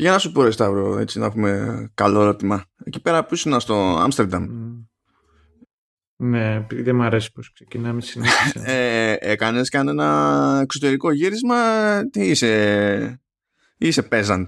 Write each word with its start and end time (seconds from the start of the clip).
Για 0.00 0.10
να 0.10 0.18
σου 0.18 0.32
πω, 0.32 0.42
ρε 0.42 0.50
Σταύρο, 0.50 0.98
έτσι 0.98 1.18
να 1.18 1.26
έχουμε 1.26 1.90
καλό 1.94 2.20
ερώτημα. 2.20 2.64
Εκεί 2.84 3.00
πέρα 3.00 3.24
που 3.24 3.34
ήσουν 3.34 3.60
στο 3.60 3.74
Άμστερνταμ. 3.74 4.46
Ναι, 6.16 6.54
επειδή 6.54 6.82
δεν 6.82 6.96
μου 6.96 7.02
αρέσει 7.02 7.32
πως 7.32 7.52
ξεκινάμε 7.52 8.00
συνέχεια. 8.00 8.62
ε, 8.72 9.16
έκανες 9.20 9.68
κανένα 9.68 10.58
εξωτερικό 10.62 11.12
γύρισμα; 11.12 11.56
Τι 12.10 12.28
είσαι, 12.28 13.22
είσαι 13.76 14.08
peasant. 14.10 14.44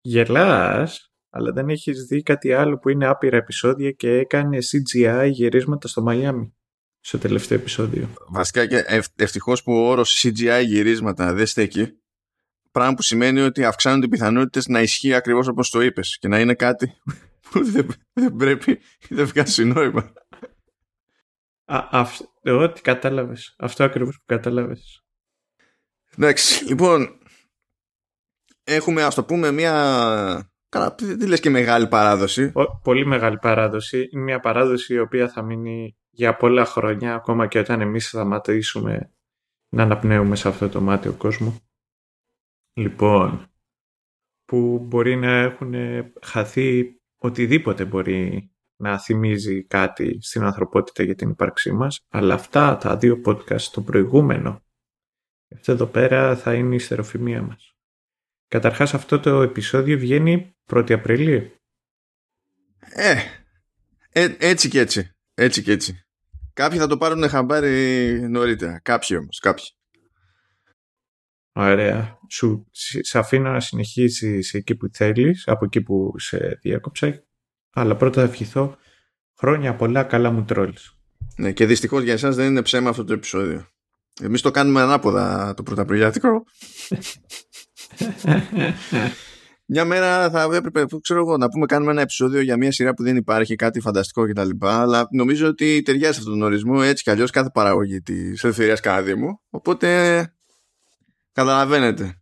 Γελάς, 0.00 1.12
αλλά 1.30 1.52
δεν 1.52 1.68
έχεις 1.68 2.04
δει 2.04 2.22
κάτι 2.22 2.52
άλλο 2.52 2.78
που 2.78 2.88
είναι 2.88 3.06
άπειρα 3.06 3.36
επεισόδια 3.36 3.90
και 3.90 4.10
έκανε 4.10 4.58
CGI 4.60 5.28
γυρίσματα 5.30 5.88
στο 5.88 6.02
Μαϊάμι 6.02 6.57
στο 7.00 7.18
τελευταίο 7.18 7.58
επεισόδιο. 7.58 8.08
Βασικά 8.28 8.66
και 8.66 8.84
ευτυχώς 9.16 9.62
που 9.62 9.72
ο 9.72 9.88
όρος 9.88 10.24
CGI 10.24 10.62
γυρίσματα 10.64 11.32
δεν 11.32 11.46
στέκει. 11.46 11.92
Πράγμα 12.70 12.94
που 12.94 13.02
σημαίνει 13.02 13.40
ότι 13.40 13.64
αυξάνονται 13.64 14.06
οι 14.06 14.08
πιθανότητες 14.08 14.66
να 14.66 14.80
ισχύει 14.80 15.14
ακριβώς 15.14 15.48
όπως 15.48 15.70
το 15.70 15.80
είπες 15.80 16.18
και 16.18 16.28
να 16.28 16.40
είναι 16.40 16.54
κάτι 16.54 16.98
που 17.50 17.64
δεν, 17.64 17.88
δεν 18.12 18.36
πρέπει 18.36 18.70
ή 19.08 19.14
δεν 19.14 19.26
βγάζει 19.26 19.64
νόημα. 19.64 20.12
εγώ 22.42 22.72
τι 22.72 22.80
κατάλαβες. 22.80 23.54
Αυτό 23.58 23.84
ακριβώς 23.84 24.16
που 24.16 24.24
κατάλαβες. 24.26 25.02
Εντάξει, 26.16 26.64
λοιπόν. 26.64 27.18
Έχουμε, 28.64 29.02
ας 29.02 29.14
το 29.14 29.24
πούμε, 29.24 29.50
μια. 29.50 29.72
Καλά, 30.68 30.94
τι 30.94 31.26
λες 31.26 31.40
και 31.40 31.50
μεγάλη 31.50 31.88
παράδοση. 31.88 32.52
πολύ 32.82 33.06
μεγάλη 33.06 33.38
παράδοση. 33.38 34.08
Είναι 34.12 34.22
μια 34.22 34.40
παράδοση 34.40 34.94
η 34.94 34.98
οποία 34.98 35.28
θα 35.28 35.42
μείνει 35.42 35.96
για 36.18 36.36
πολλά 36.36 36.64
χρόνια, 36.64 37.14
ακόμα 37.14 37.46
και 37.46 37.58
όταν 37.58 37.80
εμείς 37.80 38.04
θα 38.04 38.08
σταματήσουμε 38.08 39.12
να 39.68 39.82
αναπνέουμε 39.82 40.36
σε 40.36 40.48
αυτό 40.48 40.68
το 40.68 40.80
μάτιο 40.80 41.12
κόσμος. 41.12 41.56
Λοιπόν, 42.72 43.46
που 44.44 44.78
μπορεί 44.78 45.16
να 45.16 45.38
έχουν 45.38 45.74
χαθεί 46.22 47.00
οτιδήποτε 47.18 47.84
μπορεί 47.84 48.50
να 48.76 48.98
θυμίζει 48.98 49.64
κάτι 49.64 50.18
στην 50.22 50.42
ανθρωπότητα 50.42 51.02
για 51.02 51.14
την 51.14 51.30
ύπαρξή 51.30 51.72
μας, 51.72 51.98
αλλά 52.08 52.34
αυτά 52.34 52.76
τα 52.76 52.96
δύο 52.96 53.20
podcast, 53.24 53.62
το 53.62 53.82
προηγούμενο, 53.82 54.62
αυτό 55.54 55.72
εδώ 55.72 55.86
πέρα 55.86 56.36
θα 56.36 56.54
είναι 56.54 56.74
η 56.74 56.78
στεροφημία 56.78 57.42
μας. 57.42 57.76
Καταρχάς 58.46 58.94
αυτό 58.94 59.20
το 59.20 59.42
επεισόδιο 59.42 59.98
βγαίνει 59.98 60.56
1η 60.70 60.92
Απριλίου. 60.92 61.52
Ε, 62.78 63.16
ε, 64.10 64.36
έτσι 64.38 64.68
και 64.68 64.80
έτσι. 64.80 65.12
Έτσι 65.34 65.62
και 65.62 65.72
έτσι. 65.72 66.07
Κάποιοι 66.58 66.78
θα 66.78 66.86
το 66.86 66.96
πάρουν 66.96 67.28
χαμπάρι 67.28 68.20
νωρίτερα. 68.28 68.80
Κάποιοι 68.82 69.16
όμως, 69.20 69.38
κάποιοι. 69.38 69.64
Ωραία. 71.52 72.18
Σου 72.30 72.66
σε 73.00 73.18
αφήνω 73.18 73.50
να 73.50 73.60
συνεχίσεις 73.60 74.54
εκεί 74.54 74.74
που 74.74 74.88
θέλεις, 74.92 75.46
από 75.46 75.64
εκεί 75.64 75.82
που 75.82 76.12
σε 76.16 76.58
διέκοψα. 76.62 77.24
Αλλά 77.72 77.96
πρώτα 77.96 78.20
θα 78.20 78.26
ευχηθώ 78.26 78.76
χρόνια 79.38 79.74
πολλά 79.74 80.02
καλά 80.04 80.30
μου 80.30 80.44
τρόλς. 80.44 80.98
Ναι, 81.36 81.52
και 81.52 81.66
δυστυχώς 81.66 82.02
για 82.02 82.12
εσάς 82.12 82.36
δεν 82.36 82.46
είναι 82.46 82.62
ψέμα 82.62 82.90
αυτό 82.90 83.04
το 83.04 83.12
επεισόδιο. 83.12 83.68
Εμείς 84.20 84.42
το 84.42 84.50
κάνουμε 84.50 84.80
ανάποδα 84.80 85.54
το 85.54 85.62
πρωταπριλιάτικο. 85.62 86.44
Μια 89.70 89.84
μέρα 89.84 90.30
θα 90.30 90.48
έπρεπε, 90.52 90.84
ξέρω 91.00 91.20
εγώ, 91.20 91.36
να 91.36 91.48
πούμε 91.48 91.66
κάνουμε 91.66 91.90
ένα 91.90 92.00
επεισόδιο 92.00 92.40
για 92.40 92.56
μια 92.56 92.72
σειρά 92.72 92.94
που 92.94 93.02
δεν 93.02 93.16
υπάρχει, 93.16 93.54
κάτι 93.54 93.80
φανταστικό 93.80 94.26
κτλ. 94.26 94.50
Αλλά 94.60 95.08
νομίζω 95.10 95.46
ότι 95.46 95.82
ταιριάζει 95.82 96.18
αυτόν 96.18 96.32
τον 96.32 96.42
ορισμό 96.42 96.80
έτσι 96.82 97.02
κι 97.02 97.10
αλλιώς 97.10 97.30
κάθε 97.30 97.50
παραγωγή 97.54 98.00
της 98.00 98.44
ελευθερίας 98.44 98.80
μου. 99.16 99.40
Οπότε 99.50 100.32
καταλαβαίνετε. 101.32 102.20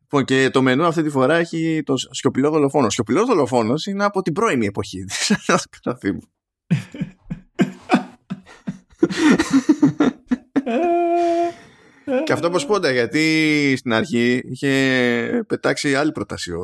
Λοιπόν, 0.00 0.24
και 0.24 0.50
το 0.50 0.62
μενού 0.62 0.84
αυτή 0.84 1.02
τη 1.02 1.10
φορά 1.10 1.34
έχει 1.34 1.82
το 1.84 1.94
σιωπηλό 1.96 2.50
δολοφόνο. 2.50 2.86
Ο 2.86 2.90
σιωπηλός 2.90 3.26
δολοφόνος 3.26 3.86
είναι 3.86 4.04
από 4.04 4.22
την 4.22 4.32
πρώιμη 4.32 4.66
εποχή 4.66 5.04
της 5.04 5.32
Και 12.24 12.32
αυτό 12.32 12.50
πως 12.50 12.66
πόντα 12.66 12.90
γιατί 12.90 13.74
στην 13.76 13.92
αρχή 13.92 14.42
είχε 14.44 15.44
πετάξει 15.46 15.94
άλλη 15.94 16.12
πρόταση 16.12 16.52
ο, 16.52 16.62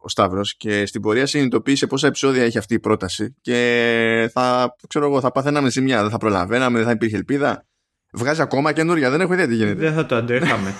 ο 0.00 0.08
Σταύρος 0.08 0.56
και 0.56 0.86
στην 0.86 1.00
πορεία 1.00 1.26
συνειδητοποίησε 1.26 1.86
πόσα 1.86 2.06
επεισόδια 2.06 2.42
έχει 2.42 2.58
αυτή 2.58 2.74
η 2.74 2.80
πρόταση 2.80 3.34
και 3.40 4.30
θα, 4.32 4.76
ξέρω 4.88 5.06
εγώ, 5.06 5.20
θα 5.20 5.30
παθαίναμε 5.30 5.70
ζημιά, 5.70 6.00
δεν 6.00 6.10
θα 6.10 6.18
προλαβαίναμε, 6.18 6.76
δεν 6.76 6.86
θα 6.86 6.92
υπήρχε 6.92 7.16
ελπίδα. 7.16 7.66
Βγάζει 8.12 8.42
ακόμα 8.42 8.72
καινούρια, 8.72 9.10
δεν 9.10 9.20
έχω 9.20 9.32
ιδέα 9.32 9.46
τι 9.46 9.54
γίνεται. 9.54 9.80
Δεν 9.80 9.94
θα 9.94 10.06
το 10.06 10.16
αντέχαμε. 10.16 10.74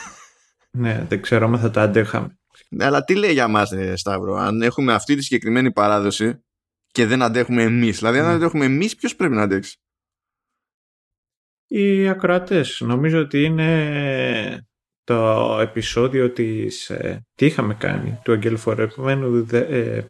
ναι, 0.71 1.05
δεν 1.09 1.23
ξέρω 1.23 1.47
αν 1.47 1.59
θα 1.59 1.71
το 1.71 1.81
αντέχαμε. 1.81 2.39
Ναι, 2.69 2.85
αλλά 2.85 3.05
τι 3.05 3.15
λέει 3.15 3.33
για 3.33 3.49
μας, 3.49 3.73
Σταύρο, 3.95 4.35
αν 4.35 4.63
έχουμε 4.63 4.93
αυτή 4.93 5.15
τη 5.15 5.23
συγκεκριμένη 5.23 5.73
παράδοση 5.73 6.45
και 6.93 7.07
δεν 7.07 7.23
αντέχουμε 7.23 7.63
εμείς. 7.63 7.99
Δηλαδή, 7.99 8.19
αν 8.19 8.25
δεν 8.25 8.35
αντέχουμε 8.35 8.65
εμείς, 8.65 8.97
ποιος 8.97 9.17
πρέπει 9.17 9.35
να 9.35 9.43
αντέξει; 9.43 9.77
Οι 11.73 12.09
ακροατές. 12.09 12.81
Νομίζω 12.87 13.21
ότι 13.21 13.43
είναι 13.43 14.69
το 15.05 15.59
επεισόδιο 15.61 16.31
της... 16.31 16.91
Ε, 16.91 17.27
τι 17.35 17.47
είχαμε 17.47 17.75
κάνει, 17.75 18.19
του 18.25 18.33
αγγελοφορεμένου... 18.33 19.45
Δε, 19.45 19.59
ε, 19.59 20.07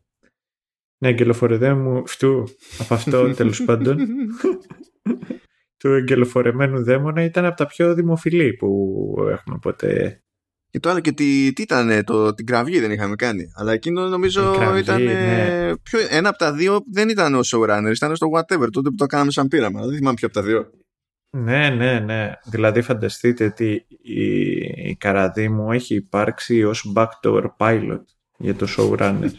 ναι, 0.98 1.08
αγγελοφορεδέμου... 1.08 2.06
Φτού, 2.06 2.44
από 2.78 2.94
αυτό 2.94 3.30
τέλος 3.36 3.64
πάντων. 3.64 3.96
του 5.76 5.94
αγγελοφορεμένου 5.94 6.84
δαίμονα 6.84 7.24
ήταν 7.24 7.44
από 7.44 7.56
τα 7.56 7.66
πιο 7.66 7.94
δημοφιλή 7.94 8.52
που 8.52 9.14
έχουμε 9.30 9.58
ποτέ 9.60 10.22
και 10.70 10.80
το 10.80 10.90
άλλο 10.90 11.00
και 11.00 11.12
τι, 11.12 11.52
τι 11.52 11.62
ήταν, 11.62 12.04
το, 12.04 12.34
την 12.34 12.46
κραυγή 12.46 12.80
δεν 12.80 12.90
είχαμε 12.90 13.14
κάνει. 13.14 13.52
Αλλά 13.54 13.72
εκείνο 13.72 14.08
νομίζω 14.08 14.52
κραυγή, 14.52 14.80
ήταν. 14.80 15.02
Ναι. 15.02 15.72
Πιο, 15.82 15.98
ένα 16.10 16.28
από 16.28 16.38
τα 16.38 16.52
δύο 16.52 16.80
δεν 16.92 17.08
ήταν 17.08 17.34
ο 17.34 17.40
showrunner, 17.44 17.92
ήταν 17.94 18.16
στο 18.16 18.26
whatever, 18.34 18.66
τότε 18.70 18.88
που 18.88 18.94
το 18.96 19.06
κάναμε 19.06 19.30
σαν 19.30 19.48
πείραμα. 19.48 19.86
Δεν 19.86 19.96
θυμάμαι 19.96 20.14
ποιο 20.14 20.26
από 20.26 20.36
τα 20.36 20.42
δύο. 20.42 20.70
Ναι, 21.30 21.70
ναι, 21.70 21.98
ναι. 21.98 22.32
Δηλαδή 22.44 22.82
φανταστείτε 22.82 23.44
ότι 23.44 23.86
η, 24.02 24.22
η 24.88 24.96
καραδί 24.96 25.48
μου 25.48 25.72
έχει 25.72 25.94
υπάρξει 25.94 26.64
ως 26.64 26.92
backdoor 26.96 27.46
pilot 27.56 28.02
για 28.36 28.54
το 28.54 28.66
showrunner. 28.76 29.30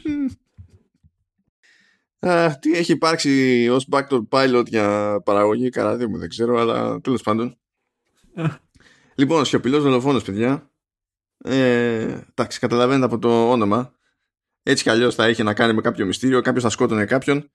Α, 2.28 2.60
τι 2.60 2.72
έχει 2.72 2.92
υπάρξει 2.92 3.68
ως 3.72 3.88
backdoor 3.92 4.22
pilot 4.30 4.66
για 4.68 5.18
παραγωγή 5.26 5.70
καραδί 5.70 6.08
μου 6.08 6.18
δεν 6.18 6.30
ξέρω, 6.30 6.60
αλλά 6.60 7.02
τέλος 7.02 7.22
πάντων. 7.22 7.58
λοιπόν, 9.16 9.46
σιωπηλός 9.46 9.84
δολοφόνος, 9.84 10.24
παιδιά. 10.24 10.72
Ε, 11.38 12.20
εντάξει, 12.30 12.60
καταλαβαίνετε 12.60 13.06
από 13.06 13.20
το 13.20 13.52
όνομα. 13.52 13.94
Έτσι 14.64 14.84
κι 14.84 14.90
αλλιώς 14.90 15.16
θα 15.16 15.30
είχε 15.30 15.44
να 15.44 15.54
κάνει 15.54 15.74
με 15.74 15.82
κάποιο 15.82 16.06
μυστήριο, 16.06 16.42
κάποιος 16.42 16.64
θα 16.64 16.70
σκότωνε 16.70 17.06
κάποιον 17.06 17.52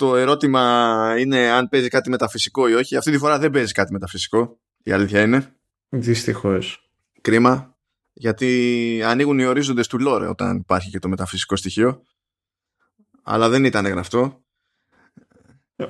το 0.00 0.16
ερώτημα 0.16 1.14
είναι 1.18 1.50
αν 1.50 1.68
παίζει 1.68 1.88
κάτι 1.88 2.10
μεταφυσικό 2.10 2.68
ή 2.68 2.74
όχι. 2.74 2.96
Αυτή 2.96 3.10
τη 3.10 3.18
φορά 3.18 3.38
δεν 3.38 3.50
παίζει 3.50 3.72
κάτι 3.72 3.92
μεταφυσικό. 3.92 4.60
Η 4.82 4.92
αλήθεια 4.92 5.22
είναι. 5.22 5.54
Δυστυχώς. 5.88 6.90
Κρίμα. 7.20 7.78
Γιατί 8.12 9.02
ανοίγουν 9.04 9.38
οι 9.38 9.44
ορίζοντες 9.44 9.86
του 9.86 9.98
Λόρε 9.98 10.26
όταν 10.26 10.56
υπάρχει 10.56 10.90
και 10.90 10.98
το 10.98 11.08
μεταφυσικό 11.08 11.56
στοιχείο. 11.56 12.02
Αλλά 13.22 13.48
δεν 13.48 13.64
ήταν 13.64 13.86
γραφτό. 13.86 14.44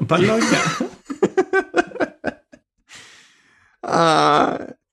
Παλόγια. 0.07 0.59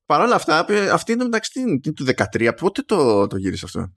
Παρ' 0.06 0.22
όλα 0.22 0.36
αυτά, 0.36 0.66
αυτή 0.94 1.12
είναι 1.12 1.24
μεταξύ 1.24 1.80
του 1.80 2.06
13. 2.34 2.52
Πότε 2.60 2.82
το, 2.82 3.28
το 3.28 3.38
γύρισε 3.38 3.66
αυτό; 3.66 3.94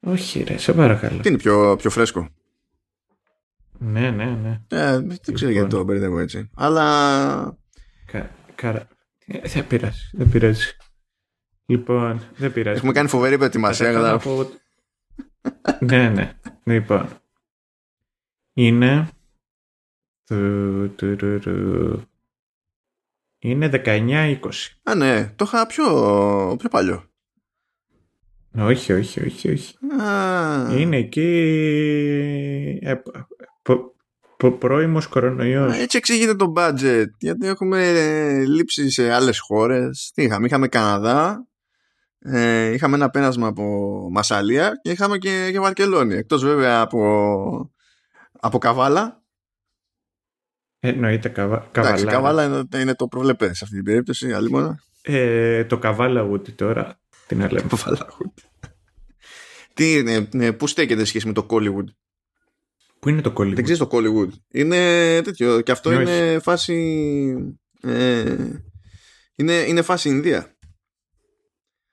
Όχι 0.00 0.42
ρε, 0.42 0.58
σε 0.58 0.72
παρακαλώ. 0.72 1.20
Τι 1.20 1.28
είναι 1.28 1.38
πιο, 1.38 1.76
πιο 1.76 1.90
φρέσκο; 1.90 2.28
Ναι, 3.84 4.10
ναι, 4.10 4.24
ναι. 4.24 4.60
Ε, 4.68 4.98
δεν 4.98 5.34
ξέρω 5.34 5.50
γιατί 5.50 5.68
το 5.68 5.78
λοιπόν. 5.78 5.84
μπερδεύω 5.84 6.18
έτσι. 6.18 6.50
Αλλά. 6.54 7.58
Κα, 8.54 8.88
ε, 9.26 9.48
δεν 9.48 9.66
πειράζει. 9.66 10.10
Δεν 10.12 10.28
πειράζει. 10.28 10.70
Λοιπόν, 11.66 12.22
δεν 12.36 12.52
πειράζει. 12.52 12.76
Έχουμε 12.76 12.92
κάνει 12.92 13.08
φοβερή 13.08 13.36
προετοιμασία. 13.36 14.12
Από... 14.12 14.50
ναι, 15.80 16.08
ναι. 16.08 16.32
Λοιπόν. 16.64 17.08
Είναι. 18.52 19.08
Είναι 23.38 23.70
19-20. 23.84 24.36
Α, 24.82 24.94
ναι. 24.94 25.32
Το 25.36 25.44
είχα 25.44 25.66
πιο, 25.66 25.86
πιο 26.58 26.68
παλιό. 26.68 27.04
Όχι, 28.58 28.92
όχι, 28.92 29.26
όχι, 29.26 29.50
όχι. 29.50 29.74
Είναι 30.78 30.96
εκεί 30.96 31.30
ε, 32.82 32.94
πρώιμος 34.58 35.06
κορονοϊός. 35.06 35.78
Έτσι 35.78 35.96
εξηγείται 35.96 36.34
το 36.34 36.52
budget. 36.56 37.06
Γιατί 37.18 37.46
έχουμε 37.46 37.88
ε, 37.88 38.44
λείψει 38.44 38.90
σε 38.90 39.12
άλλες 39.12 39.38
χώρες. 39.38 40.10
Τι 40.14 40.22
είχαμε, 40.22 40.46
είχαμε 40.46 40.68
Καναδά, 40.68 41.46
ε, 42.18 42.66
είχαμε 42.66 42.96
ένα 42.96 43.10
πένασμα 43.10 43.46
από 43.46 43.64
Μασαλία 44.12 44.72
και 44.82 44.90
είχαμε 44.90 45.18
και, 45.18 45.48
και 45.52 45.60
Βαρκελόνη. 45.60 46.14
Εκτός 46.14 46.44
βέβαια 46.44 46.80
από, 46.80 47.72
από 48.40 48.58
Καβάλα. 48.58 49.22
Εννοείται 50.84 51.28
καβα... 51.28 51.68
Εντάξει, 51.72 52.04
καβάλα 52.04 52.44
είναι, 52.44 52.80
είναι 52.80 52.94
το 52.94 53.06
προβλεπές 53.06 53.58
σε 53.58 53.64
αυτή 53.64 53.76
την 53.76 53.84
περίπτωση, 53.84 54.32
αλλήμωνα. 54.32 54.82
Ε, 55.02 55.64
το 55.64 55.78
καβάλα 55.78 56.22
ούτε 56.22 56.50
τώρα. 56.50 56.98
Τι 57.26 57.34
να 57.34 57.52
λέμε. 57.52 57.68
Τι 59.74 59.92
είναι, 59.92 60.28
ναι, 60.32 60.52
πού 60.52 60.66
στέκεται 60.66 61.04
σχέση 61.04 61.26
με 61.26 61.32
το 61.32 61.46
Collywood. 61.50 61.84
Πού 63.02 63.08
είναι 63.08 63.20
το 63.20 63.32
Collywood; 63.36 63.54
Δεν 63.54 63.64
ξέρεις 63.64 63.78
το 63.78 63.88
Collywood. 63.92 64.28
Είναι 64.48 65.20
τέτοιο. 65.22 65.60
Και 65.60 65.72
αυτό 65.72 65.92
είναι 65.92 66.38
φάση. 66.38 66.76
Ε, 67.80 68.36
είναι, 69.34 69.52
είναι 69.52 69.82
φάση 69.82 70.08
Ινδία. 70.08 70.56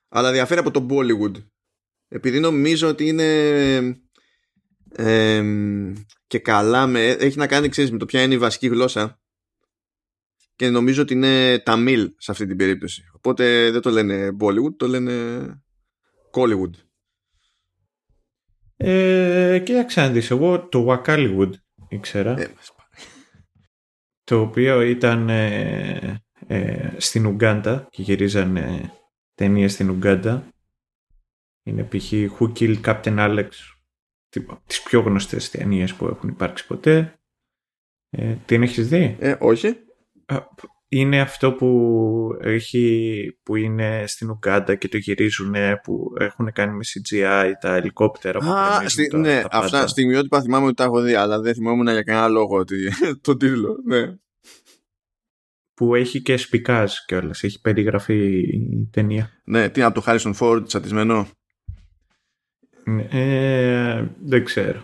Αλλά 0.09 0.31
διαφέρει 0.31 0.59
από 0.59 0.71
το 0.71 0.87
Bollywood. 0.89 1.43
Επειδή 2.07 2.39
νομίζω 2.39 2.87
ότι 2.87 3.07
είναι. 3.07 4.01
Ε, 4.91 5.43
και 6.27 6.39
καλά 6.39 6.87
με, 6.87 7.07
έχει 7.07 7.37
να 7.37 7.47
κάνει 7.47 7.69
ξέρεις, 7.69 7.91
με 7.91 7.97
το 7.97 8.05
ποια 8.05 8.23
είναι 8.23 8.33
η 8.33 8.37
βασική 8.37 8.67
γλώσσα 8.67 9.19
και 10.55 10.69
νομίζω 10.69 11.01
ότι 11.01 11.13
είναι 11.13 11.59
Ταμίλ 11.59 12.11
σε 12.17 12.31
αυτή 12.31 12.45
την 12.45 12.57
περίπτωση. 12.57 13.03
Οπότε 13.13 13.71
δεν 13.71 13.81
το 13.81 13.89
λένε 13.89 14.35
Bollywood, 14.39 14.75
το 14.77 14.87
λένε 14.87 15.13
Collywood. 16.31 16.88
Ε, 18.81 19.61
κοίταξε 19.65 20.01
να 20.01 20.09
δεις, 20.09 20.31
εγώ 20.31 20.67
το 20.67 20.85
Wakaliwood 20.89 21.51
ήξερα. 21.87 22.39
Ε, 22.39 22.53
το 24.23 24.41
οποίο 24.41 24.81
ήταν 24.81 25.29
ε, 25.29 26.21
ε, 26.47 26.89
στην 26.97 27.25
Ουγκάντα 27.25 27.87
και 27.89 28.01
γυρίζανε 28.01 28.93
ταινίες 29.35 29.73
στην 29.73 29.89
Ουγκάντα. 29.89 30.47
Είναι 31.63 31.83
π.χ. 31.83 32.11
Who 32.11 32.51
Killed 32.57 32.81
Captain 32.81 33.17
Alex, 33.17 33.49
τις 34.65 34.81
πιο 34.83 34.99
γνωστές 35.01 35.49
ταινίες 35.49 35.93
που 35.93 36.07
έχουν 36.07 36.29
υπάρξει 36.29 36.67
ποτέ. 36.67 37.19
Ε, 38.09 38.35
την 38.45 38.63
έχεις 38.63 38.87
δει; 38.87 39.15
Ε, 39.19 39.35
όχι 39.39 39.77
είναι 40.89 41.21
αυτό 41.21 41.53
που, 41.53 42.37
έχει, 42.41 43.39
που 43.43 43.55
είναι 43.55 44.03
στην 44.07 44.29
Ουγκάντα 44.29 44.75
και 44.75 44.87
το 44.87 44.97
γυρίζουν 44.97 45.55
που 45.83 46.13
έχουν 46.19 46.51
κάνει 46.51 46.73
με 46.73 46.83
CGI 46.83 47.51
τα 47.59 47.75
ελικόπτερα. 47.75 48.39
Α, 48.53 48.89
στη, 48.89 49.17
ναι, 49.17 49.41
τα 49.41 49.47
αυτά 49.51 49.87
στιγμιότυπα 49.87 50.41
θυμάμαι 50.41 50.65
ότι 50.65 50.75
τα 50.75 50.83
έχω 50.83 51.01
δει, 51.01 51.13
αλλά 51.13 51.39
δεν 51.39 51.53
θυμόμουν 51.53 51.87
για 51.87 52.03
κανένα 52.03 52.27
λόγο 52.27 52.57
ότι, 52.57 52.91
το 53.21 53.37
τίτλο. 53.37 53.75
Ναι. 53.85 54.15
Που 55.73 55.95
έχει 55.95 56.21
και 56.21 56.37
σπικάζ 56.37 56.93
κιόλας. 57.05 57.43
Έχει 57.43 57.61
περιγραφεί 57.61 58.39
η 58.39 58.89
ταινία. 58.91 59.29
Ναι, 59.43 59.69
τι 59.69 59.81
από 59.81 60.01
το 60.01 60.03
Harrison 60.07 60.33
Ford 60.39 60.63
τσατισμένο; 60.65 61.27
Ναι, 62.83 63.07
ε, 63.11 64.07
δεν 64.23 64.43
ξέρω. 64.43 64.83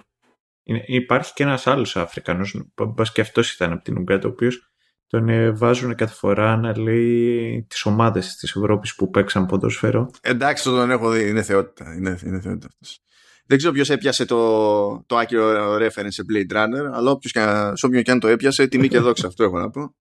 Είναι, 0.64 0.84
υπάρχει 0.86 1.34
και 1.34 1.44
ένας 1.44 1.68
άλλος 1.68 1.96
Αφρικανός, 1.98 2.66
μπα 2.76 3.04
και 3.04 3.22
αυτός 3.22 3.54
ήταν 3.54 3.72
από 3.72 3.84
την 3.84 3.98
Ουγκάντα, 3.98 4.28
ο 4.28 4.32
οποίος 4.32 4.75
τον 5.08 5.30
ε, 5.30 5.52
βάζουν 5.52 5.96
κάθε 5.96 6.14
φορά 6.14 6.56
να 6.58 6.78
λέει 6.78 7.66
τις 7.70 7.86
ομάδες 7.86 8.36
της 8.36 8.56
Ευρώπης 8.56 8.96
που 8.96 9.10
παίξαν 9.10 9.46
ποδοσφαίρο. 9.46 10.10
Εντάξει, 10.22 10.64
τον 10.64 10.92
έχω 10.92 11.10
δει. 11.10 11.30
Είναι 11.30 11.42
θεότητα. 11.42 11.94
Είναι, 11.94 12.18
είναι 12.26 12.40
θεότητα 12.40 12.68
αυτός. 12.68 13.00
Δεν 13.48 13.58
ξέρω 13.58 13.74
ποιος 13.74 13.90
έπιασε 13.90 14.26
το, 14.26 15.04
το 15.06 15.18
άκυρο 15.18 15.76
reference 15.76 16.08
σε 16.08 16.24
Blade 16.32 16.56
Runner, 16.56 16.92
αλλά 16.94 17.12
όποιος 17.12 17.32
και, 17.32 17.40
σε 17.74 17.86
όποιον 17.86 18.04
και 18.04 18.12
αν 18.12 18.20
το 18.20 18.28
έπιασε, 18.28 18.68
τιμή 18.68 18.88
και 18.88 19.00
δόξα. 19.00 19.28
Αυτό 19.28 19.44
έχω 19.44 19.60
να 19.60 19.70
πω. 19.70 19.96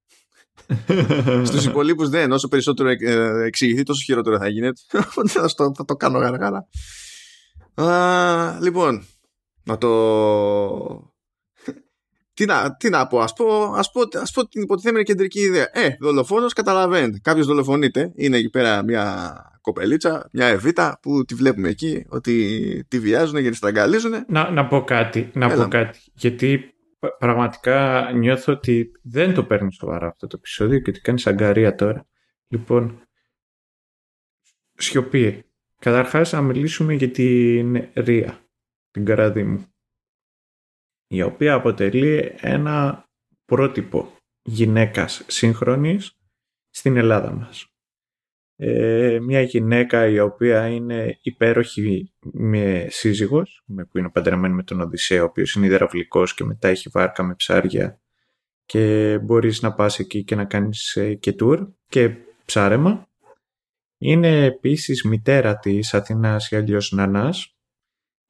Στους 1.44 1.64
υπολείπους 1.64 2.08
δεν. 2.08 2.32
Όσο 2.32 2.48
περισσότερο 2.48 2.88
ε, 2.88 3.44
εξηγηθεί, 3.44 3.82
τόσο 3.82 4.02
χειρότερο 4.04 4.38
θα 4.38 4.48
γίνεται. 4.48 4.80
θα, 5.28 5.46
το, 5.54 5.72
θα 5.74 5.84
το 5.84 5.94
κάνω 5.94 6.18
γαργάρα. 6.18 6.66
λοιπόν, 8.60 9.06
να 9.64 9.78
το 9.78 11.13
τι 12.34 12.44
να, 12.44 12.76
τι 12.76 12.88
να 12.88 13.06
πω, 13.06 13.18
ας 13.18 13.32
πω, 13.32 13.72
ας 13.76 13.90
πω, 13.90 14.00
ας 14.20 14.30
πω 14.30 14.48
την 14.48 14.62
υποτιθέμενη 14.62 15.04
κεντρική 15.04 15.40
ιδέα. 15.40 15.68
Ε, 15.72 15.96
δολοφόνος 16.00 16.52
καταλαβαίνετε. 16.52 17.18
Κάποιος 17.22 17.46
δολοφονείται. 17.46 18.12
Είναι 18.14 18.36
εκεί 18.36 18.50
πέρα 18.50 18.82
μια 18.82 19.34
κοπελίτσα, 19.60 20.28
μια 20.32 20.46
Εβίτα 20.46 20.98
που 21.02 21.24
τη 21.24 21.34
βλέπουμε 21.34 21.68
εκεί, 21.68 22.06
ότι 22.08 22.86
τη 22.88 22.98
βιάζουν 22.98 23.42
και 23.42 23.50
τη 23.50 23.56
στραγγαλίζουν. 23.56 24.12
Να, 24.28 24.50
να 24.50 24.66
πω 24.66 24.84
κάτι, 24.84 25.30
να 25.34 25.48
πω 25.48 25.68
κάτι. 25.68 25.98
Γιατί 26.14 26.74
πραγματικά 27.18 28.10
νιώθω 28.14 28.52
ότι 28.52 28.90
δεν 29.02 29.34
το 29.34 29.44
παίρνει 29.44 29.72
σοβαρά 29.72 30.06
αυτό 30.06 30.26
το 30.26 30.36
επεισόδιο 30.38 30.78
και 30.78 30.90
ότι 30.90 31.00
κάνει 31.00 31.22
αγκαρία 31.24 31.74
τώρα. 31.74 32.06
Λοιπόν, 32.48 33.00
σιωπή. 34.74 35.44
Καταρχάς 35.78 36.32
να 36.32 36.42
μιλήσουμε 36.42 36.94
για 36.94 37.10
την 37.10 37.88
Ρία, 37.94 38.38
την 38.90 39.04
καραδί 39.04 39.42
μου 39.42 39.73
η 41.06 41.22
οποία 41.22 41.54
αποτελεί 41.54 42.34
ένα 42.36 43.04
πρότυπο 43.44 44.16
γυναίκας 44.42 45.24
σύγχρονης 45.26 46.16
στην 46.70 46.96
Ελλάδα 46.96 47.32
μας. 47.32 47.66
Ε, 48.56 49.18
μια 49.22 49.40
γυναίκα 49.40 50.06
η 50.06 50.18
οποία 50.18 50.68
είναι 50.68 51.18
υπέροχη 51.22 52.12
με 52.32 52.86
σύζυγος, 52.90 53.62
με 53.66 53.84
που 53.84 53.98
είναι 53.98 54.10
παντρεμένη 54.10 54.54
με 54.54 54.62
τον 54.62 54.80
Οδυσσέα, 54.80 55.22
ο 55.22 55.24
οποίος 55.24 55.52
είναι 55.54 55.66
υδραυλικός 55.66 56.34
και 56.34 56.44
μετά 56.44 56.68
έχει 56.68 56.88
βάρκα 56.92 57.22
με 57.22 57.34
ψάρια 57.34 58.00
και 58.66 59.18
μπορείς 59.22 59.62
να 59.62 59.74
πας 59.74 59.98
εκεί 59.98 60.24
και 60.24 60.34
να 60.34 60.44
κάνεις 60.44 60.96
ε, 60.96 61.14
και 61.14 61.34
tour 61.40 61.68
και 61.88 62.16
ψάρεμα. 62.44 63.08
Είναι 63.98 64.44
επίσης 64.44 65.04
μητέρα 65.04 65.58
της 65.58 65.94
Αθηνάς 65.94 66.50
ή 66.50 66.56
αλλιώς 66.56 66.92
Νανάς 66.92 67.56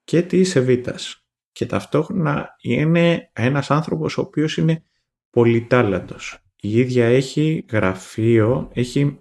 και 0.05 0.23
της 0.23 0.57
Εβίτας 0.57 1.24
και 1.55 1.67
ταυτόχρονα 1.67 2.57
είναι 2.61 3.31
ένας 3.33 3.71
άνθρωπος 3.71 4.19
ο 4.19 4.21
οποίος 4.21 4.57
είναι 4.57 4.85
πολυτάλαντος. 5.31 6.39
Η 6.61 6.79
ίδια 6.79 7.07
έχει 7.07 7.65
γραφείο, 7.71 8.71
έχει, 8.73 9.19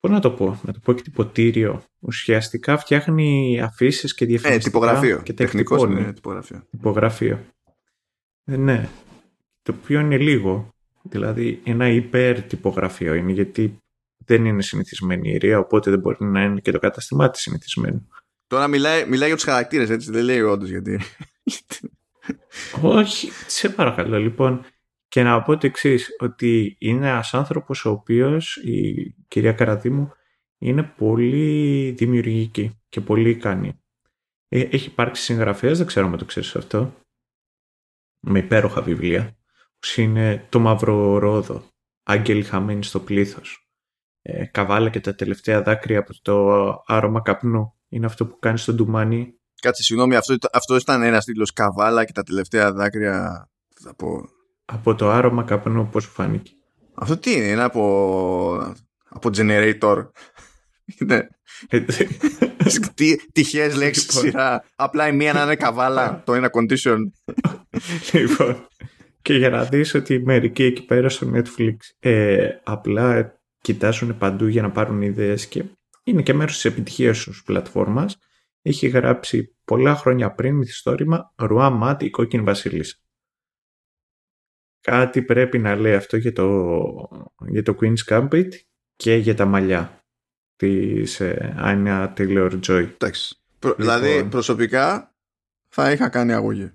πώς 0.00 0.10
να 0.10 0.20
το 0.20 0.30
πω, 0.30 0.60
να 0.62 0.72
το 0.72 0.78
πω 0.84 0.92
και 0.92 1.78
Ουσιαστικά 2.00 2.76
φτιάχνει 2.76 3.60
αφήσεις 3.60 4.14
και 4.14 4.26
διευθυντικά. 4.26 4.60
Ε, 4.60 4.64
τυπογραφείο. 4.64 5.22
Και 5.22 5.32
Τεχνικός 5.32 5.82
είναι 5.82 6.12
τυπογραφείο. 6.12 6.66
Τυπογραφείο. 6.70 7.44
Ε, 8.44 8.56
ναι. 8.56 8.88
Το 9.62 9.74
οποίο 9.80 10.00
είναι 10.00 10.18
λίγο. 10.18 10.68
Δηλαδή 11.02 11.60
ένα 11.64 11.88
υπερ-τυπογραφείο 11.88 13.14
είναι 13.14 13.32
γιατί 13.32 13.78
δεν 14.24 14.44
είναι 14.44 14.62
συνηθισμένη 14.62 15.30
η 15.30 15.36
Ρία, 15.36 15.58
οπότε 15.58 15.90
δεν 15.90 16.00
μπορεί 16.00 16.24
να 16.24 16.42
είναι 16.42 16.60
και 16.60 16.72
το 16.72 16.78
καταστημά 16.78 17.30
της 17.30 17.40
συνηθισμένο. 17.40 18.06
Τώρα 18.46 18.68
μιλάει, 18.68 19.06
μιλάει 19.08 19.26
για 19.26 19.36
τους 19.36 19.44
χαρακτήρες, 19.44 19.90
έτσι. 19.90 20.10
Δεν 20.10 20.24
λέει 20.24 20.40
όντως 20.40 20.68
γιατί. 20.68 21.00
Όχι, 22.82 23.30
σε 23.46 23.68
παρακαλώ 23.68 24.18
λοιπόν. 24.18 24.64
Και 25.08 25.22
να 25.22 25.42
πω 25.42 25.56
το 25.56 25.66
εξής, 25.66 26.16
ότι 26.18 26.76
είναι 26.80 27.08
ένας 27.08 27.34
άνθρωπος 27.34 27.84
ο 27.84 27.90
οποίος, 27.90 28.56
η 28.56 29.10
κυρία 29.28 29.52
Καραδίμου, 29.52 30.12
είναι 30.58 30.82
πολύ 30.82 31.90
δημιουργική 31.90 32.82
και 32.88 33.00
πολύ 33.00 33.30
ικανή. 33.30 33.82
Ε, 34.48 34.60
έχει 34.60 34.88
υπάρξει 34.88 35.22
συγγραφέας, 35.22 35.78
δεν 35.78 35.86
ξέρω 35.86 36.06
αν 36.06 36.18
το 36.18 36.24
ξέρεις 36.24 36.56
αυτό, 36.56 36.94
με 38.20 38.38
υπέροχα 38.38 38.82
βιβλία, 38.82 39.36
που 39.78 40.00
είναι 40.00 40.46
το 40.48 40.58
Μαύρο 40.58 41.18
Ρόδο, 41.18 41.62
Άγγελοι 42.02 42.42
χαμένοι 42.42 42.84
στο 42.84 43.00
πλήθος. 43.00 43.68
ε, 44.22 44.44
Καβάλα 44.44 44.90
και 44.90 45.00
τα 45.00 45.14
τελευταία 45.14 45.62
δάκρυα 45.62 45.98
από 45.98 46.22
το 46.22 46.82
άρωμα 46.86 47.20
καπνού 47.20 47.74
είναι 47.94 48.06
αυτό 48.06 48.26
που 48.26 48.38
κάνεις 48.38 48.62
στον 48.62 48.74
Ντουμάνι. 48.74 49.34
Κάτσε, 49.60 49.82
συγγνώμη, 49.82 50.16
αυτό, 50.16 50.36
αυτό 50.52 50.76
ήταν 50.76 51.02
ένας 51.02 51.24
τίτλος 51.24 51.52
καβάλα 51.52 52.04
και 52.04 52.12
τα 52.12 52.22
τελευταία 52.22 52.72
δάκρυα 52.72 53.48
από... 53.84 54.28
Από 54.64 54.94
το 54.94 55.10
άρωμα 55.10 55.42
καπνού, 55.42 55.88
πώς 55.88 56.06
φάνηκε. 56.06 56.52
Αυτό 56.94 57.16
τι 57.16 57.32
είναι, 57.32 57.44
είναι 57.44 57.62
από, 57.62 58.74
από 59.08 59.30
generator. 59.36 60.06
Είναι. 61.00 61.28
Τι 62.94 63.16
τυχαίες 63.32 63.76
λέξεις 63.76 64.02
στη 64.02 64.14
λοιπόν. 64.14 64.30
σειρά. 64.30 64.64
Απλά 64.76 65.08
η 65.08 65.12
μία 65.12 65.32
να 65.32 65.42
είναι 65.42 65.56
καβάλα, 65.56 66.22
το 66.24 66.34
ένα 66.34 66.50
condition. 66.52 66.98
λοιπόν. 68.12 68.68
Και 69.22 69.34
για 69.34 69.50
να 69.50 69.64
δεις 69.64 69.94
ότι 69.94 70.22
μερικοί 70.24 70.62
εκεί 70.62 70.84
πέρα 70.84 71.08
στο 71.08 71.32
Netflix 71.34 71.76
ε, 71.98 72.48
απλά 72.62 73.34
κοιτάζουν 73.60 74.18
παντού 74.18 74.46
για 74.46 74.62
να 74.62 74.70
πάρουν 74.70 75.02
ιδέες 75.02 75.46
και 75.46 75.64
είναι 76.04 76.22
και 76.22 76.34
μέρος 76.34 76.54
της 76.54 76.64
επιτυχίας 76.64 77.24
της 77.24 77.42
πλατφόρμας. 77.42 78.18
Έχει 78.62 78.88
γράψει 78.88 79.56
πολλά 79.64 79.94
χρόνια 79.94 80.34
πριν 80.34 80.54
μυθιστόρημα 80.56 81.32
«Ρουά 81.36 81.70
Μάτ 81.70 82.02
η 82.02 82.10
κόκκινη 82.10 82.42
βασίλισσα». 82.42 82.96
Κάτι 84.80 85.22
πρέπει 85.22 85.58
να 85.58 85.74
λέει 85.74 85.94
αυτό 85.94 86.16
για 86.16 86.32
το, 86.32 86.78
για 87.46 87.62
το 87.62 87.76
Queen's 87.80 88.04
Gambit 88.08 88.48
και 88.96 89.14
για 89.14 89.34
τα 89.34 89.44
μαλλιά 89.44 90.04
της 90.56 91.20
Άνια 91.56 92.12
Taylor 92.16 92.60
Joy. 92.66 92.88
Εντάξει. 92.92 93.36
Δηλαδή 93.76 94.24
προσωπικά 94.24 95.14
θα 95.68 95.92
είχα 95.92 96.08
κάνει 96.08 96.32
αγωγή. 96.32 96.72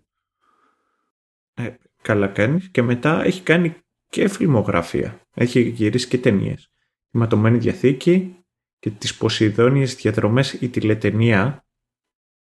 Ε, 1.53 1.75
καλά 2.01 2.27
κάνεις. 2.27 2.69
Και 2.69 2.81
μετά 2.81 3.23
έχει 3.23 3.41
κάνει 3.41 3.75
και 4.09 4.27
φιλμογραφία. 4.27 5.21
Έχει 5.33 5.61
γυρίσει 5.61 6.07
και 6.07 6.17
ταινίες. 6.17 6.71
Η 7.11 7.17
Ματωμένη 7.17 7.57
Διαθήκη, 7.57 8.38
και 8.79 8.91
τις 8.91 9.17
Ποσειδόνιες 9.17 9.95
διαδρομές 9.95 10.53
η 10.53 10.69
τηλετενία, 10.69 11.67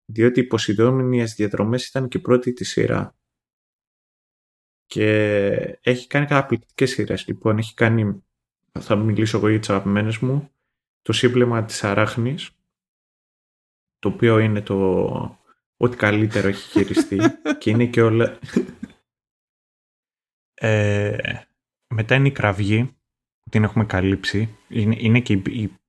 διότι 0.05 0.41
οι 0.41 0.45
Ποσειδόνιες 0.45 1.35
διαδρομές 1.35 1.87
ήταν 1.87 2.09
και 2.09 2.19
πρώτη 2.19 2.53
τη 2.53 2.65
σειρά. 2.65 3.15
και 4.87 5.09
έχει 5.83 6.07
κάνει 6.07 6.27
καταπληκτικέ 6.27 6.87
σειρές. 6.87 7.27
Λοιπόν, 7.27 7.59
έχει 7.59 7.75
κάνει, 7.75 8.25
θα 8.81 8.97
μιλήσω 8.97 9.37
εγώ 9.37 9.49
για 9.49 9.59
τις 9.59 9.71
αγαπημένες 9.71 10.19
μου, 10.19 10.51
το 11.03 11.13
σύμπλεμα 11.13 11.65
της 11.65 11.85
αράχνης, 11.85 12.51
το 13.99 14.09
οποίο 14.09 14.39
είναι 14.39 14.63
το 14.63 15.39
ό,τι 15.77 15.97
καλύτερο 15.97 16.49
έχει 16.49 16.71
χειριστεί 16.71 17.19
και 17.59 17.71
είναι 17.71 17.87
και 17.87 18.03
όλα... 18.03 18.39
Ε, 20.55 21.43
μετά 21.95 22.15
είναι 22.15 22.29
η 22.29 22.33
κραυγή, 22.33 22.85
που 23.43 23.51
την 23.51 23.63
έχουμε 23.63 23.85
καλύψει. 23.85 24.57
Είναι, 24.69 24.97
είναι 24.99 25.21
και 25.21 25.33
η, 25.33 25.80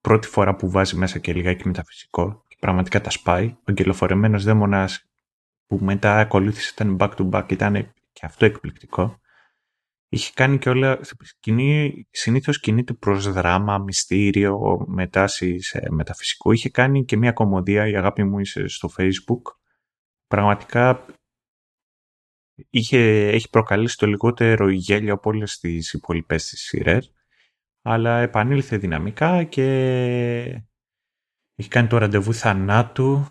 πρώτη 0.00 0.28
φορά 0.28 0.56
που 0.56 0.70
βάζει 0.70 0.96
μέσα 0.96 1.18
και 1.18 1.32
λιγάκι 1.32 1.66
μεταφυσικό 1.66 2.44
και 2.48 2.56
πραγματικά 2.60 3.00
τα 3.00 3.10
σπάει. 3.10 3.46
Ο 3.46 3.62
εγκελοφορεμένος 3.64 4.44
δαίμονας 4.44 5.04
που 5.66 5.78
μετά 5.80 6.18
ακολούθησε 6.18 6.70
ήταν 6.74 6.96
back 7.00 7.14
to 7.16 7.30
back, 7.30 7.52
ήταν 7.52 7.92
και 8.12 8.26
αυτό 8.26 8.44
εκπληκτικό. 8.44 9.20
Είχε 10.12 10.32
κάνει 10.34 10.58
και 10.58 10.68
όλα, 10.68 10.98
σκηνή, 11.20 12.06
συνήθως 12.10 12.60
κινείται 12.60 12.92
προς 12.92 13.32
δράμα, 13.32 13.78
μυστήριο, 13.78 14.84
μετάσει 14.86 15.60
σε 15.60 15.86
μεταφυσικό. 15.90 16.52
Είχε 16.52 16.70
κάνει 16.70 17.04
και 17.04 17.16
μια 17.16 17.32
κομμωδία, 17.32 17.88
η 17.88 17.96
αγάπη 17.96 18.24
μου 18.24 18.38
είσαι 18.38 18.66
στο 18.66 18.90
facebook. 18.96 19.54
Πραγματικά 20.26 21.06
είχε, 22.70 23.28
έχει 23.28 23.50
προκαλέσει 23.50 23.96
το 23.96 24.06
λιγότερο 24.06 24.68
γέλιο 24.68 25.14
από 25.14 25.30
όλες 25.30 25.58
τις 25.58 25.92
υπόλοιπες 25.92 26.44
της 26.44 26.60
σειρές. 26.60 27.12
Αλλά 27.82 28.20
επανήλθε 28.20 28.76
δυναμικά 28.76 29.44
και 29.44 29.64
έχει 31.54 31.68
κάνει 31.68 31.88
το 31.88 31.98
ραντεβού 31.98 32.34
θανάτου. 32.34 33.26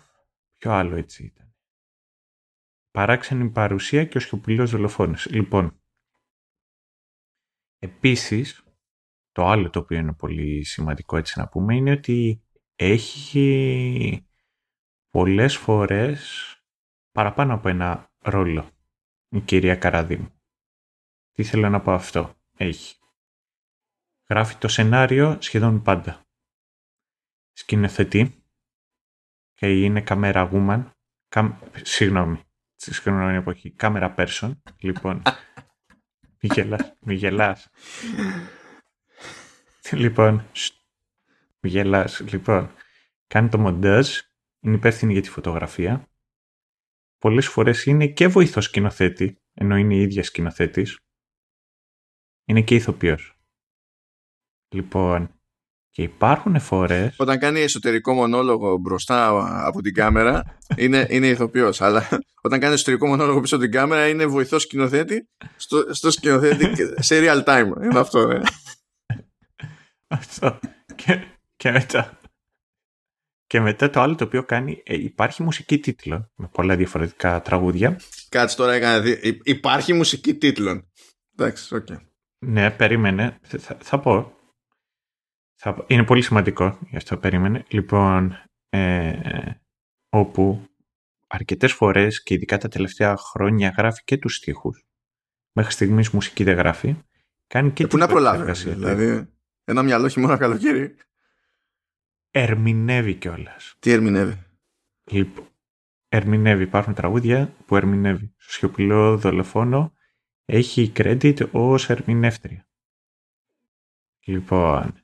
Ποιο 0.56 0.72
άλλο 0.72 0.96
έτσι 0.96 1.24
ήταν. 1.24 1.54
Παράξενη 2.90 3.50
παρουσία 3.50 4.04
και 4.04 4.16
ο 4.16 4.20
σιωπηλός 4.20 4.70
δολοφόνος. 4.70 5.26
Λοιπόν, 5.26 5.80
Επίσης, 7.82 8.64
το 9.32 9.46
άλλο 9.46 9.70
το 9.70 9.78
οποίο 9.78 9.98
είναι 9.98 10.12
πολύ 10.12 10.64
σημαντικό 10.64 11.16
έτσι 11.16 11.38
να 11.38 11.48
πούμε 11.48 11.76
είναι 11.76 11.90
ότι 11.90 12.42
έχει 12.76 14.26
πολλές 15.10 15.56
φορές 15.56 16.54
παραπάνω 17.12 17.54
από 17.54 17.68
ένα 17.68 18.12
ρόλο 18.18 18.70
η 19.28 19.40
κυρία 19.40 19.76
Καραδίμου. 19.76 20.40
Τι 21.32 21.42
θέλω 21.42 21.68
να 21.68 21.80
πω 21.80 21.92
αυτό. 21.92 22.34
Έχει. 22.56 22.99
Γράφει 24.30 24.56
το 24.56 24.68
σενάριο 24.68 25.36
σχεδόν 25.40 25.82
πάντα. 25.82 26.26
Σκηνοθετεί 27.52 28.44
και 29.54 29.84
είναι 29.84 30.02
camera 30.06 30.50
woman. 30.52 30.90
Καμ... 31.28 31.52
Συγγνώμη. 31.82 32.42
Συγγνώμη 32.74 33.36
εποχή. 33.36 33.74
Camera 33.78 34.14
person. 34.16 34.52
Λοιπόν, 34.80 35.22
Μη 36.42 36.50
γελάς, 36.52 36.96
μη 37.00 37.14
γελάς. 37.14 37.68
λοιπόν, 39.90 40.46
μη 41.60 41.70
γελάς. 41.70 42.20
Λοιπόν, 42.20 42.74
κάνει 43.26 43.48
το 43.48 43.58
μοντάζ, 43.58 44.18
είναι 44.60 44.76
υπεύθυνη 44.76 45.12
για 45.12 45.22
τη 45.22 45.30
φωτογραφία. 45.30 46.08
Πολλές 47.18 47.46
φορές 47.48 47.84
είναι 47.84 48.06
και 48.06 48.26
βοηθός 48.26 48.64
σκηνοθέτη, 48.64 49.38
ενώ 49.54 49.76
είναι 49.76 49.94
η 49.94 50.00
ίδια 50.00 50.22
σκηνοθέτης. 50.22 50.98
Είναι 52.44 52.62
και 52.62 52.74
ηθοποιός. 52.74 53.39
Λοιπόν, 54.74 55.40
και 55.90 56.02
υπάρχουν 56.02 56.60
φορέ. 56.60 57.12
Όταν 57.16 57.38
κάνει 57.38 57.60
εσωτερικό 57.60 58.14
μονόλογο 58.14 58.76
μπροστά 58.76 59.28
από 59.66 59.82
την 59.82 59.94
κάμερα, 59.94 60.58
είναι, 60.76 61.06
είναι 61.10 61.26
ηθοποιός. 61.26 61.80
Αλλά 61.80 62.08
όταν 62.42 62.60
κάνει 62.60 62.74
εσωτερικό 62.74 63.06
μονόλογο 63.06 63.40
πίσω 63.40 63.54
από 63.54 63.64
την 63.64 63.72
κάμερα, 63.72 64.08
είναι 64.08 64.26
βοηθός 64.26 64.62
σκηνοθέτη 64.62 65.28
στο, 65.56 65.94
στο 65.94 66.10
σκηνοθέτη 66.10 66.94
σε 67.02 67.20
real 67.22 67.44
time. 67.44 67.82
Είναι 67.82 67.98
αυτό, 67.98 68.26
ναι. 68.26 68.40
Αυτό. 70.08 70.58
Και, 70.94 71.24
και 71.56 71.70
μετά. 71.70 72.18
Και 73.46 73.60
μετά 73.60 73.90
το 73.90 74.00
άλλο 74.00 74.14
το 74.14 74.24
οποίο 74.24 74.44
κάνει, 74.44 74.82
ε, 74.84 74.94
υπάρχει 74.94 75.42
μουσική 75.42 75.78
τίτλο 75.78 76.30
με 76.34 76.48
πολλά 76.52 76.76
διαφορετικά 76.76 77.42
τραγούδια. 77.42 78.00
Κάτσε 78.28 78.56
τώρα 78.56 78.72
έκανε. 78.72 79.18
Υπάρχει 79.42 79.92
μουσική 79.92 80.34
τίτλων. 80.34 80.90
Εντάξει, 81.36 81.74
ok. 81.74 81.86
Okay. 81.90 81.98
Ναι, 82.46 82.70
περίμενε. 82.70 83.38
Θα, 83.42 83.76
θα 83.80 83.98
πω. 84.00 84.39
Θα... 85.62 85.84
Είναι 85.86 86.04
πολύ 86.04 86.22
σημαντικό, 86.22 86.78
γι' 86.90 86.96
αυτό 86.96 87.16
περίμενε. 87.16 87.64
Λοιπόν, 87.68 88.36
ε, 88.68 89.12
όπου 90.08 90.68
αρκετές 91.26 91.72
φορές 91.72 92.22
και 92.22 92.34
ειδικά 92.34 92.58
τα 92.58 92.68
τελευταία 92.68 93.16
χρόνια 93.16 93.74
γράφει 93.76 94.04
και 94.04 94.16
τους 94.16 94.34
στίχους. 94.34 94.84
Μέχρι 95.52 95.72
στιγμής 95.72 96.10
μουσική 96.10 96.44
δεν 96.44 96.56
γράφει. 96.56 96.96
Κάνει 97.46 97.70
και 97.70 97.82
ε, 97.82 97.86
Πού 97.86 97.96
να 97.96 98.06
προλάβει, 98.06 98.52
δηλαδή. 98.52 99.28
Ένα 99.64 99.82
μυαλό 99.82 100.08
χειμώνα 100.08 100.36
καλοκαίρι. 100.36 100.96
Ερμηνεύει 102.30 103.14
κιόλας. 103.14 103.76
Τι 103.78 103.90
ερμηνεύει; 103.90 104.38
Λοιπόν, 105.10 105.48
ερμηνεύει. 106.08 106.62
Υπάρχουν 106.62 106.94
τραγούδια 106.94 107.54
που 107.66 107.76
ερμηνεύει. 107.76 108.34
Στο 108.36 108.52
σιωπηλό 108.52 109.16
δολοφόνο 109.16 109.92
έχει 110.44 110.92
credit 110.96 111.50
ως 111.50 111.90
ερμηνεύτρια. 111.90 112.68
Λοιπόν, 114.24 114.99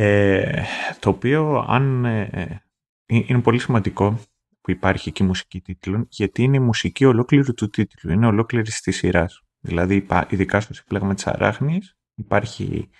ε, 0.00 0.62
το 0.98 1.08
οποίο 1.10 1.64
αν, 1.68 2.04
ε, 2.04 2.28
ε, 2.32 2.60
είναι 3.06 3.40
πολύ 3.40 3.58
σημαντικό 3.58 4.20
που 4.60 4.70
υπάρχει 4.70 5.08
εκεί 5.08 5.22
μουσική 5.22 5.60
τίτλων, 5.60 6.06
γιατί 6.10 6.42
είναι 6.42 6.56
η 6.56 6.60
μουσική 6.60 7.04
ολόκληρου 7.04 7.54
του 7.54 7.70
τίτλου, 7.70 8.12
είναι 8.12 8.26
ολόκληρη 8.26 8.70
τη 8.70 8.90
σειρά. 8.90 9.26
Δηλαδή, 9.60 10.06
ειδικά 10.28 10.60
στο 10.60 10.74
συμπλέγμα 10.74 11.14
της 11.14 11.26
Αράχνης, 11.26 11.96
υπάρχει 12.14 12.90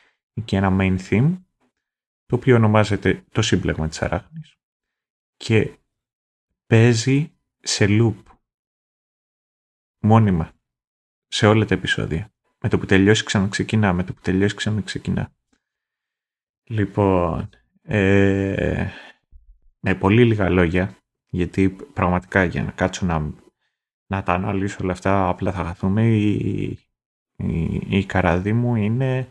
και 0.44 0.56
ένα 0.56 0.76
main 0.80 0.98
theme, 1.08 1.42
το 2.26 2.36
οποίο 2.36 2.56
ονομάζεται 2.56 3.24
το 3.32 3.42
σύμπλεγμα 3.42 3.88
της 3.88 4.02
Αράχνης 4.02 4.56
και 5.36 5.78
παίζει 6.66 7.32
σε 7.58 7.86
loop 7.88 8.22
μόνιμα 9.98 10.52
σε 11.26 11.46
όλα 11.46 11.64
τα 11.64 11.74
επεισόδια. 11.74 12.32
Με 12.60 12.68
το 12.68 12.78
που 12.78 12.86
τελειώσει 12.86 13.24
ξαναξεκινά, 13.24 13.92
με 13.92 14.04
το 14.04 14.12
που 14.12 14.20
τελειώσει 14.20 14.54
ξαναξεκινά. 14.54 15.32
Λοιπόν, 16.70 17.48
ε, 17.82 18.86
με 19.80 19.94
πολύ 19.94 20.24
λίγα 20.24 20.48
λόγια, 20.48 20.96
γιατί 21.30 21.70
πραγματικά 21.70 22.44
για 22.44 22.62
να 22.62 22.70
κάτσω 22.70 23.06
να, 23.06 23.32
να 24.06 24.22
τα 24.22 24.32
αναλύσω 24.32 24.78
όλα 24.82 24.92
αυτά, 24.92 25.28
απλά 25.28 25.52
θα 25.52 25.64
χαθούμε, 25.64 26.06
η, 26.06 26.62
η, 27.36 27.80
η 27.88 28.04
καραδί 28.04 28.52
μου 28.52 28.74
είναι 28.74 29.28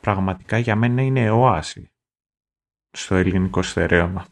πραγματικά 0.00 0.58
για 0.58 0.76
μένα 0.76 1.02
είναι 1.02 1.30
οάση 1.30 1.90
στο 2.90 3.14
ελληνικό 3.14 3.62
στερέωμα. 3.62 4.26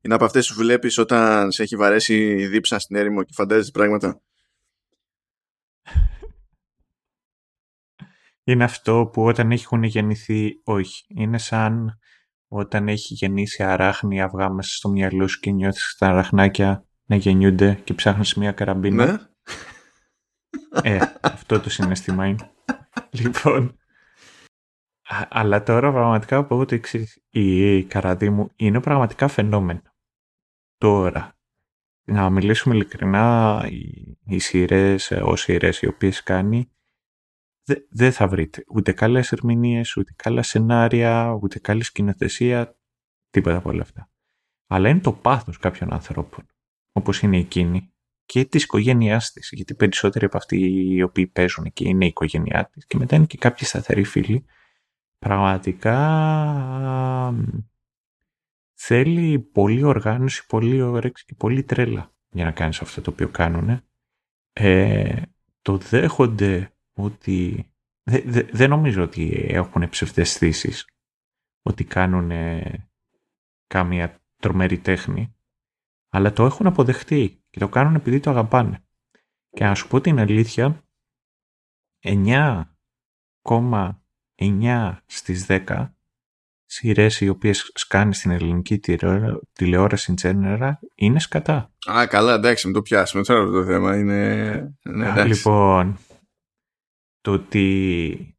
Είναι 0.00 0.14
από 0.14 0.24
αυτές 0.24 0.48
που 0.48 0.54
βλέπεις 0.54 0.98
όταν 0.98 1.52
σε 1.52 1.62
έχει 1.62 1.76
βαρέσει 1.76 2.14
η 2.14 2.46
δίψα 2.46 2.78
στην 2.78 2.96
έρημο 2.96 3.22
και 3.22 3.32
φαντάζεσαι 3.34 3.70
πράγματα; 3.70 4.20
Είναι 8.44 8.64
αυτό 8.64 9.10
που 9.12 9.24
όταν 9.24 9.50
έχουν 9.50 9.82
γεννηθεί, 9.82 10.60
όχι. 10.64 11.04
Είναι 11.08 11.38
σαν 11.38 11.98
όταν 12.48 12.88
έχει 12.88 13.14
γεννήσει 13.14 13.62
αράχνη 13.62 14.22
αυγά 14.22 14.50
μέσα 14.50 14.74
στο 14.74 14.88
μυαλό 14.88 15.28
σου 15.28 15.40
και 15.40 15.50
νιώθεις 15.50 15.96
τα 15.98 16.06
αραχνάκια 16.06 16.84
να 17.04 17.16
γεννιούνται 17.16 17.80
και 17.84 17.94
ψάχνεις 17.94 18.34
μια 18.34 18.52
καραμπίνα. 18.52 19.06
Ναι. 19.06 19.18
Ε, 20.82 20.98
αυτό 21.20 21.60
το 21.60 21.70
συνέστημα 21.70 22.26
είναι. 22.26 22.50
λοιπόν, 23.10 23.76
αλλά 25.28 25.62
τώρα 25.62 25.92
πραγματικά 25.92 26.44
πω 26.44 26.64
το 26.64 26.74
εξής. 26.74 27.22
Η 27.30 27.82
καραδί 27.84 28.30
μου 28.30 28.50
είναι 28.56 28.80
πραγματικά 28.80 29.28
φαινόμενο. 29.28 29.82
Τώρα, 30.78 31.36
να 32.04 32.30
μιλήσουμε 32.30 32.74
ειλικρινά, 32.74 33.60
οι, 33.70 34.16
οι 34.24 34.38
σειρές, 34.38 35.10
ο 35.10 35.36
σειρές 35.36 35.82
οι 35.82 35.86
οποίες 35.86 36.22
κάνει, 36.22 36.70
δεν 37.88 38.12
θα 38.12 38.28
βρείτε 38.28 38.64
ούτε 38.68 38.92
καλές 38.92 39.32
ερμηνείες, 39.32 39.96
ούτε 39.96 40.12
καλά 40.16 40.42
σενάρια, 40.42 41.38
ούτε 41.42 41.58
καλή 41.58 41.82
σκηνοθεσία, 41.82 42.76
τίποτα 43.30 43.56
από 43.56 43.68
όλα 43.68 43.82
αυτά. 43.82 44.10
Αλλά 44.66 44.88
είναι 44.88 45.00
το 45.00 45.12
πάθος 45.12 45.58
κάποιων 45.58 45.92
ανθρώπων, 45.92 46.46
όπως 46.92 47.22
είναι 47.22 47.38
εκείνη, 47.38 47.92
και 48.24 48.44
της 48.44 48.62
οικογένειάς 48.62 49.32
της. 49.32 49.50
Γιατί 49.52 49.74
περισσότεροι 49.74 50.24
από 50.24 50.36
αυτοί 50.36 50.56
οι 50.94 51.02
οποίοι 51.02 51.26
παίζουν 51.26 51.72
και 51.72 51.88
είναι 51.88 52.04
η 52.04 52.08
οικογένειά 52.08 52.70
της, 52.72 52.86
και 52.86 52.96
μετά 52.96 53.16
είναι 53.16 53.26
και 53.26 53.38
κάποιοι 53.38 53.66
σταθεροί 53.66 54.04
φίλοι, 54.04 54.44
πραγματικά 55.18 55.96
θέλει 58.74 59.38
πολύ 59.38 59.82
οργάνωση, 59.82 60.46
πολύ 60.46 60.82
όρεξη 60.82 61.24
και 61.24 61.34
πολύ 61.34 61.62
τρέλα 61.62 62.14
για 62.30 62.44
να 62.44 62.50
κάνεις 62.50 62.80
αυτό 62.80 63.00
το 63.00 63.10
οποίο 63.10 63.28
κάνουν. 63.28 63.82
Ε, 64.52 65.22
το 65.62 65.76
δέχονται 65.76 66.72
ότι 66.92 67.66
δεν 68.52 68.68
νομίζω 68.68 69.02
ότι 69.02 69.46
έχουν 69.48 69.88
ψευδεστήσεις 69.88 70.86
ότι 71.62 71.84
κάνουν 71.84 72.30
κάμια 73.66 74.20
τρομερή 74.36 74.78
τέχνη 74.78 75.34
αλλά 76.14 76.32
το 76.32 76.44
έχουν 76.44 76.66
αποδεχτεί 76.66 77.42
και 77.50 77.58
το 77.58 77.68
κάνουν 77.68 77.94
επειδή 77.94 78.20
το 78.20 78.30
αγαπάνε. 78.30 78.84
Και 79.50 79.64
να 79.64 79.74
σου 79.74 79.88
πω 79.88 80.00
την 80.00 80.18
αλήθεια, 80.18 80.82
9,9 82.02 84.96
στις 85.06 85.46
10 85.48 85.90
σειρές 86.64 87.20
οι 87.20 87.28
οποίες 87.28 87.70
σκάνει 87.74 88.14
στην 88.14 88.30
ελληνική 88.30 88.80
τηλεόραση 89.52 90.14
general 90.22 90.72
είναι 90.94 91.20
σκατά. 91.20 91.72
Α, 91.90 92.06
καλά, 92.06 92.34
εντάξει, 92.34 92.66
με 92.66 92.72
το 92.72 92.82
πιάσουμε 92.82 93.22
τώρα 93.22 93.50
το 93.50 93.64
θέμα. 93.64 93.96
Είναι... 93.96 94.74
Ναι, 94.82 95.24
λοιπόν, 95.24 95.98
το 97.22 97.32
ότι 97.32 98.36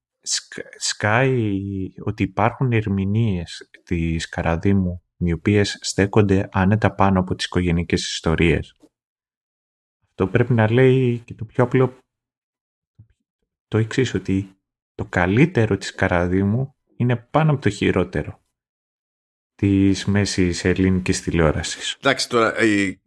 σκάει 0.77 1.59
ότι 2.03 2.23
υπάρχουν 2.23 2.71
ερμηνείες 2.71 3.69
της 3.83 4.29
Καραδίμου 4.29 5.03
οι 5.17 5.31
οποίες 5.31 5.77
στέκονται 5.81 6.49
άνετα 6.51 6.95
πάνω 6.95 7.19
από 7.19 7.35
τις 7.35 7.45
οικογενειακές 7.45 8.11
ιστορίες. 8.11 8.75
Αυτό 10.09 10.27
πρέπει 10.27 10.53
να 10.53 10.71
λέει 10.71 11.19
και 11.19 11.33
το 11.33 11.45
πιο 11.45 11.63
απλό 11.63 11.97
το 13.67 13.77
εξής 13.77 14.13
ότι 14.13 14.57
το 14.95 15.05
καλύτερο 15.05 15.77
της 15.77 15.95
Καραδίμου 15.95 16.75
είναι 16.95 17.15
πάνω 17.15 17.51
από 17.51 17.61
το 17.61 17.69
χειρότερο 17.69 18.43
της 19.55 20.05
μέσης 20.05 20.65
ελληνικής 20.65 21.21
τηλεόρασης. 21.21 21.93
Εντάξει 21.93 22.29
τώρα, 22.29 22.63
οι, 22.63 23.01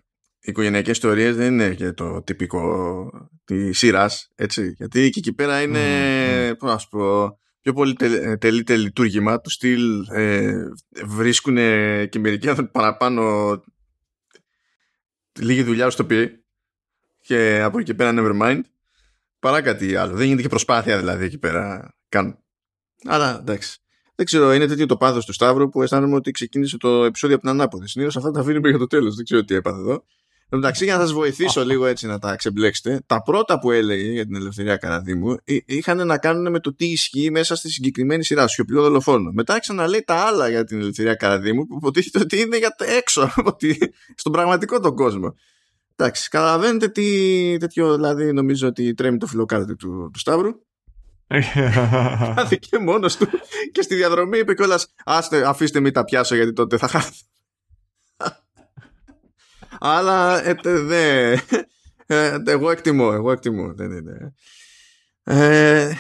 οι 0.47 0.51
οικογενειακές 0.51 0.93
ιστορίες 0.93 1.37
δεν 1.37 1.53
είναι 1.53 1.75
και 1.75 1.93
το 1.93 2.23
τυπικό 2.23 3.09
της 3.45 3.79
σειράς, 3.79 4.29
έτσι. 4.35 4.75
Γιατί 4.77 5.11
και 5.11 5.19
εκεί 5.19 5.33
πέρα 5.33 5.63
είναι, 5.63 6.51
mm, 6.51 6.59
πώς 6.59 6.71
να 6.71 6.99
πω, 6.99 7.39
πιο 7.61 7.73
πολύ 7.73 7.93
τελεί 8.39 8.65
λειτουργήμα 8.69 9.41
του 9.41 9.51
στυλ 9.51 10.07
ε, 10.11 10.55
βρίσκουν 11.05 11.57
και 12.09 12.19
μερικοί 12.19 12.49
άνθρωποι 12.49 12.71
παραπάνω 12.71 13.53
λίγη 15.41 15.63
δουλειά 15.63 15.91
στο 15.91 16.05
πει 16.05 16.45
και 17.21 17.61
από 17.63 17.79
εκεί 17.79 17.95
πέρα 17.95 18.13
never 18.15 18.43
mind 18.43 18.61
παρά 19.39 19.63
κάτι 19.63 19.97
άλλο. 19.97 20.15
Δεν 20.15 20.25
γίνεται 20.25 20.43
και 20.43 20.49
προσπάθεια 20.49 20.99
δηλαδή 20.99 21.25
εκεί 21.25 21.39
πέρα 21.39 21.95
καν. 22.09 22.39
Αλλά 23.05 23.39
εντάξει. 23.41 23.79
Δεν 24.15 24.27
ξέρω, 24.27 24.53
είναι 24.53 24.67
τέτοιο 24.67 24.87
το 24.87 24.97
πάθος 24.97 25.25
του 25.25 25.33
Σταύρου 25.33 25.69
που 25.69 25.83
αισθάνομαι 25.83 26.15
ότι 26.15 26.31
ξεκίνησε 26.31 26.77
το 26.77 27.05
επεισόδιο 27.05 27.37
από 27.37 27.45
την 27.45 27.55
ανάποδη. 27.55 27.89
Συνήθως 27.89 28.17
αυτά 28.17 28.31
τα 28.31 28.41
αφήνει 28.41 28.61
μέχρι 28.61 28.79
το 28.79 28.87
τέλος. 28.87 29.15
Δεν 29.15 29.25
ξέρω 29.25 29.45
τι 29.45 29.55
έπαθε 29.55 29.79
εδώ. 29.79 30.05
Εν 30.49 30.59
μεταξύ, 30.59 30.85
για 30.85 30.95
να 30.97 31.01
σας 31.01 31.13
βοηθήσω 31.13 31.65
λίγο 31.65 31.87
έτσι 31.87 32.07
να 32.07 32.19
τα 32.19 32.37
ξεμπλέξετε, 32.37 33.01
τα 33.07 33.23
πρώτα 33.23 33.59
που 33.59 33.71
έλεγε 33.71 34.11
για 34.11 34.25
την 34.25 34.35
ελευθερία 34.35 34.77
Καραδίμου 34.77 35.37
είχαν 35.45 36.07
να 36.07 36.19
κάνουν 36.19 36.51
με 36.51 36.61
το 36.61 36.75
τι 36.75 36.87
ισχύει 36.87 37.31
μέσα 37.31 37.57
στη 37.57 37.71
συγκεκριμένη 37.71 38.25
σειρά, 38.25 38.49
σιωπηλό 38.49 38.83
δολοφόνο. 38.83 39.31
Μετά 39.31 39.53
άρχισε 39.53 39.73
να 39.73 39.87
λέει 39.87 40.03
τα 40.07 40.15
άλλα 40.15 40.49
για 40.49 40.65
την 40.65 40.81
ελευθερία 40.81 41.15
Καραδίμου, 41.15 41.67
που 41.67 41.77
υποτίθεται 41.77 42.19
ότι 42.19 42.41
είναι 42.41 42.57
για 42.57 42.77
έξω 42.79 43.23
από 43.37 43.57
στον 44.15 44.33
πραγματικό 44.33 44.81
τον 44.81 44.97
κόσμο. 44.97 45.35
Εντάξει, 45.97 46.29
καταλαβαίνετε 46.29 46.89
τι 46.89 47.57
τέτοιο, 47.59 47.95
δηλαδή 47.95 48.33
νομίζω 48.33 48.69
ότι 48.69 48.95
τρέμει 48.95 49.19
το 49.19 49.27
φιλοκάρτη 49.27 49.77
του, 49.77 50.11
του 50.13 50.19
Σταύρου. 50.19 50.51
και 52.69 52.79
μόνος 52.79 53.17
του 53.17 53.29
και 53.73 53.83
στη 53.83 53.95
διαδρομή 53.95 54.39
είπε 54.39 54.55
κιόλας 54.55 54.95
αφήστε 55.45 55.81
μην 55.81 55.93
τα 55.93 56.05
πιάσω 56.05 56.35
γιατί 56.35 56.53
τότε 56.53 56.77
θα 56.77 56.89
χάθω 56.89 57.13
αλλά 59.81 60.47
ε, 60.47 60.57
δε, 60.63 61.33
ε, 62.07 62.37
εγώ 62.47 62.71
εκτιμώ 62.71 63.11
εγώ 63.13 63.33
εκτιμώ 63.33 63.73
δεν 63.75 63.91
είναι. 63.91 64.35
Ε, 65.23 65.93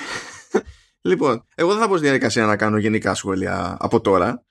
λοιπόν 1.00 1.46
εγώ 1.54 1.70
δεν 1.70 1.80
θα 1.80 1.88
πω 1.88 1.94
στη 1.94 2.04
διαδικασία 2.04 2.46
να 2.46 2.56
κάνω 2.56 2.78
γενικά 2.78 3.14
σχόλια 3.14 3.76
από 3.80 4.00
τώρα 4.00 4.46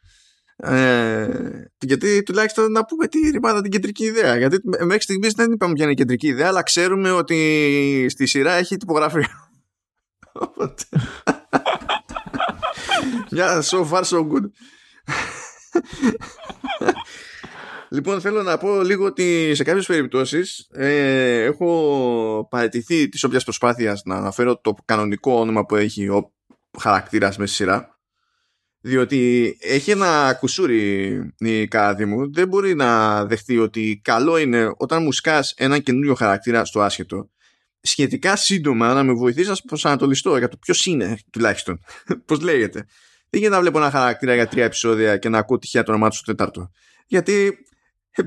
ε, 0.57 1.27
γιατί 1.79 2.23
τουλάχιστον 2.23 2.71
να 2.71 2.85
πούμε 2.85 3.07
τη 3.07 3.29
ρημάδα 3.29 3.61
την 3.61 3.71
κεντρική 3.71 4.03
ιδέα. 4.03 4.37
Γιατί 4.37 4.57
μέχρι 4.63 5.01
στιγμής 5.01 5.33
δεν 5.33 5.51
είπαμε 5.51 5.73
ποια 5.73 5.83
είναι 5.83 5.93
η 5.93 5.95
κεντρική 5.95 6.27
ιδέα, 6.27 6.47
αλλά 6.47 6.63
ξέρουμε 6.63 7.11
ότι 7.11 8.05
στη 8.09 8.25
σειρά 8.25 8.53
έχει 8.53 8.77
τυπογραφία. 8.77 9.49
Οπότε. 10.31 10.83
yeah, 13.35 13.61
so 13.61 13.85
far 13.85 14.03
so 14.03 14.23
good. 14.23 14.45
λοιπόν, 17.89 18.21
θέλω 18.21 18.43
να 18.43 18.57
πω 18.57 18.81
λίγο 18.81 19.05
ότι 19.05 19.51
σε 19.55 19.63
κάποιες 19.63 19.85
περιπτώσεις 19.85 20.67
ε, 20.71 21.43
έχω 21.43 22.47
παραιτηθεί 22.49 23.09
της 23.09 23.23
όποιας 23.23 23.43
προσπάθειας 23.43 24.01
να 24.05 24.15
αναφέρω 24.15 24.57
το 24.57 24.75
κανονικό 24.85 25.39
όνομα 25.39 25.65
που 25.65 25.75
έχει 25.75 26.07
ο 26.07 26.33
χαρακτήρας 26.79 27.37
μέσα 27.37 27.53
στη 27.53 27.63
σειρά. 27.63 27.99
Διότι 28.81 29.55
έχει 29.61 29.91
ένα 29.91 30.37
κουσούρι 30.39 31.33
η 31.37 31.67
κάδη 31.67 32.05
μου. 32.05 32.33
Δεν 32.33 32.47
μπορεί 32.47 32.75
να 32.75 33.25
δεχτεί 33.25 33.57
ότι 33.57 34.01
καλό 34.03 34.37
είναι 34.37 34.71
όταν 34.77 35.03
μου 35.03 35.11
σκάς 35.11 35.53
έναν 35.57 35.81
καινούριο 35.81 36.13
χαρακτήρα 36.13 36.65
στο 36.65 36.81
άσχετο. 36.81 37.29
Σχετικά 37.81 38.35
σύντομα 38.35 38.93
να 38.93 39.03
με 39.03 39.13
βοηθήσει 39.13 39.49
να 39.49 39.55
προσανατολιστώ 39.67 40.37
για 40.37 40.47
το 40.47 40.57
ποιος 40.57 40.85
είναι 40.85 41.17
τουλάχιστον. 41.31 41.79
Πώς 42.25 42.41
λέγεται. 42.41 42.85
Δεν 43.29 43.41
γίνεται 43.41 43.55
να 43.55 43.61
βλέπω 43.61 43.77
ένα 43.77 43.89
χαρακτήρα 43.89 44.33
για 44.33 44.47
τρία 44.47 44.65
επεισόδια 44.65 45.17
και 45.17 45.29
να 45.29 45.37
ακούω 45.37 45.57
τυχαία 45.57 45.83
το 45.83 45.91
όνομά 45.91 46.09
του 46.09 46.15
στο 46.15 46.25
τέταρτο. 46.25 46.71
Γιατί 47.07 47.57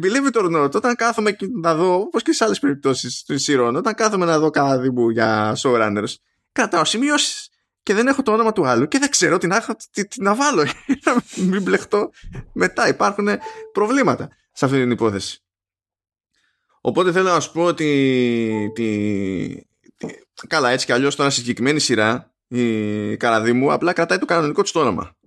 believe 0.02 0.32
it 0.32 0.42
or 0.42 0.56
not, 0.56 0.74
όταν 0.74 0.94
κάθομαι 0.94 1.36
να 1.60 1.74
δω, 1.74 1.94
όπως 1.94 2.22
και 2.22 2.32
σε 2.32 2.44
άλλες 2.44 2.58
περιπτώσεις 2.58 3.22
του 3.22 3.38
σειρών, 3.38 3.76
όταν 3.76 3.94
κάθομαι 3.94 4.24
να 4.24 4.38
δω 4.38 4.50
κάτι 4.50 4.90
για 5.12 5.56
showrunners, 5.62 6.14
κρατάω 6.52 6.84
σημειώσεις 6.84 7.48
και 7.88 7.94
δεν 7.94 8.06
έχω 8.06 8.22
το 8.22 8.32
όνομα 8.32 8.52
του 8.52 8.66
άλλου 8.66 8.88
και 8.88 8.98
δεν 8.98 9.10
ξέρω 9.10 9.38
τι 9.38 9.46
να, 9.46 9.76
τι, 9.92 10.06
τι 10.06 10.22
να 10.22 10.34
βάλω 10.34 10.64
να 11.04 11.22
μην 11.36 11.62
μπλεχτώ 11.62 12.10
μετά 12.52 12.88
υπάρχουν 12.88 13.28
προβλήματα 13.72 14.28
σε 14.52 14.64
αυτή 14.64 14.78
την 14.78 14.90
υπόθεση 14.90 15.44
οπότε 16.80 17.12
θέλω 17.12 17.28
να 17.28 17.40
σου 17.40 17.52
πω 17.52 17.64
ότι 17.64 18.72
τη, 18.74 18.86
καλά 20.46 20.70
έτσι 20.70 20.86
κι 20.86 20.92
αλλιώς 20.92 21.16
τώρα 21.16 21.30
σε 21.30 21.40
συγκεκριμένη 21.40 21.78
σειρά 21.78 22.34
η 22.48 23.16
Καραδίμου 23.16 23.72
απλά 23.72 23.92
κρατάει 23.92 24.18
το 24.18 24.26
κανονικό 24.26 24.62
της 24.62 24.72
το 24.72 24.80
όνομα 24.80 25.02
ναι. 25.02 25.17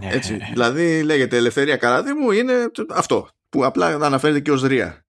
Έτσι, 0.00 0.38
δηλαδή 0.52 1.02
λέγεται 1.02 1.36
Ελευθερία 1.36 1.76
Καραδίμου 1.76 2.30
είναι 2.30 2.52
αυτό 2.90 3.28
που 3.48 3.64
απλά 3.64 3.86
αναφέρεται 3.86 4.40
και 4.40 4.50
ως 4.50 4.62
Ρία 4.62 5.06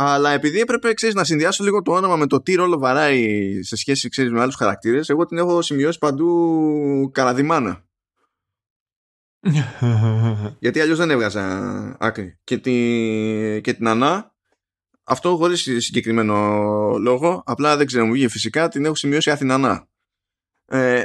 αλλά 0.00 0.30
επειδή 0.30 0.60
έπρεπε 0.60 0.94
ξέρεις, 0.94 1.14
να 1.14 1.24
συνδυάσω 1.24 1.64
λίγο 1.64 1.82
το 1.82 1.92
όνομα 1.92 2.16
με 2.16 2.26
το 2.26 2.42
τι 2.42 2.54
ρόλο 2.54 2.78
βαράει 2.78 3.52
σε 3.62 3.76
σχέση 3.76 4.08
ξέρεις, 4.08 4.30
με 4.32 4.40
άλλους 4.40 4.54
χαρακτήρες, 4.54 5.08
εγώ 5.08 5.24
την 5.24 5.38
έχω 5.38 5.62
σημειώσει 5.62 5.98
παντού 5.98 7.10
καραδιμάνα. 7.12 7.84
Γιατί 10.60 10.80
αλλιώς 10.80 10.98
δεν 10.98 11.10
έβγαζα 11.10 11.96
άκρη. 12.00 12.38
Και, 12.44 12.58
τη, 12.58 12.70
και 13.60 13.72
την 13.74 13.88
Ανά, 13.88 14.34
αυτό 15.04 15.36
χωρίς 15.36 15.60
συγκεκριμένο 15.60 16.34
λόγο, 16.98 17.42
απλά 17.46 17.76
δεν 17.76 17.86
ξέρω, 17.86 18.06
μου 18.06 18.12
βγήκε 18.12 18.28
φυσικά, 18.28 18.68
την 18.68 18.84
έχω 18.84 18.94
σημειώσει 18.94 19.30
Αθηνανά. 19.30 19.88
Ε, 20.70 21.02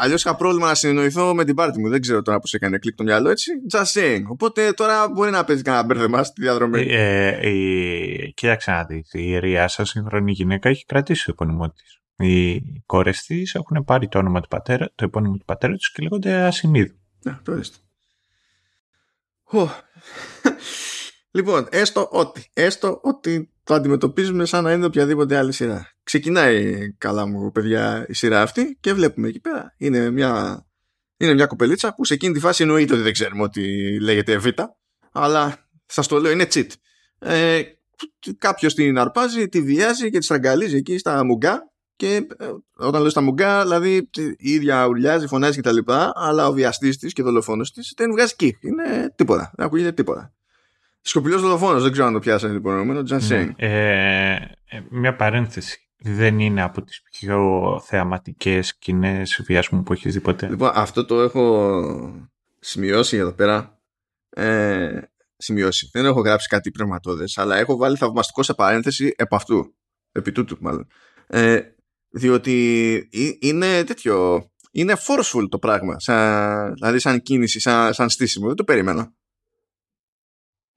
Αλλιώς 0.00 0.24
είχα 0.24 0.36
πρόβλημα 0.36 0.66
να 0.66 0.74
συνεννοηθώ 0.74 1.34
με 1.34 1.44
την 1.44 1.54
πάρτι 1.54 1.80
μου. 1.80 1.88
Δεν 1.88 2.00
ξέρω 2.00 2.22
τώρα 2.22 2.38
πώς 2.38 2.54
έκανε 2.54 2.78
κλικ 2.78 2.96
το 2.96 3.02
μυαλό 3.02 3.28
έτσι. 3.28 3.50
Just 3.72 4.00
saying. 4.00 4.22
Οπότε 4.28 4.72
τώρα 4.72 5.08
μπορεί 5.08 5.30
να 5.30 5.44
παίζει 5.44 5.62
κανένα 5.62 5.84
μπέρδεμα 5.84 6.22
στη 6.22 6.42
διαδρομή. 6.42 6.86
Ε, 6.90 7.28
ε, 7.28 8.26
κοίταξε 8.34 8.70
να 8.70 8.84
δεις. 8.84 9.12
Η 9.12 9.38
Ρία, 9.38 9.68
σας 9.68 9.88
σύγχρονη 9.88 10.32
γυναίκα, 10.32 10.68
έχει 10.68 10.84
κρατήσει 10.84 11.24
το 11.24 11.30
επώνυμό 11.30 11.70
της. 11.70 12.00
Οι 12.16 12.62
κόρες 12.86 13.22
της 13.22 13.54
έχουν 13.54 13.84
πάρει 13.84 14.08
το 14.08 14.18
όνομα 14.18 14.40
του 14.40 14.48
πατέρα, 14.48 14.90
το 14.94 15.04
επώνυμο 15.04 15.36
του 15.36 15.44
πατέρα 15.44 15.74
τους 15.74 15.92
και 15.92 16.02
λέγονται 16.02 16.34
Ασημίδου. 16.34 16.94
Ναι, 17.22 17.38
το 17.42 17.56
είστε. 17.56 17.76
λοιπόν, 21.30 21.66
έστω 21.70 22.08
ότι, 22.10 22.50
έστω 22.52 23.00
ότι 23.02 23.50
το 23.70 23.76
αντιμετωπίζουμε 23.76 24.44
σαν 24.44 24.64
να 24.64 24.72
είναι 24.72 24.84
οποιαδήποτε 24.84 25.36
άλλη 25.36 25.52
σειρά. 25.52 25.90
Ξεκινάει 26.02 26.76
καλά 26.98 27.26
μου 27.26 27.50
παιδιά 27.50 28.06
η 28.08 28.14
σειρά 28.14 28.42
αυτή 28.42 28.78
και 28.80 28.92
βλέπουμε 28.92 29.28
εκεί 29.28 29.40
πέρα. 29.40 29.74
Είναι 29.76 30.10
μια, 30.10 30.62
είναι 31.16 31.34
μια 31.34 31.46
κοπελίτσα 31.46 31.94
που 31.94 32.04
σε 32.04 32.14
εκείνη 32.14 32.34
τη 32.34 32.40
φάση 32.40 32.62
εννοείται 32.62 32.92
ότι 32.94 33.02
δεν 33.02 33.12
ξέρουμε 33.12 33.42
ότι 33.42 33.96
λέγεται 34.00 34.38
Β, 34.38 34.46
αλλά 35.12 35.68
σας 35.86 36.06
το 36.06 36.20
λέω 36.20 36.30
είναι 36.30 36.46
cheat. 36.52 36.66
Ε, 37.18 37.62
Κάποιος 38.38 38.74
την 38.74 38.98
αρπάζει, 38.98 39.48
τη 39.48 39.62
βιάζει 39.62 40.10
και 40.10 40.18
τη 40.18 40.24
στραγγαλίζει 40.24 40.76
εκεί 40.76 40.98
στα 40.98 41.24
μουγκά 41.24 41.72
και 41.96 42.26
ε, 42.38 42.46
όταν 42.76 43.00
λέω 43.00 43.10
στα 43.10 43.20
μουγκά, 43.20 43.62
δηλαδή 43.62 44.10
η 44.36 44.50
ίδια 44.50 44.86
ουρλιάζει, 44.86 45.26
φωνάζει 45.26 45.60
κτλ. 45.60 45.78
Αλλά 46.14 46.48
ο 46.48 46.52
βιαστής 46.52 46.98
της 46.98 47.12
και 47.12 47.22
δολοφόνο 47.22 47.62
της 47.62 47.92
δεν 47.96 48.10
βγάζει 48.10 48.32
εκεί. 48.38 48.56
Είναι 48.60 49.12
τίποτα. 49.16 49.52
Δεν 49.56 49.66
ακούγεται 49.66 49.92
τίποτα. 49.92 50.34
Σκοπιλό 51.00 51.38
δολοφόνος, 51.38 51.82
δεν 51.82 51.92
ξέρω 51.92 52.06
αν 52.06 52.12
το 52.12 52.18
πιάσανε 52.18 52.52
λοιπόν. 52.52 53.04
Ναι. 53.28 53.52
Ε, 53.56 54.32
ε, 54.64 54.80
μια 54.90 55.16
παρένθεση. 55.16 55.88
Δεν 56.02 56.38
είναι 56.38 56.62
από 56.62 56.82
τις 56.82 57.02
πιο 57.02 57.80
θεαματικές 57.84 58.66
σκηνές 58.66 59.42
βιασμού 59.46 59.82
που 59.82 59.92
έχεις 59.92 60.12
δει 60.12 60.20
ποτέ. 60.20 60.48
Λοιπόν, 60.48 60.70
αυτό 60.74 61.04
το 61.04 61.20
έχω 61.20 61.74
σημειώσει 62.58 63.16
εδώ 63.16 63.32
πέρα. 63.32 63.78
Ε, 64.30 65.00
σημειώσει. 65.36 65.88
Δεν 65.92 66.04
έχω 66.04 66.20
γράψει 66.20 66.48
κάτι 66.48 66.70
πνευματώδες, 66.70 67.38
αλλά 67.38 67.56
έχω 67.56 67.76
βάλει 67.76 67.96
θαυμαστικό 67.96 68.42
σε 68.42 68.54
παρένθεση 68.54 69.14
επ' 69.16 69.34
αυτού. 69.34 69.74
Επί 70.12 70.32
τούτου, 70.32 70.56
μάλλον. 70.60 70.86
Ε, 71.26 71.60
διότι 72.10 73.08
είναι 73.40 73.84
τέτοιο. 73.84 74.44
Είναι 74.72 74.96
forceful 75.06 75.46
το 75.48 75.58
πράγμα. 75.58 76.00
Σαν, 76.00 76.74
δηλαδή, 76.74 76.98
σαν 76.98 77.22
κίνηση, 77.22 77.60
σαν, 77.60 77.92
σαν 77.92 78.08
στήσιμο. 78.08 78.46
Δεν 78.46 78.56
το 78.56 78.64
περίμενα. 78.64 79.12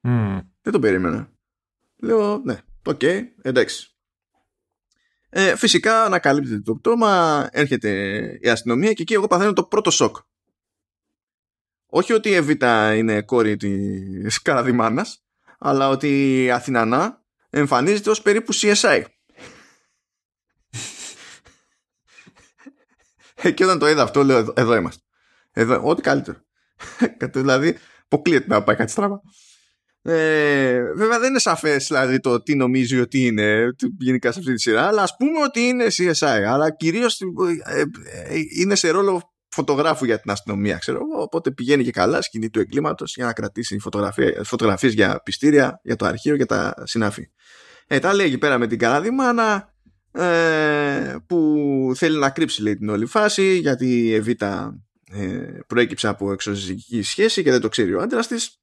Mm. 0.03 0.39
Δεν 0.61 0.73
το 0.73 0.79
περίμενα. 0.79 1.31
Λέω, 1.97 2.37
ναι, 2.37 2.59
ok, 2.85 2.99
okay, 3.01 3.21
εντάξει. 3.41 3.87
Ε, 5.29 5.55
φυσικά 5.55 6.03
ανακαλύπτεται 6.03 6.61
το 6.61 6.75
πτώμα, 6.75 7.47
έρχεται 7.51 7.89
η 8.41 8.49
αστυνομία 8.49 8.93
και 8.93 9.01
εκεί 9.01 9.13
εγώ 9.13 9.27
παθαίνω 9.27 9.53
το 9.53 9.63
πρώτο 9.63 9.91
σοκ. 9.91 10.17
Όχι 11.85 12.13
ότι 12.13 12.29
η 12.29 12.33
Εβίτα 12.33 12.95
είναι 12.95 13.21
κόρη 13.21 13.57
της 13.57 14.41
Καραδημάνας, 14.41 15.25
αλλά 15.59 15.89
ότι 15.89 16.43
η 16.43 16.51
Αθηνανά 16.51 17.23
εμφανίζεται 17.49 18.09
ως 18.09 18.21
περίπου 18.21 18.53
CSI. 18.53 19.03
Ε, 23.35 23.51
και 23.51 23.63
όταν 23.63 23.79
το 23.79 23.87
είδα 23.87 24.03
αυτό 24.03 24.23
λέω 24.23 24.37
εδώ, 24.37 24.53
εδώ 24.55 24.75
είμαστε. 24.75 25.03
Εδώ, 25.51 25.81
ό,τι 25.83 26.01
καλύτερο. 26.01 26.37
δηλαδή 27.33 27.77
αποκλείεται 28.03 28.47
να 28.47 28.63
πάει 28.63 28.75
κάτι 28.75 28.91
στραβά. 28.91 29.21
Ε, 30.05 30.83
βέβαια 30.95 31.19
δεν 31.19 31.29
είναι 31.29 31.39
σαφές 31.39 31.87
δηλαδή 31.87 32.19
το 32.19 32.41
τι 32.43 32.55
νομίζει 32.55 32.99
ότι 32.99 33.25
είναι 33.25 33.75
γενικά 33.99 34.31
σε 34.31 34.39
αυτή 34.39 34.53
τη 34.53 34.61
σειρά, 34.61 34.87
αλλά 34.87 35.01
ας 35.01 35.15
πούμε 35.15 35.43
ότι 35.43 35.59
είναι 35.59 35.85
CSI. 35.89 36.43
Αλλά 36.47 36.75
κυρίως 36.75 37.19
ε, 37.65 37.79
ε, 37.79 37.85
είναι 38.59 38.75
σε 38.75 38.89
ρόλο 38.89 39.33
φωτογράφου 39.49 40.05
για 40.05 40.19
την 40.19 40.31
αστυνομία, 40.31 40.77
ξέρω 40.77 40.99
Οπότε 41.19 41.51
πηγαίνει 41.51 41.83
και 41.83 41.91
καλά 41.91 42.21
σκηνή 42.21 42.49
του 42.49 42.59
εγκλήματος 42.59 43.15
για 43.15 43.25
να 43.25 43.33
κρατήσει 43.33 43.79
φωτογραφίες 44.43 44.93
για 44.93 45.21
πιστήρια, 45.23 45.79
για 45.83 45.95
το 45.95 46.05
αρχείο 46.05 46.37
και 46.37 46.45
τα 46.45 46.73
συνάφη. 46.83 47.29
Ε, 47.87 47.99
τα 47.99 48.13
λέει 48.13 48.25
εκεί 48.25 48.37
πέρα 48.37 48.57
με 48.57 48.67
την 48.67 48.77
καράδημάνα 48.77 49.73
ε, 50.11 51.15
που 51.27 51.91
θέλει 51.95 52.17
να 52.17 52.29
κρύψει 52.29 52.61
λέει, 52.61 52.77
την 52.77 52.89
όλη 52.89 53.05
φάση 53.05 53.57
γιατί 53.57 53.85
η 53.85 54.13
Εβίτα 54.13 54.79
ε, 55.11 55.59
προέκυψε 55.67 56.07
από 56.07 56.31
εξωζυγική 56.31 57.01
σχέση 57.01 57.43
και 57.43 57.51
δεν 57.51 57.61
το 57.61 57.69
ξέρει 57.69 57.93
ο 57.93 58.01
άντρας 58.01 58.27
της 58.27 58.62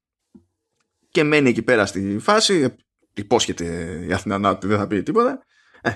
και 1.10 1.24
μένει 1.24 1.48
εκεί 1.48 1.62
πέρα 1.62 1.86
στη 1.86 2.18
φάση 2.18 2.76
υπόσχεται 3.14 3.64
η 4.08 4.12
Αθηνά 4.12 4.38
να 4.38 4.50
ότι 4.50 4.66
δεν 4.66 4.78
θα 4.78 4.86
πει 4.86 5.02
τίποτα. 5.02 5.44
Ε, 5.80 5.90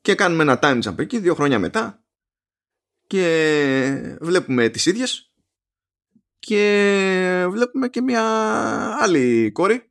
και 0.00 0.14
κάνουμε 0.14 0.42
ένα 0.42 0.58
time 0.62 0.82
jump 0.82 0.98
εκεί 0.98 1.18
δύο 1.18 1.34
χρόνια 1.34 1.58
μετά 1.58 2.04
και 3.06 4.16
βλέπουμε 4.20 4.68
τις 4.68 4.86
ίδιες 4.86 5.32
και 6.38 7.46
βλέπουμε 7.48 7.88
και 7.88 8.00
μια 8.00 8.22
άλλη 9.00 9.50
κόρη 9.52 9.90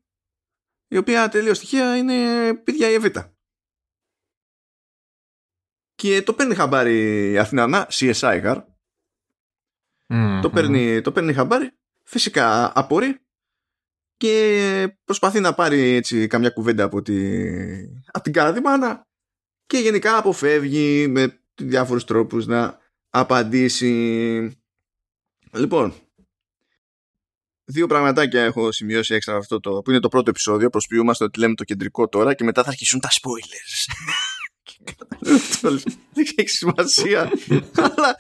η 0.88 0.98
οποία 0.98 1.30
τελείως 1.30 1.58
στοιχεία 1.58 1.98
είναι 1.98 2.54
πίδια 2.54 2.90
η 2.90 2.94
Εβίτα. 2.94 3.36
Και 5.96 6.22
το 6.22 6.34
παίρνει 6.34 6.56
χαμπάρι 6.56 7.30
η 7.32 7.38
Αθηνανά 7.38 7.88
CSI 7.92 8.62
το, 10.42 10.50
παίρνει, 10.50 11.02
το 11.02 11.12
παίρνει 11.12 11.34
χαμπάρι 11.34 11.78
φυσικά 12.04 12.72
απορεί 12.80 13.26
και 14.24 14.98
προσπαθεί 15.06 15.40
να 15.40 15.54
πάρει 15.54 15.80
έτσι 15.82 16.28
καμιά 16.28 16.50
κουβέντα 16.50 16.84
από, 16.84 17.02
τη, 17.02 17.42
από 18.06 18.24
την 18.24 18.34
καραδιμάνα 18.34 19.08
και 19.66 19.78
γενικά 19.78 20.18
αποφεύγει 20.18 21.08
με 21.08 21.40
διάφορους 21.56 22.06
τρόπους 22.06 22.46
να 22.46 22.80
απαντήσει. 23.10 23.92
Λοιπόν, 25.52 25.94
δύο 27.64 27.88
πραγματάκια 27.88 28.44
έχω 28.44 28.72
σημειώσει 28.72 29.14
έξτρα 29.14 29.36
αυτό 29.36 29.60
το 29.60 29.82
που 29.82 29.90
είναι 29.90 30.00
το 30.00 30.10
πρώτο 30.10 30.30
επεισόδιο. 30.30 30.70
Προσποιούμαστε 30.70 31.24
ότι 31.24 31.40
λέμε 31.40 31.54
το 31.54 31.64
κεντρικό 31.64 32.08
τώρα 32.08 32.34
και 32.34 32.44
μετά 32.44 32.64
θα 32.64 32.70
αρχίσουν 32.70 33.00
τα 33.00 33.10
spoilers. 33.10 33.94
Δεν 36.14 36.26
έχει 36.36 36.50
σημασία. 36.50 37.32
Αλλά 37.74 38.18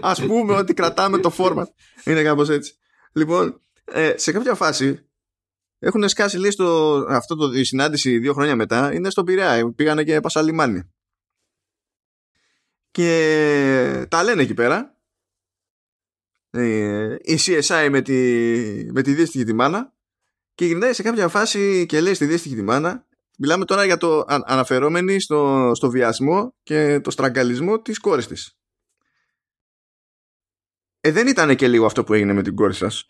ας 0.00 0.20
πούμε 0.20 0.54
ότι 0.54 0.74
κρατάμε 0.74 1.18
το 1.18 1.34
format. 1.38 1.66
Είναι 2.04 2.22
κάπως 2.22 2.48
έτσι. 2.48 2.74
Λοιπόν, 3.12 3.60
ε, 3.84 4.14
σε 4.16 4.32
κάποια 4.32 4.54
φάση 4.54 5.09
έχουν 5.80 6.08
σκάσει 6.08 6.38
λέει 6.38 6.50
στο, 6.50 6.94
αυτό 7.08 7.36
το 7.36 7.52
η 7.52 7.64
συνάντηση 7.64 8.18
δύο 8.18 8.32
χρόνια 8.32 8.56
μετά 8.56 8.92
είναι 8.94 9.10
στον 9.10 9.24
Πειραιά. 9.24 9.72
Πήγανε 9.74 10.04
και 10.04 10.20
Πασαλιμάνι. 10.20 10.90
Και 12.90 14.06
τα 14.08 14.22
λένε 14.22 14.42
εκεί 14.42 14.54
πέρα. 14.54 14.94
Ε, 16.50 17.16
η 17.20 17.38
CSI 17.40 17.88
με 17.90 18.00
τη, 18.00 18.12
με 18.92 19.02
τη 19.02 19.14
δύστιχη 19.14 19.44
τη 19.44 19.52
μάνα 19.52 19.94
και 20.54 20.64
γυρνάει 20.64 20.92
σε 20.92 21.02
κάποια 21.02 21.28
φάση 21.28 21.86
και 21.86 22.00
λέει 22.00 22.14
στη 22.14 22.26
δύστιχη 22.26 22.54
τη 22.54 22.62
μάνα 22.62 23.06
μιλάμε 23.38 23.64
τώρα 23.64 23.84
για 23.84 23.96
το 23.96 24.24
αναφερόμενη 24.26 25.20
στο, 25.20 25.72
στο 25.74 25.90
βιασμό 25.90 26.54
και 26.62 27.00
το 27.00 27.10
στραγγαλισμό 27.10 27.80
της 27.80 27.98
κόρης 27.98 28.26
της. 28.26 28.54
Ε, 31.00 31.10
δεν 31.10 31.26
ήταν 31.26 31.56
και 31.56 31.68
λίγο 31.68 31.86
αυτό 31.86 32.04
που 32.04 32.14
έγινε 32.14 32.32
με 32.32 32.42
την 32.42 32.54
κόρη 32.54 32.74
σας. 32.74 33.06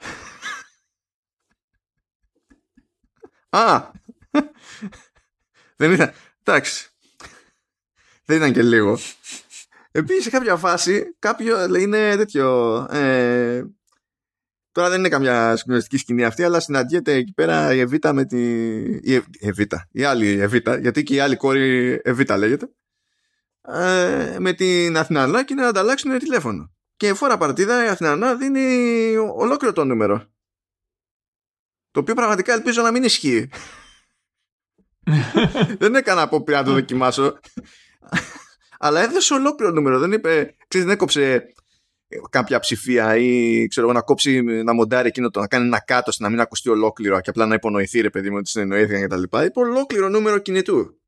Α! 3.50 3.90
δεν 5.76 5.92
ήταν. 5.92 6.12
Εντάξει. 6.44 6.88
Δεν 8.24 8.36
ήταν 8.36 8.52
και 8.52 8.62
λίγο. 8.62 8.98
Επίσης, 9.90 10.22
σε 10.22 10.30
κάποια 10.30 10.56
φάση, 10.56 11.16
κάποιο 11.18 11.74
είναι 11.74 12.16
τέτοιο. 12.16 12.76
Ε, 12.90 13.62
τώρα 14.72 14.88
δεν 14.88 14.98
είναι 14.98 15.08
καμιά 15.08 15.56
συγκλονιστική 15.56 15.96
σκηνή 15.96 16.24
αυτή, 16.24 16.42
αλλά 16.42 16.60
συναντιέται 16.60 17.12
εκεί 17.12 17.32
πέρα 17.32 17.74
η 17.74 17.78
Εβίτα 17.78 18.12
με 18.12 18.24
τη. 18.24 18.40
Η 19.12 19.24
Εβίτα. 19.40 19.88
Η 19.90 20.04
άλλη 20.04 20.38
Εβίτα, 20.38 20.78
γιατί 20.78 21.02
και 21.02 21.14
η 21.14 21.20
άλλη 21.20 21.36
κόρη 21.36 22.00
Εβίτα 22.04 22.36
λέγεται. 22.36 22.68
Ε, 23.68 24.36
με 24.38 24.52
την 24.52 24.96
Αθηνανά 24.96 25.44
και 25.44 25.54
να 25.54 25.68
ανταλλάξουν 25.68 26.18
τηλέφωνο. 26.18 26.70
Και 26.96 27.14
φορά 27.14 27.36
παρτίδα 27.36 27.84
η 27.84 27.88
Αθηνανά 27.88 28.34
δίνει 28.34 29.16
ολόκληρο 29.16 29.72
το 29.72 29.84
νούμερο. 29.84 30.29
Το 31.90 32.00
οποίο 32.00 32.14
πραγματικά 32.14 32.52
ελπίζω 32.52 32.82
να 32.82 32.90
μην 32.90 33.02
ισχύει. 33.02 33.48
δεν 35.78 35.94
έκανα 35.94 36.22
από 36.22 36.42
πριν 36.42 36.56
να 36.56 36.64
το 36.64 36.72
δοκιμάσω. 36.72 37.38
Αλλά 38.78 39.00
έδωσε 39.00 39.34
ολόκληρο 39.34 39.72
νούμερο. 39.72 39.98
Δεν 39.98 40.12
είπε, 40.12 40.54
ξέρεις, 40.68 40.86
δεν 40.86 40.94
έκοψε 40.96 41.52
κάποια 42.30 42.58
ψηφία 42.58 43.16
ή 43.16 43.66
ξέρω 43.66 43.92
να 43.92 44.00
κόψει, 44.00 44.42
να 44.42 44.72
μοντάρει 44.72 45.08
εκείνο 45.08 45.30
το, 45.30 45.40
να 45.40 45.46
κάνει 45.46 45.66
ένα 45.66 45.80
κάτω 45.80 46.12
να 46.18 46.28
μην 46.28 46.40
ακουστεί 46.40 46.68
ολόκληρο 46.68 47.20
και 47.20 47.30
απλά 47.30 47.46
να 47.46 47.54
υπονοηθεί 47.54 48.00
ρε 48.00 48.10
παιδί 48.10 48.30
μου 48.30 48.36
ότι 48.36 48.48
συνεννοήθηκαν 48.48 49.08
κτλ. 49.08 49.22
Είπε 49.22 49.60
ολόκληρο 49.60 50.08
νούμερο 50.08 50.38
κινητού. 50.38 50.98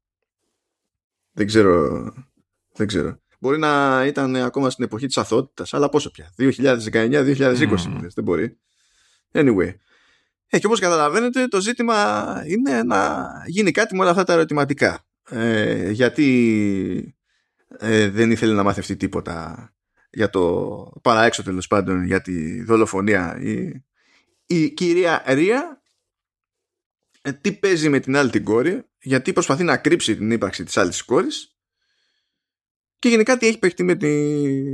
Δεν 1.33 1.47
ξέρω. 1.47 2.03
Δεν 2.73 2.87
ξέρω. 2.87 3.21
Μπορεί 3.39 3.59
να 3.59 4.05
ήταν 4.07 4.37
ακόμα 4.37 4.71
στην 4.71 4.85
εποχή 4.85 5.07
της 5.07 5.17
αθότητας, 5.17 5.75
αλλά 5.75 5.89
πόσο 5.89 6.11
πια. 6.11 6.35
2019-2020 6.39 7.57
mm. 7.59 8.07
δεν 8.15 8.25
μπορεί. 8.25 8.59
Anyway. 9.33 9.75
Ε, 10.55 10.59
και 10.59 10.67
όπως 10.67 10.81
καταλαβαίνετε 10.81 11.49
το 11.49 11.61
ζήτημα 11.61 12.43
είναι 12.47 12.83
να 12.83 13.31
γίνει 13.47 13.71
κάτι 13.71 13.95
με 13.95 14.01
όλα 14.01 14.11
αυτά 14.11 14.25
τα 14.25 14.33
ερωτηματικά. 14.33 15.07
Ε, 15.29 15.91
γιατί 15.91 17.17
ε, 17.79 18.09
δεν 18.09 18.31
ήθελε 18.31 18.53
να 18.53 18.63
μάθει 18.63 18.97
τίποτα 18.97 19.69
για 20.11 20.31
το 20.31 20.93
παραέξω 21.03 21.43
τέλος 21.43 21.67
πάντων 21.67 22.05
για 22.05 22.21
τη 22.21 22.63
δολοφονία 22.63 23.39
η, 23.41 23.85
η 24.47 24.71
κυρία 24.71 25.25
Ρία 25.27 25.83
ε, 27.23 27.33
τι 27.33 27.53
παίζει 27.53 27.89
με 27.89 28.01
την 28.01 28.17
άλλη 28.17 28.31
την 28.31 28.45
κόρη 28.45 28.83
γιατί 29.01 29.33
προσπαθεί 29.33 29.65
να 29.65 29.77
κρύψει 29.77 30.17
την 30.17 30.31
ύπαρξη 30.31 30.65
της 30.65 30.77
άλλης 30.77 31.03
κόρης 31.03 31.52
και 33.03 33.09
γενικά 33.09 33.37
τι 33.37 33.47
έχει 33.47 33.59
παιχτεί 33.59 33.83
με, 33.83 33.95
τη, 33.95 34.09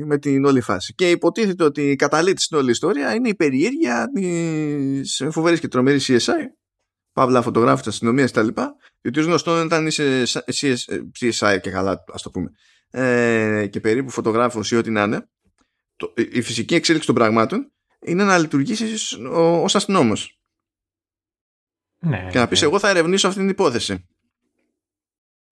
με 0.04 0.18
την 0.18 0.44
όλη 0.44 0.60
φάση. 0.60 0.94
Και 0.94 1.10
υποτίθεται 1.10 1.64
ότι 1.64 1.90
η 1.90 1.96
καταλήτη 1.96 2.42
στην 2.42 2.56
όλη 2.56 2.70
ιστορία 2.70 3.14
είναι 3.14 3.28
η 3.28 3.34
περιέργεια 3.34 4.10
της 4.14 5.22
φοβερής 5.30 5.60
και 5.60 5.68
τρομερής 5.68 6.06
CSI, 6.08 6.32
παύλα 7.12 7.42
φωτογράφου 7.42 7.78
της 7.78 7.86
αστυνομίας 7.86 8.30
κτλ. 8.30 8.48
Γιατί 9.00 9.20
ω 9.20 9.22
γνωστό 9.22 9.62
ήταν 9.62 9.86
είσαι 9.86 10.22
CSI 11.20 11.58
και 11.60 11.70
καλά, 11.70 12.04
ας 12.12 12.22
το 12.22 12.30
πούμε, 12.30 12.50
ε, 12.90 13.66
και 13.66 13.80
περίπου 13.80 14.10
φωτογράφος 14.10 14.70
ή 14.70 14.76
ό,τι 14.76 14.90
να 14.90 15.02
είναι, 15.02 15.28
το, 15.96 16.12
η 16.16 16.40
φυσική 16.42 16.74
εξέλιξη 16.74 17.06
των 17.06 17.16
πραγμάτων 17.16 17.72
είναι 18.00 18.24
να 18.24 18.38
λειτουργήσεις 18.38 19.18
ως 19.32 19.74
αστυνόμος. 19.74 20.40
Ναι, 22.00 22.28
και 22.30 22.38
να 22.38 22.48
πεις, 22.48 22.60
ναι. 22.60 22.66
εγώ 22.66 22.78
θα 22.78 22.88
ερευνήσω 22.88 23.28
αυτή 23.28 23.40
την 23.40 23.48
υπόθεση. 23.48 24.06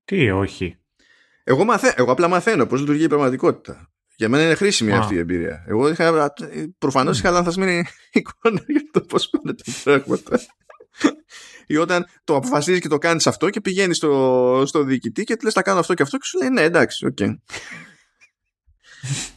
Τι, 0.05 0.31
όχι. 0.31 0.79
Εγώ, 1.49 1.65
μαθα... 1.65 1.95
Εγώ 1.97 2.13
απλά 2.13 2.29
μαθαίνω 2.29 2.67
πώς 2.67 2.81
λειτουργεί 2.81 3.05
η 3.05 3.09
πραγματικότητα. 3.09 3.91
Για 4.17 4.29
μένα 4.29 4.45
είναι 4.45 4.55
χρήσιμη 4.55 4.93
Α. 4.93 4.99
αυτή 4.99 5.15
η 5.15 5.19
εμπειρία. 5.19 5.65
Εγώ 5.69 5.89
είχα... 5.89 6.33
προφανώς 6.79 7.19
είχα 7.19 7.31
λανθασμένη 7.31 7.85
εικόνα 8.13 8.61
για 8.67 8.83
το 8.91 9.01
πώς 9.01 9.29
πάνε 9.29 9.55
τα 9.55 9.65
πράγματα. 9.85 10.41
Ή 11.67 11.77
όταν 11.77 12.07
το 12.25 12.37
αποφασίζεις 12.37 12.81
και 12.81 12.89
το 12.89 12.99
κάνεις 12.99 13.27
αυτό 13.27 13.51
και 13.51 13.61
πηγαίνεις 13.61 13.97
στο, 13.97 14.63
στο 14.67 14.83
διοικητή 14.83 15.25
και 15.25 15.37
του 15.37 15.45
λες: 15.45 15.53
Θα 15.53 15.63
κάνω 15.63 15.79
αυτό 15.79 15.95
και 15.95 16.03
αυτό 16.03 16.17
και 16.17 16.25
σου 16.25 16.39
λέει: 16.39 16.49
Ναι, 16.49 16.63
εντάξει, 16.63 17.07
οκ. 17.07 17.19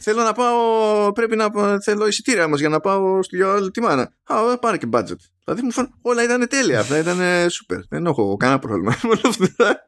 θέλω 0.04 0.22
να 0.22 0.32
πάω, 0.32 1.12
πρέπει 1.12 1.36
να 1.36 1.50
πάω, 1.50 1.82
θέλω 1.82 2.06
εισιτήρια 2.06 2.44
όμως 2.44 2.60
για 2.60 2.68
να 2.68 2.80
πάω 2.80 3.22
στη 3.22 3.42
άλλη 3.42 3.70
τη 3.70 3.80
μάνα. 3.80 4.14
Α, 4.24 4.58
πάρε 4.58 4.76
και 4.76 4.88
budget. 4.92 5.20
Δηλαδή 5.44 5.62
μου 5.62 5.72
φαίνεται 5.72 5.92
όλα 6.02 6.22
ήταν 6.22 6.48
τέλεια, 6.48 6.80
αυτά 6.80 6.98
ήταν 6.98 7.18
super. 7.48 7.78
Δεν 7.88 8.06
έχω 8.06 8.36
κανένα 8.36 8.58
πρόβλημα 8.58 8.96
με 9.02 9.08
όλα 9.08 9.20
αυτά. 9.24 9.84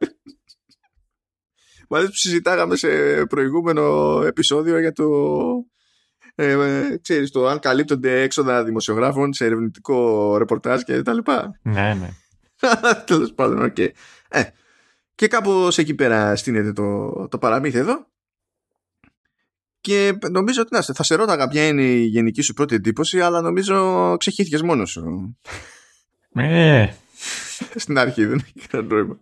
Μου 1.93 1.99
αρέσει 1.99 2.11
που 2.11 2.17
συζητάγαμε 2.17 2.75
σε 2.75 2.87
προηγούμενο 3.25 4.21
επεισόδιο 4.25 4.79
για 4.79 4.91
το 4.91 5.05
ε, 6.35 6.51
ε, 6.51 6.97
ξέρεις 6.97 7.31
το 7.31 7.47
αν 7.47 7.59
καλύπτονται 7.59 8.21
έξοδα 8.21 8.63
δημοσιογράφων 8.63 9.33
σε 9.33 9.45
ερευνητικό 9.45 10.37
ρεπορτάζ 10.37 10.81
και 10.81 11.01
τα 11.01 11.13
λοιπά. 11.13 11.59
Ναι, 11.61 11.93
ναι. 11.93 12.09
Τέλος 13.05 13.33
πάντων, 13.33 13.63
οκ. 13.63 13.77
Ε, 13.77 13.93
Και 15.15 15.27
κάπως 15.27 15.77
εκεί 15.77 15.93
πέρα 15.93 16.35
στήνεται 16.35 16.73
το, 16.73 17.27
το 17.27 17.37
παραμύθι 17.37 17.77
εδώ. 17.77 18.07
Και 19.81 20.17
νομίζω 20.29 20.61
ότι 20.61 20.93
θα 20.93 21.03
σε 21.03 21.15
ρώταγα 21.15 21.47
ποια 21.47 21.67
είναι 21.67 21.83
η 21.83 22.05
γενική 22.05 22.41
σου 22.41 22.53
πρώτη 22.53 22.75
εντύπωση, 22.75 23.21
αλλά 23.21 23.41
νομίζω 23.41 24.15
ξεχύθηκες 24.19 24.61
μόνος 24.61 24.89
σου. 24.89 25.37
Ε, 26.35 26.87
Στην 27.75 27.97
αρχή 27.97 28.25
δεν 28.25 28.37
έχει 28.37 28.67
κανένα 28.67 28.93
νόημα. 28.93 29.17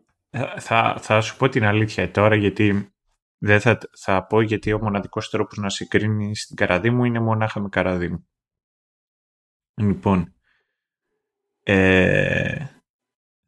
Θα, 0.60 0.98
θα 1.02 1.22
σου 1.22 1.38
πω 1.38 1.50
την 1.50 1.64
αλήθεια 1.64 2.12
τώρα 2.12 2.36
γιατί 2.36 2.94
δεν 3.38 3.60
θα, 3.62 3.78
θα 3.98 4.26
πω 4.26 4.42
γιατί 4.42 4.74
ο 4.74 4.80
μοναδικός 4.80 5.30
τρόπος 5.30 5.58
να 5.58 5.70
συγκρίνει 5.70 6.32
την 6.32 6.56
καραδί 6.56 6.90
μου 6.90 7.04
είναι 7.04 7.20
μονάχα 7.20 7.60
με 7.60 7.70
καραδί 7.70 8.10
μου. 8.10 8.28
Λοιπόν, 9.82 10.36
ε, 11.64 12.66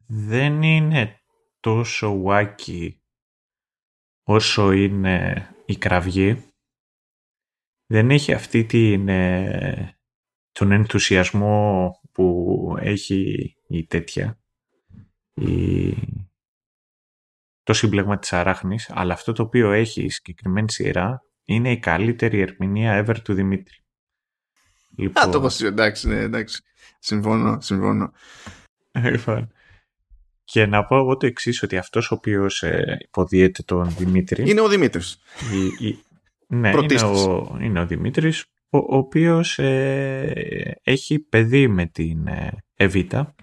δεν 0.06 0.62
είναι 0.62 1.20
τόσο 1.60 2.22
wacky 2.26 2.90
όσο 4.22 4.72
είναι 4.72 5.48
η 5.66 5.76
κραυγή. 5.76 6.52
Δεν 7.86 8.10
έχει 8.10 8.32
αυτή 8.32 8.64
την, 8.64 9.08
ε, 9.08 9.98
τον 10.52 10.72
ενθουσιασμό 10.72 11.90
που 12.12 12.76
έχει 12.80 13.54
η 13.68 13.86
τέτοια, 13.86 14.40
η, 15.34 15.88
το 17.64 17.72
σύμπλεγμα 17.72 18.18
της 18.18 18.32
αράχνης, 18.32 18.90
αλλά 18.94 19.12
αυτό 19.12 19.32
το 19.32 19.42
οποίο 19.42 19.70
έχει 19.72 20.02
η 20.02 20.08
συγκεκριμένη 20.10 20.70
σειρά 20.70 21.22
είναι 21.44 21.70
η 21.70 21.78
καλύτερη 21.78 22.40
ερμηνεία 22.40 23.04
ever 23.06 23.16
του 23.24 23.34
Δημήτρη. 23.34 23.76
Λοιπόν, 24.96 25.28
Α, 25.28 25.30
το 25.30 25.40
πω 25.40 25.48
εντάξει, 25.66 26.08
ναι, 26.08 26.18
εντάξει. 26.18 26.62
Συμφωνώ, 26.98 27.60
συμφωνώ. 27.60 28.12
Λοιπόν, 28.92 29.52
και 30.44 30.66
να 30.66 30.84
πω 30.84 30.96
εγώ 30.96 31.16
το 31.16 31.26
εξής 31.26 31.62
ότι 31.62 31.76
αυτός 31.76 32.10
ο 32.10 32.14
οποίος 32.14 32.62
ε, 32.62 32.96
υποδίεται 33.00 33.62
τον 33.62 33.94
Δημήτρη... 33.96 34.50
Είναι 34.50 34.60
ο 34.60 34.68
Δημήτρης. 34.68 35.18
η- 35.80 35.86
η- 35.86 36.04
ναι, 36.46 36.56
είναι 36.68 36.70
Πρωτίστως. 36.70 37.26
ο, 37.26 37.56
είναι 37.60 37.80
ο 37.80 37.86
Δημήτρης, 37.86 38.44
ο, 38.68 38.78
ο 38.78 38.96
οποίος 38.96 39.58
ε, 39.58 40.78
έχει 40.82 41.18
παιδί 41.18 41.68
με 41.68 41.86
την 41.86 42.26
ε, 42.26 42.50
Εβίτα. 42.74 43.34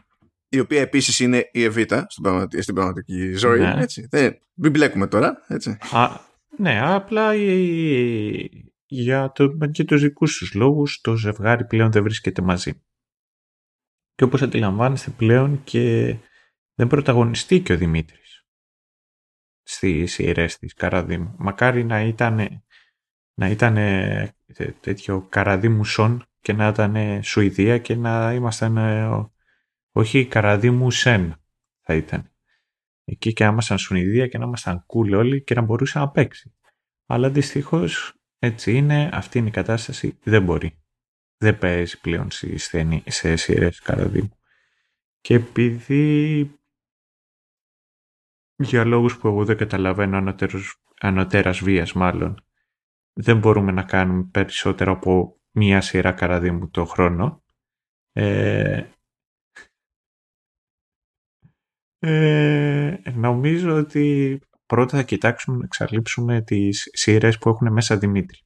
Η 0.53 0.59
οποία 0.59 0.81
επίσης 0.81 1.19
είναι 1.19 1.49
η 1.51 1.63
Εβίτα 1.63 2.05
στην 2.09 2.23
πραγματική, 2.23 2.61
στην 2.61 2.75
πραγματική 2.75 3.33
ζωή. 3.33 3.59
Ναι. 3.59 3.75
Έτσι. 3.81 4.07
Δεν, 4.09 4.37
μην 4.53 4.71
μπλέκουμε 4.71 5.07
τώρα. 5.07 5.45
Έτσι. 5.47 5.77
Α, 5.91 6.19
ναι, 6.57 6.81
απλά 6.81 7.35
η- 7.35 8.49
για, 8.85 9.31
το, 9.31 9.57
για 9.71 9.85
τους 9.85 10.01
δικούς 10.01 10.37
τους 10.37 10.53
λόγους 10.53 11.01
το 11.01 11.15
ζευγάρι 11.15 11.65
πλέον 11.65 11.91
δεν 11.91 12.03
βρίσκεται 12.03 12.41
μαζί. 12.41 12.83
Και 14.13 14.23
όπως 14.23 14.41
αντιλαμβάνεστε 14.41 15.11
πλέον 15.11 15.63
και 15.63 16.15
δεν 16.73 16.87
πρωταγωνιστεί 16.87 17.59
και 17.61 17.73
ο 17.73 17.77
Δημήτρης 17.77 18.45
στις 19.63 20.13
σειρές 20.13 20.57
της 20.57 20.73
Καραδίμου. 20.73 21.35
Μακάρι 21.37 21.83
να 21.83 22.01
ήταν, 22.01 22.63
να 23.33 23.47
ήταν 23.49 23.75
τέτοιο 24.79 25.21
Καραδίμου 25.29 25.85
Σον 25.85 26.25
και 26.39 26.53
να 26.53 26.67
ήταν 26.67 27.23
Σουηδία 27.23 27.77
και 27.77 27.95
να 27.95 28.33
ήμασταν 28.33 28.77
ε, 29.93 29.99
ο- 29.99 30.01
όχι 30.01 30.25
Καραδίμου 30.25 30.91
Σεν 30.91 31.35
θα 31.81 31.95
ήταν. 31.95 32.31
Εκεί 33.03 33.33
και 33.33 33.43
να 33.43 33.49
ήμασταν 33.49 33.77
Σουηδία 33.77 34.27
και 34.27 34.37
να 34.37 34.45
ήμασταν 34.45 34.85
cool 34.87 35.17
όλοι 35.17 35.43
και 35.43 35.53
να 35.53 35.61
μπορούσε 35.61 35.99
να 35.99 36.09
παίξει. 36.09 36.55
Αλλά 37.05 37.29
δυστυχώς 37.29 38.15
έτσι 38.39 38.75
είναι, 38.75 39.09
αυτή 39.13 39.37
είναι 39.37 39.47
η 39.47 39.51
κατάσταση, 39.51 40.17
δεν 40.23 40.43
μπορεί. 40.43 40.75
Δεν 41.37 41.57
παίζει 41.57 41.99
πλέον 41.99 42.31
στη 42.31 42.57
σθένη, 42.57 43.03
σε 43.07 43.35
σειρές 43.35 43.79
Καραδίμου. 43.79 44.39
Και 45.21 45.33
επειδή 45.33 46.55
για 48.55 48.85
λόγους 48.85 49.17
που 49.17 49.27
εγώ 49.27 49.45
δεν 49.45 49.57
καταλαβαίνω 49.57 50.17
ανωτέρως, 50.17 50.83
ανωτέρας 50.99 51.59
βίας 51.59 51.93
μάλλον 51.93 52.45
δεν 53.13 53.37
μπορούμε 53.37 53.71
να 53.71 53.83
κάνουμε 53.83 54.23
περισσότερο 54.23 54.91
από 54.91 55.41
μία 55.51 55.81
σειρά 55.81 56.11
Καραδίμου 56.11 56.69
το 56.69 56.85
χρόνο 56.85 57.43
ε, 58.11 58.89
ε, 62.03 62.97
νομίζω 63.13 63.75
ότι 63.75 64.39
πρώτα 64.65 64.97
θα 64.97 65.03
κοιτάξουμε 65.03 65.57
να 65.57 65.63
εξαλείψουμε 65.65 66.41
τις 66.41 66.89
σειρές 66.93 67.37
που 67.37 67.49
έχουν 67.49 67.71
μέσα 67.71 67.97
Δημήτρη. 67.97 68.39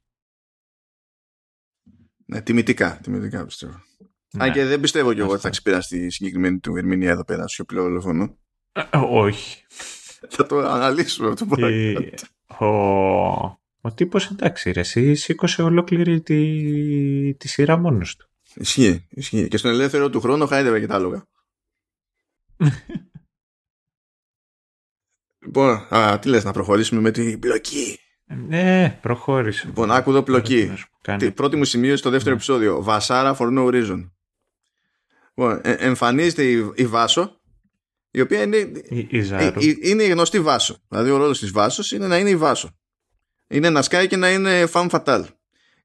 Ναι, 2.26 2.41
τιμητικά, 2.41 3.00
τιμητικά 3.04 3.46
πιστεύω. 3.46 3.82
Ναι. 4.34 4.44
Αν 4.44 4.52
και 4.52 4.65
δεν 4.65 4.80
πιστεύω 4.80 5.13
κι 5.13 5.20
εγώ 5.20 5.28
ότι 5.28 5.36
Αυτό. 5.36 5.48
θα 5.48 5.54
ξεπεράσει 5.54 6.00
τη 6.00 6.10
συγκεκριμένη 6.12 6.60
του 6.60 6.76
ερμηνεία 6.76 7.10
εδώ 7.12 7.24
πέρα 7.26 7.39
στο 7.39 7.48
σιωπηλό 7.48 7.82
δολοφόνο. 7.82 8.38
Ε, 8.72 8.84
όχι. 9.10 9.65
θα 10.30 10.46
το 10.46 10.58
αναλύσουμε 10.60 11.30
αυτό 11.30 11.46
που 11.46 11.60
Η- 11.60 12.13
ο, 12.60 12.65
ο 13.82 13.94
τύπος 13.96 14.32
εντάξει 14.32 14.72
ρε, 14.72 14.80
εσύ 14.80 15.15
σήκωσε 15.15 15.62
ολόκληρη 15.62 16.22
τη, 16.22 17.36
τη 17.36 17.48
σειρά 17.48 17.78
μόνος 17.78 18.15
του. 18.15 18.30
Ισχύει, 18.56 19.08
ισχύει. 19.10 19.48
Και 19.48 19.58
στον 19.58 19.72
ελεύθερο 19.72 20.10
του 20.10 20.20
χρόνο 20.22 20.46
χάιδευε 20.46 20.80
και 20.80 20.88
τα 20.88 20.96
άλογα. 20.96 21.28
λοιπόν, 25.45 25.88
α, 25.95 26.19
τι 26.19 26.29
λες 26.29 26.43
να 26.43 26.51
προχωρήσουμε 26.51 27.01
με 27.01 27.12
την 27.12 27.39
πλοκή. 27.39 27.99
Ναι, 28.47 28.99
προχώρησε. 29.01 29.65
Λοιπόν, 29.65 29.91
άκου 29.91 30.10
εδώ 30.10 30.23
πλοκή. 30.23 30.65
Να 30.65 30.75
σου 30.75 30.88
κάνει- 31.01 31.19
Τι, 31.19 31.31
πρώτη 31.31 31.55
μου 31.55 31.63
σημείωση 31.65 31.97
στο 31.97 32.10
δεύτερο 32.10 32.29
Ναι. 32.29 32.36
επεισόδιο. 32.36 32.84
Βασάρα 32.84 33.36
for 33.39 33.58
no 33.58 33.65
reason. 33.73 34.10
Λοιπόν, 35.36 35.60
ε, 35.63 35.71
εμφανίζεται 35.71 36.43
η, 36.43 36.71
η 36.75 36.86
Βάσο, 36.86 37.41
η 38.12 38.21
οποία 38.21 38.41
είναι, 38.41 38.58
Η, 38.58 39.08
η 39.10 39.17
ε, 39.17 39.21
Ζάρου. 39.21 39.60
ε, 39.60 39.73
είναι 39.81 40.03
η 40.03 40.10
γνωστή 40.10 40.39
Βάσο. 40.39 40.77
Δηλαδή 40.89 41.10
ο 41.10 41.17
ρόλος 41.17 41.39
της 41.39 41.51
Βάσος 41.51 41.91
είναι 41.91 42.08
να 42.08 42.17
είναι 42.17 42.29
η 42.29 42.36
Βάσο. 42.36 42.77
Είναι 43.47 43.69
να 43.69 43.81
σκάει 43.81 44.08
και 44.08 44.17
να 44.17 44.31
είναι 44.31 44.67
fan 44.73 44.89
fatal. 44.89 45.25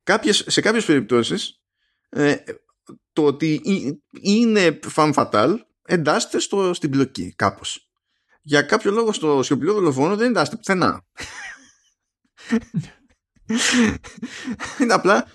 Κάποιες, 0.02 0.44
σε 0.46 0.60
κάποιες 0.60 0.84
περιπτώσεις 0.84 1.60
ε, 2.08 2.34
το 3.12 3.24
ότι 3.24 3.60
ε- 3.64 3.90
είναι 4.20 4.78
fan 4.96 5.12
fatal 5.14 5.54
εντάσσεται 5.84 6.38
στο, 6.38 6.74
στην 6.74 6.90
πλοκή 6.90 7.32
κάπως. 7.36 7.89
Για 8.42 8.62
κάποιο 8.62 8.90
λόγο 8.90 9.12
στο 9.12 9.42
σιωπηλό 9.42 9.72
δολοφόνο 9.72 10.16
δεν 10.16 10.28
εντάσσεται 10.28 10.56
πουθενά. 10.56 11.04
είναι 14.80 14.92
απλά 14.92 15.26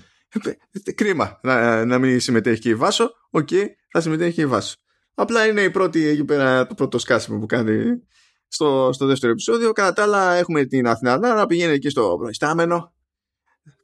ε, 0.84 0.92
κρίμα 0.92 1.40
να, 1.44 1.86
να 1.86 2.00
μην 2.00 2.20
συμμετέχει 2.20 2.62
και 2.62 2.70
η 2.70 2.76
Βάσο. 2.76 3.12
Οκ, 3.30 3.50
θα 3.92 4.02
συμμετέχει 4.02 4.34
και 4.34 4.42
η 4.42 4.46
Βάσο. 4.46 4.76
Απλά 5.14 5.48
είναι 5.48 5.62
η 5.62 5.72
πρώτη 5.72 6.06
εκεί 6.06 6.26
πέρα, 6.26 6.68
το 6.68 6.76
πρώτο 6.76 6.98
σκάσιμο 6.98 7.40
που 7.40 7.46
κάνει 7.46 8.04
στο, 8.48 8.90
στο 8.94 9.06
δεύτερο 9.06 9.32
επεισόδιο. 9.32 9.72
Κατά 9.72 9.94
τα 9.94 10.04
άλλα 10.04 10.34
έχουμε 10.34 10.66
την 10.66 10.88
Αθηνά 10.88 11.18
να 11.18 11.46
πηγαίνει 11.46 11.74
εκεί 11.74 11.90
στο 11.90 12.16
προϊστάμενο. 12.20 12.94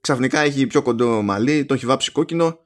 Ξαφνικά 0.01 0.39
έχει 0.39 0.67
πιο 0.67 0.81
κοντό 0.81 1.21
μαλλί, 1.21 1.65
το 1.65 1.73
έχει 1.73 1.85
βάψει 1.85 2.11
κόκκινο 2.11 2.60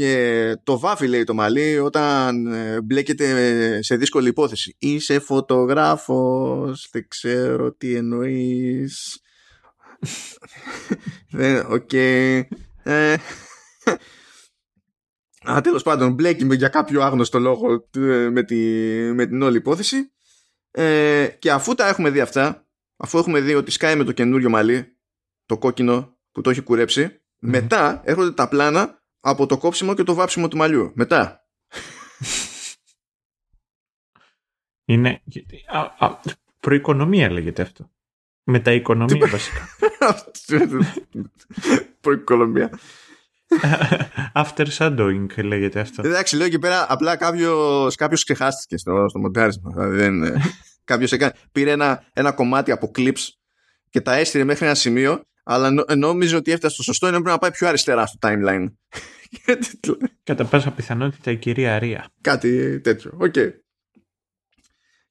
και 0.00 0.56
το 0.64 0.78
βάφει 0.78 1.06
λέει 1.06 1.24
το 1.24 1.34
μαλλί 1.34 1.78
όταν 1.78 2.46
ε, 2.46 2.80
μπλέκεται 2.80 3.82
σε 3.82 3.96
δύσκολη 3.96 4.28
υπόθεση. 4.28 4.76
Είσαι 4.78 5.18
φωτογράφος, 5.18 6.88
δεν 6.92 7.08
ξέρω 7.08 7.72
τι 7.72 7.94
εννοείς. 7.94 9.20
Δεν, 11.30 11.66
οκ. 11.70 11.92
Ε, 11.92 13.14
Α, 15.50 15.60
τέλος 15.60 15.82
πάντων, 15.82 16.12
μπλέκει 16.12 16.44
με- 16.44 16.54
για 16.54 16.68
κάποιο 16.68 17.02
άγνωστο 17.02 17.38
λόγο 17.38 17.88
ε, 17.96 18.28
με, 18.28 18.42
τη, 18.42 18.56
με 19.14 19.26
την 19.26 19.42
όλη 19.42 19.56
υπόθεση. 19.56 20.12
Ε, 20.70 21.26
και 21.38 21.50
αφού 21.50 21.74
τα 21.74 21.88
έχουμε 21.88 22.10
δει 22.10 22.20
αυτά, 22.20 22.66
αφού 22.96 23.18
έχουμε 23.18 23.40
δει 23.40 23.54
ότι 23.54 23.70
σκάει 23.70 23.96
με 23.96 24.04
το 24.04 24.12
καινούριο 24.12 24.50
μαλλί, 24.50 24.96
το 25.46 25.58
κόκκινο 25.58 26.18
που 26.32 26.40
το 26.40 26.50
έχει 26.50 26.60
κουρέψει, 26.60 27.22
μετά 27.38 28.00
έρχονται 28.04 28.32
τα 28.32 28.48
πλάνα 28.48 28.99
από 29.20 29.46
το 29.46 29.58
κόψιμο 29.58 29.94
και 29.94 30.02
το 30.02 30.14
βάψιμο 30.14 30.48
του 30.48 30.56
μαλλιού. 30.56 30.92
Μετά. 30.94 31.44
Είναι. 34.84 35.22
Α, 35.66 36.06
α, 36.06 36.20
προοικονομία 36.60 37.30
λέγεται 37.30 37.62
αυτό. 37.62 37.90
Μεταοικονομία 38.44 39.26
βασικά. 39.26 39.68
Προοικονομία. 42.00 42.78
After 44.34 44.66
shadowing 44.78 45.26
λέγεται 45.36 45.80
αυτό. 45.80 46.06
Εντάξει, 46.06 46.36
λέω 46.36 46.46
εκεί 46.46 46.58
πέρα 46.58 46.86
απλά 46.88 47.16
κάποιος 47.16 47.94
κάποιος 47.94 48.24
ξεχάστηκε 48.24 48.76
στο, 48.76 49.08
στο 49.08 49.18
μοντάρισμα. 49.18 49.70
Δηλαδή, 49.70 49.96
δεν, 49.96 50.22
ε, 50.22 50.40
κάποιος 50.84 51.12
έκανε, 51.12 51.32
πήρε 51.52 51.70
ένα, 51.70 52.04
ένα 52.12 52.32
κομμάτι 52.32 52.70
από 52.70 52.90
clips 52.96 53.28
και 53.90 54.00
τα 54.00 54.14
έστειλε 54.14 54.44
μέχρι 54.44 54.66
ένα 54.66 54.74
σημείο, 54.74 55.22
αλλά 55.44 55.70
νο, 55.70 55.84
νόμιζε 55.96 56.36
ότι 56.36 56.50
έφτασε 56.50 56.74
στο 56.74 56.82
σωστό, 56.82 57.06
ενώ 57.06 57.16
πρέπει 57.16 57.30
να 57.30 57.38
πάει 57.38 57.50
πιο 57.50 57.68
αριστερά 57.68 58.06
στο 58.06 58.18
timeline. 58.22 58.66
Γιατί- 59.44 59.78
Κατά 60.24 60.44
πάσα 60.44 60.70
πιθανότητα 60.70 61.30
η 61.30 61.36
κυρία 61.36 61.78
Ρία. 61.78 62.08
Κάτι 62.20 62.80
τέτοιο. 62.80 63.10
Οκ. 63.20 63.34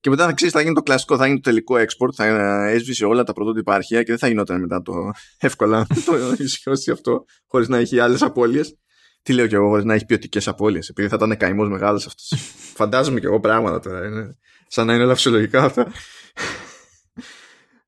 Και 0.01 0.09
μετά 0.09 0.25
θα 0.25 0.33
ξέρεις, 0.33 0.53
θα 0.53 0.61
γίνει 0.61 0.73
το 0.73 0.81
κλασικό, 0.81 1.17
θα 1.17 1.25
γίνει 1.25 1.39
το 1.39 1.49
τελικό 1.49 1.75
export, 1.75 2.13
θα 2.15 2.25
έσβησε 2.67 3.05
όλα 3.05 3.23
τα 3.23 3.33
πρωτότυπα 3.33 3.73
αρχεία 3.73 3.99
και 3.99 4.09
δεν 4.09 4.17
θα 4.17 4.27
γινόταν 4.27 4.59
μετά 4.59 4.81
το 4.81 4.93
εύκολα 5.47 5.87
το 6.05 6.33
ισιώσει 6.37 6.91
αυτό, 6.91 7.25
χωρίς 7.47 7.67
να 7.67 7.77
έχει 7.77 7.99
άλλες 7.99 8.21
απώλειες. 8.21 8.75
Τι 9.21 9.33
λέω 9.33 9.47
κι 9.47 9.55
εγώ, 9.55 9.67
χωρίς 9.67 9.83
να 9.85 9.93
έχει 9.93 10.05
ποιοτικές 10.05 10.47
απώλειες, 10.47 10.89
επειδή 10.89 11.07
θα 11.07 11.15
ήταν 11.15 11.37
καημός 11.37 11.69
μεγάλος 11.69 12.05
αυτός. 12.05 12.33
Φαντάζομαι 12.79 13.19
κι 13.19 13.25
εγώ 13.25 13.39
πράγματα 13.39 13.79
τώρα. 13.79 14.05
Είναι, 14.05 14.37
σαν 14.67 14.87
να 14.87 14.93
είναι 14.93 15.03
όλα 15.03 15.15
φυσιολογικά 15.15 15.63
αυτά. 15.63 15.91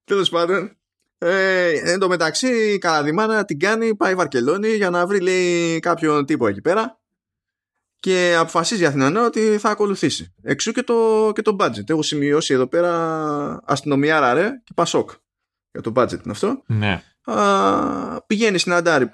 Τέλος 0.04 0.30
πάντων, 0.30 0.78
ε, 1.24 1.92
εν 1.92 2.00
τω 2.00 2.08
μεταξύ 2.08 2.74
η 2.74 2.78
Καραδιμάνα 2.78 3.46
την 3.46 3.60
κάνει, 3.60 3.96
πάει 3.96 4.16
Βαρκελόνη 4.16 4.68
για 4.68 4.90
να 4.90 5.08
βρει 5.08 5.20
λέει 5.20 5.80
κάποιον 5.80 6.26
τύπο 6.26 6.48
εκεί 6.48 6.62
πέρα 6.62 7.02
και 8.02 8.36
αποφασίζει 8.40 8.84
η 8.84 8.86
Αθηνανά 8.86 9.26
ότι 9.26 9.58
θα 9.58 9.70
ακολουθήσει. 9.70 10.34
Εξού 10.42 10.72
και 10.72 10.84
το, 10.84 11.32
και 11.36 11.42
το 11.42 11.56
budget. 11.60 11.90
Έχω 11.90 12.02
σημειώσει 12.02 12.54
εδώ 12.54 12.68
πέρα 12.68 13.62
αστυνομιάρα 13.66 14.34
ρε 14.34 14.50
και 14.64 14.72
πασόκ. 14.76 15.12
Για 15.72 15.82
το 15.82 15.92
budget 15.96 16.12
είναι 16.12 16.32
αυτό. 16.32 16.64
Ναι. 16.68 17.04
Α, 17.24 18.22
πηγαίνει 18.22 18.58
στην 18.58 18.74
Αντάρη. 18.74 19.10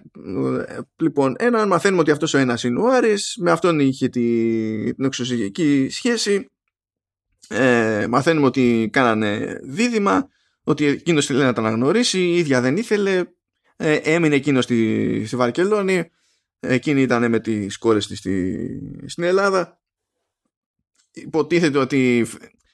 Λοιπόν, 0.96 1.36
έναν 1.38 1.67
μαθαίνουμε 1.67 2.02
ότι 2.02 2.12
αυτός 2.12 2.34
ο 2.34 2.38
ένας 2.38 2.63
είναι 2.63 2.80
ο 2.80 2.88
Άρης, 2.88 3.38
με 3.39 3.52
αυτόν 3.52 3.80
είχε 3.80 4.08
τη, 4.08 4.93
την 4.93 5.06
εξωσυγική 5.06 5.88
σχέση. 5.89 6.50
Ε, 7.48 8.06
μαθαίνουμε 8.10 8.46
ότι 8.46 8.89
κάνανε 8.91 9.60
δίδυμα, 9.63 10.28
ότι 10.68 10.86
εκείνος 10.86 11.26
θέλει 11.26 11.40
να 11.40 11.54
τα 11.54 11.62
αναγνωρίσει, 11.62 12.20
η 12.20 12.38
ίδια 12.38 12.62
δεν 12.62 12.78
ήθελε, 12.78 13.24
ε, 13.76 13.94
έμεινε 13.94 14.36
εκείνος 14.36 14.64
στη, 14.64 15.24
στη 15.26 15.36
Βαρκελόνη, 15.36 16.10
εκείνη 16.60 17.02
ήταν 17.02 17.30
με 17.30 17.40
τις 17.40 17.78
κόρες 17.78 18.08
της 18.08 18.18
στη, 18.18 18.68
στην 19.06 19.24
Ελλάδα. 19.24 19.82
Υποτίθεται 21.12 21.78
ότι 21.78 22.28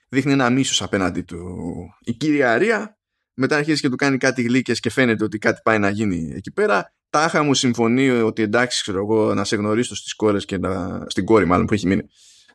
δείχνει 0.10 0.32
ένα 0.32 0.50
μίσος 0.50 0.82
απέναντι 0.82 1.22
του 1.22 1.68
η 2.00 2.14
κύρια 2.14 2.52
Αρία 2.52 2.98
μετά 3.34 3.56
αρχίζει 3.56 3.82
και 3.82 3.90
του 3.90 3.96
κάνει 3.96 4.18
κάτι 4.18 4.42
γλύκες 4.42 4.80
και 4.80 4.90
φαίνεται 4.90 5.24
ότι 5.24 5.38
κάτι 5.38 5.62
πάει 5.64 5.80
να 5.80 5.90
γίνει 5.90 6.32
εκεί 6.36 6.52
πέρα. 6.52 6.94
Τάχα 7.10 7.44
μου 7.44 7.54
συμφωνεί 7.54 8.10
ότι 8.10 8.42
εντάξει, 8.42 8.82
ξέρω 8.82 8.98
εγώ, 8.98 9.34
να 9.34 9.44
σε 9.44 9.56
γνωρίσω 9.56 9.96
στις 9.96 10.16
κόρες 10.16 10.46
και 10.46 10.58
να, 10.58 11.04
στην 11.08 11.26
κόρη 11.26 11.46
μάλλον 11.46 11.66
που 11.66 11.74
έχει 11.74 11.88
μείνει 11.88 12.04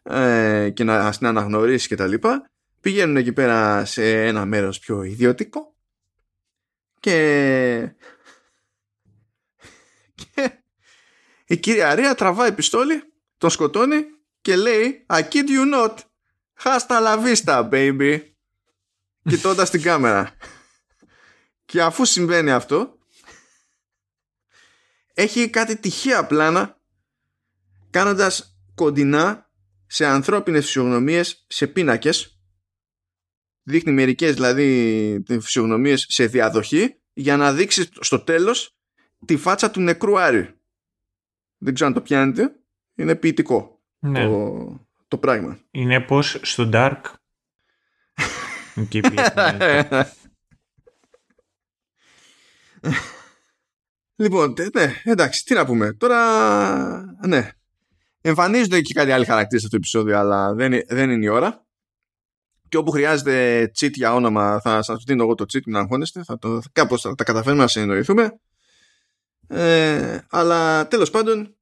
ε, 0.03 0.71
και 0.71 0.85
να 0.85 1.13
στην 1.13 1.27
αναγνωρίσει 1.27 1.89
και 1.89 1.97
τα 1.97 2.07
λοιπά. 2.07 2.51
Πηγαίνουν 2.81 3.17
εκεί 3.17 3.33
πέρα 3.33 3.85
σε 3.85 4.27
ένα 4.27 4.45
μέρος 4.45 4.79
πιο 4.79 5.03
ιδιωτικό 5.03 5.77
και... 7.01 7.95
και 10.35 10.53
η 11.47 11.57
κυρία 11.57 11.95
Ρία 11.95 12.15
τραβάει 12.15 12.53
πιστόλι, 12.53 13.13
τον 13.39 13.51
σκοτώνει 13.51 14.05
και 14.41 14.57
λέει 14.57 15.07
I 15.09 15.23
kid 15.23 15.49
you 15.49 15.75
not. 15.75 15.95
Hasta 16.63 17.01
la 17.01 17.17
vista, 17.25 17.69
baby. 17.71 18.21
Κοιτώντας 19.23 19.71
την 19.71 19.83
κάμερα. 19.83 20.37
Και 21.65 21.83
αφού 21.83 22.05
συμβαίνει 22.05 22.51
αυτό, 22.51 22.99
έχει 25.15 25.51
κάτι 25.51 25.77
τυχαία 25.77 26.27
πλάνα 26.27 26.81
κάνοντας 27.91 28.59
κοντινά 28.75 29.51
σε 29.87 30.07
ανθρώπινες 30.07 30.65
φυσιογνωμίες 30.65 31.45
σε 31.47 31.67
πίνακες 31.67 32.38
δείχνει 33.69 33.93
μερικές 33.93 34.35
δηλαδή 34.35 35.23
φυσιογνωμίες 35.41 36.07
σε 36.09 36.27
διαδοχή 36.27 36.95
για 37.13 37.37
να 37.37 37.53
δείξει 37.53 37.89
στο 38.01 38.19
τέλος 38.21 38.77
τη 39.25 39.37
φάτσα 39.37 39.71
του 39.71 39.81
νεκρού 39.81 40.19
Άρη 40.19 40.55
δεν 41.59 41.75
ξέρω 41.75 41.89
αν 41.89 41.95
το 41.95 42.01
πιάνετε 42.01 42.53
είναι 42.95 43.15
ποιητικό 43.15 43.81
Ναι. 43.99 44.25
το, 44.27 44.87
το 45.09 45.19
πράγμα 45.19 45.59
Είναι 45.71 46.01
πως 46.01 46.39
στο 46.43 46.71
Dark. 46.73 47.01
Εκεί 48.75 49.01
πήγε. 49.01 49.23
Λοιπόν, 54.17 54.55
τε- 54.55 54.75
ναι, 54.77 54.95
εντάξει, 55.05 55.45
τι 55.45 55.55
να 55.55 55.67
πούμε. 55.67 55.93
Τώρα, 55.93 57.05
ναι. 57.27 57.51
Εμφανίζονται 58.21 58.81
και 58.81 58.95
κάτι 58.95 59.11
άλλοι 59.13 59.25
χαρακτήρες 59.25 59.61
σε 59.63 59.67
αυτό 59.67 59.69
το 59.71 59.77
επεισόδιο, 59.77 60.19
αλλά 60.19 60.55
δεν, 60.55 60.73
είναι- 60.73 60.85
δεν 60.89 61.11
είναι 61.11 61.25
η 61.25 61.29
ώρα. 61.29 61.67
Και 62.69 62.77
όπου 62.77 62.91
χρειάζεται 62.91 63.71
cheat 63.79 63.93
για 63.93 64.15
όνομα, 64.15 64.61
θα 64.61 64.83
σας 64.83 65.05
δίνω 65.07 65.23
εγώ 65.23 65.35
το 65.35 65.45
cheat, 65.53 65.63
μην 65.67 65.77
αγχώνεστε. 65.77 66.23
Θα 66.25 66.39
το, 66.39 66.61
κάπως 66.73 67.01
θα 67.01 67.15
τα 67.15 67.25
καταφέρουμε 67.25 67.63
να 67.63 67.69
συνεννοηθούμε. 67.69 68.39
Ε, 69.49 70.19
αλλά 70.31 70.89
τέλος 70.89 71.11
πάντων, 71.11 71.57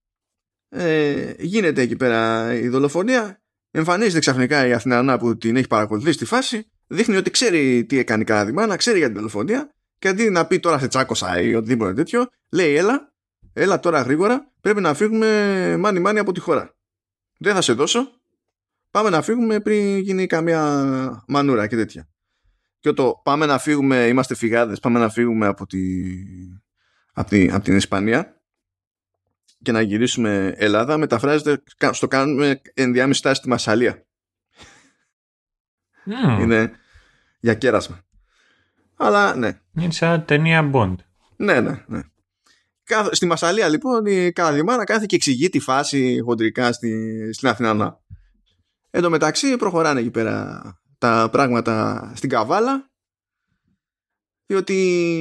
ε, 0.69 1.33
γίνεται 1.39 1.83
εκεί 1.83 1.97
πέρα 1.97 2.53
η 2.55 2.69
δολοφονία. 2.69 3.41
Εμφανίζεται 3.71 4.19
ξαφνικά 4.19 4.67
η 4.67 4.73
Αθηνανά 4.73 5.19
που 5.19 5.37
την 5.37 5.57
έχει 5.57 5.67
παρακολουθήσει 5.67 6.13
στη 6.13 6.25
φάση. 6.25 6.71
Δείχνει 6.87 7.17
ότι 7.17 7.31
ξέρει 7.31 7.85
τι 7.85 7.99
έκανε 7.99 8.23
η 8.23 8.25
Καραδιμάνα, 8.25 8.77
ξέρει 8.77 8.99
για 8.99 9.07
την 9.07 9.17
δολοφονία. 9.17 9.75
Και 9.99 10.09
αντί 10.09 10.31
να 10.31 10.47
πει 10.47 10.61
τώρα 10.61 10.79
σε 10.79 10.89
τσάκωσα 10.89 11.41
ή 11.41 11.55
οτιδήποτε 11.55 11.93
τέτοιο, 11.93 12.29
λέει 12.51 12.77
έλα, 12.77 13.13
έλα 13.53 13.81
τώρα 13.81 14.01
γρήγορα, 14.01 14.53
πρέπει 14.61 14.81
να 14.81 14.95
φύγουμε 14.95 15.77
μάνι 15.79 16.01
μάνι 16.01 16.19
από 16.19 16.33
τη 16.33 16.41
χώρα. 16.41 16.77
Δεν 17.39 17.55
θα 17.55 17.61
σε 17.61 17.73
δώσω, 17.73 18.16
πάμε 18.97 19.11
να 19.11 19.23
φύγουμε 19.23 19.61
πριν 19.61 19.99
γίνει 19.99 20.27
καμία 20.27 21.25
μανούρα 21.29 21.67
και 21.67 21.77
τέτοια. 21.77 22.09
Και 22.81 22.93
το 22.93 23.21
πάμε 23.25 23.47
να 23.47 23.59
φύγουμε, 23.59 24.07
είμαστε 24.07 24.35
φυγάδες, 24.35 24.81
πάμε 24.81 24.99
να 24.99 25.09
φύγουμε 25.09 25.47
από, 25.47 25.67
τη, 25.67 26.05
από, 27.13 27.29
τη, 27.29 27.49
από 27.51 27.65
την 27.65 27.77
Ισπανία 27.77 28.41
και 29.63 29.73
να 29.73 29.81
γυρίσουμε 29.81 30.55
Ελλάδα, 30.57 30.97
μεταφράζεται 30.97 31.63
στο 31.91 32.09
κάνουμε 32.09 32.61
ενδιάμεση 32.75 33.19
στάση 33.19 33.35
στη 33.41 33.49
Μασαλία. 33.49 34.07
Μμμ. 36.05 36.41
Είναι 36.41 36.73
για 37.41 37.55
κέρασμα. 37.55 38.05
Αλλά 38.97 39.35
ναι, 39.37 39.61
Είναι 39.75 39.93
σαν 39.93 40.25
ταινία 40.25 40.71
Bond. 40.75 40.95
Ναι, 41.37 41.61
ναι, 41.61 41.85
ναι. 41.87 42.01
Κάθε- 42.85 43.15
Στη 43.15 43.27
Μασαλία 43.27 43.69
λοιπόν 43.69 44.07
η 44.07 44.33
Καραδιμάνα 44.33 44.85
κάθε 44.85 45.07
και 45.07 45.17
εξηγεί 45.17 45.49
τη 45.49 45.59
φάση 45.61 46.21
χοντρικά 46.25 46.73
στη, 46.73 47.33
στην 47.33 47.49
Αθηνανά. 47.49 48.01
Εν 48.97 49.03
τω 49.03 49.11
μεταξύ 49.11 49.57
προχωράνε 49.57 50.01
εκεί 50.01 50.11
πέρα 50.11 50.63
τα 50.99 51.29
πράγματα 51.33 52.13
στην 52.15 52.29
Καβάλα 52.29 52.91
διότι 54.47 54.75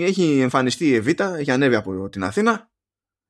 έχει 0.05 0.39
εμφανιστεί 0.39 0.85
η 0.85 0.93
Εβίτα, 0.93 1.35
έχει 1.35 1.51
ανέβει 1.51 1.75
από 1.75 2.09
την 2.09 2.23
Αθήνα 2.23 2.71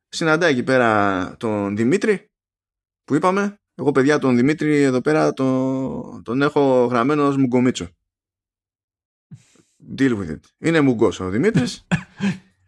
συναντάει 0.07 0.51
εκεί 0.51 0.63
πέρα 0.63 1.35
τον 1.37 1.75
Δημήτρη 1.75 2.31
που 3.03 3.15
είπαμε 3.15 3.59
εγώ 3.75 3.91
παιδιά 3.91 4.19
τον 4.19 4.35
Δημήτρη 4.35 4.81
εδώ 4.81 5.01
πέρα 5.01 5.33
τον, 5.33 6.23
τον 6.23 6.41
έχω 6.41 6.85
γραμμένο 6.85 7.27
ως 7.27 7.37
Μουγκομίτσο 7.37 7.89
Deal 9.97 10.17
with 10.17 10.29
it. 10.29 10.39
Είναι 10.57 10.81
μουγκός 10.81 11.19
ο 11.19 11.29
Δημήτρης 11.29 11.87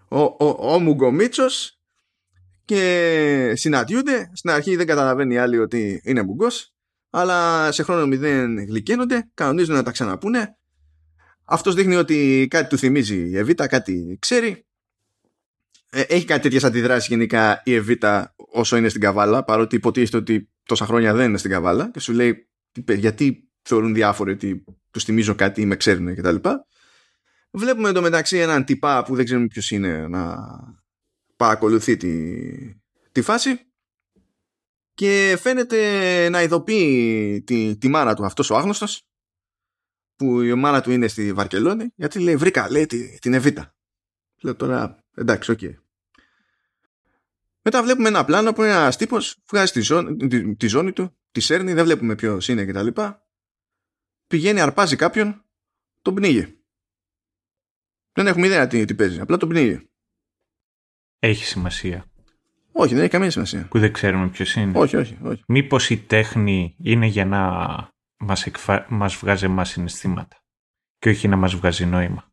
ο, 0.08 0.20
ο, 0.20 0.74
ο 0.74 0.80
Μουγκομίτσος 0.80 1.80
και 2.66 3.54
συναντιούνται. 3.56 4.32
Στην 4.34 4.50
αρχή 4.50 4.76
δεν 4.76 4.88
καταλαβαίνει 4.88 5.34
η 5.34 5.38
άλλη 5.38 5.58
ότι 5.58 6.02
είναι 6.04 6.22
μουγκός 6.22 6.77
αλλά 7.10 7.72
σε 7.72 7.84
χρόνο 7.84 8.06
μηδέν 8.08 8.66
γλυκαίνονται, 8.66 9.30
κανονίζουν 9.34 9.76
να 9.76 9.84
τα 9.84 9.92
ξαναπούνε. 9.92 10.58
Αυτός 11.44 11.76
δείχνει 11.76 11.96
ότι 11.96 12.48
κάτι 12.50 12.70
του 12.70 12.78
θυμίζει 12.78 13.30
η 13.30 13.38
Εβίτα, 13.38 13.68
κάτι 13.68 14.18
ξέρει. 14.22 14.66
Ε, 15.90 16.02
έχει 16.02 16.26
κάτι 16.26 16.42
τέτοιες 16.42 16.64
αντιδράσεις 16.64 17.08
γενικά 17.08 17.62
η 17.66 17.74
Εβίτα 17.74 18.34
όσο 18.36 18.78
είναι 18.78 18.90
στην 18.90 19.02
Καβάλα, 19.02 19.44
παρότι 19.44 19.76
υποτίθεται 19.76 20.18
ότι 20.18 20.50
τόσα 20.64 20.86
χρόνια 20.86 21.14
δεν 21.14 21.30
είναι 21.30 21.38
στην 21.38 21.52
Καβάλα 21.52 21.92
και 21.92 22.00
σου 22.00 22.14
λέει 22.14 22.50
«Τι- 22.72 22.96
γιατί 22.98 23.50
θεωρούν 23.62 23.94
διάφοροι 23.94 24.32
ότι 24.32 24.64
τους 24.92 25.04
θυμίζω 25.04 25.36
κάτι 25.36 25.62
ή 25.62 25.66
με 25.66 25.76
ξέρουν 25.76 26.16
κτλ. 26.16 26.36
Βλέπουμε 27.52 27.90
εντωμεταξύ 27.90 28.38
έναν 28.38 28.66
τυπά 28.66 29.04
που 29.04 29.16
δεν 29.16 29.26
ξέρουμε 29.26 29.48
ποιος 29.48 29.72
είναι 29.72 30.08
να 30.08 30.36
παρακολουθεί 31.36 31.98
τη, 31.98 32.36
τη 33.12 33.22
φάση 33.22 33.67
και 34.98 35.38
φαίνεται 35.40 36.30
να 36.30 36.42
ειδοποιεί 36.42 37.44
τη, 37.46 37.78
τη 37.78 37.88
μάνα 37.88 38.16
του 38.16 38.26
αυτός 38.26 38.50
ο 38.50 38.56
άγνωστος 38.56 39.08
που 40.16 40.42
η 40.42 40.54
μάνα 40.54 40.82
του 40.82 40.92
είναι 40.92 41.08
στη 41.08 41.34
Βαρκελόνη 41.34 41.92
γιατί 41.96 42.20
λέει 42.20 42.36
βρήκα 42.36 42.70
λέει 42.72 42.86
τη- 42.86 43.20
την 43.20 43.34
Εβίτα 43.34 43.76
λέω 44.42 44.56
τώρα 44.56 45.04
εντάξει 45.16 45.52
οκ 45.52 45.60
μετά 47.62 47.84
βλέπουμε 47.84 48.08
ένα 48.08 48.26
πλάνο 48.26 48.54
που 48.54 48.64
ένας 48.64 48.98
τύπος 48.98 49.38
βγάζει 49.50 49.72
τη 49.72 49.82
ζώνη, 49.82 50.28
τη, 50.28 50.56
τη 50.56 50.68
ζώνη 50.68 50.94
του, 50.94 51.18
τη 51.32 51.40
σέρνει, 51.40 51.74
δεν 51.74 51.84
βλέπουμε 51.86 52.16
ποιος 52.16 52.48
είναι 52.48 52.66
κτλ. 52.66 52.88
Πηγαίνει, 54.28 54.62
αρπάζει 54.62 54.96
κάποιον, 54.96 55.46
τον 56.02 56.16
πνίγει. 56.16 56.64
Δεν 58.12 58.28
έχουμε 58.28 58.46
ιδέα 58.46 58.68
τι, 58.68 58.86
τι 58.86 58.96
παίζει, 58.96 59.20
απλά 59.20 59.38
τον 59.38 59.50
πνίγει. 59.50 59.90
Έχει 61.20 61.46
σημασία. 61.46 62.07
Όχι, 62.80 62.94
δεν 62.94 63.02
έχει 63.04 63.12
καμία 63.12 63.32
σημασία. 63.32 63.68
Που 63.70 63.80
δεν 63.80 63.94
ξέρουμε 63.94 64.28
ποιος 64.28 64.56
είναι. 64.56 64.80
Όχι, 64.80 64.96
όχι, 64.98 65.18
όχι. 65.24 65.44
Μήπως 65.48 65.90
η 65.90 65.98
τέχνη 65.98 66.76
είναι 66.84 67.06
για 67.06 67.26
να 67.26 67.42
μας, 68.18 68.46
εκφα... 68.46 68.86
μας 68.90 69.16
βγάζει 69.16 69.46
εμάς 69.46 69.70
συναισθήματα 69.70 70.38
και 71.00 71.10
όχι 71.10 71.28
να 71.28 71.36
μας 71.36 71.56
βγάζει 71.56 71.86
νόημα. 71.86 72.32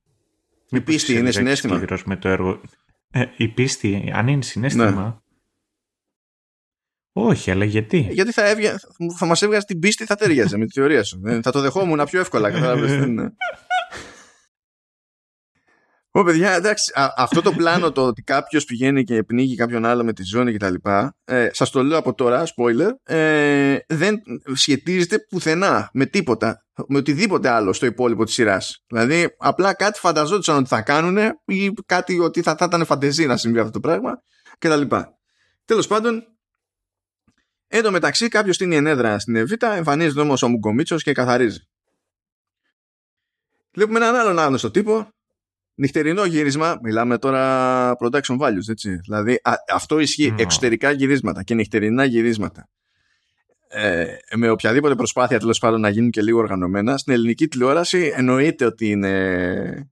Η 0.70 0.80
πίστη 0.80 1.12
είναι 1.12 1.28
είσαι 1.28 1.38
λιγάκι 1.40 1.56
συνέστημα. 1.56 1.76
σκληρός 1.76 2.04
Με 2.04 2.16
το 2.16 2.28
έργο. 2.28 2.60
Ε, 3.10 3.24
η 3.36 3.48
πίστη, 3.48 4.10
αν 4.14 4.28
είναι 4.28 4.42
συνέστημα... 4.42 5.22
Όχι, 7.16 7.50
αλλά 7.50 7.64
γιατί; 7.64 7.98
Γιατί 8.10 8.32
θα, 8.32 8.48
έβγα, 8.48 8.80
θα 9.16 9.26
μας 9.26 9.42
έβγαζε 9.42 9.66
την 9.66 9.78
πίστη, 9.78 10.04
θα 10.04 10.14
τέριαζε 10.14 10.56
με 10.56 10.66
τη 10.66 10.72
θεωρία 10.72 11.02
σου. 11.04 11.18
Δεν- 11.22 11.42
θα 11.42 11.50
το 11.52 11.60
δεχόμουν 11.60 12.04
πιο 12.04 12.20
εύκολα. 12.20 12.50
κατάλαβες, 12.50 12.90
δεν 12.98 13.08
είναι. 13.10 13.34
Ω, 16.16 16.24
παιδιά, 16.24 16.52
εντάξει, 16.52 16.92
αυτό 17.16 17.42
το 17.42 17.52
πλάνο 17.52 17.92
το 17.92 18.06
ότι 18.06 18.22
κάποιος 18.22 18.64
πηγαίνει 18.64 19.04
και 19.04 19.22
πνίγει 19.22 19.56
κάποιον 19.56 19.84
άλλο 19.84 20.04
με 20.04 20.12
τη 20.12 20.24
ζώνη 20.24 20.52
κτλ. 20.52 20.74
Ε, 21.24 21.48
Σας 21.52 21.70
το 21.70 21.82
λέω 21.82 21.98
από 21.98 22.14
τώρα, 22.14 22.44
spoiler, 22.46 22.90
ε, 23.02 23.76
δεν 23.88 24.22
σχετίζεται 24.54 25.18
πουθενά 25.18 25.90
με 25.92 26.06
τίποτα, 26.06 26.66
με 26.88 26.98
οτιδήποτε 26.98 27.48
άλλο 27.48 27.72
στο 27.72 27.86
υπόλοιπο 27.86 28.24
της 28.24 28.34
σειράς. 28.34 28.84
Δηλαδή, 28.86 29.34
απλά 29.38 29.74
κάτι 29.74 29.98
φανταζόντουσαν 29.98 30.56
ότι 30.56 30.68
θα 30.68 30.82
κάνουν 30.82 31.18
ή 31.44 31.72
κάτι 31.86 32.18
ότι 32.18 32.42
θα, 32.42 32.56
θα 32.56 32.64
ήταν 32.64 32.84
φαντεζή 32.84 33.26
να 33.26 33.36
συμβεί 33.36 33.58
αυτό 33.58 33.70
το 33.70 33.80
πράγμα 33.80 34.22
κτλ. 34.58 34.82
Τέλος 35.64 35.86
πάντων, 35.86 36.24
Εν 37.66 37.82
τω 37.82 37.90
μεταξύ, 37.90 38.28
κάποιος 38.28 38.54
στείνει 38.54 38.76
ενέδρα 38.76 39.18
στην 39.18 39.36
Εβίτα, 39.36 39.74
εμφανίζεται 39.74 40.20
όμως 40.20 40.42
ο 40.42 40.48
Μουγκομίτσος 40.48 41.02
και 41.02 41.12
καθαρίζει. 41.12 41.68
Βλέπουμε 43.72 43.98
έναν 43.98 44.14
άλλον 44.14 44.38
άγνωστο 44.38 44.70
τύπο. 44.70 45.13
Νυχτερινό 45.74 46.24
γύρισμα, 46.24 46.78
μιλάμε 46.82 47.18
τώρα 47.18 47.96
production 48.00 48.38
values, 48.38 48.68
έτσι. 48.68 48.96
Δηλαδή, 48.96 49.40
αυτό 49.72 49.98
ισχύει 49.98 50.34
εξωτερικά 50.38 50.90
γυρίσματα 50.90 51.42
και 51.42 51.54
νυχτερινά 51.54 52.04
γυρίσματα. 52.04 52.68
Ε, 53.68 54.06
με 54.36 54.48
οποιαδήποτε 54.48 54.94
προσπάθεια 54.94 55.38
τέλος 55.38 55.58
πάντων 55.58 55.80
να 55.80 55.88
γίνουν 55.88 56.10
και 56.10 56.22
λίγο 56.22 56.38
οργανωμένα, 56.38 56.96
στην 56.96 57.12
ελληνική 57.12 57.48
τηλεόραση 57.48 58.12
εννοείται 58.16 58.64
ότι 58.64 58.88
είναι. 58.88 59.90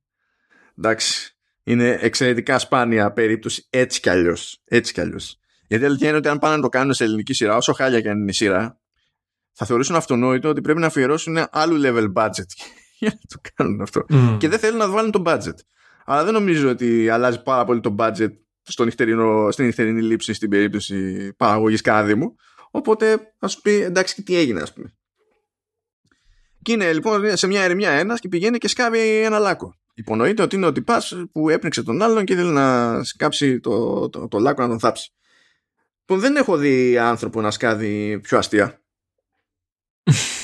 Εντάξει, 0.79 1.37
είναι 1.63 1.99
εξαιρετικά 2.01 2.59
σπάνια 2.59 3.13
περίπτωση 3.13 3.67
έτσι 3.71 4.01
κι 4.01 4.09
αλλιώς. 4.09 4.63
Έτσι 4.65 4.93
κι 4.93 5.01
αλλιώς. 5.01 5.39
Γιατί 5.67 5.85
η 5.85 5.87
αλήθεια 5.87 6.09
είναι 6.09 6.17
ότι 6.17 6.29
αν 6.29 6.39
πάνε 6.39 6.57
να 6.57 6.63
το 6.63 6.69
κάνουν 6.69 6.95
σε 6.95 7.05
ελληνική 7.05 7.33
σειρά, 7.33 7.57
όσο 7.57 7.73
χάλια 7.73 8.01
και 8.01 8.09
αν 8.09 8.21
είναι 8.21 8.31
η 8.31 8.35
σειρά, 8.35 8.81
θα 9.53 9.67
θεωρήσουν 9.67 9.97
αυτονόητο 9.97 10.49
ότι 10.49 10.61
πρέπει 10.61 10.81
να 10.81 10.87
αφιερώσουν 10.87 11.39
άλλου 11.51 11.81
level 11.85 12.13
budget 12.13 12.47
για 13.05 13.19
να 13.21 13.21
το 13.29 13.51
κάνουν 13.55 13.81
αυτό. 13.81 14.05
Mm. 14.09 14.37
Και 14.39 14.49
δεν 14.49 14.59
θέλουν 14.59 14.79
να 14.79 14.89
βάλουν 14.89 15.11
το 15.11 15.23
budget. 15.27 15.55
Αλλά 16.05 16.25
δεν 16.25 16.33
νομίζω 16.33 16.71
ότι 16.71 17.09
αλλάζει 17.09 17.43
πάρα 17.43 17.65
πολύ 17.65 17.81
το 17.81 17.95
budget 17.99 18.31
στο 18.63 18.85
νυχτερινό, 18.85 19.51
στην 19.51 19.65
νυχτερινή 19.65 20.03
λήψη 20.03 20.33
στην 20.33 20.51
περίπτωση 20.51 21.33
παραγωγής 21.37 21.81
κάδημου. 21.81 22.35
Οπότε 22.71 23.35
θα 23.39 23.49
σου 23.49 23.61
πει 23.61 23.71
εντάξει 23.71 24.15
και 24.15 24.23
τι 24.23 24.37
έγινε, 24.37 24.61
ας 24.61 24.73
πούμε. 24.73 24.95
Και 26.63 26.73
είναι 26.73 26.93
λοιπόν 26.93 27.37
σε 27.37 27.47
μια 27.47 27.63
ερημιά 27.63 27.91
ένας 27.91 28.21
και 28.21 28.29
πηγαίνει 28.29 28.59
και 28.59 28.69
σκάβει 28.69 29.23
ένα 29.23 29.39
λάκκο. 29.39 29.75
Υπονοείται 29.95 30.43
ότι 30.43 30.57
είναι 30.57 30.67
ο 30.67 30.73
τυπάς 30.73 31.15
που 31.33 31.49
έπνιξε 31.49 31.83
τον 31.83 32.03
άλλον 32.03 32.25
και 32.25 32.33
ήθελε 32.33 32.51
να 32.51 33.05
σκάψει 33.05 33.61
το, 33.61 34.09
το, 34.09 34.29
το 34.29 34.39
λάκκο 34.39 34.63
να 34.63 34.69
τον 34.69 34.79
θάψει 34.79 35.13
που 36.05 36.19
δεν 36.19 36.37
έχω 36.37 36.57
δει 36.57 36.99
άνθρωπο 36.99 37.41
να 37.41 37.51
σκάδει 37.51 38.21
πιο 38.21 38.39
αστεία. 38.39 38.83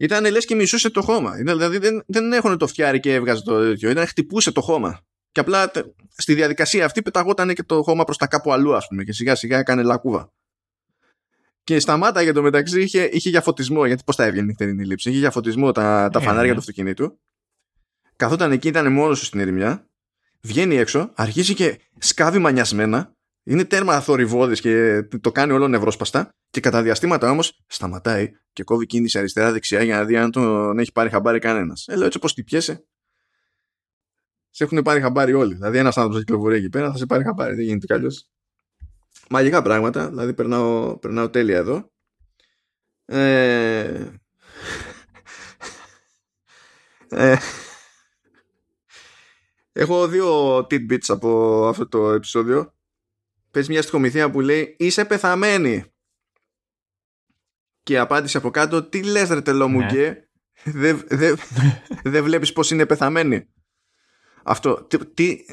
Ήταν 0.00 0.30
λες 0.30 0.44
και 0.44 0.54
μισούσε 0.54 0.90
το 0.90 1.02
χώμα. 1.02 1.32
Δηλαδή 1.32 1.78
δεν, 1.78 2.02
δεν 2.06 2.32
έχουν 2.32 2.58
το 2.58 2.66
φτιάρι 2.66 3.00
και 3.00 3.14
έβγαζε 3.14 3.42
το 3.42 3.60
τέτοιο. 3.60 3.90
Ήταν 3.90 4.06
χτυπούσε 4.06 4.52
το 4.52 4.60
χώμα. 4.60 5.00
Και 5.32 5.40
απλά 5.40 5.70
στη 6.16 6.34
διαδικασία 6.34 6.84
αυτή 6.84 7.02
πεταγόταν 7.02 7.54
και 7.54 7.62
το 7.62 7.82
χώμα 7.82 8.04
προς 8.04 8.16
τα 8.16 8.26
κάπου 8.26 8.52
αλλού 8.52 8.74
ας 8.74 8.86
πούμε 8.88 9.04
και 9.04 9.12
σιγά 9.12 9.34
σιγά 9.34 9.58
έκανε 9.58 9.82
λακκούβα. 9.82 10.32
Και 11.64 11.80
σταμάτα 11.80 12.22
για 12.22 12.32
το 12.32 12.42
μεταξύ 12.42 12.82
είχε, 12.82 13.04
είχε 13.04 13.28
για 13.28 13.40
φωτισμό, 13.40 13.86
γιατί 13.86 14.02
πώς 14.04 14.16
θα 14.16 14.24
έβγαινε 14.24 14.44
η 14.44 14.46
νυχτερινή 14.46 14.84
λήψη. 14.84 15.10
Είχε 15.10 15.18
για 15.18 15.30
φωτισμό 15.30 15.72
τα, 15.72 16.08
τα 16.12 16.18
ε, 16.18 16.22
φανάρια 16.22 16.48
ναι. 16.48 16.52
του 16.52 16.58
αυτοκινήτου. 16.58 17.18
Καθόταν 18.16 18.52
εκεί, 18.52 18.68
ήταν 18.68 18.92
μόνος 18.92 19.18
σου 19.18 19.24
στην 19.24 19.40
ερημιά. 19.40 19.88
Βγαίνει 20.40 20.76
έξω, 20.76 21.10
αρχίζει 21.14 21.54
και 21.54 21.80
σκάβει 21.98 22.38
μανιασμένα 22.38 23.16
είναι 23.48 23.64
τέρμα 23.64 24.00
θορυβόδη 24.00 24.60
και 24.60 25.02
το 25.20 25.32
κάνει 25.32 25.52
όλο 25.52 25.68
νευρόσπαστα. 25.68 26.30
Και 26.50 26.60
κατά 26.60 26.82
διαστήματα 26.82 27.30
όμως 27.30 27.64
σταματάει 27.66 28.30
και 28.52 28.62
κόβει 28.62 28.86
κίνηση 28.86 29.18
αριστερά-δεξιά 29.18 29.82
για 29.82 29.96
να 29.96 30.04
δει 30.04 30.16
αν 30.16 30.30
τον 30.30 30.78
έχει 30.78 30.92
πάρει 30.92 31.10
χαμπάρι 31.10 31.38
κανένας. 31.38 31.86
Ε, 31.86 31.96
λέω 31.96 32.06
έτσι 32.06 32.18
όπως 32.18 32.34
τι 32.34 32.44
πιέσε. 32.44 32.84
Σε 34.50 34.64
έχουν 34.64 34.82
πάρει 34.82 35.00
χαμπάρι 35.00 35.32
όλοι. 35.32 35.54
Δηλαδή, 35.54 35.78
ένας 35.78 35.96
άνθρωπος 35.96 36.24
κυκλοφορεί 36.24 36.56
εκεί 36.56 36.68
πέρα 36.68 36.90
θα 36.90 36.96
σε 36.96 37.06
πάρει 37.06 37.24
χαμπάρι. 37.24 37.54
Δεν 37.54 37.64
γίνεται 37.64 37.86
κι 37.86 37.92
αλλιώς. 37.92 38.30
Μαγικά 39.30 39.62
πράγματα. 39.62 40.08
Δηλαδή, 40.08 40.34
περνάω, 40.34 40.98
περνάω 40.98 41.30
τέλεια 41.30 41.56
εδώ. 41.56 41.90
Ε... 43.04 44.10
ε... 47.08 47.36
Έχω 49.72 50.08
δύο 50.08 50.56
tidbits 50.56 51.08
από 51.08 51.62
αυτό 51.68 51.88
το 51.88 52.12
επεισόδιο 52.12 52.77
πες 53.50 53.68
μια 53.68 53.82
στοιχομηθεία 53.82 54.30
που 54.30 54.40
λέει 54.40 54.76
είσαι 54.78 55.04
πεθαμένη 55.04 55.84
και 57.82 57.98
απάντησε 57.98 58.36
από 58.36 58.50
κάτω 58.50 58.82
τι 58.82 59.02
λες 59.02 59.28
ρε 59.28 59.40
τελό 59.40 59.68
μου 59.68 59.80
ναι. 59.80 59.88
δεν 60.64 61.04
δε, 61.08 61.34
δε 62.02 62.22
βλέπεις 62.22 62.52
πως 62.52 62.70
είναι 62.70 62.86
πεθαμένη 62.86 63.48
αυτό 64.42 64.86
τι, 65.14 65.44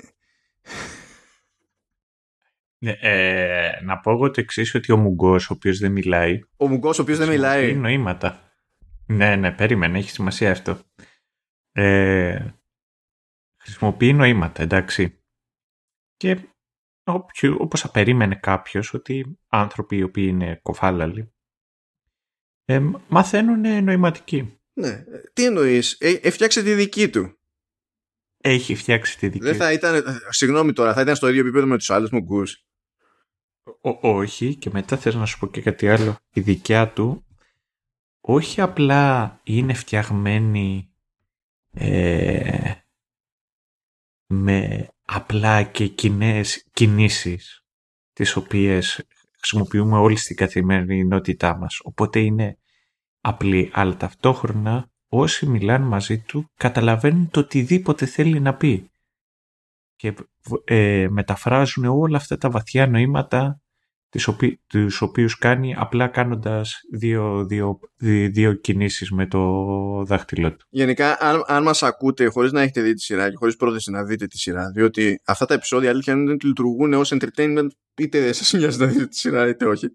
Ναι, 2.78 2.92
ε, 2.92 3.82
να 3.84 4.00
πω 4.00 4.12
εγώ 4.12 4.32
το 4.32 4.42
εξής 4.42 4.76
ότι 4.76 4.92
ο 4.92 4.98
Μουγκός 4.98 5.50
ο 5.50 5.54
οποίος 5.54 5.80
δεν 5.80 5.92
μιλάει 5.92 6.40
ο 6.58 6.68
Μουγκός 6.68 7.00
ο 7.00 7.02
οποίος 7.02 7.18
δεν 7.18 7.30
μιλάει. 7.30 7.76
νοήματα. 7.76 8.40
Ναι 9.06 9.36
ναι 9.36 9.52
περίμενε 9.52 9.98
έχει 9.98 10.10
σημασία 10.10 10.52
αυτό. 10.52 10.80
Ε, 11.72 12.46
χρησιμοποιεί 13.58 14.14
νοήματα 14.14 14.64
εντάξει. 14.64 15.20
Και 16.18 16.38
όπως 17.58 17.82
θα 17.82 17.90
περίμενε 17.92 18.36
κάποιος 18.36 18.94
ότι 18.94 19.38
άνθρωποι 19.48 19.98
οι 19.98 20.04
οποίοι 20.04 20.26
είναι 20.30 20.60
κοφάλαλοι 20.64 21.36
ε, 22.66 22.82
μαθαίνουν 23.08 23.84
νοηματική. 23.84 24.60
Ναι. 24.74 25.04
Τι 25.34 25.46
εννοείς, 25.46 25.98
ε, 26.00 26.20
έφτιαξε 26.22 26.64
τη 26.64 26.74
δική 26.74 27.10
του. 27.10 27.40
Έχει 28.38 28.76
φτιάξει 28.76 29.18
τη 29.18 29.28
δική 29.28 29.44
Δεν 29.44 29.56
θα 29.56 29.72
ήταν, 29.72 30.04
συγγνώμη 30.30 30.74
τώρα, 30.74 30.94
θα 30.94 31.02
ήταν 31.02 31.16
στο 31.16 31.28
ίδιο 31.28 31.42
επίπεδο 31.42 31.66
με 31.66 31.78
τους 31.78 31.90
άλλους 31.90 32.10
μουγκούς. 32.10 32.66
όχι 34.02 34.56
και 34.56 34.70
μετά 34.74 34.98
θέλω 34.98 35.20
να 35.20 35.26
σου 35.26 35.40
πω 35.40 35.48
και 35.48 35.62
κάτι 35.62 35.90
άλλο. 35.90 36.18
Η 36.34 36.42
δικιά 36.42 36.90
του 36.90 37.26
όχι 38.22 38.62
απλά 38.62 39.40
είναι 39.44 39.74
φτιαγμένη 39.74 40.94
ε, 41.72 42.72
με 44.28 44.90
απλά 45.06 45.64
και 45.64 45.88
κοινές 45.88 46.68
κινήσεις 46.74 47.64
τις 48.14 48.36
οποίες 48.36 49.06
χρησιμοποιούμε 49.38 49.98
όλοι 49.98 50.16
στην 50.16 50.36
καθημερινότητά 50.36 51.58
μας. 51.58 51.80
Οπότε 51.84 52.20
είναι 52.20 52.58
απλή, 53.22 53.70
αλλά 53.74 53.98
ταυτόχρονα 53.98 54.90
όσοι 55.08 55.46
μιλάνε 55.46 55.86
μαζί 55.86 56.20
του 56.20 56.52
καταλαβαίνουν 56.56 57.30
το 57.30 57.40
οτιδήποτε 57.40 58.06
θέλει 58.06 58.40
να 58.40 58.56
πει 58.56 58.90
και 59.96 60.14
ε, 60.64 61.08
μεταφράζουν 61.10 61.86
όλα 61.86 62.18
αυτά 62.18 62.38
τα 62.38 62.50
βαθιά 62.50 62.88
νοήματα 62.88 63.60
τις 63.60 63.64
οποί, 63.64 63.65
τους 64.68 65.02
οποίους 65.02 65.38
κάνει 65.38 65.76
απλά 65.78 66.08
κάνοντας 66.08 66.80
δύο, 66.94 67.46
δύο, 67.46 67.80
δύο, 68.32 68.54
κινήσεις 68.54 69.12
με 69.12 69.28
το 69.28 69.42
δάχτυλό 70.06 70.52
του. 70.56 70.66
Γενικά, 70.70 71.18
αν, 71.20 71.44
αν 71.48 71.64
μας 71.64 71.84
ακούτε 71.84 72.26
χωρίς 72.26 72.52
να 72.52 72.62
έχετε 72.62 72.82
δει 72.82 72.94
τη 72.94 73.02
σειρά 73.02 73.30
και 73.30 73.36
χωρίς 73.36 73.56
πρόθεση 73.56 73.92
να 73.92 74.04
δείτε 74.04 74.28
τη 74.28 74.38
σειρά, 74.38 74.72
διότι 74.74 75.22
αυτά 75.26 75.46
τα 75.46 75.54
επεισόδια 75.54 75.90
αλήθεια 75.90 76.14
είναι 76.14 76.32
ότι 76.32 76.48
λειτουργούν 76.48 76.94
ως 76.94 77.14
entertainment 77.14 77.68
είτε 77.98 78.34
σας 78.34 78.54
μοιάζει 78.54 78.80
να 78.80 78.86
δείτε 78.86 79.06
τη 79.06 79.18
σειρά 79.18 79.48
είτε 79.48 79.66
όχι, 79.66 79.88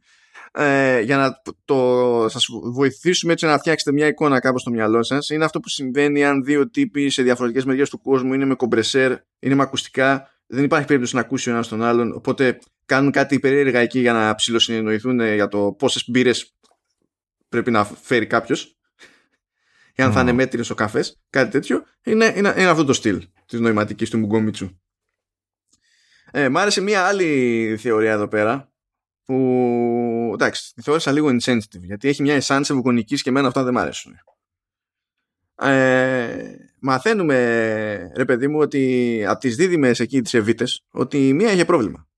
ε, 0.53 1.01
για 1.01 1.17
να 1.17 1.43
το, 1.65 2.27
σας 2.29 2.47
βοηθήσουμε 2.73 3.33
έτσι 3.33 3.47
να 3.47 3.59
φτιάξετε 3.59 3.93
μια 3.93 4.07
εικόνα 4.07 4.41
κάπως 4.41 4.61
στο 4.61 4.71
μυαλό 4.71 5.03
σας 5.03 5.31
είναι 5.31 5.45
αυτό 5.45 5.61
που 5.61 5.69
συμβαίνει 5.69 6.25
αν 6.25 6.45
δύο 6.45 6.71
τύποι 6.71 7.11
σε 7.11 7.23
διαφορετικές 7.23 7.65
μεριές 7.65 7.91
του 7.91 8.01
κόσμου 8.01 8.35
είναι 8.35 8.45
με 8.45 8.55
κομπρεσέρ, 8.55 9.17
είναι 9.39 9.55
με 9.55 9.63
ακουστικά 9.63 10.29
δεν 10.53 10.65
υπάρχει 10.65 10.87
περίπτωση 10.87 11.15
να 11.15 11.21
ακούσει 11.21 11.49
ο 11.49 11.53
ένας 11.53 11.69
τον 11.69 11.83
άλλον 11.83 12.13
οπότε 12.13 12.59
κάνουν 12.85 13.11
κάτι 13.11 13.39
περίεργα 13.39 13.79
εκεί 13.79 14.01
για 14.01 14.13
να 14.13 14.35
ψηλοσυνεννοηθούν 14.35 15.21
για 15.21 15.49
το 15.49 15.73
πόσες 15.79 16.11
μπύρες 16.11 16.55
πρέπει 17.49 17.71
να 17.71 17.85
φέρει 17.85 18.27
κάποιος. 18.27 18.79
για 19.95 20.07
να 20.07 20.13
θα 20.13 20.21
είναι 20.21 20.33
μέτριο 20.33 20.65
ο 20.71 20.75
καφές, 20.75 21.21
κάτι 21.31 21.51
τέτοιο. 21.51 21.85
Είναι, 22.03 22.33
είναι, 22.37 22.55
είναι 22.57 22.69
αυτό 22.69 22.85
το 22.85 22.93
στυλ 22.93 23.29
της 23.47 23.61
νοηματικής 23.61 24.11
του 24.11 24.19
Μουγκόμιτσου. 24.19 24.79
Ε, 26.31 26.49
μ' 26.49 26.57
άρεσε 26.57 26.81
μία 26.81 27.07
άλλη 27.07 27.77
θεωρία 27.81 28.13
εδώ 28.13 28.29
πέρα 28.29 28.73
που 29.25 30.31
εντάξει, 30.35 30.75
τη 30.75 30.83
θεώρησα 30.83 31.13
λίγο 31.13 31.29
insensitive 31.29 31.83
γιατί 31.83 32.09
έχει 32.09 32.23
μια 32.23 32.35
εσάνση 32.35 32.75
βουκονική 32.75 33.21
και 33.21 33.29
εμένα 33.29 33.47
αυτά 33.47 33.63
δεν 33.63 33.73
μ' 33.73 33.79
αρέσουν. 33.79 34.15
Ε, 35.55 36.55
μαθαίνουμε 36.81 38.13
ρε 38.17 38.25
παιδί 38.25 38.49
μου 38.49 38.59
ότι 38.59 39.25
από 39.27 39.41
τις 39.41 39.57
δίδυμες 39.57 40.01
εκεί 40.01 40.23
τις 40.23 40.35
Εβίτες 40.35 40.85
ότι 40.91 41.29
η 41.29 41.33
μία 41.33 41.53
είχε 41.53 41.65
πρόβλημα 41.65 42.11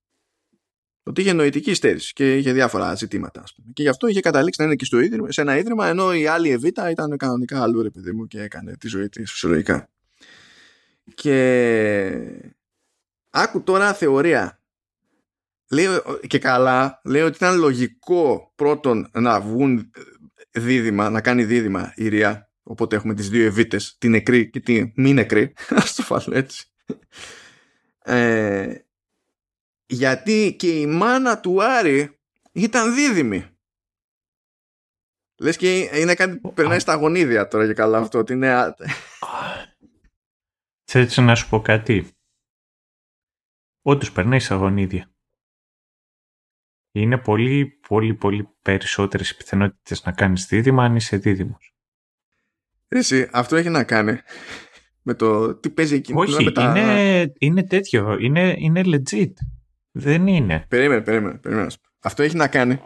ότι 1.03 1.21
είχε 1.21 1.33
νοητική 1.33 1.73
στέρηση 1.73 2.13
και 2.13 2.37
είχε 2.37 2.51
διάφορα 2.53 2.95
ζητήματα. 2.95 3.41
Ας 3.41 3.53
πούμε. 3.53 3.71
Και 3.73 3.81
γι' 3.81 3.89
αυτό 3.89 4.07
είχε 4.07 4.19
καταλήξει 4.19 4.61
να 4.61 4.67
είναι 4.67 4.75
και 4.75 4.85
στο 4.85 4.99
ίδρυμα, 4.99 5.31
σε 5.31 5.41
ένα 5.41 5.57
ίδρυμα, 5.57 5.87
ενώ 5.87 6.13
η 6.13 6.27
άλλη 6.27 6.49
Εβίτα 6.49 6.89
ήταν 6.89 7.17
κανονικά 7.17 7.61
αλλού, 7.61 7.81
ρε 7.81 7.89
παιδί 7.89 8.11
μου, 8.11 8.27
και 8.27 8.41
έκανε 8.41 8.77
τη 8.77 8.87
ζωή 8.87 9.09
της 9.09 9.31
φυσιολογικά. 9.31 9.89
Και 11.13 12.13
άκου 13.29 13.63
τώρα 13.63 13.93
θεωρία. 13.93 14.57
Λέει 15.71 15.87
και 16.27 16.39
καλά, 16.39 17.01
λέει 17.03 17.21
ότι 17.21 17.35
ήταν 17.35 17.57
λογικό 17.57 18.51
πρώτον 18.55 19.09
να 19.13 19.41
βγουν 19.41 19.91
δίδυμα, 20.51 21.09
να 21.09 21.21
κάνει 21.21 21.43
δίδυμα 21.43 21.93
η 21.95 22.07
Ρία. 22.07 22.51
Οπότε 22.63 22.95
έχουμε 22.95 23.13
τις 23.13 23.29
δύο 23.29 23.45
Εβίτες, 23.45 23.97
την 23.97 24.11
νεκρή 24.11 24.49
και 24.49 24.59
τη 24.59 24.91
μη 24.95 25.13
νεκρή. 25.13 25.53
Ας 25.69 25.95
το 25.95 26.03
βάλω 26.07 26.37
έτσι. 26.37 26.67
Ε, 28.03 28.75
γιατί 29.85 30.55
και 30.59 30.79
η 30.79 30.85
μάνα 30.85 31.39
του 31.39 31.63
Άρη 31.63 32.19
ήταν 32.51 32.95
δίδυμη. 32.95 33.47
Λες 35.39 35.57
και 35.57 35.79
είναι 35.79 36.13
κάτι 36.13 36.39
που 36.39 36.53
περνάει 36.53 36.79
στα 36.79 36.95
γονίδια 36.95 37.47
τώρα 37.47 37.67
και 37.67 37.73
καλά 37.73 37.97
αυτό. 37.97 38.19
Ότι 38.19 38.33
είναι... 38.33 38.53
Έτσι 40.93 41.21
να 41.21 41.35
σου 41.35 41.49
πω 41.49 41.61
κάτι. 41.61 42.07
Όντως 43.81 44.11
περνάει 44.11 44.39
στα 44.39 44.55
γονίδια. 44.55 45.11
Είναι 46.91 47.17
πολύ, 47.17 47.79
πολύ, 47.87 48.13
πολύ 48.13 48.49
περισσότερες 48.61 49.29
οι 49.29 49.37
πιθανότητες 49.37 50.03
να 50.03 50.11
κάνεις 50.11 50.45
δίδυμα 50.45 50.83
αν 50.83 50.95
είσαι 50.95 51.17
δίδυμος. 51.17 51.72
Εσύ, 52.95 53.27
αυτό 53.31 53.55
έχει 53.55 53.69
να 53.69 53.83
κάνει 53.83 54.17
με 55.01 55.13
το 55.13 55.55
τι 55.55 55.69
παίζει 55.69 55.95
εκεί. 55.95 56.13
Όχι, 56.15 56.51
είναι, 56.59 57.33
είναι 57.37 57.63
τέτοιο. 57.63 58.17
Είναι, 58.19 58.55
είναι 58.57 58.81
legit. 58.85 59.31
Δεν 59.91 60.27
είναι. 60.27 60.65
Περίμενε, 60.67 61.01
περίμενε. 61.01 61.37
περίμενε. 61.37 61.69
Αυτό 61.99 62.23
έχει 62.23 62.35
να 62.35 62.47
κάνει 62.47 62.79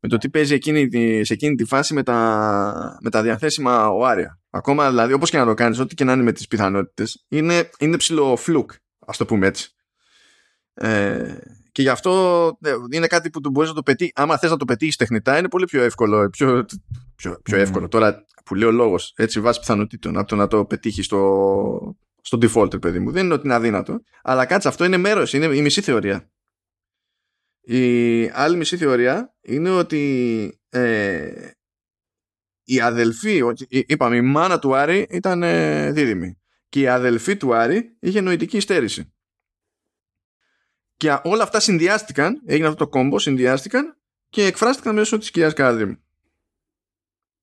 με 0.00 0.08
το 0.08 0.18
τι 0.18 0.28
παίζει 0.28 0.54
εκείνη, 0.54 0.88
σε 1.24 1.32
εκείνη 1.32 1.54
τη 1.54 1.64
φάση 1.64 1.94
με 1.94 2.02
τα, 2.02 2.98
με 3.02 3.10
τα 3.10 3.22
διαθέσιμα 3.22 3.88
οάρια. 3.88 4.40
Ακόμα 4.50 4.88
δηλαδή, 4.88 5.12
όπως 5.12 5.30
και 5.30 5.38
να 5.38 5.44
το 5.44 5.54
κάνεις, 5.54 5.78
ό,τι 5.78 5.94
και 5.94 6.04
να 6.04 6.12
είναι 6.12 6.22
με 6.22 6.32
τις 6.32 6.46
πιθανότητες, 6.46 7.24
είναι, 7.28 7.70
είναι 7.78 7.96
ψηλό 7.96 8.36
φλουκ, 8.36 8.72
ας 9.06 9.16
το 9.16 9.24
πούμε 9.24 9.46
έτσι. 9.46 9.70
Ε, 10.74 11.34
και 11.72 11.82
γι' 11.82 11.88
αυτό 11.88 12.12
ε, 12.62 12.72
είναι 12.90 13.06
κάτι 13.06 13.30
που 13.30 13.50
μπορείς 13.50 13.68
να 13.68 13.74
το 13.74 13.82
πετύχεις. 13.82 14.12
Άμα 14.16 14.38
θες 14.38 14.50
να 14.50 14.56
το 14.56 14.64
πετύχεις 14.64 14.96
τεχνητά, 14.96 15.38
είναι 15.38 15.48
πολύ 15.48 15.64
πιο 15.64 15.82
εύκολο. 15.82 16.30
Πιο, 16.30 16.64
πιο, 17.14 17.40
πιο 17.42 17.56
εύκολο. 17.56 17.88
Τώρα 17.88 18.24
που 18.46 18.54
λέω 18.54 18.70
λόγος, 18.70 19.12
έτσι 19.16 19.40
βάσει 19.40 19.60
πιθανότητων, 19.60 20.18
από 20.18 20.28
το 20.28 20.36
να 20.36 20.46
το 20.46 20.64
πετύχει 20.64 21.02
στο, 21.02 21.96
στο 22.20 22.38
default, 22.42 22.80
παιδί 22.80 22.98
μου. 22.98 23.10
Δεν 23.10 23.24
είναι 23.24 23.34
ότι 23.34 23.44
είναι 23.44 23.54
αδύνατο. 23.54 24.00
Αλλά 24.22 24.46
κάτσε, 24.46 24.68
αυτό 24.68 24.84
είναι 24.84 24.96
μέρος, 24.96 25.32
είναι 25.32 25.46
η 25.46 25.62
μισή 25.62 25.80
θεωρία. 25.80 26.30
Η 27.60 28.28
άλλη 28.28 28.56
μισή 28.56 28.76
θεωρία 28.76 29.34
είναι 29.40 29.70
ότι 29.70 30.60
ε, 30.68 31.50
η 32.64 32.80
αδελφή, 32.80 33.42
είπαμε, 33.68 34.16
η 34.16 34.20
μάνα 34.20 34.58
του 34.58 34.74
Άρη 34.74 35.06
ήταν 35.10 35.42
ε, 35.42 35.92
δίδυμη. 35.92 36.38
Και 36.68 36.80
η 36.80 36.88
αδελφή 36.88 37.36
του 37.36 37.54
Άρη 37.54 37.96
είχε 38.00 38.20
νοητική 38.20 38.56
υστέρηση. 38.56 39.12
Και 40.96 41.18
όλα 41.22 41.42
αυτά 41.42 41.60
συνδυάστηκαν, 41.60 42.42
έγινε 42.46 42.66
αυτό 42.66 42.84
το 42.84 42.90
κόμπο, 42.90 43.18
συνδυάστηκαν 43.18 43.96
και 44.28 44.44
εκφράστηκαν 44.44 44.94
μέσω 44.94 45.18
της 45.18 45.30
κυρίας 45.30 45.52
Κάδρυμ. 45.52 45.94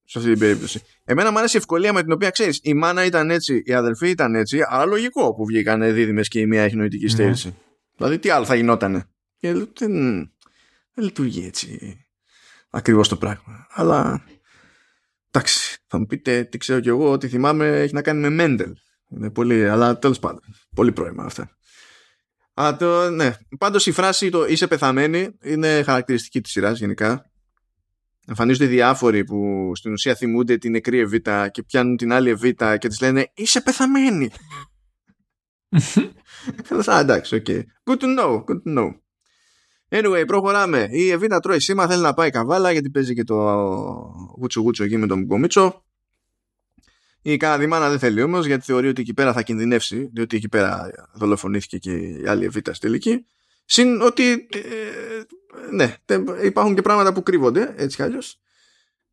Σε 0.06 0.18
αυτή 0.18 0.30
την 0.30 0.40
περίπτωση. 0.40 0.82
Εμένα 1.04 1.32
μου 1.32 1.38
άρεσε 1.38 1.58
η 1.58 1.60
ευκολία 1.60 1.94
με 1.94 2.02
την 2.04 2.12
οποία 2.12 2.30
ξέρεις, 2.30 2.60
η 2.64 2.74
μάνα 2.74 3.06
ήταν 3.06 3.30
έτσι, 3.30 3.62
η 3.66 3.74
αδελφή 3.74 4.10
ήταν 4.10 4.36
έτσι, 4.36 4.60
αλλά 4.68 4.86
λογικό 4.86 5.34
που 5.34 5.46
βγήκαν 5.46 5.94
δίδυμες 5.94 6.28
και 6.28 6.40
η 6.40 6.46
μία 6.46 6.64
έχει 6.64 6.76
νοητική 6.76 7.04
ναι. 7.04 7.10
στέρηση. 7.10 7.56
Δηλαδή, 7.96 8.20
τι 8.20 8.30
άλλο 8.30 8.46
θα 8.46 8.56
γινότανε. 8.56 9.06
Και 9.38 9.54
δεν, 9.54 9.68
δεν 10.94 11.04
λειτουργεί 11.04 11.46
έτσι 11.46 11.98
ακριβώς 12.70 13.08
το 13.08 13.16
πράγμα. 13.16 13.68
Αλλά 13.70 14.24
εντάξει, 15.32 15.78
θα 15.88 16.00
μου 16.00 16.06
πείτε 16.06 16.44
τι 16.44 16.58
ξέρω 16.58 16.80
κι 16.80 16.90
εγώ, 16.90 17.12
ότι 17.12 17.28
θυμάμαι 17.28 17.82
έχει 17.82 17.94
να 17.94 18.02
κάνει 18.02 18.20
με 18.20 18.30
Μέντελ. 18.30 18.74
Είναι 19.10 19.30
πολύ, 19.30 19.70
αλλά 19.70 20.00
τέλος 20.00 20.20
πάντων. 20.20 20.42
Πολύ 20.76 20.92
πρώιμα 20.92 21.24
αυτά. 21.24 21.58
Α, 22.54 22.76
το, 22.76 23.10
ναι. 23.10 23.36
Πάντως 23.58 23.86
η 23.86 23.92
φράση 23.92 24.30
το 24.30 24.46
είσαι 24.46 24.68
πεθαμένη 24.68 25.30
είναι 25.44 25.84
χαρακτηριστική 25.84 26.42
της 26.42 26.52
σειράς 26.52 26.80
γενικά. 26.80 27.32
Εμφανίζονται 28.28 28.66
διάφοροι 28.66 29.24
που 29.24 29.72
στην 29.76 29.92
ουσία 29.92 30.16
θυμούνται 30.16 30.58
την 30.58 30.72
νεκρή 30.72 30.98
Εβίτα 30.98 31.50
και 31.50 31.64
πιάνουν 31.64 31.98
την 31.98 32.14
άλλη 32.14 32.30
Εβίτα 32.30 32.78
και 32.78 32.88
της 32.88 33.02
λένε 33.02 33.32
είσαι 33.34 33.62
πεθαμένη. 33.62 34.30
Α, 36.92 37.00
εντάξει, 37.00 37.36
OK. 37.36 37.46
Okay. 37.48 37.62
Good 37.84 37.98
to 37.98 38.20
know, 38.20 38.44
good 38.44 38.62
to 38.66 38.78
know. 38.78 38.90
Anyway, 39.90 40.24
προχωράμε. 40.28 40.88
Η 40.92 41.10
Εβίτα 41.10 41.40
τρώει 41.40 41.60
σήμα, 41.60 41.88
θέλει 41.88 42.02
να 42.02 42.14
πάει 42.14 42.30
καβάλα 42.30 42.72
γιατί 42.72 42.90
παίζει 42.90 43.14
και 43.14 43.24
το 43.24 43.36
γούτσο 44.38 44.62
γούτσο 44.62 44.84
εκεί 44.84 44.98
με 44.98 45.08
τον 45.08 45.24
Γκομίτσο. 45.24 45.86
Η 47.22 47.38
Καναδιμάνα 47.38 47.90
δεν 47.90 48.00
θέλει 48.00 48.22
όμως 48.22 48.46
γιατί 48.46 48.66
θεωρεί 48.66 48.88
ότι 48.88 49.02
εκεί 49.02 49.14
πέρα 49.14 49.34
θα 49.34 49.42
κινδυνεύσει, 49.42 50.10
διότι 50.14 50.38
εκεί 50.38 50.50
πέρα 50.50 50.92
δολοφονήθηκε 51.14 51.78
και 51.78 51.92
η 51.92 52.24
άλλη 52.28 52.46
Εβίτα 52.46 52.74
στη 52.74 52.88
τελική. 52.88 53.26
Συν 53.66 54.02
ότι 54.02 54.32
ε, 54.32 54.60
ναι, 55.72 55.96
υπάρχουν 56.44 56.76
και 56.76 56.82
πράγματα 56.82 57.14
που 57.14 57.24
κρύβονται 57.24 57.74
έτσι 57.78 57.96
κι 57.96 58.02
αλλιώς. 58.02 58.42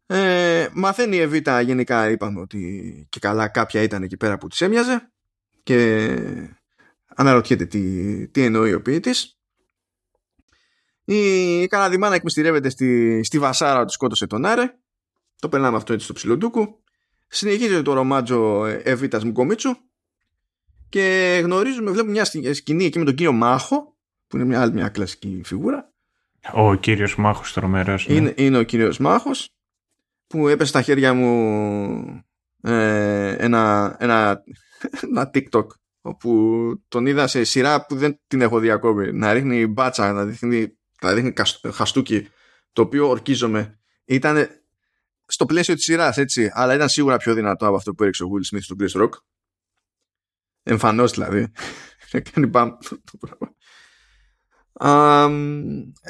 Ε, 0.06 0.68
μαθαίνει 0.72 1.16
η 1.16 1.20
Εβίτα 1.20 1.60
γενικά 1.60 2.10
είπαμε 2.10 2.40
ότι 2.40 3.06
και 3.08 3.18
καλά 3.18 3.48
κάποια 3.48 3.82
ήταν 3.82 4.02
εκεί 4.02 4.16
πέρα 4.16 4.38
που 4.38 4.48
τη 4.48 4.64
έμοιαζε 4.64 5.12
και 5.62 6.08
αναρωτιέται 7.14 7.66
τι, 7.66 8.28
τι 8.28 8.42
εννοεί 8.42 8.72
ο 8.72 8.82
ποιητής. 8.82 9.38
Η 11.04 11.66
Καναδιμάνα 11.66 12.14
εκμυστηρεύεται 12.14 12.68
στη, 12.68 13.20
στη 13.24 13.38
βασάρα 13.38 13.84
του 13.84 13.92
σκότωσε 13.92 14.26
τον 14.26 14.44
Άρε. 14.44 14.74
Το 15.38 15.48
περνάμε 15.48 15.76
αυτό 15.76 15.92
έτσι 15.92 16.04
στο 16.04 16.14
ψιλοντούκου. 16.14 16.82
Συνεχίζεται 17.28 17.82
το 17.82 17.92
ρομάτζο 17.92 18.66
Εβίτας 18.66 19.24
Μουκομίτσου 19.24 19.76
και 20.88 21.40
γνωρίζουμε, 21.44 21.90
βλέπουμε 21.90 22.12
μια 22.12 22.54
σκηνή 22.54 22.84
εκεί 22.84 22.98
με 22.98 23.04
τον 23.04 23.14
κύριο 23.14 23.32
Μάχο, 23.32 23.96
που 24.26 24.36
είναι 24.36 24.44
μια 24.44 24.60
άλλη 24.60 24.72
μια 24.72 24.88
κλασική 24.88 25.40
φιγούρα. 25.44 25.89
Ο 26.52 26.74
κύριος 26.74 27.16
Μάχος 27.16 27.52
τρομερός. 27.52 28.08
Ναι. 28.08 28.14
Είναι, 28.14 28.34
είναι 28.36 28.58
ο 28.58 28.62
κύριος 28.62 28.98
Μάχος 28.98 29.50
που 30.26 30.48
έπεσε 30.48 30.68
στα 30.68 30.82
χέρια 30.82 31.14
μου 31.14 32.24
ε, 32.62 33.34
ένα, 33.38 33.96
ένα, 33.98 34.42
ένα 35.02 35.30
TikTok 35.34 35.66
όπου 36.00 36.82
τον 36.88 37.06
είδα 37.06 37.26
σε 37.26 37.44
σειρά 37.44 37.86
που 37.86 37.96
δεν 37.96 38.20
την 38.26 38.40
έχω 38.40 38.58
δει 38.58 38.70
ακόμη 38.70 39.12
να 39.12 39.32
ρίχνει 39.32 39.66
μπάτσα, 39.66 40.12
να 40.12 40.24
ρίχνει, 40.24 40.78
να 41.02 41.12
ρίχνει 41.12 41.32
χαστούκι 41.72 42.28
το 42.72 42.82
οποίο 42.82 43.08
ορκίζομαι 43.08 43.80
ήταν 44.04 44.48
στο 45.26 45.46
πλαίσιο 45.46 45.74
της 45.74 45.84
σειράς, 45.84 46.16
έτσι, 46.16 46.50
αλλά 46.52 46.74
ήταν 46.74 46.88
σίγουρα 46.88 47.16
πιο 47.16 47.34
δυνατό 47.34 47.66
από 47.66 47.76
αυτό 47.76 47.94
που 47.94 48.02
έριξε 48.02 48.24
ο 48.24 48.28
Will 48.32 48.54
Smith 48.54 48.62
στον 48.62 48.76
Chris 48.80 49.02
Rock. 49.02 49.10
Εμφανώς 50.62 51.12
δηλαδή. 51.12 51.52
Κάνει 52.32 52.46
μπαμ 52.46 52.70
το 52.88 53.16
πράγμα. 53.20 53.54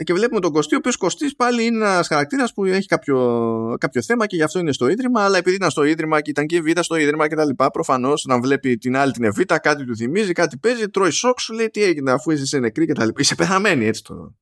Και 0.04 0.12
βλέπουμε 0.12 0.40
τον 0.40 0.52
Κωστή, 0.52 0.74
ο 0.74 0.78
οποίος 0.78 0.96
Κωστής 0.96 1.36
πάλι 1.36 1.64
είναι 1.64 1.76
ένας 1.76 2.06
χαρακτήρας 2.06 2.52
που 2.52 2.64
έχει 2.64 2.86
κάποιο, 2.86 3.76
κάποιο 3.80 4.02
θέμα 4.02 4.26
και 4.26 4.36
γι' 4.36 4.42
αυτό 4.42 4.58
είναι 4.58 4.72
στο 4.72 4.88
ίδρυμα. 4.88 5.24
Αλλά 5.24 5.38
επειδή 5.38 5.56
ήταν 5.56 5.70
στο 5.70 5.84
ίδρυμα 5.84 6.20
και 6.20 6.30
ήταν 6.30 6.46
και 6.46 6.54
η 6.54 6.58
Εβίτα 6.58 6.82
στο 6.82 6.96
ίδρυμα 6.96 7.28
και 7.28 7.34
τα 7.34 7.44
λοιπά, 7.44 7.70
προφανώς 7.70 8.24
να 8.24 8.40
βλέπει 8.40 8.78
την 8.78 8.96
άλλη 8.96 9.12
την 9.12 9.24
Εβίτα, 9.24 9.58
κάτι 9.58 9.84
του 9.84 9.96
θυμίζει, 9.96 10.32
κάτι 10.32 10.58
παίζει, 10.58 10.88
τρώει 10.88 11.10
σοκ, 11.10 11.40
σου 11.40 11.52
λέει 11.52 11.70
τι 11.70 11.82
έγινε 11.82 12.10
αφού 12.10 12.30
είσαι 12.30 12.58
νεκρή 12.58 12.86
και 12.86 12.92
τα 12.92 13.04
λοιπά. 13.04 13.20
Είσαι 13.20 13.34
πεθαμένη 13.34 13.86
έτσι 13.86 14.04
το. 14.04 14.34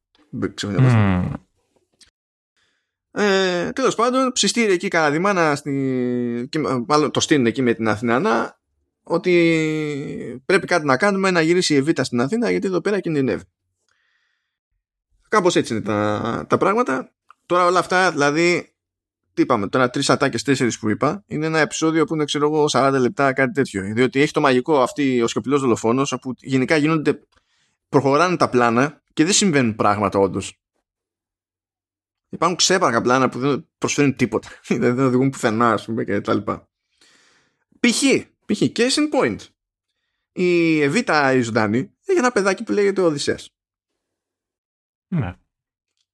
Mm. 0.72 1.32
Ε, 3.10 3.70
Τέλος 3.70 3.94
πάντων, 3.94 4.32
ψιστήρει 4.32 4.72
εκεί 4.72 4.88
κανένα 4.88 5.56
στη... 5.56 6.46
και 6.48 6.58
μάλλον 6.86 7.10
το 7.10 7.20
στείλουν 7.20 7.46
εκεί 7.46 7.62
με 7.62 7.74
την 7.74 7.88
Αθηνανά 7.88 8.60
ότι 9.02 10.42
πρέπει 10.46 10.66
κάτι 10.66 10.86
να 10.86 10.96
κάνουμε 10.96 11.30
να 11.30 11.40
γυρίσει 11.40 11.74
η 11.74 11.76
Εβίτα 11.76 12.04
στην 12.04 12.20
Αθήνα 12.20 12.50
γιατί 12.50 12.66
εδώ 12.66 12.80
πέρα 12.80 13.00
κινδυνεύει. 13.00 13.42
Κάπως 15.28 15.56
έτσι 15.56 15.72
είναι 15.72 15.82
τα, 15.82 16.44
τα 16.48 16.56
πράγματα. 16.56 17.12
Τώρα 17.46 17.66
όλα 17.66 17.78
αυτά, 17.78 18.10
δηλαδή, 18.10 18.72
τι 19.34 19.42
είπαμε, 19.42 19.68
τώρα 19.68 19.90
τρεις 19.90 20.10
ατάκες, 20.10 20.42
τέσσερις 20.42 20.78
που 20.78 20.88
είπα, 20.88 21.24
είναι 21.26 21.46
ένα 21.46 21.58
επεισόδιο 21.58 22.04
που 22.04 22.14
είναι, 22.14 22.24
ξέρω 22.24 22.46
εγώ, 22.46 22.64
40 22.72 22.96
λεπτά, 23.00 23.32
κάτι 23.32 23.52
τέτοιο. 23.52 23.82
Διότι 23.94 24.20
έχει 24.20 24.32
το 24.32 24.40
μαγικό 24.40 24.80
αυτή 24.82 25.22
ο 25.22 25.26
σκοπηλό 25.26 25.58
δολοφόνος, 25.58 26.12
όπου 26.12 26.34
γενικά 26.38 26.76
γίνονται, 26.76 27.20
προχωράνε 27.88 28.36
τα 28.36 28.48
πλάνα 28.48 29.02
και 29.12 29.24
δεν 29.24 29.32
συμβαίνουν 29.32 29.76
πράγματα 29.76 30.18
όντως. 30.18 30.58
Υπάρχουν 32.28 32.56
ξέπαργα 32.56 33.00
πλάνα 33.00 33.28
που 33.28 33.38
δεν 33.38 33.66
προσφέρουν 33.78 34.16
τίποτα. 34.16 34.48
δεν 34.68 34.98
οδηγούν 34.98 35.30
πουθενά, 35.30 35.72
ας 35.72 35.84
πούμε, 35.84 36.04
και 36.04 36.20
τα 36.20 36.34
λοιπά. 36.34 36.68
Π.χ. 37.80 38.02
π.χ. 38.46 38.62
case 38.62 38.96
in 38.96 39.20
point. 39.20 39.38
Η 40.32 40.80
Εβίτα 40.82 41.32
η 41.32 41.40
ζωντανή 41.40 41.78
έχει 42.04 42.18
ένα 42.18 42.32
παιδάκι 42.32 42.62
που 42.62 42.72
λέγεται 42.72 43.00
Οδυσσέας. 43.00 43.57
Ναι. 45.08 45.34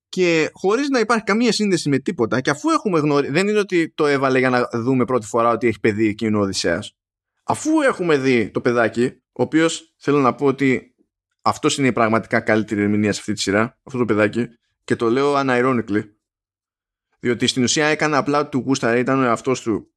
Και 0.08 0.50
χωρίς 0.52 0.88
να 0.88 0.98
υπάρχει 0.98 1.24
καμία 1.24 1.52
σύνδεση 1.52 1.88
με 1.88 1.98
τίποτα 1.98 2.40
και 2.40 2.50
αφού 2.50 2.70
έχουμε 2.70 2.98
γνωρίσει, 2.98 3.32
δεν 3.32 3.48
είναι 3.48 3.58
ότι 3.58 3.92
το 3.94 4.06
έβαλε 4.06 4.38
για 4.38 4.50
να 4.50 4.68
δούμε 4.72 5.04
πρώτη 5.04 5.26
φορά 5.26 5.50
ότι 5.50 5.66
έχει 5.66 5.80
παιδί 5.80 6.14
και 6.14 6.26
είναι 6.26 6.36
ο 6.36 6.40
Οδυσσέας. 6.40 6.96
Αφού 7.44 7.80
έχουμε 7.80 8.16
δει 8.16 8.50
το 8.50 8.60
παιδάκι, 8.60 9.04
ο 9.32 9.42
οποίος 9.42 9.94
θέλω 9.96 10.20
να 10.20 10.34
πω 10.34 10.46
ότι 10.46 10.94
αυτός 11.42 11.78
είναι 11.78 11.86
η 11.86 11.92
πραγματικά 11.92 12.40
καλύτερη 12.40 12.80
ερμηνεία 12.80 13.12
σε 13.12 13.20
αυτή 13.20 13.32
τη 13.32 13.40
σειρά, 13.40 13.78
αυτό 13.82 13.98
το 13.98 14.04
παιδάκι, 14.04 14.48
και 14.84 14.96
το 14.96 15.10
λέω 15.10 15.34
unironically 15.36 16.02
διότι 17.20 17.46
στην 17.46 17.62
ουσία 17.62 17.86
έκανε 17.86 18.16
απλά 18.16 18.48
του 18.48 18.58
γούσταρε 18.58 18.98
ήταν 18.98 19.20
ο 19.20 19.24
εαυτός 19.24 19.60
του 19.60 19.94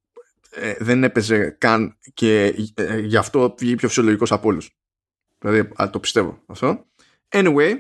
ε, 0.50 0.74
δεν 0.80 1.04
έπαιζε 1.04 1.50
καν 1.50 1.98
και 2.14 2.56
ε, 2.74 3.00
γι' 3.00 3.18
αυτό 3.18 3.56
βγήκε 3.60 3.76
πιο 3.76 3.88
φυσιολογικός 3.88 4.32
από 4.32 4.48
όλους 4.48 4.78
δηλαδή 5.40 5.70
α, 5.82 5.90
το 5.90 6.00
πιστεύω 6.00 6.44
αυτό 6.46 6.86
anyway 7.30 7.76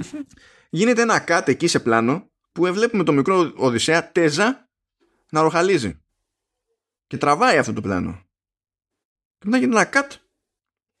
γίνεται 0.78 1.02
ένα 1.02 1.24
cut 1.28 1.42
εκεί 1.46 1.66
σε 1.66 1.80
πλάνο 1.80 2.30
που 2.52 2.62
βλέπουμε 2.62 3.04
το 3.04 3.12
μικρό 3.12 3.52
Οδυσσέα 3.56 4.12
τέζα 4.12 4.70
να 5.30 5.40
ροχαλίζει 5.40 6.00
και 7.06 7.16
τραβάει 7.16 7.58
αυτό 7.58 7.72
το 7.72 7.80
πλάνο 7.80 8.12
και 9.38 9.46
μετά 9.46 9.58
γίνεται 9.58 9.80
ένα 9.80 9.90
cut 9.92 10.14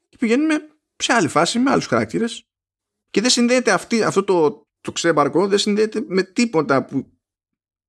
και 0.08 0.16
πηγαίνουμε 0.16 0.68
σε 0.96 1.12
άλλη 1.12 1.28
φάση 1.28 1.58
με 1.58 1.70
άλλους 1.70 1.86
χαρακτήρες 1.86 2.48
και 3.10 3.20
δεν 3.20 3.30
συνδέεται 3.30 3.72
αυτή, 3.72 4.02
αυτό 4.02 4.24
το, 4.24 4.66
το 4.80 4.92
ξέμπαρκο 4.92 5.46
δεν 5.46 5.58
συνδέεται 5.58 6.04
με 6.08 6.22
τίποτα 6.22 6.84
που 6.84 7.16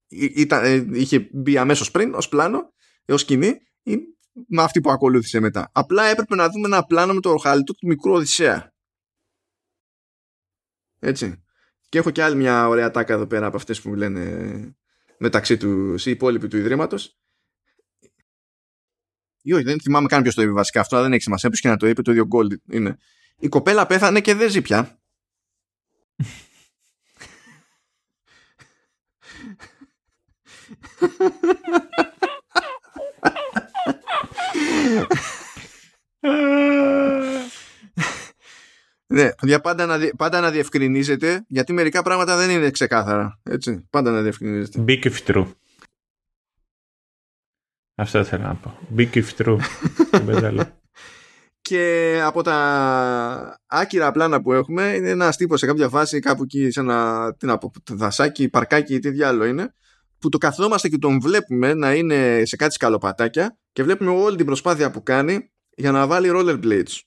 ήταν, 0.07 0.63
ε, 0.63 0.99
είχε 0.99 1.29
μπει 1.31 1.57
αμέσως 1.57 1.91
πριν 1.91 2.13
ως 2.13 2.29
πλάνο, 2.29 2.73
ως 3.07 3.21
σκηνή 3.21 3.57
ή 3.83 3.97
με 4.47 4.61
αυτή 4.61 4.81
που 4.81 4.91
ακολούθησε 4.91 5.39
μετά. 5.39 5.69
Απλά 5.73 6.03
έπρεπε 6.03 6.35
να 6.35 6.49
δούμε 6.49 6.67
ένα 6.67 6.83
πλάνο 6.83 7.13
με 7.13 7.19
το 7.19 7.31
ροχαλιτό 7.31 7.73
του 7.73 7.87
μικρού 7.87 8.11
Οδυσσέα. 8.11 8.73
Έτσι. 10.99 11.43
Και 11.89 11.97
έχω 11.97 12.11
και 12.11 12.23
άλλη 12.23 12.35
μια 12.35 12.67
ωραία 12.67 12.91
τάκα 12.91 13.13
εδώ 13.13 13.27
πέρα 13.27 13.45
από 13.45 13.57
αυτές 13.57 13.81
που 13.81 13.95
λένε 13.95 14.75
μεταξύ 15.17 15.57
του 15.57 15.95
οι 16.05 16.11
υπόλοιποι 16.11 16.47
του 16.47 16.57
Ιδρύματος. 16.57 17.17
Ή 19.41 19.53
όχι, 19.53 19.63
δεν 19.63 19.79
θυμάμαι 19.81 20.07
καν 20.07 20.21
ποιο 20.23 20.33
το 20.33 20.41
είπε 20.41 20.51
βασικά 20.51 20.79
αυτό, 20.79 20.95
αλλά 20.95 21.03
δεν 21.05 21.13
έχει 21.13 21.23
σημασία. 21.23 21.49
Ποιο 21.49 21.59
και 21.61 21.69
να 21.69 21.77
το 21.77 21.87
είπε, 21.87 22.01
το 22.01 22.11
ίδιο 22.11 22.27
Gold 22.35 22.73
είναι. 22.73 22.97
Η 23.37 23.47
κοπέλα 23.47 23.85
πέθανε 23.85 24.21
και 24.21 24.33
δεν 24.33 24.49
ζει 24.49 24.61
πια. 24.61 24.99
Ναι, 39.07 39.29
για 39.41 39.61
πάντα 39.61 39.85
να, 39.85 40.09
πάντα 40.17 40.39
να 40.39 40.51
διευκρινίζετε, 40.51 41.45
γιατί 41.47 41.73
μερικά 41.73 42.01
πράγματα 42.01 42.37
δεν 42.37 42.49
είναι 42.49 42.71
ξεκάθαρα. 42.71 43.39
Έτσι, 43.43 43.87
πάντα 43.89 44.11
να 44.11 44.21
διευκρινίζετε. 44.21 44.83
Big 44.87 45.03
if 45.03 45.15
true. 45.25 45.47
Αυτό 47.95 48.23
θέλω 48.23 48.43
να 48.43 48.55
πω. 48.55 48.77
Big 48.97 49.09
if 49.13 49.25
true. 49.37 49.57
και 51.67 52.19
από 52.23 52.41
τα 52.41 53.59
άκυρα 53.65 54.11
πλάνα 54.11 54.41
που 54.41 54.53
έχουμε 54.53 54.83
είναι 54.83 55.09
ένας 55.09 55.37
τύπος 55.37 55.59
σε 55.59 55.65
κάποια 55.65 55.89
φάση 55.89 56.19
κάπου 56.19 56.43
εκεί 56.43 56.71
σε 56.71 56.79
ένα 56.79 57.35
τι 57.37 57.45
να 57.45 57.57
πω, 57.57 57.71
δασάκι, 57.89 58.49
παρκάκι 58.49 58.99
τι 58.99 59.09
διάλογο 59.09 59.45
είναι 59.45 59.73
που 60.19 60.29
το 60.29 60.37
καθόμαστε 60.37 60.89
και 60.89 60.97
τον 60.97 61.19
βλέπουμε 61.21 61.73
να 61.73 61.93
είναι 61.93 62.41
σε 62.45 62.55
κάτι 62.55 62.73
σκαλοπατάκια 62.73 63.57
και 63.71 63.83
βλέπουμε 63.83 64.11
όλη 64.11 64.37
την 64.37 64.45
προσπάθεια 64.45 64.91
που 64.91 65.03
κάνει 65.03 65.51
για 65.75 65.91
να 65.91 66.07
βάλει 66.07 66.29
rollerblades. 66.33 66.99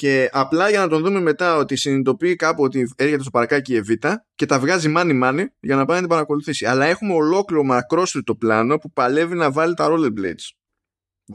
Και 0.00 0.28
απλά 0.32 0.70
για 0.70 0.78
να 0.78 0.88
τον 0.88 1.02
δούμε 1.02 1.20
μετά 1.20 1.56
ότι 1.56 1.76
συνειδητοποιεί 1.76 2.36
κάπου 2.36 2.62
ότι 2.62 2.92
έρχεται 2.96 3.22
στο 3.22 3.30
παρκάκι 3.30 3.72
η 3.72 3.76
Εβίτα 3.76 4.26
και 4.34 4.46
τα 4.46 4.58
βγάζει 4.60 4.88
μάνι 4.88 5.12
μάνι 5.12 5.48
για 5.60 5.76
να 5.76 5.84
πάει 5.84 5.94
να 5.94 6.00
την 6.00 6.10
παρακολουθήσει. 6.10 6.66
Αλλά 6.66 6.84
έχουμε 6.86 7.14
ολόκληρο 7.14 7.64
μακρόστριτο 7.64 8.34
πλάνο 8.34 8.78
που 8.78 8.92
παλεύει 8.92 9.34
να 9.34 9.50
βάλει 9.50 9.74
τα 9.74 9.88
rollerblades. 9.90 10.50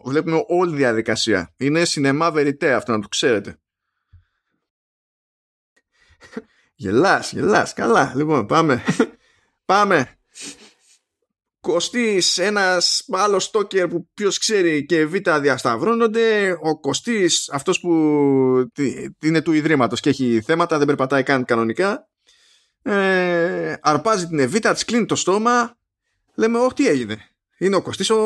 Βλέπουμε 0.04 0.44
όλη 0.48 0.72
τη 0.72 0.78
διαδικασία. 0.78 1.54
Είναι 1.58 1.86
σινεμά 1.86 2.32
βεριτέ 2.32 2.74
αυτό 2.74 2.92
να 2.92 3.00
το 3.00 3.08
ξέρετε. 3.08 3.60
Γελάς, 6.76 7.32
γελάς. 7.32 7.74
Καλά. 7.74 8.14
Λοιπόν, 8.16 8.46
πάμε. 8.46 8.84
πάμε. 9.72 10.20
Κωστής, 11.66 12.38
ένας 12.38 13.06
άλλο 13.12 13.40
στόκερ 13.40 13.88
που 13.88 14.10
ποιος 14.14 14.38
ξέρει 14.38 14.86
και 14.86 15.06
β' 15.06 15.30
διασταυρώνονται. 15.40 16.58
Ο 16.62 16.80
Κωστής, 16.80 17.50
αυτός 17.50 17.80
που 17.80 17.92
είναι 19.22 19.42
του 19.42 19.52
Ιδρύματος 19.52 20.00
και 20.00 20.10
έχει 20.10 20.42
θέματα, 20.46 20.78
δεν 20.78 20.88
περπατάει 20.88 21.24
καν 21.24 21.46
κανονικά. 21.46 22.10
Ε, 22.82 23.74
αρπάζει 23.82 24.28
την 24.28 24.40
Εβίτα, 24.40 24.74
της 24.74 24.86
κλείνει 24.86 25.06
το 25.06 25.16
στόμα. 25.16 25.78
Λέμε, 26.36 26.58
όχι 26.58 26.74
τι 26.74 26.88
έγινε. 26.88 27.18
Είναι 27.58 27.76
ο 27.76 27.82
Κωστής 27.82 28.10
ο, 28.10 28.18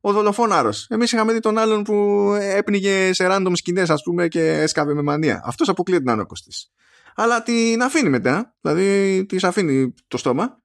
ο 0.00 0.12
δολοφόναρος. 0.12 0.86
Εμείς 0.90 1.12
είχαμε 1.12 1.32
δει 1.32 1.40
τον 1.40 1.58
άλλον 1.58 1.82
που 1.82 1.94
έπνιγε 2.40 3.12
σε 3.12 3.26
random 3.30 3.52
σκηνές 3.54 3.90
ας 3.90 4.02
πούμε 4.02 4.28
και 4.28 4.48
έσκαβε 4.48 4.94
με 4.94 5.02
μανία. 5.02 5.42
Αυτός 5.44 5.68
αποκλείεται 5.68 6.04
να 6.04 6.12
είναι 6.12 6.22
ο 6.22 6.26
Κωστής. 6.26 6.72
Αλλά 7.14 7.42
την 7.42 7.82
αφήνει 7.82 8.08
μετά, 8.08 8.56
δηλαδή 8.60 9.26
της 9.28 9.44
αφήνει 9.44 9.94
το 10.08 10.16
στόμα 10.16 10.62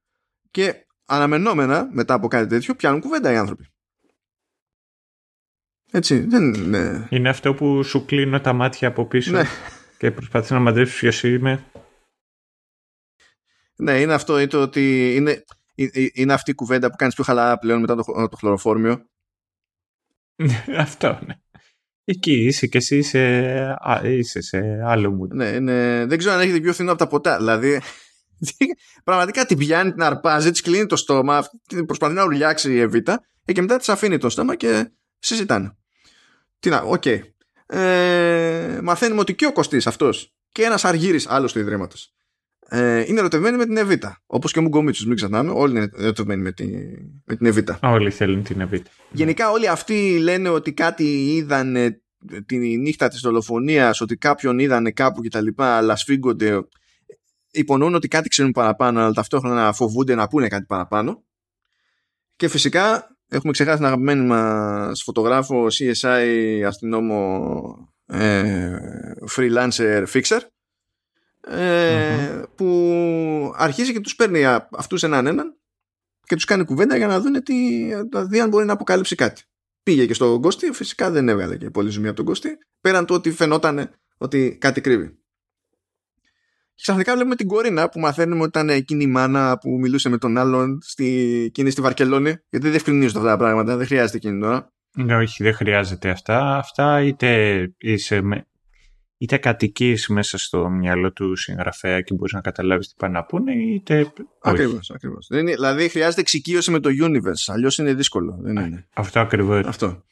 και 0.50 0.86
αναμενόμενα 1.04 1.88
μετά 1.92 2.14
από 2.14 2.28
κάτι 2.28 2.46
τέτοιο 2.46 2.74
πιάνουν 2.74 3.00
κουβέντα 3.00 3.32
οι 3.32 3.36
άνθρωποι. 3.36 3.68
Έτσι, 5.90 6.18
δεν 6.18 6.54
είναι... 6.54 7.08
Είναι 7.10 7.28
αυτό 7.28 7.54
που 7.54 7.82
σου 7.82 8.04
κλείνω 8.04 8.40
τα 8.40 8.52
μάτια 8.52 8.88
από 8.88 9.06
πίσω 9.06 9.30
ναι. 9.30 9.44
και 9.98 10.10
προσπαθείς 10.10 10.50
να 10.50 10.58
μαντρέψεις 10.58 10.98
ποιος 10.98 11.22
είμαι. 11.22 11.64
Ναι, 13.76 14.00
είναι 14.00 14.14
αυτό 14.14 14.38
είναι 14.38 14.46
το 14.46 14.62
ότι 14.62 15.14
είναι, 15.14 15.44
είναι 16.14 16.32
αυτή 16.32 16.50
η 16.50 16.54
κουβέντα 16.54 16.90
που 16.90 16.96
κάνεις 16.96 17.14
πιο 17.14 17.24
χαλαρά 17.24 17.58
πλέον 17.58 17.80
μετά 17.80 17.94
το, 17.94 18.28
το 18.28 18.36
χλωροφόρμιο. 18.36 19.06
αυτό, 20.78 21.18
ναι. 21.26 21.34
Εκεί 22.04 22.32
είσαι 22.32 22.66
και 22.66 22.78
εσύ 22.78 22.96
είσαι, 22.96 23.76
είσαι 24.04 24.40
σε 24.40 24.82
άλλο 24.84 25.10
μου. 25.10 25.26
Ναι, 25.26 25.46
είναι, 25.48 26.06
δεν 26.06 26.18
ξέρω 26.18 26.34
αν 26.34 26.40
έχετε 26.40 26.60
πιο 26.60 26.72
φθηνό 26.72 26.90
από 26.90 26.98
τα 26.98 27.06
ποτά. 27.06 27.36
Δηλαδή, 27.36 27.80
πραγματικά 29.04 29.46
την 29.46 29.58
πιάνει, 29.58 29.92
την 29.92 30.02
αρπάζει, 30.02 30.50
της 30.50 30.60
κλείνει 30.60 30.86
το 30.86 30.96
στόμα, 30.96 31.48
προσπαθεί 31.86 32.14
να 32.14 32.24
ουρλιάξει 32.24 32.72
η 32.72 32.80
Εβίτα 32.80 33.20
ε, 33.44 33.52
και 33.52 33.60
μετά 33.60 33.76
της 33.76 33.88
αφήνει 33.88 34.18
το 34.18 34.28
στόμα 34.28 34.56
και 34.56 34.90
συζητάνε. 35.18 35.76
Τι 36.58 36.70
να, 36.70 36.80
OK. 36.82 37.02
Okay. 37.04 37.20
Ε, 37.66 38.78
μαθαίνουμε 38.82 39.20
ότι 39.20 39.34
και 39.34 39.46
ο 39.46 39.52
Κωστής 39.52 39.86
αυτός 39.86 40.34
και 40.48 40.62
ένας 40.62 40.84
Αργύρι 40.84 41.20
άλλος 41.26 41.52
του 41.52 41.58
Ιδρύματος 41.58 42.14
ε, 42.68 43.04
είναι 43.06 43.18
ερωτευμένοι 43.18 43.56
με 43.56 43.64
την 43.64 43.76
Εβίτα. 43.76 44.22
Όπως 44.26 44.52
και 44.52 44.58
ο 44.58 44.62
Μουγκομίτσο, 44.62 45.06
μην 45.06 45.16
ξεχνάμε. 45.16 45.50
Όλοι 45.50 45.76
είναι 45.76 45.90
ερωτευμένοι 45.96 46.42
με, 46.42 46.52
τη, 46.52 46.66
με 47.24 47.36
την 47.36 47.46
Εβίτα. 47.46 47.78
Όλοι 47.82 48.10
θέλουν 48.10 48.42
την 48.42 48.60
Εβίτα. 48.60 48.90
Γενικά, 49.10 49.50
όλοι 49.50 49.68
αυτοί 49.68 50.18
λένε 50.18 50.48
ότι 50.48 50.72
κάτι 50.72 51.34
είδαν 51.34 51.76
τη 52.46 52.56
νύχτα 52.56 53.08
της 53.08 53.20
δολοφονίας 53.20 54.00
ότι 54.00 54.16
κάποιον 54.16 54.58
είδανε 54.58 54.90
κάπου 54.90 55.22
και 55.22 55.28
τα 55.28 55.40
λοιπά 55.40 55.76
αλλά 55.76 55.96
σφίγγονται 55.96 56.60
υπονοούν 57.54 57.94
ότι 57.94 58.08
κάτι 58.08 58.28
ξέρουν 58.28 58.52
παραπάνω, 58.52 59.00
αλλά 59.00 59.12
ταυτόχρονα 59.12 59.72
φοβούνται 59.72 60.14
να 60.14 60.28
πούνε 60.28 60.48
κάτι 60.48 60.64
παραπάνω. 60.64 61.24
Και 62.36 62.48
φυσικά 62.48 63.16
έχουμε 63.28 63.52
ξεχάσει 63.52 63.76
την 63.76 63.86
αγαπημένη 63.86 64.26
μας 64.26 65.02
φωτογράφο 65.02 65.66
CSI 65.66 66.62
αστυνόμο 66.66 67.88
ε, 68.06 68.76
freelancer 69.36 70.04
fixer 70.12 70.40
ε, 71.40 72.42
που 72.54 73.52
αρχίζει 73.56 73.92
και 73.92 74.00
τους 74.00 74.14
παίρνει 74.14 74.44
αυτούς 74.70 75.02
έναν 75.02 75.26
έναν 75.26 75.56
και 76.26 76.34
τους 76.34 76.44
κάνει 76.44 76.64
κουβέντα 76.64 76.96
για 76.96 77.06
να 77.06 77.20
δουν 77.20 77.42
τι, 77.42 77.88
δει 78.28 78.40
αν 78.40 78.48
μπορεί 78.48 78.64
να 78.64 78.72
αποκαλύψει 78.72 79.14
κάτι. 79.14 79.42
Πήγε 79.82 80.06
και 80.06 80.14
στο 80.14 80.38
Γκώστη, 80.38 80.72
φυσικά 80.72 81.10
δεν 81.10 81.28
έβγαλε 81.28 81.56
και 81.56 81.70
πολύ 81.70 81.90
ζουμί 81.90 82.06
από 82.06 82.16
τον 82.16 82.24
Γκώστη, 82.24 82.58
πέραν 82.80 83.06
το 83.06 83.14
ότι 83.14 83.32
φαινόταν 83.32 83.90
ότι 84.16 84.56
κάτι 84.60 84.80
κρύβει. 84.80 85.18
Και 86.74 86.82
ξαφνικά 86.82 87.12
βλέπουμε 87.12 87.34
την 87.34 87.46
Κορίνα 87.46 87.88
που 87.88 88.00
μαθαίνουμε 88.00 88.40
ότι 88.40 88.48
ήταν 88.48 88.68
εκείνη 88.68 89.02
η 89.02 89.06
μάνα 89.06 89.58
που 89.58 89.70
μιλούσε 89.70 90.08
με 90.08 90.18
τον 90.18 90.38
άλλον 90.38 90.78
στη, 90.82 91.42
εκείνη 91.46 91.70
στη 91.70 91.80
Βαρκελόνη. 91.80 92.28
Γιατί 92.28 92.58
δεν 92.58 92.70
διευκρινίζονται 92.70 93.18
αυτά 93.18 93.30
τα 93.30 93.36
πράγματα, 93.36 93.76
δεν 93.76 93.86
χρειάζεται 93.86 94.16
εκείνη 94.16 94.40
τώρα. 94.40 94.72
Ναι, 94.96 95.16
όχι, 95.16 95.42
δεν 95.42 95.54
χρειάζεται 95.54 96.10
αυτά. 96.10 96.56
Αυτά 96.56 97.02
είτε 97.02 97.60
είσαι 97.78 98.20
με, 98.20 98.46
είτε 99.18 99.36
κατοικείς 99.36 100.08
μέσα 100.08 100.38
στο 100.38 100.68
μυαλό 100.68 101.12
του 101.12 101.36
συγγραφέα 101.36 102.00
και 102.00 102.14
μπορείς 102.14 102.32
να 102.32 102.40
καταλάβεις 102.40 102.88
τι 102.88 102.94
πάνε 102.96 103.12
να 103.12 103.24
πούνε, 103.24 103.52
είτε. 103.52 104.12
Ακριβώς, 104.42 104.90
ακριβώς. 104.90 105.26
Δηλαδή 105.30 105.88
χρειάζεται 105.88 106.20
εξοικείωση 106.20 106.70
με 106.70 106.80
το 106.80 106.90
universe. 107.02 107.52
Αλλιώς 107.52 107.78
είναι 107.78 107.94
δύσκολο. 107.94 108.38
Δεν 108.40 108.56
είναι. 108.56 108.86
Αυτό 108.94 109.20
ακριβώς. 109.20 109.66
Αυτό. 109.66 110.04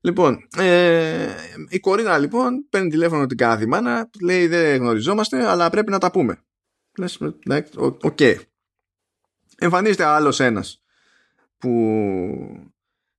Λοιπόν, 0.00 0.48
ε, 0.56 1.34
η 1.68 1.78
Κορίνα 1.80 2.18
λοιπόν 2.18 2.66
παίρνει 2.68 2.88
τηλέφωνο 2.88 3.26
την 3.26 3.36
κάθε 3.36 3.66
μάνα, 3.66 4.10
λέει 4.22 4.46
δεν 4.46 4.76
γνωριζόμαστε, 4.76 5.48
αλλά 5.48 5.70
πρέπει 5.70 5.90
να 5.90 5.98
τα 5.98 6.10
πούμε. 6.10 6.42
Λες, 6.98 7.18
ναι, 7.46 7.62
OK. 7.76 8.00
Okay. 8.02 8.34
Εμφανίζεται 9.58 10.04
άλλος 10.04 10.40
ένας 10.40 10.82
που 11.58 11.70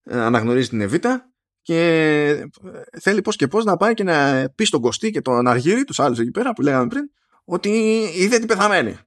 ε, 0.03 0.19
αναγνωρίζει 0.19 0.69
την 0.69 0.82
Εβίτα 0.82 1.32
και 1.61 1.79
ε, 2.29 2.99
θέλει 2.99 3.21
πώς 3.21 3.36
και 3.36 3.47
πώς 3.47 3.65
να 3.65 3.77
πάει 3.77 3.93
και 3.93 4.03
να 4.03 4.49
πει 4.55 4.63
στον 4.65 4.82
Κωστή 4.82 5.11
και 5.11 5.21
τον 5.21 5.47
Αργύρι, 5.47 5.84
τους 5.84 5.99
άλλους 5.99 6.19
εκεί 6.19 6.32
πέρα 6.32 6.53
που 6.53 6.61
λέγαμε 6.61 6.88
πριν, 6.88 7.11
ότι 7.43 7.69
είδε 8.15 8.38
την 8.38 8.47
πεθαμένη. 8.47 8.97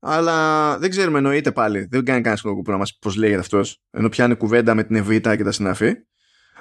Αλλά 0.00 0.78
δεν 0.78 0.90
ξέρουμε 0.90 1.18
εννοείται 1.18 1.52
πάλι. 1.52 1.86
Δεν 1.90 2.04
κάνει 2.04 2.20
κανένα 2.20 2.42
λόγο 2.44 2.62
που 2.62 2.70
να 2.70 2.76
μας 2.76 2.98
πώς 2.98 3.16
λέγεται 3.16 3.40
αυτός, 3.40 3.82
ενώ 3.90 4.08
πιάνει 4.08 4.34
κουβέντα 4.34 4.74
με 4.74 4.84
την 4.84 4.96
Εβίτα 4.96 5.36
και 5.36 5.44
τα 5.44 5.52
συναφή 5.52 5.94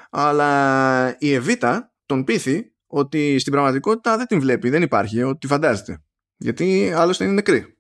αλλά 0.10 1.16
η 1.20 1.34
Εβίτα 1.34 1.94
τον 2.06 2.24
πείθει 2.24 2.72
ότι 2.88 3.40
στην 3.40 3.52
πραγματικότητα 3.52 4.18
δεν 4.18 4.26
την 4.26 4.40
βλέπει, 4.40 4.70
δεν 4.70 4.82
υπάρχει, 4.82 5.24
ότι 5.24 5.38
τη 5.38 5.48
φαντάζεται. 5.48 6.02
Γιατί 6.38 6.92
άλλωστε 6.96 7.24
είναι 7.24 7.34
νεκρή. 7.34 7.78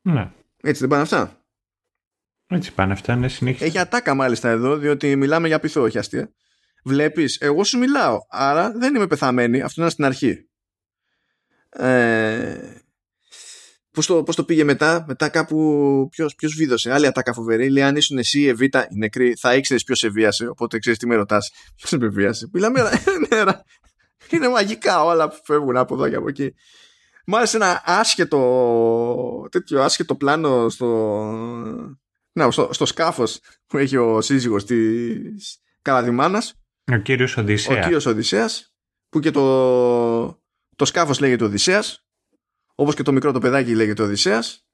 Ναι. 0.00 0.30
Έτσι 0.62 0.80
δεν 0.80 0.88
πάνε 0.88 1.02
αυτά; 1.02 1.44
Έτσι 2.46 2.72
πάνε 2.72 2.92
αυτά, 2.92 3.16
ναι, 3.16 3.28
συνέχεια. 3.28 3.66
Έχει 3.66 3.78
ατάκα 3.78 4.14
μάλιστα 4.14 4.48
εδώ, 4.48 4.76
διότι 4.76 5.16
μιλάμε 5.16 5.46
για 5.48 5.60
πειθό, 5.60 5.82
όχι 5.82 5.98
αστεία. 5.98 6.30
Βλέπεις, 6.84 7.36
εγώ 7.40 7.64
σου 7.64 7.78
μιλάω, 7.78 8.18
άρα 8.28 8.72
δεν 8.72 8.94
είμαι 8.94 9.06
πεθαμένη, 9.06 9.62
αυτό 9.62 9.80
είναι 9.80 9.90
στην 9.90 10.04
αρχή. 10.04 10.48
Ε, 11.68 12.75
Πώς 13.96 14.06
το, 14.06 14.22
πώς 14.22 14.36
το 14.36 14.44
πήγε 14.44 14.64
μετά, 14.64 15.04
μετά 15.08 15.28
κάπου 15.28 16.08
ποιος, 16.10 16.34
ποιος 16.34 16.54
βίδωσε, 16.54 16.92
άλλη 16.92 17.06
ατάκα 17.06 17.32
φοβερή, 17.32 17.70
λέει 17.70 17.82
αν 17.82 17.96
ήσουν 17.96 18.18
εσύ 18.18 18.40
η 18.40 18.48
Εβίτα, 18.48 18.86
η 18.90 18.96
νεκρή, 18.96 19.34
θα 19.38 19.54
ήξερες 19.54 19.84
ποιος 19.84 19.98
σε 19.98 20.08
βίασε, 20.08 20.46
οπότε 20.46 20.78
ξέρεις 20.78 20.98
τι 20.98 21.06
με 21.06 21.14
ρωτάς, 21.14 21.52
ποιος 21.76 22.00
με 22.00 22.08
βίασε. 22.08 22.48
Μιλάμε, 22.52 22.80
νέρα, 23.28 23.64
είναι 24.30 24.48
μαγικά 24.48 25.04
όλα 25.04 25.28
που 25.28 25.36
φεύγουν 25.44 25.76
από 25.76 25.94
εδώ 25.94 26.08
και 26.08 26.14
από 26.14 26.28
εκεί. 26.28 26.54
Μου 27.26 27.36
άρεσε 27.36 27.56
ένα 27.56 27.82
άσχετο, 27.84 29.48
τέτοιο 29.50 29.82
άσχετο 29.82 30.14
πλάνο 30.14 30.68
στο, 30.68 30.86
να, 32.32 32.50
στο, 32.50 32.68
στο 32.72 32.86
σκάφος 32.86 33.40
που 33.66 33.78
έχει 33.78 33.96
ο 33.96 34.20
σύζυγος 34.20 34.64
της 34.64 35.58
Καραδημάνας. 35.82 36.54
Ο 36.92 36.96
κύριος 36.96 37.36
Οδυσσέας. 37.36 37.78
Ο 37.78 37.80
κύριος 37.80 38.06
Οδυσσέας, 38.06 38.74
που 39.08 39.20
και 39.20 39.30
το, 39.30 40.26
το 40.76 40.84
σκάφος 40.84 41.20
λέγεται 41.20 41.44
Οδυσσέας, 41.44 42.05
όπως 42.76 42.94
και 42.94 43.02
το 43.02 43.12
μικρό 43.12 43.32
το 43.32 43.38
παιδάκι 43.38 43.74
λέγεται 43.74 44.02
Οδυσσέας. 44.02 44.66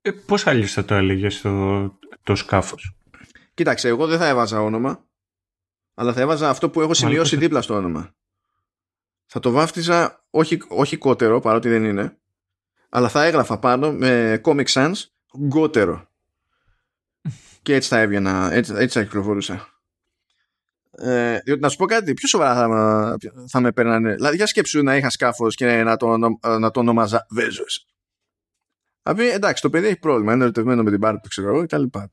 Ε, 0.00 0.10
πώς 0.10 0.46
αλλιώς 0.46 0.72
θα 0.72 0.84
το 0.84 0.94
έλεγες 0.94 1.34
στο 1.34 1.98
το 2.22 2.34
σκάφος; 2.34 2.96
Κοίταξε, 3.54 3.88
εγώ 3.88 4.06
δεν 4.06 4.18
θα 4.18 4.26
έβαζα 4.26 4.62
όνομα, 4.62 5.04
αλλά 5.94 6.12
θα 6.12 6.20
έβαζα 6.20 6.48
αυτό 6.48 6.70
που 6.70 6.80
έχω 6.80 6.94
σημειώσει 6.94 7.36
δίπλα 7.36 7.62
στο 7.62 7.74
όνομα. 7.74 8.14
Θα 9.26 9.40
το 9.40 9.50
βάφτιζα 9.50 10.24
όχι, 10.30 10.58
όχι 10.68 10.96
κότερο, 10.96 11.40
παρότι 11.40 11.68
δεν 11.68 11.84
είναι, 11.84 12.18
αλλά 12.88 13.08
θα 13.08 13.24
έγραφα 13.24 13.58
πάνω 13.58 13.92
με 13.92 14.40
Comic 14.44 14.66
Sans 14.66 14.92
γκότερο. 15.38 16.08
και 17.62 17.74
έτσι 17.74 17.88
θα 17.88 17.98
έβγαινα, 17.98 18.52
έτσι, 18.52 18.72
έτσι 18.76 18.98
θα 18.98 19.04
κυκλοφορούσα. 19.04 19.75
Ε, 20.98 21.38
διότι 21.38 21.60
να 21.60 21.68
σου 21.68 21.76
πω 21.76 21.86
κάτι, 21.86 22.14
πιο 22.14 22.28
σοβαρά 22.28 22.54
θα, 22.54 23.16
θα 23.48 23.60
με 23.60 23.72
παίρνανε. 23.72 24.14
Δηλαδή, 24.14 24.36
για 24.36 24.46
σκέψου 24.46 24.82
να 24.82 24.96
είχα 24.96 25.10
σκάφος 25.10 25.54
και 25.54 25.82
να 25.82 25.96
το, 25.96 26.16
να 26.58 26.70
το 26.70 26.80
ονομάζα 26.80 27.26
Βέζος. 27.30 27.86
Δηλαδή, 29.02 29.28
εντάξει, 29.28 29.62
το 29.62 29.70
παιδί 29.70 29.86
έχει 29.86 29.98
πρόβλημα. 29.98 30.32
Είναι 30.32 30.42
ερωτευμένο 30.42 30.82
με 30.82 30.90
την 30.90 31.00
πάρη 31.00 31.20
του, 31.20 31.28
ξέρω 31.28 31.48
εγώ, 31.48 31.60
και 31.60 31.66
τα 31.66 31.78
λοιπά. 31.78 32.10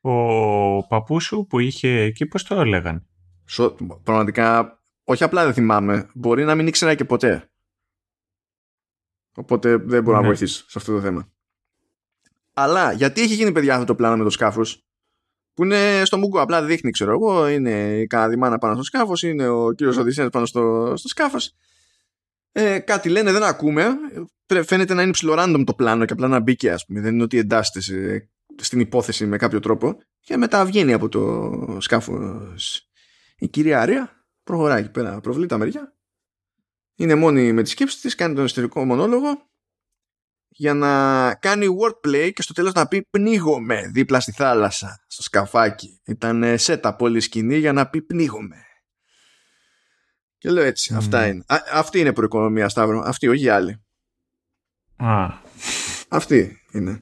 Ο 0.00 0.86
παππούς 0.86 1.24
σου 1.24 1.46
που 1.48 1.58
είχε 1.58 1.88
εκεί, 1.88 2.26
πώς 2.26 2.42
το 2.42 2.60
έλεγαν; 2.60 3.06
Σο, 3.44 3.76
πραγματικά, 4.02 4.80
όχι 5.04 5.24
απλά 5.24 5.44
δεν 5.44 5.54
θυμάμαι. 5.54 6.10
Μπορεί 6.14 6.44
να 6.44 6.54
μην 6.54 6.66
ήξερα 6.66 6.94
και 6.94 7.04
ποτέ. 7.04 7.50
Οπότε 9.34 9.76
δεν 9.76 10.02
μπορώ 10.02 10.16
ναι. 10.16 10.22
να 10.22 10.28
βοηθήσω 10.28 10.64
σε 10.68 10.78
αυτό 10.78 10.92
το 10.92 11.00
θέμα. 11.00 11.30
Αλλά 12.52 12.92
γιατί 12.92 13.20
έχει 13.20 13.34
γίνει 13.34 13.52
παιδιά 13.52 13.74
αυτό 13.74 13.86
το 13.86 13.94
πλάνο 13.94 14.16
με 14.16 14.24
το 14.24 14.30
σκάφος, 14.30 14.85
που 15.56 15.64
είναι 15.64 16.02
στο 16.04 16.18
Μουγκό, 16.18 16.40
απλά 16.40 16.62
δείχνει, 16.62 16.90
ξέρω 16.90 17.12
εγώ, 17.12 17.48
είναι 17.48 17.98
η 17.98 18.06
Καναδιμάνα 18.06 18.58
πάνω 18.58 18.74
στο 18.74 18.82
σκάφος, 18.82 19.22
είναι 19.22 19.48
ο 19.48 19.72
κύριος 19.72 19.96
Οδυσσέας 19.96 20.28
πάνω 20.28 20.46
στο, 20.46 20.92
στο 20.96 21.08
σκάφος. 21.08 21.54
Ε, 22.52 22.78
κάτι 22.78 23.08
λένε, 23.08 23.32
δεν 23.32 23.42
ακούμε. 23.42 23.86
Φαίνεται 24.64 24.94
να 24.94 25.02
είναι 25.02 25.10
ψηλό 25.10 25.64
το 25.64 25.74
πλάνο 25.74 26.04
και 26.04 26.12
απλά 26.12 26.28
να 26.28 26.40
μπήκε, 26.40 26.70
ας 26.70 26.84
πούμε. 26.86 27.00
Δεν 27.00 27.14
είναι 27.14 27.22
ότι 27.22 27.38
εντάσσεται 27.38 27.80
σε, 27.80 28.28
στην 28.56 28.80
υπόθεση 28.80 29.26
με 29.26 29.36
κάποιο 29.36 29.60
τρόπο. 29.60 29.98
Και 30.20 30.36
μετά 30.36 30.64
βγαίνει 30.64 30.92
από 30.92 31.08
το 31.08 31.76
σκάφος 31.80 32.90
η 33.38 33.48
κυρία 33.48 33.80
Άρια, 33.80 34.26
προχωράει 34.42 34.80
εκεί 34.80 34.90
πέρα, 34.90 35.20
προβλεί 35.20 35.46
τα 35.46 35.58
μεριά. 35.58 35.96
Είναι 36.96 37.14
μόνη 37.14 37.52
με 37.52 37.62
τη 37.62 37.68
σκέψη 37.68 38.00
της, 38.00 38.14
κάνει 38.14 38.34
τον 38.34 38.44
εσωτερικό 38.44 38.84
μονόλογο 38.84 39.48
για 40.56 40.74
να 40.74 41.34
κάνει 41.34 41.66
wordplay 41.80 42.30
και 42.32 42.42
στο 42.42 42.52
τέλος 42.52 42.72
να 42.72 42.86
πει 42.86 43.02
πνίγομαι 43.10 43.90
δίπλα 43.92 44.20
στη 44.20 44.32
θάλασσα, 44.32 45.04
στο 45.06 45.22
σκαφάκι. 45.22 46.00
Ήταν 46.04 46.58
σέτα 46.58 46.96
πολύ 46.96 47.20
σκηνή 47.20 47.56
για 47.56 47.72
να 47.72 47.88
πει 47.88 48.02
πνίγομαι. 48.02 48.56
Και 50.38 50.50
λέω 50.50 50.64
έτσι, 50.64 50.94
αυτά 50.94 51.26
είναι. 51.26 51.44
Α, 51.46 51.56
αυτή 51.72 51.98
είναι 51.98 52.12
προοικονομία, 52.12 52.68
Σταύρο. 52.68 53.02
Αυτή, 53.04 53.28
όχι 53.28 53.44
η 53.44 53.48
άλλη. 53.48 53.84
Α. 54.96 55.28
Αυτή 56.08 56.62
είναι. 56.72 57.00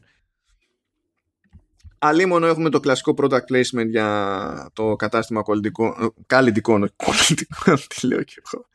Αλλήμωνο 1.99 2.47
έχουμε 2.47 2.71
το 2.71 2.81
κλασικό 2.81 3.15
product 3.17 3.45
placement 3.53 3.87
για 3.87 4.71
το 4.73 4.97
κατάστημα 4.97 5.43
καλλιτικών, 5.43 6.15
καλλιτικών, 6.27 6.91
τι 7.89 8.07
λέω 8.07 8.23
και 8.23 8.43
εγώ, 8.45 8.67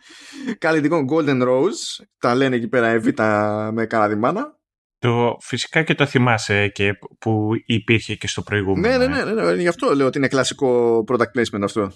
καλλιτικών 0.57 1.07
Golden 1.11 1.43
Rose, 1.47 2.05
τα 2.19 2.35
λένε 2.35 2.55
εκεί 2.55 2.67
πέρα 2.67 2.87
Εβίτα 2.87 3.69
με 3.73 3.85
καραδιμάνα 3.85 4.58
το, 4.99 5.37
φυσικά 5.41 5.83
και 5.83 5.95
το 5.95 6.05
θυμάσαι 6.05 6.67
και 6.67 6.99
που 7.19 7.51
υπήρχε 7.65 8.15
και 8.15 8.27
στο 8.27 8.41
προηγούμενο. 8.41 8.97
Ναι, 8.97 9.07
ναι, 9.07 9.23
ναι, 9.23 9.33
ναι, 9.33 9.53
ναι, 9.53 9.61
γι' 9.61 9.67
αυτό 9.67 9.95
λέω 9.95 10.07
ότι 10.07 10.17
είναι 10.17 10.27
κλασικό 10.27 10.97
product 11.07 11.31
placement 11.37 11.61
αυτό. 11.63 11.91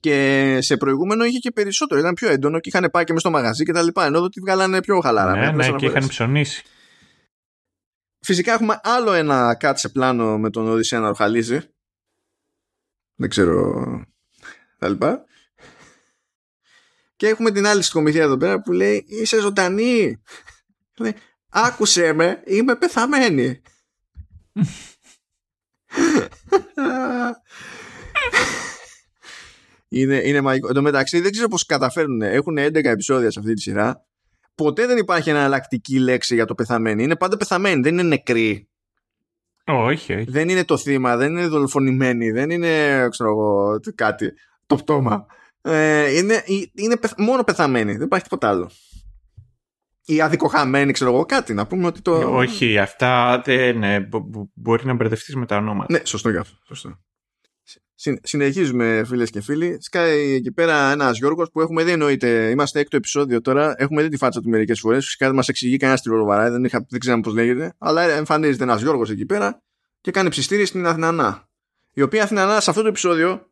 Και 0.00 0.58
σε 0.60 0.76
προηγούμενο 0.76 1.24
είχε 1.24 1.38
και 1.38 1.50
περισσότερο, 1.50 2.00
ήταν 2.00 2.14
πιο 2.14 2.28
έντονο 2.28 2.60
και 2.60 2.68
είχαν 2.68 2.90
πάει 2.90 3.04
και 3.04 3.12
μέσα 3.12 3.28
στο 3.28 3.38
μαγαζί 3.38 3.64
και 3.64 3.72
τα 3.72 3.82
λοιπά, 3.82 4.04
ενώ 4.04 4.20
ότι 4.20 4.40
βγάλανε 4.40 4.80
πιο 4.80 5.00
χαλαρά. 5.00 5.36
Ναι, 5.36 5.50
ναι, 5.50 5.76
και 5.76 5.86
είχαν 5.86 6.08
ψωνίσει. 6.08 6.62
Φυσικά 8.20 8.52
έχουμε 8.52 8.80
άλλο 8.82 9.12
ένα 9.12 9.54
κάτι 9.54 9.80
σε 9.80 9.88
πλάνο 9.88 10.38
με 10.38 10.50
τον 10.50 10.68
Οδυσσέα 10.68 11.00
να 11.00 11.08
ροχαλίζει. 11.08 11.58
Δεν 13.14 13.28
ξέρω 13.28 13.84
τα 14.78 14.88
λοιπά. 14.88 15.24
Και 17.16 17.28
έχουμε 17.28 17.50
την 17.50 17.66
άλλη 17.66 17.82
συγκομιδία 17.82 18.22
εδώ 18.22 18.36
πέρα 18.36 18.60
που 18.60 18.72
λέει 18.72 19.04
είσαι 19.08 19.40
ζωντανή. 19.40 20.22
Λέει 20.96 21.14
άκουσέ 21.54 22.12
με, 22.12 22.42
είμαι 22.44 22.76
πεθαμένη. 22.76 23.62
είναι, 29.88 30.16
είναι 30.24 30.40
μαγικό. 30.40 30.68
Εν 30.68 30.74
τω 30.74 30.82
μεταξύ 30.82 31.20
δεν 31.20 31.32
ξέρω 31.32 31.48
πώς 31.48 31.66
καταφέρνουν. 31.66 32.22
Έχουν 32.22 32.58
11 32.58 32.84
επεισόδια 32.84 33.30
σε 33.30 33.38
αυτή 33.38 33.54
τη 33.54 33.60
σειρά. 33.60 34.06
Ποτέ 34.54 34.86
δεν 34.86 34.96
υπάρχει 34.96 35.30
εναλλακτική 35.30 35.98
λέξη 35.98 36.34
για 36.34 36.44
το 36.44 36.54
πεθαμένη. 36.54 37.02
Είναι 37.02 37.16
πάντα 37.16 37.36
πεθαμένη, 37.36 37.80
δεν 37.80 37.92
είναι 37.92 38.02
νεκρή. 38.02 38.68
Όχι, 39.66 40.24
Δεν 40.28 40.48
είναι 40.48 40.64
το 40.64 40.76
θύμα, 40.76 41.16
δεν 41.16 41.30
είναι 41.30 41.46
δολοφονημένη, 41.46 42.30
δεν 42.30 42.50
είναι 42.50 43.06
ξέρω 43.10 43.30
εγώ, 43.30 43.80
κάτι, 43.94 44.32
το 44.66 44.76
πτώμα. 44.76 45.26
Ε, 45.62 46.16
είναι, 46.18 46.42
είναι 46.74 46.98
μόνο 47.16 47.44
πεθαμένη, 47.44 47.92
δεν 47.92 48.06
υπάρχει 48.06 48.24
τίποτα 48.24 48.48
άλλο 48.48 48.70
ή 50.04 50.20
αδικοχαμένη, 50.20 50.92
ξέρω 50.92 51.10
εγώ, 51.10 51.24
κάτι. 51.24 51.54
Να 51.54 51.66
πούμε 51.66 51.86
ότι 51.86 52.00
το. 52.00 52.36
Όχι, 52.36 52.78
αυτά 52.78 53.42
δεν. 53.44 53.78
Ναι, 53.78 54.08
μπορεί 54.54 54.86
να 54.86 54.94
μπερδευτείς 54.94 55.36
με 55.36 55.46
τα 55.46 55.56
ονόματα. 55.56 55.92
Ναι, 55.92 56.00
σωστό 56.04 56.30
γι' 56.30 56.36
αυτό. 56.36 56.56
Σωστό. 56.66 56.98
συνεχίζουμε 58.22 59.02
φίλες 59.06 59.30
και 59.30 59.40
φίλοι. 59.40 59.76
Σκάει 59.80 60.32
εκεί 60.32 60.52
πέρα 60.52 60.90
ένας 60.90 61.18
Γιώργος 61.18 61.50
που 61.50 61.60
έχουμε 61.60 61.84
δει 61.84 61.90
εννοείται. 61.90 62.50
Είμαστε 62.50 62.80
έκτο 62.80 62.96
επεισόδιο 62.96 63.40
τώρα. 63.40 63.74
Έχουμε 63.76 64.02
δει 64.02 64.08
τη 64.08 64.16
φάτσα 64.16 64.40
του 64.40 64.48
μερικές 64.48 64.80
φορές. 64.80 65.04
Φυσικά 65.04 65.26
δεν 65.26 65.34
μας 65.34 65.48
εξηγεί 65.48 65.76
κανένα 65.76 65.98
τη 65.98 66.08
ρολοβαρά. 66.08 66.50
Δεν, 66.50 66.64
είχα, 66.64 66.86
δεν 66.88 67.00
ξέραμε 67.00 67.22
πώς 67.22 67.34
λέγεται. 67.34 67.74
Αλλά 67.78 68.02
εμφανίζεται 68.02 68.62
ένας 68.62 68.82
Γιώργος 68.82 69.10
εκεί 69.10 69.26
πέρα 69.26 69.62
και 70.00 70.10
κάνει 70.10 70.28
ψιστήρι 70.28 70.64
στην 70.64 70.86
Αθηνανά. 70.86 71.48
Η 71.92 72.02
οποία 72.02 72.22
Αθηνανά 72.22 72.60
σε 72.60 72.70
αυτό 72.70 72.82
το 72.82 72.88
επεισόδιο. 72.88 73.48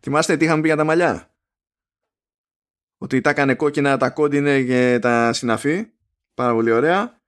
Θυμάστε 0.00 0.36
τι 0.36 0.44
είχαμε 0.44 0.60
πει 0.60 0.66
για 0.66 0.76
τα 0.76 0.84
μαλλιά; 0.84 1.29
Ότι 3.02 3.20
τα 3.20 3.30
έκανε 3.30 3.54
κόκκινα, 3.54 3.96
τα 3.96 4.10
κόντινε 4.10 4.62
και 4.62 4.98
τα 5.00 5.32
συναφή. 5.32 5.86
Πάρα 6.34 6.52
πολύ 6.52 6.70
ωραία. 6.70 7.20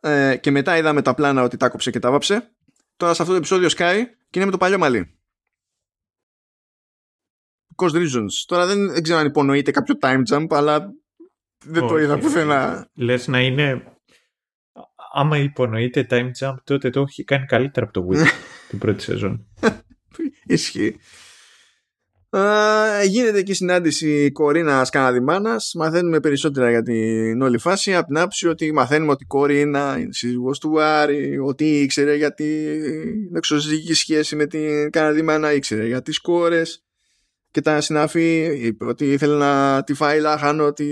Ε, 0.00 0.36
και 0.36 0.50
μετά 0.50 0.76
είδαμε 0.76 1.02
τα 1.02 1.14
πλάνα 1.14 1.42
ότι 1.42 1.56
τα 1.56 1.68
κόψε 1.68 1.90
και 1.90 1.98
τα 1.98 2.10
βάψε. 2.10 2.50
Τώρα 2.96 3.14
σε 3.14 3.22
αυτό 3.22 3.32
το 3.32 3.38
επεισόδιο 3.38 3.68
Sky 3.68 4.04
και 4.30 4.38
είναι 4.38 4.44
με 4.44 4.50
το 4.50 4.56
παλιό 4.56 4.78
μαλλί. 4.78 5.18
Cost 7.76 7.94
reasons. 7.94 8.44
Τώρα 8.46 8.66
δεν, 8.66 8.92
δεν 8.92 9.02
ξέρω 9.02 9.18
αν 9.18 9.26
υπονοείται 9.26 9.70
κάποιο 9.70 9.94
time 10.00 10.22
jump, 10.30 10.46
αλλά 10.50 10.92
δεν 11.64 11.86
το 11.86 11.98
είδα 11.98 12.18
πουθενά. 12.18 12.90
Λες 12.94 13.26
να 13.26 13.40
είναι... 13.40 13.92
Άμα 15.12 15.38
υπονοείται 15.38 16.06
time 16.10 16.30
jump, 16.40 16.54
τότε 16.64 16.90
το 16.90 17.00
έχει 17.00 17.24
κάνει 17.24 17.46
καλύτερα 17.46 17.86
από 17.86 18.00
το 18.00 18.08
Wii 18.10 18.26
την 18.68 18.78
πρώτη 18.78 19.02
σεζόν. 19.02 19.46
Ισχύει 20.44 21.00
γίνεται 23.04 23.38
εκεί 23.38 23.52
συνάντηση 23.52 24.32
Κορίνας 24.32 24.90
Καναδιμάνα. 24.90 25.56
Μαθαίνουμε 25.74 26.20
περισσότερα 26.20 26.70
για 26.70 26.82
την 26.82 27.42
όλη 27.42 27.58
φάση. 27.58 27.94
Από 27.94 28.06
την 28.06 28.18
άποψη 28.18 28.48
ότι 28.48 28.72
μαθαίνουμε 28.72 29.12
ότι 29.12 29.22
η 29.22 29.26
Κορίνα 29.26 29.98
είναι 29.98 30.12
σύζυγος 30.12 30.58
του 30.58 30.80
Άρη, 30.80 31.38
ότι 31.38 31.80
ήξερε 31.80 32.14
για 32.14 32.34
την 32.34 33.36
εξωζυγική 33.36 33.94
σχέση 33.94 34.36
με 34.36 34.46
την 34.46 34.90
Καναδιμάνα, 34.90 35.52
ήξερε 35.52 35.86
για 35.86 36.02
τις 36.02 36.20
κόρες 36.20 36.84
και 37.50 37.60
τα 37.60 37.80
συνάφη. 37.80 38.44
Είπε 38.62 38.84
ότι 38.84 39.12
ήθελε 39.12 39.36
να 39.36 39.82
τη 39.82 39.94
φάει 39.94 40.20
λάχανο, 40.20 40.72
τη, 40.72 40.90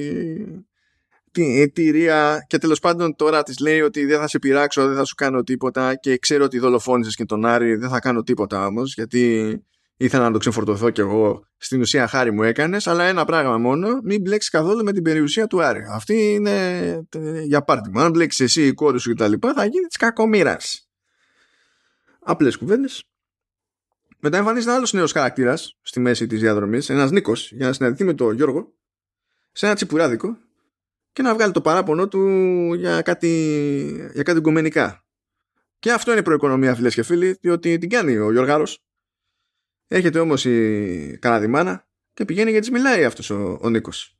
τη, 1.30 1.70
τη 1.70 1.90
Ρία 1.90 2.44
και 2.46 2.58
τέλος 2.58 2.78
πάντων 2.78 3.16
τώρα 3.16 3.42
της 3.42 3.58
λέει 3.58 3.80
ότι 3.80 4.04
δεν 4.04 4.18
θα 4.18 4.28
σε 4.28 4.38
πειράξω, 4.38 4.86
δεν 4.86 4.96
θα 4.96 5.04
σου 5.04 5.14
κάνω 5.14 5.42
τίποτα 5.42 5.94
και 5.94 6.18
ξέρω 6.18 6.44
ότι 6.44 6.58
δολοφόνησες 6.58 7.14
και 7.14 7.24
τον 7.24 7.44
Άρη, 7.44 7.74
δεν 7.74 7.88
θα 7.88 8.00
κάνω 8.00 8.22
τίποτα 8.22 8.66
όμως 8.66 8.94
γιατί 8.94 9.64
ήθελα 9.96 10.24
να 10.24 10.32
το 10.32 10.38
ξεφορτωθώ 10.38 10.90
κι 10.90 11.00
εγώ. 11.00 11.46
Στην 11.56 11.80
ουσία 11.80 12.06
χάρη 12.06 12.32
μου 12.32 12.42
έκανες, 12.42 12.86
αλλά 12.86 13.04
ένα 13.04 13.24
πράγμα 13.24 13.58
μόνο, 13.58 14.00
μην 14.02 14.20
μπλέξεις 14.20 14.50
καθόλου 14.50 14.84
με 14.84 14.92
την 14.92 15.02
περιουσία 15.02 15.46
του 15.46 15.62
Άρη. 15.62 15.80
Αυτή 15.90 16.32
είναι 16.32 16.88
ε, 17.16 17.40
για 17.40 17.62
πάρτι 17.62 17.90
Αν 17.94 18.10
μπλέξεις 18.10 18.40
εσύ, 18.40 18.66
η 18.66 18.72
κόρη 18.72 19.00
σου 19.00 19.14
κτλ., 19.14 19.32
θα 19.54 19.64
γίνει 19.64 19.86
της 19.86 19.96
κακομοίρας. 19.96 20.88
Απλές 22.20 22.56
κουβέντες. 22.56 23.04
Μετά 24.18 24.36
εμφανίζεται 24.36 24.68
ένα 24.68 24.78
άλλος 24.78 24.92
νέος 24.92 25.12
χαρακτήρας 25.12 25.78
στη 25.82 26.00
μέση 26.00 26.26
της 26.26 26.40
διαδρομής, 26.40 26.90
ένας 26.90 27.10
Νίκος, 27.10 27.52
για 27.52 27.66
να 27.66 27.72
συναντηθεί 27.72 28.04
με 28.04 28.14
τον 28.14 28.34
Γιώργο, 28.34 28.74
σε 29.52 29.66
ένα 29.66 29.74
τσιπουράδικο 29.74 30.36
και 31.12 31.22
να 31.22 31.34
βγάλει 31.34 31.52
το 31.52 31.60
παράπονο 31.60 32.08
του 32.08 32.20
για 32.74 33.02
κάτι, 33.02 34.10
για 34.12 34.22
κάτι 34.22 34.40
γκομενικά. 34.40 35.04
Και 35.78 35.92
αυτό 35.92 36.12
είναι 36.12 36.22
προοικονομία 36.22 36.74
φίλες 36.74 36.94
και 36.94 37.02
φίλοι, 37.02 37.36
διότι 37.40 37.78
την 37.78 37.88
κάνει 37.88 38.16
ο 38.16 38.32
Γιώργαρος. 38.32 38.83
Έρχεται 39.88 40.18
όμως 40.18 40.44
η 40.44 41.18
Καναδιμάνα 41.20 41.88
και 42.14 42.24
πηγαίνει 42.24 42.52
και 42.52 42.58
της 42.58 42.70
μιλάει 42.70 43.04
αυτός 43.04 43.30
ο, 43.30 43.58
ο 43.62 43.68
Νίκος. 43.70 44.18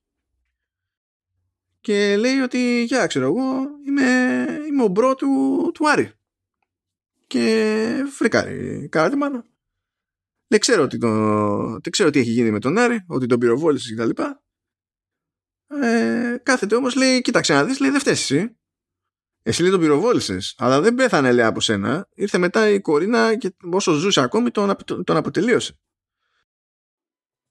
Και 1.80 2.16
λέει 2.16 2.38
ότι, 2.38 2.82
για 2.82 3.06
ξέρω 3.06 3.24
εγώ, 3.24 3.68
είμαι, 3.86 4.46
είμαι 4.68 4.82
ο 4.82 4.88
bro 4.88 5.14
του, 5.14 5.70
του 5.74 5.90
Άρη. 5.90 6.12
Και 7.26 8.06
φρικάρει 8.10 8.82
η 8.84 8.88
Καναδιμάνα. 8.88 9.44
Δεν 10.46 10.60
ξέρω, 10.60 10.86
τι 10.86 10.98
το, 10.98 11.10
δεν 11.68 11.90
ξέρω 11.90 12.10
τι 12.10 12.18
έχει 12.18 12.30
γίνει 12.30 12.50
με 12.50 12.58
τον 12.58 12.78
Άρη, 12.78 13.04
ότι 13.06 13.26
τον 13.26 13.38
πυροβόλησες 13.38 13.94
κτλ. 13.94 14.22
Ε, 15.82 16.36
κάθεται 16.42 16.74
όμως 16.74 16.94
λέει, 16.94 17.20
κοίταξε 17.20 17.52
να 17.52 17.64
δεις, 17.64 17.80
λέει 17.80 17.90
δεν 17.90 18.00
φταίει 18.00 18.12
εσύ. 18.12 18.56
Εσύ 19.47 19.62
λέει 19.62 19.70
τον 19.70 19.80
πυροβόλησες, 19.80 20.55
αλλά 20.59 20.80
δεν 20.80 20.95
πέθανε 20.95 21.32
λέει 21.32 21.45
από 21.45 21.61
σένα. 21.61 22.09
Ήρθε 22.14 22.38
μετά 22.38 22.68
η 22.68 22.80
Κορίνα 22.80 23.36
και 23.36 23.55
όσο 23.70 23.92
ζούσε 23.92 24.20
ακόμη 24.20 24.51
τον, 24.51 24.76
τον 25.05 25.16
αποτελείωσε. 25.16 25.78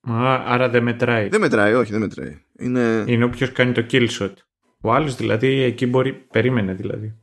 Α, 0.10 0.44
άρα 0.54 0.70
δεν 0.70 0.84
μετράει. 0.84 1.28
Δεν 1.28 1.40
μετράει, 1.40 1.74
όχι, 1.74 1.92
δεν 1.92 2.00
μετράει. 2.00 2.46
Είναι, 2.60 3.04
Είναι 3.08 3.24
όποιος 3.24 3.52
κάνει 3.52 3.72
το 3.72 3.86
kill 3.92 4.10
shot. 4.10 4.34
Ο 4.82 4.94
άλλος 4.94 5.16
δηλαδή 5.16 5.62
εκεί 5.62 5.88
μπορεί. 5.88 6.14
Περίμενε 6.14 6.74
δηλαδή. 6.74 7.18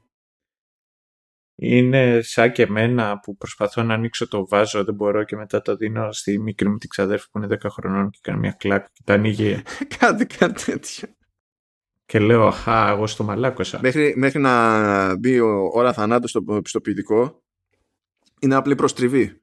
Είναι 1.54 2.20
σαν 2.22 2.52
και 2.52 2.62
εμένα 2.62 3.18
που 3.18 3.36
προσπαθώ 3.36 3.82
να 3.82 3.94
ανοίξω 3.94 4.28
το 4.28 4.46
βάζο, 4.48 4.84
δεν 4.84 4.94
μπορώ 4.94 5.24
και 5.24 5.36
μετά 5.36 5.62
το 5.62 5.76
δίνω 5.76 6.12
στη 6.12 6.38
μικρή 6.38 6.68
μου 6.68 6.78
την 6.78 6.88
ξαδέρφη 6.88 7.30
που 7.30 7.38
είναι 7.38 7.56
10 7.62 7.70
χρονών 7.70 8.10
και 8.10 8.18
κάνει 8.22 8.38
μια 8.38 8.52
κλάκ 8.52 8.86
και 8.92 9.02
τα 9.04 9.14
ανοίγει. 9.14 9.62
κάτι, 9.98 10.26
κάτι 10.26 10.64
τέτοιο. 10.64 11.08
Και 12.10 12.18
λέω, 12.18 12.46
Αχά, 12.46 12.88
εγώ 12.88 13.06
στο 13.06 13.24
μαλάκωσα. 13.24 13.78
Μέχρι, 13.82 14.14
μέχρι 14.16 14.40
να 14.40 15.16
μπει 15.16 15.40
ο, 15.40 15.70
ώρα 15.72 15.92
θανάτου 15.92 16.28
στο 16.28 16.42
πιστοποιητικό, 16.42 17.42
είναι 18.40 18.54
απλή 18.54 18.74
προστριβή. 18.74 19.40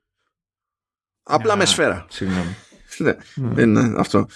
Απλά 1.24 1.54
Α, 1.54 1.56
με 1.56 1.66
σφαίρα. 1.66 2.06
Συγγνώμη. 2.10 2.56
ναι, 2.98 3.16
δεν 3.36 3.70
είναι 3.70 3.94
αυτό. 3.98 4.28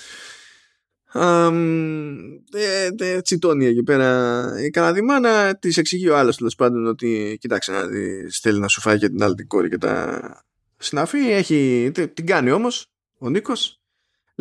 Αμ, 1.06 2.20
ε, 2.54 2.90
ε, 3.00 3.22
τσιτώνει 3.22 3.66
εκεί 3.66 3.84
πέρα 3.84 4.50
η 4.66 4.70
Καναδιμάνα 4.70 5.56
της 5.56 5.78
εξηγεί 5.78 6.10
ο 6.10 6.18
άλλος 6.18 6.38
τέλος 6.38 6.56
πάντων 6.56 6.86
ότι 6.86 7.38
κοίταξε 7.40 7.72
να 7.72 7.88
δεις, 7.88 8.40
θέλει 8.40 8.60
να 8.60 8.68
σου 8.68 8.82
φάει 8.82 8.98
και 8.98 9.10
την 9.10 9.24
άλλη 9.24 9.36
την 9.36 9.48
κόρη 9.48 9.70
και 9.70 9.78
τα 9.78 10.46
συναφή 10.78 11.32
έχει, 11.32 11.92
τε- 11.94 12.14
την 12.14 12.26
κάνει 12.26 12.52
όμως 12.52 12.88
ο 13.18 13.30
Νίκος 13.30 13.81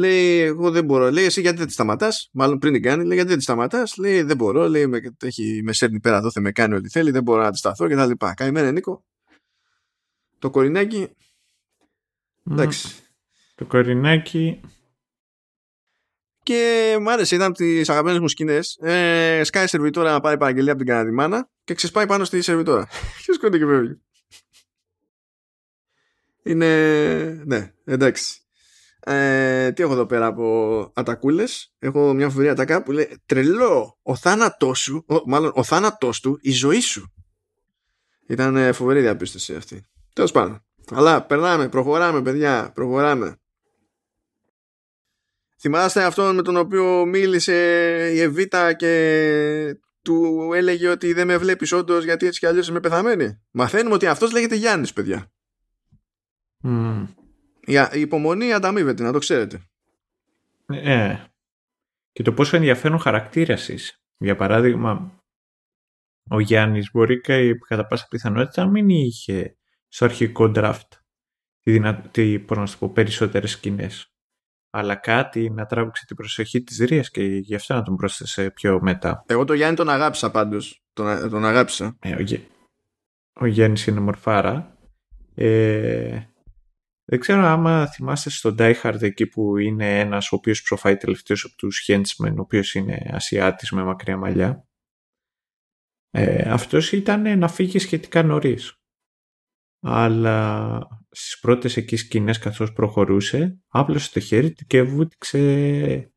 λέει 0.01 0.38
εγώ 0.38 0.70
δεν 0.70 0.84
μπορώ 0.84 1.11
λέει 1.11 1.24
εσύ 1.24 1.40
γιατί 1.40 1.59
δεν 1.59 1.66
τη 1.66 1.72
σταματάς; 1.72 2.28
Μάλλον 2.32 2.59
πριν 2.59 2.72
την 2.72 2.82
κάνει 2.82 3.05
λέει 3.05 3.14
γιατί 3.14 3.28
δεν 3.28 3.38
τη 3.38 3.44
σταματάς; 3.44 3.96
Λέει 3.96 4.22
δεν 4.22 4.36
μπορώ 4.36 4.68
λέει 4.68 4.86
με, 4.86 5.01
έχει, 5.22 5.61
με 5.64 5.72
σέρνει 5.72 6.01
πέρα 6.01 6.16
εδώ 6.16 6.30
με 6.40 6.53
κάνει 6.53 6.74
ό,τι 6.74 6.88
θέλει 6.88 7.11
δεν 7.11 7.22
μπορώ 7.22 7.42
να 7.42 7.51
τη 7.51 7.59
σταθώ 7.59 7.88
και 7.88 7.94
τα 7.94 8.07
λοιπά 8.07 8.34
καημένα 8.34 8.72
Νίκο 8.72 9.05
το 10.38 10.51
κορινάκι 10.51 11.09
εντάξει 12.51 12.88
Το 13.55 13.64
κορινάκι. 13.66 14.61
Και 16.42 16.96
μου 17.01 17.11
άρεσε, 17.11 17.34
ήταν 17.34 17.46
από 17.46 17.57
τις 17.57 17.88
αγαπημένες 17.88 18.20
μου 18.20 18.28
σκηνές. 18.28 18.78
Ε, 18.80 19.40
σκάει 19.44 19.64
η 19.64 19.66
σερβιτόρα 19.66 20.12
να 20.12 20.20
πάρει 20.20 20.36
παραγγελία 20.38 20.72
από 20.72 20.82
την 20.82 20.90
Καναδιμάνα 20.90 21.51
και 21.64 21.74
ξεσπάει 21.74 22.07
πάνω 22.07 22.24
στη 22.24 22.42
σερβιτόρα. 22.42 22.88
και 23.24 23.32
σκόνται 23.32 23.59
και 23.59 23.66
φεύγει. 23.66 24.01
Είναι. 26.42 27.42
Ναι, 27.44 27.72
εντάξει. 27.84 28.40
Ε, 29.05 29.72
τι 29.72 29.82
έχω 29.82 29.92
εδώ 29.92 30.07
πέρα 30.07 30.26
από 30.26 30.92
ατακούλες. 30.94 31.74
Έχω 31.78 32.12
μια 32.12 32.28
φοβερή 32.28 32.48
ατακά 32.48 32.82
που 32.82 32.92
λέει 32.92 33.22
Τρελό! 33.26 33.98
Ο 34.03 34.16
θάνατός 34.16 34.78
σου, 34.78 35.05
ο, 35.09 35.16
μάλλον 35.26 35.53
ο 35.55 35.62
θάνατός 35.62 36.20
του, 36.20 36.38
η 36.40 36.51
ζωή 36.51 36.80
σου. 36.80 37.12
Ήταν 38.26 38.57
ε, 38.57 38.72
φοβερή 38.72 39.01
διαπίστωση 39.01 39.55
αυτή. 39.55 39.84
Τέλος 40.12 40.32
πάντων. 40.32 40.64
Αλλά 40.90 41.22
περνάμε, 41.22 41.68
προχωράμε, 41.68 42.22
παιδιά, 42.22 42.70
προχωράμε. 42.74 43.36
Θυμάστε 45.61 46.05
αυτόν 46.05 46.34
με 46.34 46.42
τον 46.42 46.57
οποίο 46.57 47.05
μίλησε 47.05 47.55
η 48.12 48.20
Εβίτα 48.20 48.72
και 48.72 49.78
του 50.03 50.51
έλεγε 50.55 50.88
ότι 50.88 51.12
δεν 51.12 51.26
με 51.26 51.36
βλέπεις 51.36 51.72
όντως 51.72 52.05
γιατί 52.05 52.26
έτσι 52.26 52.38
κι 52.38 52.46
αλλιώς 52.46 52.68
είμαι 52.68 52.80
πεθαμένη. 52.80 53.40
Μαθαίνουμε 53.51 53.94
ότι 53.94 54.07
αυτός 54.07 54.32
λέγεται 54.32 54.55
Γιάννης, 54.55 54.92
παιδιά. 54.92 55.32
Μμ. 56.62 57.05
Η, 57.70 57.78
α- 57.78 57.94
η 57.94 58.00
υπομονή 58.00 58.52
ανταμείβεται, 58.52 59.02
να 59.02 59.12
το 59.12 59.18
ξέρετε. 59.18 59.62
Ε. 60.66 61.16
Και 62.12 62.22
το 62.22 62.32
πόσο 62.32 62.56
ενδιαφέρον 62.56 62.98
χαρακτήρα 62.98 63.54
είσαι. 63.54 64.00
Για 64.18 64.36
παράδειγμα, 64.36 65.22
ο 66.30 66.40
Γιάννης 66.40 66.90
μπορεί 66.92 67.20
και 67.20 67.54
κατά 67.54 67.86
πάσα 67.86 68.06
πιθανότητα 68.10 68.64
να 68.64 68.70
μην 68.70 68.88
είχε 68.88 69.56
στο 69.88 70.04
αρχικό 70.04 70.52
draft 70.54 70.88
τη 71.60 71.70
δυνατή, 71.70 72.38
πώς 72.38 72.56
να 72.56 72.66
σου 72.66 72.78
πω, 72.78 72.88
περισσότερες 72.88 73.50
σκηνές. 73.50 74.12
Αλλά 74.70 74.94
κάτι 74.94 75.50
να 75.50 75.66
τράβηξε 75.66 76.04
την 76.06 76.16
προσοχή 76.16 76.62
της 76.62 76.78
Ρίας 76.78 77.10
και 77.10 77.22
γι' 77.22 77.54
αυτό 77.54 77.74
να 77.74 77.82
τον 77.82 77.96
πρόσθεσε 77.96 78.50
πιο 78.50 78.80
μετά. 78.82 79.24
Εγώ 79.26 79.44
τον 79.44 79.56
Γιάννη 79.56 79.76
τον 79.76 79.88
αγάπησα 79.88 80.30
πάντως. 80.30 80.82
Τον, 80.92 81.30
τον 81.30 81.44
αγάπησα. 81.44 81.96
Ε, 82.00 82.14
ο, 82.14 82.20
Γε- 82.20 82.50
ο 83.32 83.46
Γιάννης 83.46 83.86
είναι 83.86 84.00
μορφάρα. 84.00 84.78
Ε, 85.34 86.20
δεν 87.11 87.20
ξέρω 87.20 87.42
άμα 87.42 87.86
θυμάστε 87.86 88.30
στο 88.30 88.54
Die 88.58 88.74
Hard 88.82 89.02
εκεί 89.02 89.26
που 89.26 89.56
είναι 89.56 89.98
ένας 89.98 90.32
ο 90.32 90.36
οποίος 90.36 90.62
ψοφάει 90.62 90.96
τελευταίος 90.96 91.44
από 91.44 91.56
τους 91.56 91.84
Henchman, 91.88 92.34
ο 92.36 92.40
οποίος 92.40 92.74
είναι 92.74 93.11
Ασιάτης 93.11 93.70
με 93.70 93.82
μακριά 93.82 94.16
μαλλιά. 94.16 94.68
Ε, 96.11 96.50
αυτός 96.50 96.92
ήταν 96.92 97.38
να 97.38 97.48
φύγει 97.48 97.78
σχετικά 97.78 98.22
νωρίς. 98.22 98.80
Αλλά 99.80 100.78
στις 101.11 101.40
πρώτες 101.40 101.76
εκεί 101.76 101.96
σκηνές 101.96 102.38
καθώς 102.38 102.72
προχωρούσε, 102.72 103.61
άπλωσε 103.68 104.12
το 104.12 104.20
χέρι 104.20 104.52
του 104.52 104.64
και 104.66 104.82
βούτυξε 104.82 106.12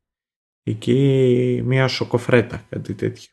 εκεί 0.62 1.60
μια 1.64 1.88
σοκοφρέτα, 1.88 2.66
κάτι 2.68 2.94
τέτοιο. 2.94 3.32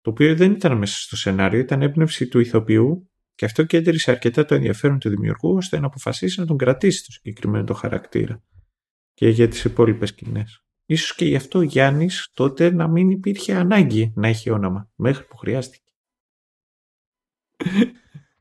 Το 0.00 0.10
οποίο 0.10 0.36
δεν 0.36 0.52
ήταν 0.52 0.78
μέσα 0.78 0.98
στο 0.98 1.16
σενάριο, 1.16 1.60
ήταν 1.60 1.82
έμπνευση 1.82 2.28
του 2.28 2.38
ηθοποιού 2.38 3.10
και 3.38 3.44
αυτό 3.44 3.64
κέντρισε 3.64 4.10
αρκετά 4.10 4.44
το 4.44 4.54
ενδιαφέρον 4.54 4.98
του 4.98 5.08
δημιουργού 5.08 5.54
ώστε 5.54 5.78
να 5.78 5.86
αποφασίσει 5.86 6.40
να 6.40 6.46
τον 6.46 6.56
κρατήσει 6.56 7.04
το 7.04 7.12
συγκεκριμένο 7.12 7.64
το 7.64 7.74
χαρακτήρα 7.74 8.42
και 9.14 9.28
για 9.28 9.48
τις 9.48 9.64
υπόλοιπες 9.64 10.08
σκηνές. 10.08 10.64
Ίσως 10.86 11.14
και 11.14 11.24
γι' 11.24 11.36
αυτό 11.36 11.58
ο 11.58 11.62
Γιάννης 11.62 12.30
τότε 12.34 12.70
να 12.70 12.88
μην 12.88 13.10
υπήρχε 13.10 13.54
ανάγκη 13.54 14.12
να 14.16 14.28
έχει 14.28 14.50
όνομα 14.50 14.90
μέχρι 14.94 15.24
που 15.24 15.36
χρειάστηκε. 15.36 15.92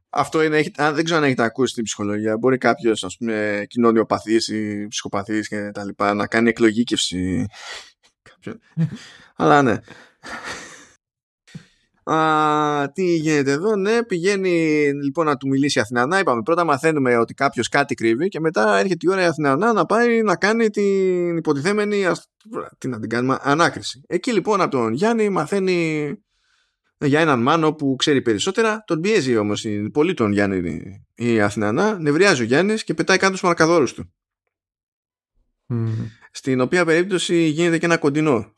Αυτό 0.09 0.41
είναι, 0.41 0.57
έχει, 0.57 0.71
αν 0.77 0.95
δεν 0.95 1.03
ξέρω 1.03 1.19
αν 1.19 1.25
έχετε 1.25 1.43
ακούσει 1.43 1.73
την 1.73 1.83
ψυχολογία. 1.83 2.37
Μπορεί 2.37 2.57
κάποιος, 2.57 3.03
ας 3.03 3.17
πούμε, 3.17 3.65
κοινωνιοπαθή 3.67 4.55
ή 4.55 4.87
ψυχοπαθής 4.87 5.47
και 5.47 5.71
τα 5.73 5.85
λοιπά, 5.85 6.13
να 6.13 6.27
κάνει 6.27 6.49
εκλογήκευση. 6.49 7.45
κάποιον. 8.21 8.59
Αλλά 9.35 9.61
ναι. 9.61 9.79
Α, 12.11 12.91
τι 12.91 13.15
γίνεται 13.15 13.51
εδώ, 13.51 13.75
ναι, 13.75 14.03
πηγαίνει 14.03 14.49
λοιπόν 15.03 15.25
να 15.25 15.37
του 15.37 15.47
μιλήσει 15.47 15.77
η 15.77 15.81
Αθηνανά. 15.81 16.19
Είπαμε 16.19 16.41
πρώτα 16.41 16.63
μαθαίνουμε 16.63 17.17
ότι 17.17 17.33
κάποιος 17.33 17.67
κάτι 17.69 17.95
κρύβει 17.95 18.27
και 18.27 18.39
μετά 18.39 18.77
έρχεται 18.77 18.97
η 18.99 19.09
ώρα 19.09 19.21
η 19.21 19.25
Αθηνανά 19.25 19.73
να 19.73 19.85
πάει 19.85 20.21
να 20.21 20.35
κάνει 20.35 20.69
την 20.69 21.37
υποτιθέμενη 21.37 22.05
ας- 22.05 22.29
τι 22.77 22.87
να 22.87 22.99
την 22.99 23.09
κάνουμε, 23.09 23.37
ανάκριση. 23.41 24.01
Εκεί 24.07 24.33
λοιπόν 24.33 24.61
από 24.61 24.71
τον 24.71 24.93
Γιάννη 24.93 25.29
μαθαίνει 25.29 26.11
για 26.99 27.19
έναν 27.19 27.41
μάνο 27.41 27.73
που 27.73 27.95
ξέρει 27.95 28.21
περισσότερα. 28.21 28.83
Τον 28.87 29.01
πιέζει 29.01 29.37
όμως 29.37 29.65
πολύ 29.93 30.13
τον 30.13 30.31
Γιάννη 30.31 30.81
η 31.15 31.41
Αθηνανά. 31.41 31.99
Νευριάζει 31.99 32.41
ο 32.41 32.45
Γιάννης 32.45 32.83
και 32.83 32.93
πετάει 32.93 33.17
κάτω 33.17 33.35
στους 33.35 33.47
μαρκαδόρους 33.47 33.93
του. 33.93 34.13
Στην 36.31 36.61
οποία 36.61 36.85
περίπτωση 36.85 37.35
γίνεται 37.35 37.77
και 37.77 37.85
ένα 37.85 37.97
κοντινό 37.97 38.55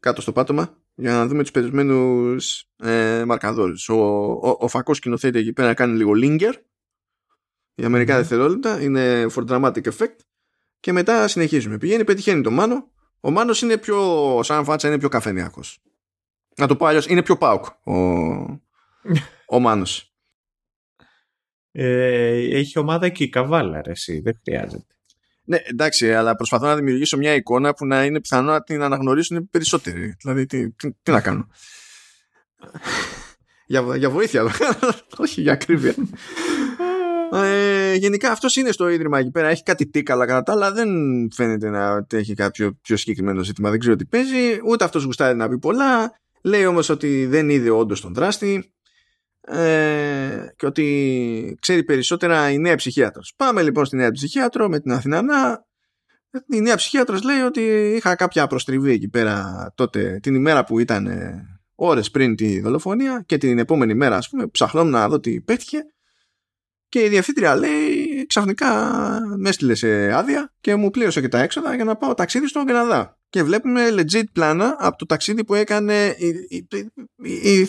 κάτω 0.00 0.20
στο 0.20 0.32
πάτωμα 0.32 0.78
για 0.94 1.12
να 1.12 1.26
δούμε 1.26 1.42
τους 1.42 1.50
περισμένους 1.50 2.64
ε, 2.76 3.24
μαρκαδόρους. 3.26 3.88
Ο, 3.88 3.94
ο, 3.94 4.56
ο 4.58 4.68
φακός 4.68 4.96
σκηνοθέτη 4.96 5.38
εκεί 5.38 5.52
πέρα 5.52 5.74
κάνει 5.74 5.96
λίγο 5.96 6.12
linger 6.14 6.52
για 7.74 7.88
μερικά 7.88 8.16
δευτερόλεπτα. 8.16 8.82
Είναι 8.82 9.26
for 9.34 9.46
dramatic 9.46 9.82
effect. 9.82 10.16
Και 10.80 10.92
μετά 10.92 11.28
συνεχίζουμε. 11.28 11.78
Πηγαίνει, 11.78 12.04
πετυχαίνει 12.04 12.42
τον 12.42 12.54
Μάνο. 12.54 12.90
Ο 13.20 13.30
Μάνος 13.30 13.62
είναι 13.62 13.78
πιο, 13.78 14.40
σαν 14.42 14.64
φάτσα 14.64 14.88
είναι 14.88 14.98
πιο 14.98 15.08
καφενιακός. 15.08 15.82
Να 16.56 16.66
το 16.66 16.76
πω 16.76 16.86
αλλιώς, 16.86 17.06
είναι 17.06 17.22
πιο 17.22 17.36
πάουκ 17.36 17.64
ο, 17.64 17.94
ο 19.46 19.58
Μάνος. 19.58 20.14
Ε, 21.72 22.58
έχει 22.58 22.78
ομάδα 22.78 23.08
και 23.08 23.24
η 23.24 23.28
καβάλα, 23.28 23.82
ρε, 23.82 23.90
εσύ, 23.90 24.20
δεν 24.20 24.40
χρειάζεται. 24.42 24.94
Ναι, 25.50 25.58
εντάξει, 25.62 26.14
αλλά 26.14 26.36
προσπαθώ 26.36 26.66
να 26.66 26.76
δημιουργήσω 26.76 27.16
μια 27.16 27.34
εικόνα 27.34 27.74
που 27.74 27.86
να 27.86 28.04
είναι 28.04 28.20
πιθανό 28.20 28.50
να 28.50 28.62
την 28.62 28.82
αναγνωρίσουν 28.82 29.36
οι 29.36 29.42
περισσότεροι. 29.42 30.14
Δηλαδή, 30.20 30.46
τι, 30.46 30.70
τι, 30.70 30.92
τι 31.02 31.10
να 31.10 31.20
κάνω; 31.20 31.46
για, 33.66 33.96
για 33.96 34.10
βοήθεια, 34.10 34.42
όχι 35.16 35.40
για 35.40 35.52
ακρίβεια. 35.52 35.94
Ε, 37.32 37.94
γενικά 37.94 38.30
αυτό 38.30 38.48
είναι 38.60 38.72
στο 38.72 38.88
ίδρυμα 38.88 39.18
εκεί 39.18 39.30
πέρα. 39.30 39.48
Έχει 39.48 39.62
κάτι 39.62 39.86
τίκαλα 39.86 40.26
κατά 40.26 40.42
τα 40.42 40.52
άλλα. 40.52 40.72
Δεν 40.72 40.88
φαίνεται 41.32 41.68
να 41.68 42.06
έχει 42.12 42.34
κάποιο 42.34 42.78
πιο 42.82 42.96
συγκεκριμένο 42.96 43.42
ζήτημα. 43.42 43.70
Δεν 43.70 43.78
ξέρω 43.78 43.96
τι 43.96 44.04
παίζει. 44.04 44.60
Ούτε 44.66 44.84
αυτός 44.84 45.04
γουστάρει 45.04 45.36
να 45.36 45.48
πει 45.48 45.58
πολλά. 45.58 46.20
Λέει 46.42 46.66
όμως 46.66 46.88
ότι 46.88 47.26
δεν 47.26 47.50
είδε 47.50 47.70
όντως 47.70 48.00
τον 48.00 48.14
δράστη. 48.14 48.72
Ε, 49.40 50.46
και 50.56 50.66
ότι 50.66 51.58
ξέρει 51.60 51.84
περισσότερα 51.84 52.50
η 52.50 52.58
νέα 52.58 52.76
ψυχίατρος. 52.76 53.32
Πάμε 53.36 53.62
λοιπόν 53.62 53.84
στη 53.84 53.96
νέα 53.96 54.10
ψυχίατρο 54.10 54.68
με 54.68 54.80
την 54.80 54.92
Αθηνανά. 54.92 55.64
Η 56.52 56.60
νέα 56.60 56.76
ψυχίατρος 56.76 57.22
λέει 57.22 57.40
ότι 57.40 57.92
είχα 57.96 58.14
κάποια 58.14 58.46
προστριβή 58.46 58.92
εκεί 58.92 59.08
πέρα 59.08 59.66
τότε 59.74 60.18
την 60.22 60.34
ημέρα 60.34 60.64
που 60.64 60.78
ήταν 60.78 61.06
ε, 61.06 61.44
ώρες 61.74 62.10
πριν 62.10 62.36
τη 62.36 62.60
δολοφονία 62.60 63.22
και 63.26 63.38
την 63.38 63.58
επόμενη 63.58 63.94
μέρα 63.94 64.16
ας 64.16 64.28
πούμε 64.28 64.46
ψαχνόμουν 64.46 64.90
να 64.90 65.08
δω 65.08 65.20
τι 65.20 65.40
πέτυχε 65.40 65.84
και 66.90 67.04
η 67.04 67.08
διευθύντρια 67.08 67.56
λέει 67.56 68.26
ξαφνικά 68.26 68.66
με 69.38 69.48
έστειλε 69.48 69.74
σε 69.74 70.12
άδεια 70.12 70.54
και 70.60 70.74
μου 70.74 70.90
πλήρωσε 70.90 71.20
και 71.20 71.28
τα 71.28 71.40
έξοδα 71.40 71.74
για 71.74 71.84
να 71.84 71.96
πάω 71.96 72.14
ταξίδι 72.14 72.48
στον 72.48 72.64
Καναδά. 72.64 73.18
Και 73.28 73.42
βλέπουμε 73.42 73.88
legit 73.90 74.24
πλάνα 74.32 74.76
από 74.78 74.96
το 74.96 75.06
ταξίδι 75.06 75.44
που 75.44 75.54
έκανε 75.54 76.14
η, 76.18 76.28
η, 76.48 76.66
η, 77.22 77.60
η 77.60 77.68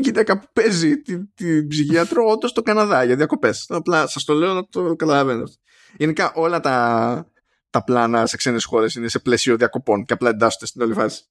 γυναίκα 0.00 0.38
που 0.38 0.46
παίζει 0.52 1.00
την, 1.00 1.28
την 1.34 1.68
ψυχίατρο 1.68 2.24
όντως 2.24 2.50
στο 2.50 2.62
Καναδά 2.62 3.04
για 3.04 3.16
διακοπές. 3.16 3.66
Απλά 3.68 4.06
σας 4.06 4.24
το 4.24 4.34
λέω 4.34 4.54
να 4.54 4.66
το 4.66 4.96
καταλαβαίνω. 4.96 5.44
Γενικά 5.96 6.32
όλα 6.34 6.60
τα, 6.60 7.30
τα 7.70 7.84
πλάνα 7.84 8.26
σε 8.26 8.36
ξένες 8.36 8.64
χώρες 8.64 8.94
είναι 8.94 9.08
σε 9.08 9.18
πλαίσιο 9.18 9.56
διακοπών 9.56 10.04
και 10.04 10.12
απλά 10.12 10.28
εντάσσονται 10.30 10.66
στην 10.66 10.82
όλη 10.82 10.94
φάση. 10.94 11.24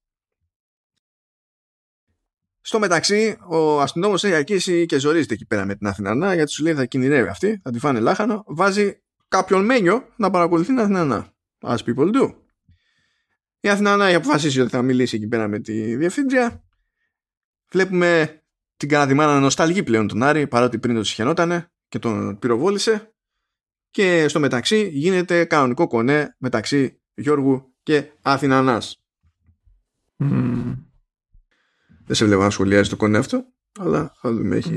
Στο 2.61 2.80
μεταξύ, 2.80 3.38
ο 3.47 3.82
αστυνόμος 3.82 4.24
έχει 4.24 4.34
αρχίσει 4.34 4.86
και 4.86 4.99
ζορίζεται 4.99 5.34
εκεί 5.34 5.45
πέρα 5.45 5.66
με 5.66 5.76
την 5.76 5.88
Αθηνανά 5.88 6.34
γιατί 6.34 6.51
σου 6.51 6.64
λέει 6.64 6.74
θα 6.74 6.86
κινδυνεύει 6.86 7.28
αυτή, 7.28 7.59
θα 7.64 7.72
τη 7.72 7.80
φάνε 7.80 7.99
λάχανο. 7.99 8.43
Βάζει 8.47 9.01
κάποιον 9.28 9.66
μένιο 9.66 10.09
να 10.16 10.30
παρακολουθεί 10.30 10.68
την 10.68 10.80
Αθηνανά. 10.80 11.34
As 11.59 11.78
people 11.78 12.16
do. 12.16 12.36
Η 13.59 13.70
Αθηνανά 13.70 14.05
έχει 14.05 14.16
αποφασίσει 14.16 14.61
ότι 14.61 14.70
θα 14.70 14.82
μιλήσει 14.82 15.16
εκεί 15.16 15.28
πέρα 15.28 15.47
με 15.47 15.59
τη 15.59 15.95
διευθύντρια. 15.95 16.64
Βλέπουμε 17.72 18.42
την 18.84 18.91
Καναδιμάνα 18.91 19.34
να 19.34 19.39
νοσταλγεί 19.39 19.84
πλέον 19.84 20.07
τον 20.07 20.23
Άρη 20.23 20.47
παρότι 20.47 20.79
πριν 20.79 20.95
τον 20.95 21.03
συχαινότανε 21.03 21.71
και 21.88 21.99
τον 21.99 22.39
πυροβόλησε. 22.39 23.13
Και 23.89 24.27
στο 24.27 24.39
μεταξύ 24.39 24.89
γίνεται 24.89 25.45
κανονικό 25.45 25.88
κονέ 25.88 26.36
μεταξύ 26.38 27.01
Γιώργου 27.13 27.75
και 27.84 28.11
Αθηνανάς. 28.21 29.03
Δεν 32.05 32.15
σε 32.15 32.25
βλέπω 32.25 32.41
να 32.41 32.49
σχολιάζει 32.49 32.89
το 32.89 32.95
κονέ 32.95 33.17
αυτό, 33.17 33.45
αλλά 33.79 34.13
θα 34.15 34.31
δούμε. 34.31 34.55
Έχει, 34.55 34.73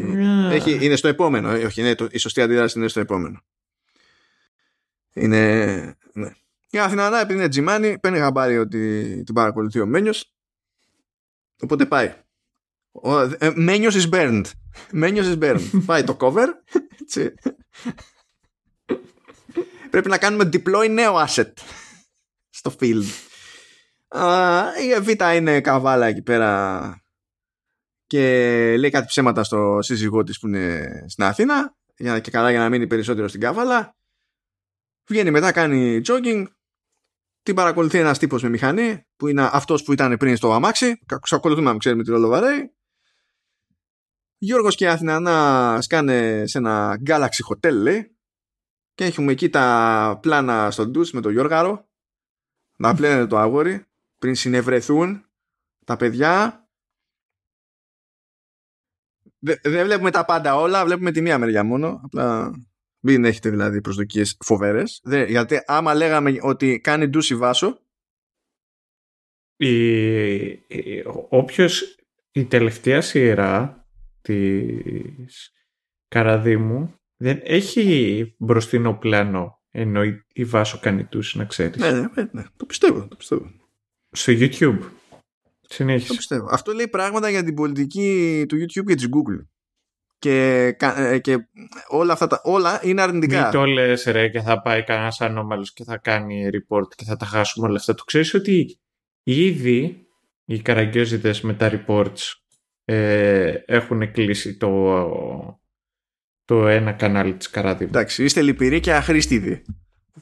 έχει, 0.50 0.84
είναι 0.84 0.96
στο 0.96 1.08
επόμενο. 1.08 1.50
Ε, 1.50 1.64
όχι, 1.64 1.80
είναι 1.80 1.94
το, 1.94 2.08
η 2.10 2.18
σωστή 2.18 2.40
αντίδραση 2.40 2.78
είναι 2.78 2.88
στο 2.88 3.00
επόμενο. 3.00 3.40
Είναι. 5.12 5.94
Ναι. 6.12 6.32
Η 6.70 6.78
Αθηνανά, 6.78 7.20
επειδή 7.20 7.38
είναι 7.38 7.48
τζιμάνι, 7.48 7.98
παίρνει 7.98 8.18
χαμπάρι 8.18 8.58
ότι 8.58 9.22
την 9.24 9.34
παρακολουθεί 9.34 9.80
ο 9.80 9.86
Μένιος. 9.86 10.34
Οπότε 11.62 11.86
πάει. 11.86 12.24
Ε, 13.38 13.50
Μένιο 13.54 13.90
is 13.92 14.10
burned. 14.10 14.44
Μένιο 14.90 15.22
is 15.22 15.38
burned. 15.38 15.82
πάει 15.86 16.04
το 16.04 16.16
cover. 16.20 16.46
Πρέπει 19.90 20.08
να 20.08 20.18
κάνουμε 20.18 20.48
deploy 20.52 20.90
νέο 20.90 21.24
asset 21.26 21.52
στο 22.48 22.74
field. 22.80 23.04
η 24.82 25.00
Β 25.00 25.08
είναι 25.34 25.60
καβάλα 25.60 26.06
εκεί 26.06 26.22
πέρα 26.22 27.00
και 28.06 28.20
λέει 28.78 28.90
κάτι 28.90 29.06
ψέματα 29.06 29.44
στο 29.44 29.78
σύζυγό 29.80 30.22
της 30.22 30.38
που 30.38 30.46
είναι 30.46 30.88
στην 31.06 31.24
Αθήνα 31.24 31.76
για, 31.96 32.20
και 32.20 32.30
καλά 32.30 32.50
για 32.50 32.60
να 32.60 32.68
μείνει 32.68 32.86
περισσότερο 32.86 33.28
στην 33.28 33.40
Κάβαλα 33.40 33.96
βγαίνει 35.08 35.30
μετά 35.30 35.52
κάνει 35.52 36.00
jogging 36.06 36.46
την 37.42 37.54
παρακολουθεί 37.54 37.98
ένας 37.98 38.18
τύπος 38.18 38.42
με 38.42 38.48
μηχανή 38.48 39.06
που 39.16 39.28
είναι 39.28 39.48
αυτός 39.52 39.82
που 39.82 39.92
ήταν 39.92 40.16
πριν 40.16 40.36
στο 40.36 40.52
αμάξι 40.52 40.98
ξακολουθούμε 41.20 41.72
να 41.72 41.78
ξέρουμε 41.78 42.02
τι 42.02 42.10
ρόλο 42.10 42.28
βαρέει 42.28 42.75
Γιώργος 44.38 44.74
και 44.74 44.88
Αθήνα 44.88 45.20
να 45.20 45.80
σκάνε 45.80 46.46
σε 46.46 46.58
ένα 46.58 47.00
Galaxy 47.06 47.54
Hotel 47.54 47.72
λέει 47.72 48.16
και 48.94 49.04
έχουμε 49.04 49.32
εκεί 49.32 49.48
τα 49.48 50.18
πλάνα 50.22 50.70
στο 50.70 50.86
ντους 50.86 51.12
με 51.12 51.20
τον 51.20 51.32
Γιώργαρο 51.32 51.88
να 52.76 52.94
πλένε 52.94 53.26
το 53.26 53.38
αγόρι 53.38 53.84
πριν 54.18 54.34
συνευρεθούν 54.34 55.24
τα 55.84 55.96
παιδιά 55.96 56.66
δεν 59.62 59.84
βλέπουμε 59.84 60.10
τα 60.10 60.24
πάντα 60.24 60.56
όλα, 60.56 60.84
βλέπουμε 60.84 61.12
τη 61.12 61.20
μία 61.20 61.38
μεριά 61.38 61.64
μόνο. 61.64 62.00
Απλά 62.04 62.50
μην 63.00 63.24
έχετε 63.24 63.50
δηλαδή 63.50 63.80
προσδοκίες 63.80 64.36
φοβέρε. 64.44 64.82
Γιατί 65.26 65.62
άμα 65.66 65.94
λέγαμε 65.94 66.38
ότι 66.40 66.80
κάνει 66.80 67.06
ντούση 67.06 67.36
βάσο. 67.36 67.80
Η, 69.56 69.82
όποιος 71.28 71.96
η 72.32 72.44
τελευταία 72.44 73.00
σειρά 73.00 73.85
της 74.26 75.50
Καραδίμου 76.08 76.94
δεν 77.16 77.40
έχει 77.42 78.34
μπροστινό 78.38 78.94
πλάνο 78.94 79.60
ενώ 79.70 80.02
η, 80.32 80.44
Βάσο 80.44 80.78
κάνει 80.78 81.04
ντούση 81.04 81.38
να 81.38 81.44
ξέρεις. 81.44 81.76
Ναι, 81.76 81.90
ναι, 81.90 82.08
ναι, 82.30 82.44
το 82.56 82.66
πιστεύω, 82.66 83.08
το 83.08 83.16
πιστεύω. 83.16 83.50
Στο 84.10 84.32
YouTube. 84.36 84.78
Συνέχισε. 85.60 86.08
Το 86.08 86.14
πιστεύω. 86.14 86.48
Αυτό 86.50 86.72
λέει 86.72 86.88
πράγματα 86.88 87.30
για 87.30 87.44
την 87.44 87.54
πολιτική 87.54 88.44
του 88.48 88.56
YouTube 88.56 88.84
και 88.86 88.94
της 88.94 89.08
Google. 89.08 89.46
Και, 90.18 90.76
ε, 90.96 91.18
και 91.18 91.48
όλα 91.88 92.12
αυτά 92.12 92.26
τα, 92.26 92.40
όλα 92.44 92.80
είναι 92.82 93.02
αρνητικά. 93.02 93.42
Μην 93.42 93.50
το 93.50 93.64
λες 93.64 94.04
ρε 94.04 94.28
και 94.28 94.40
θα 94.40 94.62
πάει 94.62 94.84
κανένας 94.84 95.20
ανώμαλος 95.20 95.72
και 95.72 95.84
θα 95.84 95.98
κάνει 95.98 96.48
report 96.52 96.88
και 96.96 97.04
θα 97.04 97.16
τα 97.16 97.26
χάσουμε 97.26 97.66
όλα 97.66 97.76
αυτά. 97.76 97.94
Το 97.94 98.04
ξέρεις 98.04 98.34
ότι 98.34 98.78
ήδη 99.22 100.06
οι 100.44 100.60
καραγκιόζητες 100.60 101.40
με 101.40 101.54
τα 101.54 101.70
reports 101.70 102.32
ε, 102.88 103.52
έχουν 103.66 104.12
κλείσει 104.12 104.56
το, 104.56 105.60
το 106.44 106.68
ένα 106.68 106.92
κανάλι 106.92 107.34
της 107.34 107.50
Καράδιμου. 107.50 107.90
Εντάξει, 107.94 108.24
είστε 108.24 108.42
λυπηροί 108.42 108.80
και 108.80 108.94
αχρήστιδοι. 108.94 109.62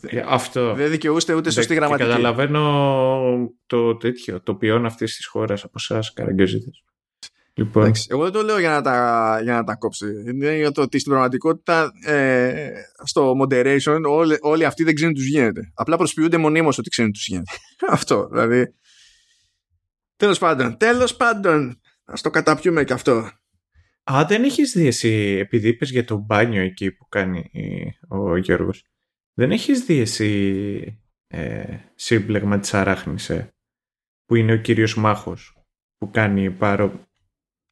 Ε, 0.00 0.22
αυτό. 0.26 0.74
Δεν 0.74 0.90
δικαιούστε 0.90 1.34
ούτε 1.34 1.50
σωστή 1.50 1.74
γραμματική. 1.74 2.08
Καταλαβαίνω 2.08 3.52
το 3.66 3.96
τέτοιο, 3.96 4.40
το 4.40 4.54
ποιόν 4.54 4.86
αυτής 4.86 5.16
της 5.16 5.26
χώρας 5.26 5.64
από 5.64 5.72
εσάς, 5.76 6.12
καραγκιόζητες. 6.12 6.84
Λοιπόν. 7.56 7.92
εγώ 8.08 8.22
δεν 8.22 8.32
το 8.32 8.42
λέω 8.42 8.58
για 8.58 8.70
να 8.70 8.82
τα, 8.82 9.40
για 9.42 9.54
να 9.54 9.64
τα 9.64 9.74
κόψει. 9.74 10.06
Είναι 10.26 10.56
για 10.56 10.72
το 10.72 10.82
ότι 10.82 10.98
στην 10.98 11.10
πραγματικότητα 11.10 11.92
ε, 12.04 12.72
στο 13.04 13.32
moderation 13.42 14.00
όλοι, 14.08 14.38
όλοι 14.40 14.64
αυτοί 14.64 14.84
δεν 14.84 14.94
ξέρουν 14.94 15.14
τι 15.14 15.20
τους 15.20 15.28
γίνεται. 15.28 15.72
Απλά 15.74 15.96
προσποιούνται 15.96 16.36
μονίμως 16.36 16.78
ότι 16.78 16.90
ξέρουν 16.90 17.12
τι 17.12 17.18
τους 17.18 17.26
γίνεται. 17.26 17.52
Αυτό 17.88 18.28
δηλαδή. 18.32 18.74
Τέλος 20.16 20.38
πάντων. 20.38 20.76
Τέλος 20.76 21.16
πάντων. 21.16 21.80
Α 22.04 22.14
το 22.22 22.30
καταπιούμε 22.30 22.84
και 22.84 22.92
αυτό. 22.92 23.30
Α, 24.12 24.24
δεν 24.28 24.44
έχεις 24.44 24.72
δει 24.72 24.86
εσύ, 24.86 25.36
επειδή 25.40 25.68
είπες 25.68 25.90
για 25.90 26.04
το 26.04 26.16
μπάνιο 26.16 26.62
εκεί 26.62 26.90
που 26.90 27.08
κάνει 27.08 27.50
ο 28.08 28.36
Γιώργος 28.36 28.84
δεν 29.34 29.50
έχεις 29.50 29.84
δει 29.84 29.98
εσύ 29.98 31.04
ε, 31.26 31.76
σύμπλεγμα 31.94 32.58
της 32.58 32.74
αράχνης, 32.74 33.30
ε, 33.30 33.54
που 34.26 34.34
είναι 34.34 34.52
ο 34.52 34.56
κύριος 34.56 34.96
Μάχος, 34.96 35.56
που 35.98 36.10
κάνει 36.10 36.50
πάρο... 36.50 37.08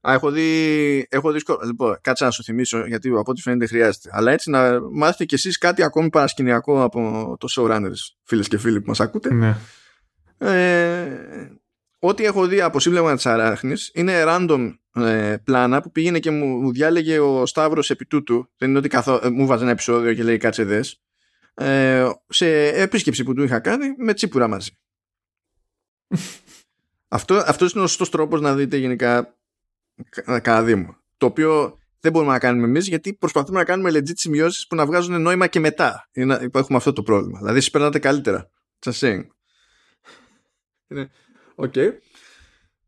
Α, 0.08 0.12
έχω 0.12 0.30
δει, 0.30 1.06
έχω 1.10 1.32
δει 1.32 1.40
Λοιπόν, 1.64 1.98
κάτσε 2.00 2.24
να 2.24 2.30
σου 2.30 2.42
θυμίσω, 2.42 2.86
γιατί 2.86 3.08
από 3.08 3.30
ό,τι 3.30 3.40
φαίνεται 3.40 3.66
χρειάζεται. 3.66 4.08
Αλλά 4.12 4.32
έτσι 4.32 4.50
να 4.50 4.80
μάθετε 4.80 5.24
κι 5.24 5.34
εσείς 5.34 5.58
κάτι 5.58 5.82
ακόμη 5.82 6.10
παρασκηνιακό 6.10 6.82
από 6.82 7.36
το 7.40 7.48
showrunners, 7.50 8.16
φίλες 8.22 8.48
και 8.48 8.58
φίλοι 8.58 8.80
που 8.80 8.88
μας 8.88 9.00
ακούτε. 9.00 9.34
Ναι. 9.34 9.56
Ε, 10.38 11.60
ό,τι 12.05 12.24
έχω 12.24 12.46
δει 12.46 12.61
από 12.61 12.80
σύμπλεγμα 12.80 13.14
της 13.14 13.26
αράχνης 13.26 13.90
είναι 13.94 14.22
random 14.26 14.76
ε, 14.94 15.36
πλάνα 15.44 15.80
που 15.80 15.90
πήγαινε 15.92 16.18
και 16.18 16.30
μου, 16.30 16.72
διάλεγε 16.72 17.18
ο 17.18 17.46
Σταύρος 17.46 17.90
επί 17.90 18.07
τούτου. 18.07 18.50
Δεν 18.57 18.68
είναι 18.68 18.78
ότι 18.78 18.88
καθό, 18.88 19.20
ε, 19.22 19.30
μου 19.30 19.46
βάζει 19.46 19.62
ένα 19.62 19.72
επεισόδιο 19.72 20.14
και 20.14 20.22
λέει 20.22 20.36
κάτσε 20.36 20.64
δες 20.64 21.03
ε, 21.55 22.11
σε 22.28 22.66
επίσκεψη 22.66 23.24
που 23.24 23.34
του 23.34 23.42
είχα 23.42 23.61
κάνει 23.61 23.94
με 23.96 24.14
τσίπουρα 24.14 24.48
μαζί. 24.48 24.70
αυτό, 27.09 27.34
αυτός 27.46 27.72
είναι 27.72 27.82
ο 27.82 27.86
σωστός 27.86 28.11
τρόπος 28.11 28.40
να 28.40 28.55
δείτε 28.55 28.76
γενικά 28.76 29.36
κανένα 30.24 30.62
δήμο. 30.62 30.96
Το 31.16 31.26
οποίο 31.26 31.78
δεν 32.00 32.12
μπορούμε 32.12 32.32
να 32.32 32.38
κάνουμε 32.38 32.66
εμείς 32.66 32.88
γιατί 32.88 33.14
προσπαθούμε 33.14 33.59
να 33.59 33.64
κάνουμε 33.64 33.90
legit 33.90 34.12
σημειώσεις 34.14 34.66
που 34.66 34.74
να 34.74 34.86
βγάζουν 34.86 35.22
νόημα 35.22 35.46
και 35.46 35.61
μετά. 35.61 36.09
Είναι, 36.12 36.48
έχουμε 36.55 36.78
αυτό 36.78 36.92
το 36.92 37.03
πρόβλημα. 37.03 37.38
Δηλαδή, 37.38 37.59
εσείς 37.59 37.70
περνάτε 37.70 37.98
καλύτερα. 37.98 38.50
Just 38.84 38.92
saying. 38.92 39.26
OK. 41.54 41.72
Okay. 41.76 41.92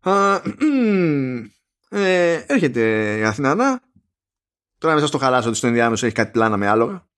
ε, 1.89 2.45
έρχεται 2.47 3.17
η 3.19 3.25
Αθηνάνα. 3.25 3.83
Τώρα 4.79 4.95
μέσα 4.95 5.07
στο 5.07 5.19
χαλάσω 5.19 5.49
ότι 5.49 5.57
στο 5.57 5.67
ενδιάμεσο 5.67 6.07
έχει 6.07 6.15
κάτι 6.15 6.31
πλάνα 6.31 6.57
με 6.57 6.67
άλογα. 6.67 7.09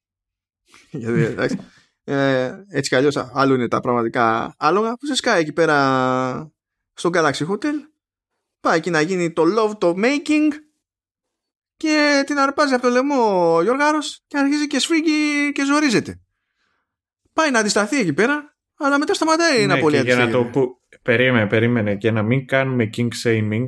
Γιατί, 0.90 1.20
εντάξει, 1.20 1.59
ε, 2.05 2.64
έτσι 2.68 2.88
κι 2.90 2.97
αλλιώς 2.97 3.16
άλλο 3.16 3.55
είναι 3.55 3.68
τα 3.68 3.80
πραγματικά 3.80 4.55
άλογα 4.59 4.97
που 4.97 5.07
σε 5.07 5.14
σκάει 5.14 5.40
εκεί 5.40 5.53
πέρα 5.53 6.53
στο 6.92 7.11
Galaxy 7.12 7.47
Hotel 7.49 7.74
πάει 8.61 8.78
εκεί 8.78 8.90
να 8.90 9.01
γίνει 9.01 9.32
το 9.32 9.42
love 9.59 9.78
το 9.78 9.94
making 9.97 10.49
και 11.76 12.22
την 12.26 12.38
αρπάζει 12.38 12.74
από 12.74 12.82
το 12.82 12.88
λαιμό 12.88 13.55
ο 13.55 13.62
Γιώργαρος 13.62 14.24
και 14.26 14.38
αρχίζει 14.38 14.66
και 14.66 14.78
σφίγγει 14.78 15.53
και 15.53 15.64
ζορίζεται. 15.64 16.20
Πάει 17.32 17.51
να 17.51 17.59
αντισταθεί 17.59 18.01
εκεί 18.01 18.12
πέρα, 18.12 18.55
αλλά 18.76 18.98
μετά 18.98 19.14
σταματάει 19.14 19.60
ναι, 19.60 19.74
να 19.74 19.78
πολύ 19.78 20.00
για 20.00 20.16
να 20.16 20.30
το 20.30 20.44
που... 20.44 20.80
Περίμενε, 21.02 21.46
περίμενε. 21.46 21.96
Για 22.00 22.12
να 22.12 22.22
μην 22.22 22.46
κάνουμε 22.46 22.90
king 22.96 23.08
shaming, 23.22 23.64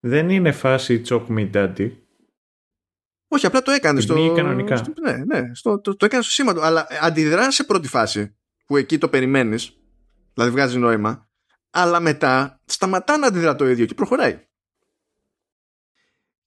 δεν 0.00 0.30
είναι 0.30 0.52
φάση 0.52 1.02
chop 1.08 1.26
me 1.28 1.50
daddy. 1.54 1.90
Όχι, 3.28 3.46
απλά 3.46 3.62
το 3.62 3.70
έκανε 3.70 4.00
στο. 4.00 4.32
κανονικά. 4.36 4.76
Στο, 4.76 4.92
ναι, 5.02 5.16
ναι, 5.24 5.54
στο, 5.54 5.80
το, 5.80 5.96
το 5.96 6.04
έκανε 6.04 6.22
στο 6.22 6.32
σήμα 6.32 6.54
του. 6.54 6.60
Αλλά 6.60 6.86
αντιδρά 7.00 7.50
σε 7.50 7.64
πρώτη 7.64 7.88
φάση 7.88 8.36
που 8.66 8.76
εκεί 8.76 8.98
το 8.98 9.08
περιμένεις, 9.08 9.76
δηλαδή 10.34 10.52
βγάζει 10.52 10.78
νόημα, 10.78 11.28
αλλά 11.70 12.00
μετά 12.00 12.60
σταματά 12.64 13.16
να 13.16 13.26
αντιδρά 13.26 13.54
το 13.54 13.68
ίδιο 13.68 13.86
και 13.86 13.94
προχωράει. 13.94 14.46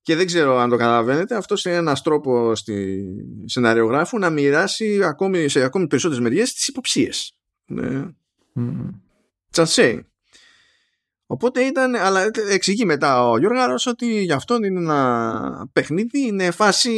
Και 0.01 0.15
δεν 0.15 0.25
ξέρω 0.25 0.57
αν 0.57 0.69
το 0.69 0.77
καταλαβαίνετε, 0.77 1.35
αυτός 1.35 1.65
είναι 1.65 1.75
ένας 1.75 2.01
τρόπος 2.01 2.59
στη 2.59 3.05
σεναριογράφου 3.45 4.17
να 4.17 4.29
μοιράσει 4.29 5.03
ακόμη, 5.03 5.47
σε 5.47 5.63
ακόμη 5.63 5.87
περισσότερες 5.87 6.23
μεριές 6.23 6.53
τις 6.53 6.67
υποψίες. 6.67 7.38
Ναι. 7.69 8.05
Mm. 8.55 8.89
Just 9.53 9.65
saying. 9.65 9.99
Οπότε 11.31 11.61
ήταν, 11.61 11.95
αλλά 11.95 12.31
εξηγεί 12.49 12.85
μετά 12.85 13.29
ο 13.29 13.37
Γιώργαρος 13.37 13.85
ότι 13.85 14.23
για 14.23 14.35
αυτόν 14.35 14.63
είναι 14.63 14.79
ένα 14.79 15.69
παιχνίδι, 15.73 16.27
είναι 16.27 16.51
φάση 16.51 16.91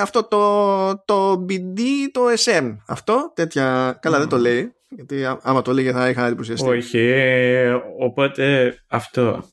αυτό 0.00 0.24
το, 0.24 1.04
το 1.04 1.44
BD, 1.48 1.80
το 2.12 2.20
SM. 2.44 2.76
Αυτό, 2.86 3.32
τέτοια, 3.34 3.98
καλά 4.02 4.18
δεν 4.18 4.28
το 4.28 4.36
λέει, 4.38 4.72
γιατί 4.88 5.24
άμα 5.42 5.62
το 5.62 5.72
λέγε 5.72 5.92
θα 5.92 6.08
είχα 6.08 6.26
εντυπωσιαστεί. 6.26 6.68
Όχι, 6.68 6.98
ε, 6.98 7.72
οπότε 7.98 8.74
αυτό. 8.86 9.48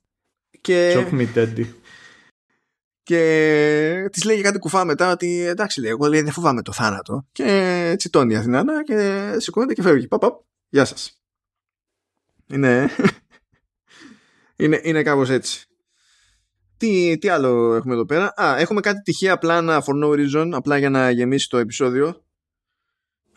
Και... 0.61 0.93
Chop 0.95 1.19
me 1.19 1.27
daddy. 1.35 1.65
Και 3.03 4.09
της 4.11 4.23
λέει 4.23 4.41
κάτι 4.41 4.59
κουφά 4.59 4.85
μετά 4.85 5.11
ότι 5.11 5.45
εντάξει, 5.45 5.81
λέει, 5.81 5.89
εγώ 5.89 6.07
λέει, 6.07 6.21
δεν 6.21 6.31
φοβάμαι 6.31 6.61
το 6.61 6.71
θάνατο. 6.71 7.25
Και 7.31 7.93
τσιτώνει 7.97 8.33
η 8.33 8.37
Αθηνάνα 8.37 8.83
και 8.83 9.29
σηκώνεται 9.37 9.73
και 9.73 9.81
φεύγει. 9.81 10.07
Παπ, 10.07 10.21
παπ, 10.21 10.39
γεια 10.75 10.85
σας. 10.85 11.21
Είναι, 12.47 12.89
είναι, 14.63 14.79
είναι 14.83 15.03
κάπως 15.03 15.29
έτσι. 15.29 15.67
Τι, 16.77 17.17
τι 17.17 17.29
άλλο 17.29 17.73
έχουμε 17.75 17.93
εδώ 17.93 18.05
πέρα; 18.05 18.33
Α, 18.35 18.57
έχουμε 18.57 18.81
κάτι 18.81 19.01
τυχαία 19.01 19.37
πλάνα 19.37 19.83
for 19.85 20.03
no 20.03 20.09
reason, 20.09 20.49
απλά 20.53 20.77
για 20.77 20.89
να 20.89 21.09
γεμίσει 21.09 21.49
το 21.49 21.57
επεισόδιο. 21.57 22.25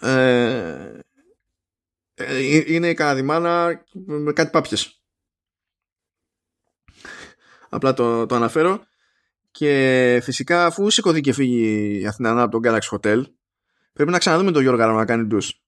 Ε, 0.01 1.01
ε 2.14 2.39
είναι 2.74 2.89
η 2.89 2.95
Καραδιμάνα 2.95 3.84
με 3.93 4.32
κάτι 4.32 4.51
πάπιες. 4.51 5.03
Απλά 7.68 7.95
το, 7.95 8.26
το 8.26 8.34
αναφέρω. 8.34 8.86
Και 9.51 10.20
φυσικά 10.22 10.66
αφού 10.66 10.91
σηκωθεί 10.91 11.20
και 11.20 11.32
φύγει 11.32 11.99
η 12.01 12.07
Αθηνανά 12.07 12.43
από 12.43 12.61
τον 12.61 12.72
Galaxy 12.72 12.99
Hotel, 12.99 13.22
πρέπει 13.93 14.11
να 14.11 14.18
ξαναδούμε 14.18 14.53
τον 14.53 14.62
Γιώργο 14.62 14.86
να 14.86 15.05
κάνει 15.05 15.24
ντους. 15.24 15.67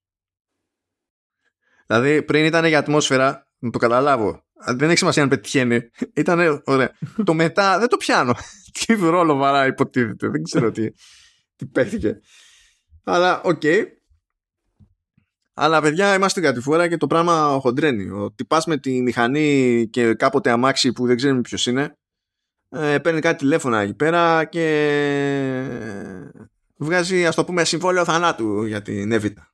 Δηλαδή 1.90 2.22
πριν 2.22 2.44
ήταν 2.44 2.64
για 2.64 2.78
ατμόσφαιρα, 2.78 3.46
να 3.58 3.70
το 3.70 3.78
καταλάβω. 3.78 4.44
Δεν 4.66 4.88
έχει 4.88 4.98
σημασία 4.98 5.22
αν 5.22 5.28
πετυχαίνει. 5.28 5.90
Ήταν 6.14 6.62
ωραία. 6.64 6.92
το 7.24 7.34
μετά 7.34 7.78
δεν 7.78 7.88
το 7.88 7.96
πιάνω. 7.96 8.34
τι 8.78 8.94
ρόλο 8.94 9.36
βαρά 9.36 9.66
υποτίθεται. 9.66 10.28
Δεν 10.28 10.42
ξέρω 10.42 10.70
τι, 10.70 10.90
τι 11.56 11.66
παίχτηκε. 11.66 12.20
Αλλά 13.04 13.40
OK. 13.42 13.60
Okay. 13.62 13.84
Αλλά 15.54 15.80
παιδιά 15.80 16.14
είμαστε 16.14 16.40
κάτι 16.40 16.60
φορά 16.60 16.88
και 16.88 16.96
το 16.96 17.06
πράγμα 17.06 17.58
χοντραίνει. 17.60 18.10
Ότι 18.10 18.44
πα 18.44 18.62
με 18.66 18.76
τη 18.76 19.02
μηχανή 19.02 19.88
και 19.90 20.14
κάποτε 20.14 20.50
αμάξι 20.50 20.92
που 20.92 21.06
δεν 21.06 21.16
ξέρουμε 21.16 21.40
ποιος 21.40 21.66
είναι 21.66 21.98
ε, 22.68 22.98
παίρνει 22.98 23.20
κάτι 23.20 23.38
τηλέφωνα 23.38 23.80
εκεί 23.80 23.94
πέρα 23.94 24.44
και 24.44 24.66
βγάζει 26.76 27.26
ας 27.26 27.34
το 27.34 27.44
πούμε 27.44 27.64
συμβόλαιο 27.64 28.04
θανάτου 28.04 28.64
για 28.64 28.82
την 28.82 29.12
Εβίτα. 29.12 29.49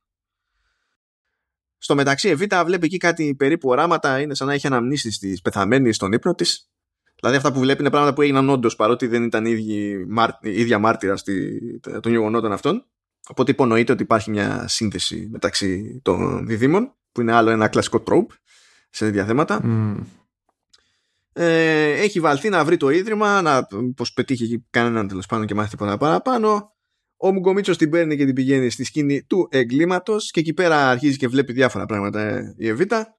Στο 1.77 1.95
μεταξύ 1.95 2.29
Εβίτα 2.29 2.65
βλέπει 2.65 2.85
εκεί 2.85 2.97
κάτι 2.97 3.35
περίπου 3.35 3.69
οράματα 3.69 4.19
είναι 4.19 4.35
σαν 4.35 4.47
να 4.47 4.53
έχει 4.53 4.67
αναμνήσεις 4.67 5.19
της 5.19 5.41
πεθαμένη 5.41 5.93
στον 5.93 6.11
ύπνο 6.11 6.35
της 6.35 6.69
Δηλαδή 7.19 7.37
αυτά 7.37 7.51
που 7.51 7.59
βλέπει 7.59 7.79
είναι 7.79 7.89
πράγματα 7.89 8.13
που 8.13 8.21
έγιναν 8.21 8.49
όντως 8.49 8.75
παρότι 8.75 9.07
δεν 9.07 9.23
ήταν 9.23 9.45
η 9.45 9.51
ίδια 10.41 10.79
μάρτυρα 10.79 11.15
στη, 11.15 11.59
των 11.79 12.11
γεγονότων 12.11 12.51
αυτών. 12.51 12.85
Οπότε 13.29 13.51
υπονοείται 13.51 13.91
ότι 13.91 14.03
υπάρχει 14.03 14.29
μια 14.29 14.67
σύνθεση 14.67 15.27
μεταξύ 15.31 16.01
των 16.03 16.47
διδήμων 16.47 16.95
που 17.11 17.21
είναι 17.21 17.33
άλλο 17.33 17.49
ένα 17.49 17.67
κλασικό 17.67 17.99
τρόπ 17.99 18.31
σε 18.89 19.05
τέτοια 19.05 19.25
θέματα. 19.25 19.61
Ε, 21.33 21.91
έχει 21.91 22.19
βαλθεί 22.19 22.49
να 22.49 22.65
βρει 22.65 22.77
το 22.77 22.89
ίδρυμα, 22.89 23.41
να 23.41 23.67
πως 23.95 24.13
πετύχει 24.13 24.65
κανέναν 24.69 25.07
τέλος 25.07 25.25
πάντων 25.25 25.45
και 25.45 25.53
μάθει 25.53 25.69
τίποτα 25.69 25.97
παραπάνω. 25.97 26.76
Ο 27.17 27.31
Μουγκομίτσος 27.31 27.77
την 27.77 27.89
παίρνει 27.89 28.17
και 28.17 28.25
την 28.25 28.35
πηγαίνει 28.35 28.69
στη 28.69 28.83
σκηνή 28.83 29.23
του 29.23 29.47
εγκλήματος 29.51 30.31
και 30.31 30.39
εκεί 30.39 30.53
πέρα 30.53 30.89
αρχίζει 30.89 31.17
και 31.17 31.27
βλέπει 31.27 31.53
διάφορα 31.53 31.85
πράγματα 31.85 32.21
ε, 32.21 32.55
η 32.57 32.67
Εβίτα. 32.67 33.17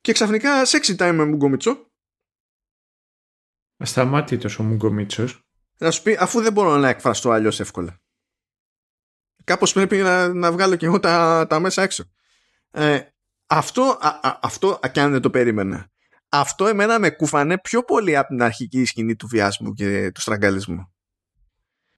Και 0.00 0.12
ξαφνικά 0.12 0.64
sexy 0.66 0.96
time 0.96 1.12
με 1.14 1.24
Μουγκομίτσο. 1.24 1.90
Ασταμάτητο 3.76 4.48
ο 4.58 4.62
Μουγκομίτσος. 4.62 5.42
Να 5.78 5.90
σου 5.90 6.02
πει, 6.02 6.16
αφού 6.20 6.40
δεν 6.40 6.52
μπορώ 6.52 6.76
να 6.76 6.88
εκφραστώ 6.88 7.30
αλλιώς 7.30 7.60
εύκολα. 7.60 8.00
Κάπως 9.44 9.72
πρέπει 9.72 9.96
να, 9.96 10.28
να 10.34 10.52
βγάλω 10.52 10.76
και 10.76 10.86
εγώ 10.86 11.00
τα, 11.00 11.46
τα 11.48 11.60
μέσα 11.60 11.82
έξω. 11.82 12.04
Ε, 12.70 13.00
αυτό, 13.46 13.98
α, 14.00 14.08
α, 14.22 14.38
αυτό 14.42 14.80
κι 14.92 15.00
αν 15.00 15.10
δεν 15.10 15.20
το 15.20 15.30
περίμενα 15.30 15.92
αυτό 16.38 16.66
εμένα 16.66 16.98
με 16.98 17.10
κουφανέ 17.10 17.58
πιο 17.58 17.82
πολύ 17.82 18.16
από 18.16 18.28
την 18.28 18.42
αρχική 18.42 18.84
σκηνή 18.84 19.16
του 19.16 19.26
βιάσμου 19.26 19.72
και 19.72 20.10
του 20.14 20.20
στραγγαλισμού. 20.20 20.93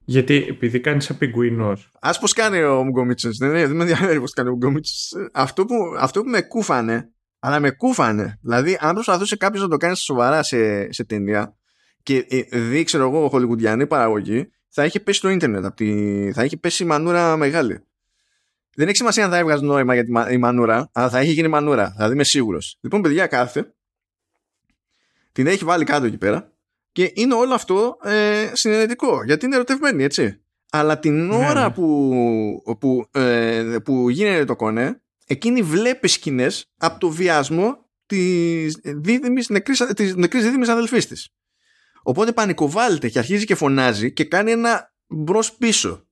Γιατί 0.09 0.47
επειδή 0.49 0.81
κάνει 0.81 1.03
σαν 1.03 1.19
πιγκουίνο. 1.19 1.77
Α 2.01 2.19
πώς 2.21 2.33
κάνει 2.33 2.63
ο 2.63 2.85
Μουγκομίτσος. 2.85 3.37
Δεν, 3.37 3.51
δεν 3.51 3.77
με 3.77 3.83
ενδιαφέρει 3.83 4.21
πώς 4.21 4.33
κάνει 4.33 4.49
ο 4.49 4.53
Μουγκομίτσος. 4.53 5.13
Αυτό, 5.33 5.65
που, 5.65 5.75
αυτό 5.99 6.23
που 6.23 6.29
με 6.29 6.43
κούφανε, 6.43 7.11
αλλά 7.39 7.61
με 7.61 7.71
κούφανε. 7.71 8.39
Δηλαδή, 8.43 8.77
αν 8.81 8.95
προσπαθούσε 8.95 9.37
κάποιος 9.37 9.63
να 9.63 9.69
το 9.69 9.77
κάνει 9.77 9.97
σοβαρά 9.97 10.43
σε, 10.43 10.93
σε 10.93 11.05
ταινία 11.05 11.57
και 12.03 12.27
ε, 12.29 12.59
δει, 12.59 12.85
ξέρω 12.85 13.09
εγώ, 13.09 13.29
χολιγουντιανή 13.29 13.87
παραγωγή, 13.87 14.51
θα 14.69 14.85
είχε 14.85 15.01
πέσει 15.01 15.21
το 15.21 15.29
ίντερνετ. 15.29 15.75
τη, 15.75 16.33
θα 16.33 16.45
είχε 16.45 16.57
πέσει 16.57 16.83
η 16.83 16.87
μανούρα 16.87 17.37
μεγάλη. 17.37 17.81
Δεν 18.75 18.89
έχει 18.89 18.97
σημασία 18.97 19.25
αν 19.25 19.31
θα 19.31 19.39
έβγαζε 19.39 19.65
νόημα 19.65 19.95
για 19.95 20.05
τη 20.05 20.39
μανούρα, 20.39 20.91
αλλά 20.93 21.09
θα 21.09 21.23
είχε 21.23 21.33
γίνει 21.33 21.49
μανούρα. 21.49 21.93
Δηλαδή 21.97 22.13
είμαι 22.13 22.25
σίγουρος. 22.25 22.79
Λοιπόν, 22.81 23.03
παιδιά, 23.03 23.27
κάθε 23.27 23.75
την 25.33 25.47
έχει 25.47 25.65
βάλει 25.65 25.85
κάτω 25.85 26.07
εκεί 26.07 26.19
πέρα 26.19 26.56
και 26.97 27.13
είναι 27.15 27.35
όλο 27.35 27.55
αυτό 27.55 27.97
ε, 28.03 28.51
συνενετικό 28.53 29.25
γιατί 29.25 29.47
είναι 29.47 29.55
ερωτευμένη 29.55 30.05
έτσι. 30.05 30.41
Αλλά 30.71 30.99
την 30.99 31.27
ναι, 31.27 31.35
ώρα 31.35 31.69
ναι. 31.69 31.75
που, 31.75 32.77
που, 32.81 33.09
ε, 33.13 33.77
που 33.85 34.11
γίνεται 34.11 34.45
το 34.45 34.57
κονέ 34.57 35.01
εκείνη 35.27 35.63
βλέπει 35.63 36.09
σκηνές 36.09 36.73
από 36.77 36.99
το 36.99 37.09
βιασμό 37.09 37.89
της 38.07 38.81
δίδυμης 38.83 39.49
νεκρής, 39.49 39.87
της 39.97 40.15
νεκρής 40.15 40.43
δίδυμης 40.43 40.69
αδελφής 40.69 41.07
της. 41.07 41.29
Οπότε 42.03 42.33
πανικοβάλλεται 42.33 43.09
και 43.09 43.19
αρχίζει 43.19 43.45
και 43.45 43.55
φωνάζει 43.55 44.13
και 44.13 44.25
κάνει 44.25 44.51
ένα 44.51 44.95
μπρος 45.07 45.53
πίσω. 45.53 46.07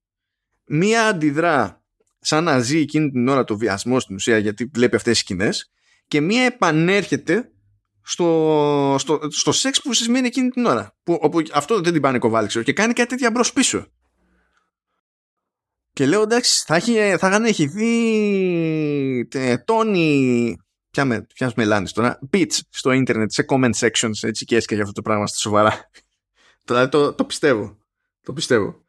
Μία 0.67 1.07
αντιδρά 1.07 1.83
σαν 2.21 2.45
να 2.45 2.59
ζει 2.59 2.79
εκείνη 2.79 3.11
την 3.11 3.29
ώρα 3.29 3.45
το 3.45 3.57
βιασμό 3.57 4.01
στην 4.01 4.15
ουσία 4.15 4.39
γιατί 4.39 4.71
βλέπει 4.75 4.97
αυτές 4.97 5.13
τις 5.13 5.21
σκηνές 5.21 5.73
και 6.09 6.21
μία 6.21 6.43
επανέρχεται 6.43 7.49
στο, 8.05 8.97
στο, 8.99 9.21
στο 9.31 9.53
σεξ 9.53 9.83
που 9.83 9.93
σημαίνει 9.93 10.27
εκείνη 10.27 10.49
την 10.49 10.67
ώρα. 10.67 10.97
Που, 11.03 11.19
όπου 11.21 11.43
αυτό 11.53 11.81
δεν 11.81 11.93
την 11.93 12.03
πάνε 12.03 12.19
κοβάλει, 12.19 12.49
ξέρω, 12.49 12.65
και 12.65 12.73
κάνει 12.73 12.93
κάτι 12.93 13.09
τέτοια 13.09 13.31
μπρος 13.31 13.53
πίσω. 13.53 13.87
Και 15.93 16.07
λέω 16.07 16.23
εντάξει, 16.23 16.65
θα, 16.67 16.75
έχει, 16.75 16.93
θα 16.93 17.29
είχαν 17.29 17.45
έχει 17.45 17.67
δει 17.67 19.29
Τόνι. 19.65 20.57
Ποια, 20.91 21.05
με, 21.05 21.27
ποια 21.35 21.53
μελάνης 21.57 21.93
τώρα, 21.93 22.19
bits 22.33 22.59
στο 22.69 22.93
ίντερνετ, 22.93 23.31
σε 23.31 23.45
comment 23.49 23.75
sections, 23.75 24.23
έτσι 24.23 24.45
και 24.45 24.57
έσκαγε 24.57 24.81
αυτό 24.81 24.93
το 24.93 25.03
πράγμα 25.03 25.27
στα 25.27 25.39
σοβαρά. 25.39 25.91
Δηλαδή 26.65 26.89
το, 26.89 27.13
το 27.15 27.25
πιστεύω. 27.25 27.79
Το 28.23 28.33
πιστεύω. 28.33 28.85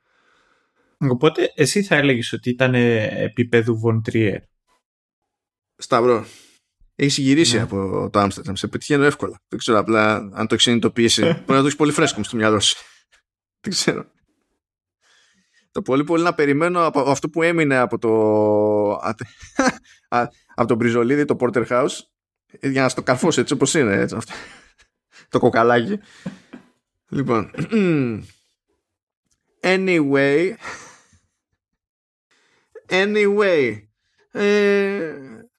Οπότε 0.98 1.52
εσύ 1.56 1.84
θα 1.84 1.96
έλεγες 1.96 2.34
ότι 2.34 2.50
ήταν 2.50 2.74
επίπεδου 2.74 3.82
Von 3.86 4.10
Trier. 4.10 4.38
Σταυρό. 5.76 6.26
Έχεις 6.96 7.18
γυρίσει 7.18 7.56
ναι. 7.56 7.62
από 7.62 8.10
το 8.12 8.20
Άμστερνταμ. 8.20 8.56
Σε 8.56 8.68
πετυχαίνω 8.68 9.04
εύκολα. 9.04 9.42
Δεν 9.48 9.60
ξέρω 9.60 9.78
απλά 9.78 10.16
αν 10.34 10.48
το 10.48 10.54
έχει 10.54 10.64
συνειδητοποιήσει. 10.64 11.22
Μπορεί 11.46 11.46
να 11.48 11.56
το 11.56 11.66
έχεις 11.66 11.76
πολύ 11.76 11.92
φρέσκο 11.92 12.24
στο 12.24 12.36
μυαλό 12.36 12.60
σου. 12.60 12.78
Δεν 13.62 13.74
ξέρω. 13.74 14.06
Το 15.72 15.82
πολύ 15.82 16.04
πολύ 16.04 16.24
να 16.24 16.34
περιμένω 16.34 16.86
από 16.86 17.00
αυτό 17.00 17.30
που 17.30 17.44
έμεινε 17.44 17.78
από 17.78 17.98
το. 17.98 18.10
από 20.56 20.68
τον 20.68 20.78
Μπριζολίδη, 20.78 21.26
το 21.26 21.36
Porter 21.40 21.68
House. 21.68 21.98
Για 22.62 22.82
να 22.82 22.90
στο 22.90 23.04
καρφώσει 23.04 23.40
έτσι 23.40 23.54
όπως 23.54 23.74
είναι. 23.74 23.96
Έτσι, 23.96 24.16
αυτό. 24.16 24.34
το 25.30 25.40
κοκαλάκι. 25.40 26.00
λοιπόν. 27.10 27.52
anyway. 29.62 30.54
Anyway. 32.90 33.82
Ε, 34.32 35.14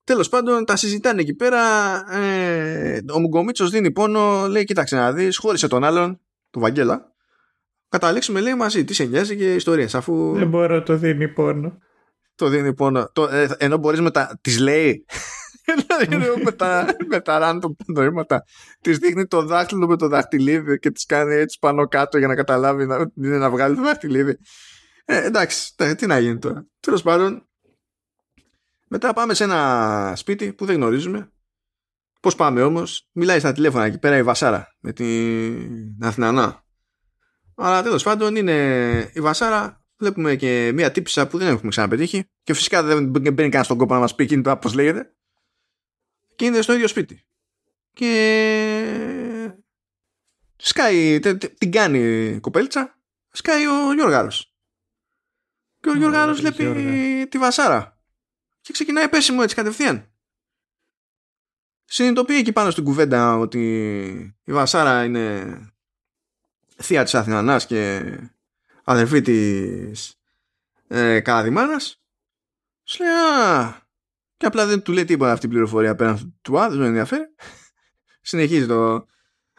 Τέλος 0.06 0.28
πάντων, 0.28 0.64
τα 0.64 0.76
συζητάνε 0.76 1.20
εκεί 1.20 1.34
πέρα. 1.34 1.60
Ε, 2.12 3.00
ο 3.14 3.18
Μουγκομίτσος 3.18 3.70
δίνει 3.70 3.92
πόνο, 3.92 4.46
λέει: 4.48 4.64
Κοίταξε 4.64 4.96
να 4.96 5.12
δεις, 5.12 5.36
χώρισε 5.36 5.68
τον 5.68 5.84
άλλον, 5.84 6.20
του 6.50 6.60
Βαγγέλα. 6.60 7.12
καταλήξουμε 7.88 8.40
λέει 8.40 8.54
μαζί. 8.54 8.84
Τι 8.84 8.94
σε 8.94 9.04
νοιάζει 9.04 9.36
και 9.36 9.54
ιστορίες 9.54 9.94
αφού... 9.94 10.32
Δεν 10.34 10.48
μπορώ, 10.48 10.82
το 10.82 10.96
δίνει 10.96 11.28
πόνο. 11.28 11.78
Το 12.34 12.48
δίνει 12.48 12.74
πόνο. 12.74 13.10
Το, 13.12 13.28
ε, 13.30 13.48
ενώ 13.58 13.76
μπορείς 13.76 14.00
μετά, 14.00 14.38
τις 14.40 14.58
λέει 14.58 15.04
Δηλαδή 15.86 16.42
με 16.44 16.52
τα, 16.52 16.96
με 17.08 17.20
τα 17.20 17.38
random 17.42 17.70
νοήματα 17.86 18.44
τη 18.80 18.92
δείχνει 18.92 19.26
το 19.26 19.42
δάχτυλο 19.42 19.86
με 19.86 19.96
το 19.96 20.08
δαχτυλίδι 20.08 20.78
και 20.78 20.90
τη 20.90 21.06
κάνει 21.06 21.34
έτσι 21.34 21.58
πάνω 21.60 21.88
κάτω 21.88 22.18
για 22.18 22.26
να 22.26 22.34
καταλάβει 22.34 22.86
να, 22.86 23.10
είναι 23.16 23.38
να 23.38 23.50
βγάλει 23.50 23.76
το 23.76 23.82
δαχτυλίδι. 23.82 24.36
Ε, 25.04 25.24
εντάξει, 25.24 25.74
τι 25.96 26.06
να 26.06 26.18
γίνει 26.18 26.38
τώρα. 26.38 26.66
Τέλος 26.80 27.02
πάντων, 27.02 27.48
μετά 28.88 29.12
πάμε 29.12 29.34
σε 29.34 29.44
ένα 29.44 30.12
σπίτι 30.16 30.52
που 30.52 30.64
δεν 30.64 30.76
γνωρίζουμε. 30.76 31.30
Πώς 32.20 32.34
πάμε 32.34 32.62
όμως, 32.62 33.08
μιλάει 33.12 33.38
στα 33.38 33.52
τηλέφωνα 33.52 33.84
εκεί 33.84 33.98
πέρα 33.98 34.16
η 34.16 34.22
Βασάρα 34.22 34.76
με 34.80 34.92
την 34.92 35.96
Αθηνανά. 36.02 36.64
Αλλά 37.54 37.82
τέλος 37.82 38.02
πάντων 38.02 38.36
είναι 38.36 39.10
η 39.14 39.20
Βασάρα. 39.20 39.84
Βλέπουμε 39.98 40.36
και 40.36 40.70
μία 40.74 40.90
τύπησα 40.90 41.26
που 41.26 41.38
δεν 41.38 41.48
έχουμε 41.48 41.70
ξαναπετύχει. 41.70 42.24
Και 42.42 42.54
φυσικά 42.54 42.82
δεν 42.82 43.08
μπαίνει 43.08 43.32
κανένας 43.32 43.64
στον 43.64 43.78
κόπο 43.78 43.94
να 43.94 44.00
μας 44.00 44.14
πει 44.14 44.22
εκείνη 44.22 44.42
το 44.42 44.56
πώς 44.56 44.74
λέγεται 44.74 45.14
και 46.36 46.44
είναι 46.44 46.60
στο 46.60 46.72
ίδιο 46.72 46.88
σπίτι. 46.88 47.26
Και 47.92 49.54
σκάει, 50.56 51.18
την 51.58 51.72
κάνει 51.72 51.98
η 51.98 52.40
κοπέλτσα, 52.40 53.00
σκάει 53.30 53.66
ο 53.66 53.92
Γιώργαρος. 53.94 54.54
Και 55.80 55.88
ο 55.88 55.96
Γιώργαρος 55.96 56.40
βλέπει 56.40 57.26
τη 57.28 57.38
βασάρα. 57.38 57.95
Και 58.66 58.72
ξεκινάει 58.72 59.08
πέσιμο 59.08 59.40
έτσι 59.42 59.54
κατευθείαν. 59.54 60.10
Συνειδητοποιεί 61.84 62.36
εκεί 62.38 62.52
πάνω 62.52 62.70
στην 62.70 62.84
κουβέντα 62.84 63.36
ότι 63.36 63.60
η 64.44 64.52
Βασάρα 64.52 65.04
είναι 65.04 65.56
θεία 66.76 67.04
της 67.04 67.14
Αθηνανάς 67.14 67.66
και 67.66 68.02
αδερφή 68.84 69.20
της 69.20 70.20
ε, 70.88 71.20
Καραδημάνας. 71.20 72.02
Σου 72.84 73.02
λέει, 73.02 73.12
α, 73.12 73.88
και 74.36 74.46
απλά 74.46 74.66
δεν 74.66 74.82
του 74.82 74.92
λέει 74.92 75.04
τίποτα 75.04 75.32
αυτή 75.32 75.46
η 75.46 75.48
πληροφορία 75.48 75.94
πέραν 75.94 76.38
του 76.42 76.60
Α, 76.60 76.68
δεν 76.68 76.78
τον 76.78 76.86
ενδιαφέρει. 76.86 77.34
Συνεχίζει 78.20 78.66
το, 78.66 79.06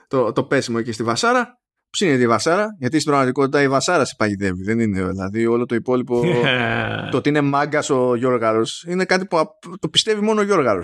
το, 0.08 0.32
το 0.32 0.44
πέσιμο 0.44 0.78
εκεί 0.80 0.92
στη 0.92 1.04
Βασάρα. 1.04 1.62
Ψήνει 1.90 2.18
τη 2.18 2.28
Βασάρα, 2.28 2.76
γιατί 2.80 3.00
στην 3.00 3.12
πραγματικότητα 3.12 3.62
η 3.62 3.68
Βασάρα 3.68 4.06
σε 4.06 4.16
παγιδεύει. 4.18 4.64
Δεν 4.64 4.80
είναι 4.80 5.04
δηλαδή 5.04 5.46
όλο 5.46 5.66
το 5.66 5.76
υπόλοιπο. 5.76 6.24
το 7.12 7.18
ότι 7.18 7.30
είναι 7.30 7.42
μάγκας 7.42 7.90
ο 7.90 8.16
Γιώργαρο 8.16 8.66
είναι 8.88 9.06
κάτι 9.06 9.26
που 9.26 9.38
το 9.80 9.90
πιστεύει 9.90 10.22
μόνο 10.22 10.40
ο 10.40 10.44
Γιώργαρο. 10.44 10.84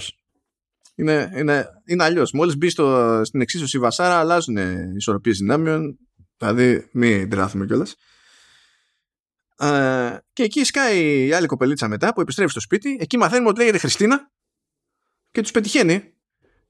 Είναι, 0.96 1.32
είναι, 1.36 1.68
είναι 1.86 2.04
αλλιώς. 2.04 2.32
Μόλις 2.32 2.58
μπει 2.58 2.70
στο, 2.70 3.22
στην 3.24 3.42
εξίσωση 3.42 3.78
η 3.78 3.80
Βασάρα, 3.80 4.20
αλλάζουν 4.20 4.58
οι 4.58 4.94
ισορροπίες 4.96 5.38
δυνάμεων. 5.38 5.98
Δηλαδή, 6.38 6.90
μην 6.92 7.30
τρελάθουμε 7.30 7.66
κιόλας. 7.66 7.96
Ε, 9.58 10.18
και 10.34 10.44
εκεί 10.44 10.64
σκάει 10.64 11.26
η 11.26 11.34
άλλη 11.34 11.48
κοπελίτσα 11.48 11.88
μετά 11.88 12.14
που 12.14 12.22
επιστρέφει 12.22 12.52
στο 12.52 12.60
σπίτι. 12.60 12.98
Εκεί 13.00 13.18
μαθαίνουμε 13.18 13.50
ότι 13.50 13.60
λέγεται 13.60 13.78
Χριστίνα 13.78 14.32
και 15.32 15.42
τους 15.42 15.52
πετυχαίνει. 15.52 16.14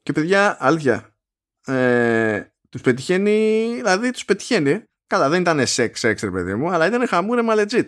Και 0.03 0.11
παιδιά, 0.11 0.57
αλήθεια. 0.59 1.17
Ε, 1.65 2.41
τους 2.73 2.81
πετυχαίνει, 2.81 3.71
δηλαδή 3.75 4.11
τους 4.11 4.25
πετυχαίνει. 4.25 4.83
Καλά, 5.07 5.29
δεν 5.29 5.41
ήταν 5.41 5.67
σεξ, 5.67 5.99
σεξ, 5.99 6.21
ρε 6.21 6.31
παιδί 6.31 6.55
μου, 6.55 6.69
αλλά 6.69 6.87
ήταν 6.87 7.07
χαμούρεμα 7.07 7.53
legit. 7.57 7.87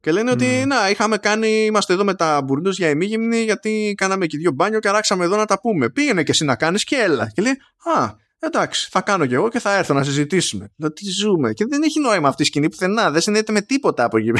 Και 0.00 0.12
λένε 0.12 0.30
ότι 0.30 0.64
να, 0.66 0.90
είχαμε 0.90 1.18
κάνει, 1.18 1.48
είμαστε 1.48 1.92
εδώ 1.92 2.04
με 2.04 2.14
τα 2.14 2.42
μπουρντού 2.42 2.70
για 2.70 2.88
ημίγυμνη, 2.88 3.38
γιατί 3.38 3.94
κάναμε 3.96 4.26
και 4.26 4.38
δύο 4.38 4.50
μπάνιο 4.50 4.78
και 4.78 4.88
αράξαμε 4.88 5.24
εδώ 5.24 5.36
να 5.36 5.44
τα 5.44 5.60
πούμε. 5.60 5.90
Πήγαινε 5.90 6.22
και 6.22 6.30
εσύ 6.30 6.44
να 6.44 6.56
κάνεις 6.56 6.84
και 6.84 6.96
έλα. 6.96 7.30
Και 7.34 7.42
λέει, 7.42 7.52
Α, 7.94 8.14
εντάξει, 8.38 8.88
θα 8.90 9.00
κάνω 9.00 9.26
κι 9.26 9.34
εγώ 9.34 9.48
και 9.48 9.58
θα 9.58 9.76
έρθω 9.76 9.94
να 9.94 10.04
συζητήσουμε. 10.04 10.72
Να 10.76 10.92
τι 10.92 11.10
ζούμε. 11.10 11.52
Και 11.52 11.64
δεν 11.66 11.82
έχει 11.82 12.00
νόημα 12.00 12.28
αυτή 12.28 12.42
η 12.42 12.44
σκηνή 12.44 12.68
πουθενά. 12.68 13.10
Δεν 13.10 13.20
συνδέεται 13.20 13.52
με 13.52 13.60
τίποτα 13.60 14.04
από 14.04 14.18
εκεί. 14.18 14.32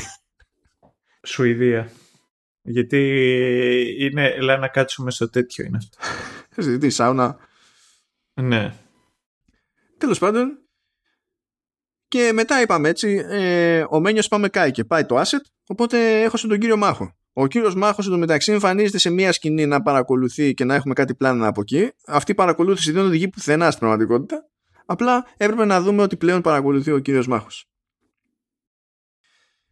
Σουηδία. 1.22 1.90
Γιατί 2.62 2.98
είναι, 3.98 4.40
λέει 4.40 4.58
να 4.58 4.68
κάτσουμε 4.68 5.10
στο 5.10 5.30
τέτοιο 5.30 5.64
είναι 5.64 5.76
αυτό. 5.76 5.98
Συζητή, 6.50 6.90
σάουνα. 6.90 7.36
Ναι. 8.34 8.74
Τέλος 9.98 10.18
πάντων. 10.18 10.58
Και 12.08 12.30
μετά 12.34 12.60
είπαμε 12.60 12.88
έτσι, 12.88 13.26
ε, 13.28 13.84
ο 13.90 14.00
Μένιος 14.00 14.28
πάμε 14.28 14.48
κάει 14.48 14.70
και 14.70 14.84
πάει 14.84 15.04
το 15.04 15.20
asset, 15.20 15.40
οπότε 15.66 16.22
έχω 16.22 16.36
στον 16.36 16.58
κύριο 16.58 16.76
Μάχο. 16.76 17.16
Ο 17.32 17.46
κύριος 17.46 17.74
Μάχος 17.74 18.06
εντωμεταξύ 18.06 18.52
εμφανίζεται 18.52 18.98
σε 18.98 19.10
μία 19.10 19.32
σκηνή 19.32 19.66
να 19.66 19.82
παρακολουθεί 19.82 20.54
και 20.54 20.64
να 20.64 20.74
έχουμε 20.74 20.94
κάτι 20.94 21.14
πλάνα 21.14 21.46
από 21.46 21.60
εκεί. 21.60 21.90
Αυτή 22.06 22.30
η 22.30 22.34
παρακολούθηση 22.34 22.92
δεν 22.92 23.04
οδηγεί 23.04 23.28
πουθενά 23.28 23.66
στην 23.66 23.78
πραγματικότητα. 23.78 24.48
Απλά 24.86 25.26
έπρεπε 25.36 25.64
να 25.64 25.80
δούμε 25.80 26.02
ότι 26.02 26.16
πλέον 26.16 26.40
παρακολουθεί 26.40 26.90
ο 26.90 26.98
κύριος 26.98 27.26
Μάχος. 27.26 27.68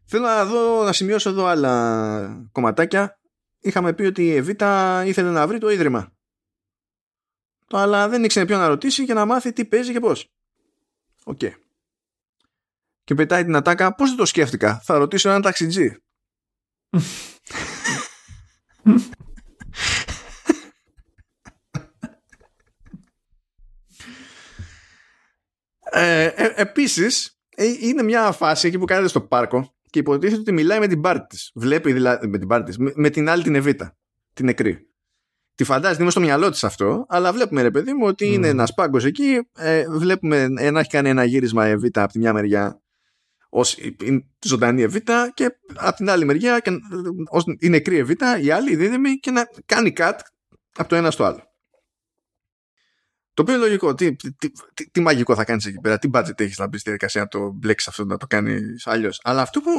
Θέλω 0.04 0.24
να, 0.24 0.44
δω, 0.44 0.84
να 0.84 0.92
σημειώσω 0.92 1.30
εδώ 1.30 1.44
άλλα 1.44 2.48
κομματάκια. 2.52 3.18
Είχαμε 3.60 3.92
πει 3.92 4.04
ότι 4.04 4.24
η 4.24 4.34
Εβίτα 4.34 5.02
ήθελε 5.06 5.30
να 5.30 5.46
βρει 5.46 5.58
το 5.58 5.70
ίδρυμα. 5.70 6.13
Αλλά 7.76 8.08
δεν 8.08 8.24
ήξερε 8.24 8.46
ποιο 8.46 8.58
να 8.58 8.68
ρωτήσει 8.68 9.04
για 9.04 9.14
να 9.14 9.24
μάθει 9.24 9.52
τι 9.52 9.64
παίζει 9.64 9.92
και 9.92 10.00
πώς. 10.00 10.32
OK. 11.24 11.38
Okay. 11.40 11.52
Και 13.04 13.14
πετάει 13.14 13.44
την 13.44 13.56
ατάκα, 13.56 13.94
πώς 13.94 14.08
δεν 14.08 14.18
το 14.18 14.24
σκέφτηκα. 14.24 14.80
Θα 14.84 14.98
ρωτήσω 14.98 15.28
έναν 15.28 15.42
ταξιτζή. 15.42 15.96
ε, 25.90 26.24
ε, 26.24 26.52
επίσης 26.56 27.38
ε, 27.56 27.64
είναι 27.80 28.02
μια 28.02 28.32
φάση 28.32 28.66
εκεί 28.66 28.78
που 28.78 28.84
κάθεται 28.84 29.08
στο 29.08 29.20
πάρκο 29.20 29.74
και 29.90 29.98
υποτίθεται 29.98 30.40
ότι 30.40 30.52
μιλάει 30.52 30.78
με 30.78 30.86
την 30.86 31.00
πάρτη 31.00 31.26
της. 31.26 31.50
Βλέπει 31.54 31.92
δηλαδή 31.92 32.26
με 32.26 32.38
την 32.38 32.48
πάρτη 32.48 32.76
της, 32.76 32.92
με, 32.94 33.10
την 33.10 33.28
άλλη 33.28 33.42
την 33.42 33.54
Εβίτα, 33.54 33.96
την 34.32 34.44
νεκρή. 34.44 34.93
Τη 35.54 35.64
φαντάζεται, 35.64 36.02
είναι 36.02 36.10
στο 36.10 36.20
μυαλό 36.20 36.50
της 36.50 36.64
αυτό, 36.64 37.06
αλλά 37.08 37.32
βλέπουμε 37.32 37.62
ρε 37.62 37.70
παιδί 37.70 37.92
μου 37.92 38.06
ότι 38.06 38.32
είναι 38.32 38.48
ένας 38.48 38.74
πάγκος 38.74 39.04
εκεί. 39.04 39.48
Ε, 39.56 39.84
βλέπουμε 39.88 40.48
να 40.48 40.80
έχει 40.80 40.88
κάνει 40.88 41.08
ένα 41.08 41.24
γύρισμα 41.24 41.66
Εβίτα 41.66 42.02
από 42.02 42.12
τη 42.12 42.18
μια 42.18 42.32
μεριά 42.32 42.82
ως 43.56 43.76
η 43.76 44.28
ζωντανή 44.44 44.82
Εβίτα 44.82 45.32
και 45.34 45.58
από 45.74 45.96
την 45.96 46.10
άλλη 46.10 46.24
μεριά 46.24 46.60
και, 46.60 46.70
ως 47.28 47.44
η 47.58 47.68
νεκρή 47.68 47.96
Εβίτα, 47.96 48.38
η 48.38 48.50
άλλη 48.50 48.72
η 48.72 48.76
δίδυμη 48.76 49.14
και 49.14 49.30
να 49.30 49.48
κάνει 49.66 49.92
cut 49.96 50.18
από 50.76 50.88
το 50.88 50.94
ένα 50.94 51.10
στο 51.10 51.24
άλλο. 51.24 51.54
Το 53.34 53.42
οποίο 53.42 53.54
είναι 53.54 53.64
λογικό. 53.64 53.94
Τι, 53.94 54.16
τι, 54.16 54.32
τι, 54.32 54.90
τι, 54.90 55.00
μαγικό 55.00 55.34
θα 55.34 55.44
κάνεις 55.44 55.66
εκεί 55.66 55.80
πέρα, 55.80 55.98
τι 55.98 56.10
budget 56.12 56.40
έχεις 56.40 56.58
να 56.58 56.66
μπεις 56.66 56.80
στη 56.80 56.90
διαδικασία 56.90 57.20
να 57.20 57.28
το 57.28 57.50
μπλέξεις 57.50 57.88
αυτό, 57.88 58.04
να 58.04 58.16
το 58.16 58.26
κάνεις 58.26 58.86
αλλιώς. 58.86 59.20
Αλλά 59.22 59.42
αυτό 59.42 59.60
που, 59.60 59.72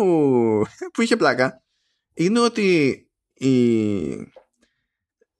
που 0.94 1.02
είχε 1.02 1.16
πλάκα 1.16 1.64
είναι 2.14 2.40
ότι 2.40 3.00
η, 3.34 3.50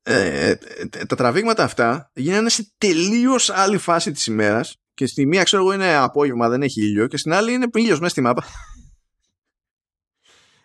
ε, 0.08 0.50
ε, 0.50 1.06
τα 1.06 1.16
τραβήγματα 1.16 1.64
αυτά 1.64 2.12
γίνανε 2.14 2.50
σε 2.50 2.74
τελείως 2.78 3.50
άλλη 3.50 3.78
φάση 3.78 4.12
της 4.12 4.26
ημέρας 4.26 4.78
και 4.94 5.06
στη 5.06 5.26
μία 5.26 5.44
ξέρω 5.44 5.62
εγώ 5.62 5.74
είναι 5.74 5.96
απόγευμα, 5.96 6.50
δεν 6.50 6.62
έχει 6.62 6.82
ήλιο 6.82 7.08
και 7.08 7.18
στην 7.18 7.34
άλλη 7.34 7.54
είναι 7.54 7.68
ήλιος 7.74 8.00
μέσα 8.00 8.12
στη 8.12 8.22
μάπα. 8.22 8.44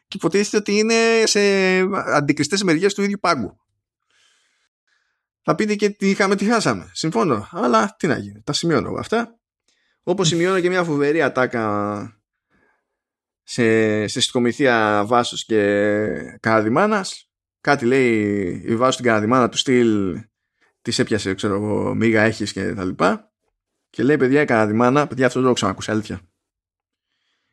και 0.09 0.17
υποτίθεται 0.17 0.57
ότι 0.57 0.79
είναι 0.79 1.23
σε 1.25 1.41
αντικριστές 2.15 2.63
μεριές 2.63 2.95
του 2.95 3.03
ίδιου 3.03 3.19
πάγκου. 3.21 3.59
Θα 5.43 5.55
πείτε 5.55 5.75
και 5.75 5.91
τι 5.91 6.11
είχαμε, 6.11 6.37
τι 6.37 6.45
χάσαμε. 6.45 6.91
Συμφώνω. 6.93 7.49
Αλλά 7.51 7.97
τι 7.99 8.07
να 8.07 8.19
γίνει. 8.19 8.43
Τα 8.43 8.53
σημειώνω 8.53 8.89
εγώ 8.89 8.99
αυτά. 8.99 9.39
Όπως 10.03 10.29
σημειώνω 10.29 10.61
και 10.61 10.69
μια 10.69 10.85
φοβερή 10.85 11.23
ατάκα 11.23 12.23
σε, 13.43 14.07
σε 14.07 14.21
συσκομηθεία 14.21 15.05
Βάσος 15.07 15.45
και 15.45 15.59
Καραδημάνας. 16.41 17.30
Κάτι 17.61 17.87
λέει 17.87 18.63
η 18.67 18.77
Βάσος 18.77 18.95
στην 18.95 19.07
Καραδημάνα 19.07 19.49
του 19.49 19.57
στυλ 19.57 20.21
της 20.83 20.99
έπιασε, 20.99 21.35
ξέρω 21.35 21.55
εγώ, 21.55 21.95
μίγα 21.95 22.23
έχεις 22.23 22.53
και 22.53 22.75
τα 22.75 22.85
λοιπά. 22.85 23.33
Και 23.91 24.03
λέει, 24.03 24.17
παιδιά, 24.17 24.41
έκανα 24.41 24.67
τη 24.67 24.73
μάνα, 24.73 25.07
παιδιά, 25.07 25.27
αυτό 25.27 25.39
δεν 25.39 25.49
το 25.49 25.55
ξανακούσα, 25.55 25.93
αλήθεια. 25.93 26.21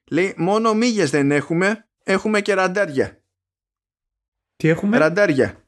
Λέει, 0.10 0.34
μόνο 0.38 0.74
μύγες 0.74 1.10
δεν 1.10 1.32
έχουμε, 1.32 1.88
έχουμε 2.04 2.42
και 2.42 2.54
ραντάρια. 2.54 3.22
Τι 4.56 4.68
έχουμε; 4.68 4.98
Ραντάρια. 4.98 5.66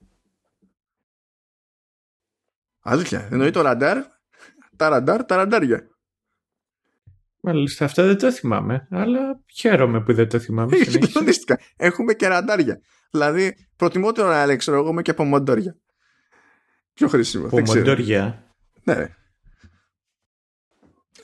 Αλήθεια, 2.79 3.27
εννοεί 3.31 3.51
το 3.51 3.61
ραντάρ, 3.61 4.05
τα 4.75 4.89
ραντάρ, 4.89 5.25
τα 5.25 5.35
ραντάρια. 5.35 5.88
Μάλιστα, 7.41 7.85
αυτά 7.85 8.05
δεν 8.05 8.17
το 8.17 8.31
θυμάμαι, 8.31 8.87
αλλά 8.91 9.39
χαίρομαι 9.53 10.01
που 10.01 10.13
δεν 10.13 10.29
το 10.29 10.39
θυμάμαι. 10.39 10.77
Έχουμε 11.77 12.13
και 12.13 12.27
ραντάρια. 12.27 12.81
Δηλαδή, 13.11 13.55
προτιμότερο 13.75 14.27
να 14.27 14.41
έλεγξω 14.41 14.73
εγώ 14.73 14.93
με 14.93 15.01
και 15.01 15.13
πομοντόρια. 15.13 15.77
Πιο 16.93 17.07
χρήσιμο. 17.07 17.47
Πομοντόρια. 17.47 18.43
Ναι. 18.83 19.07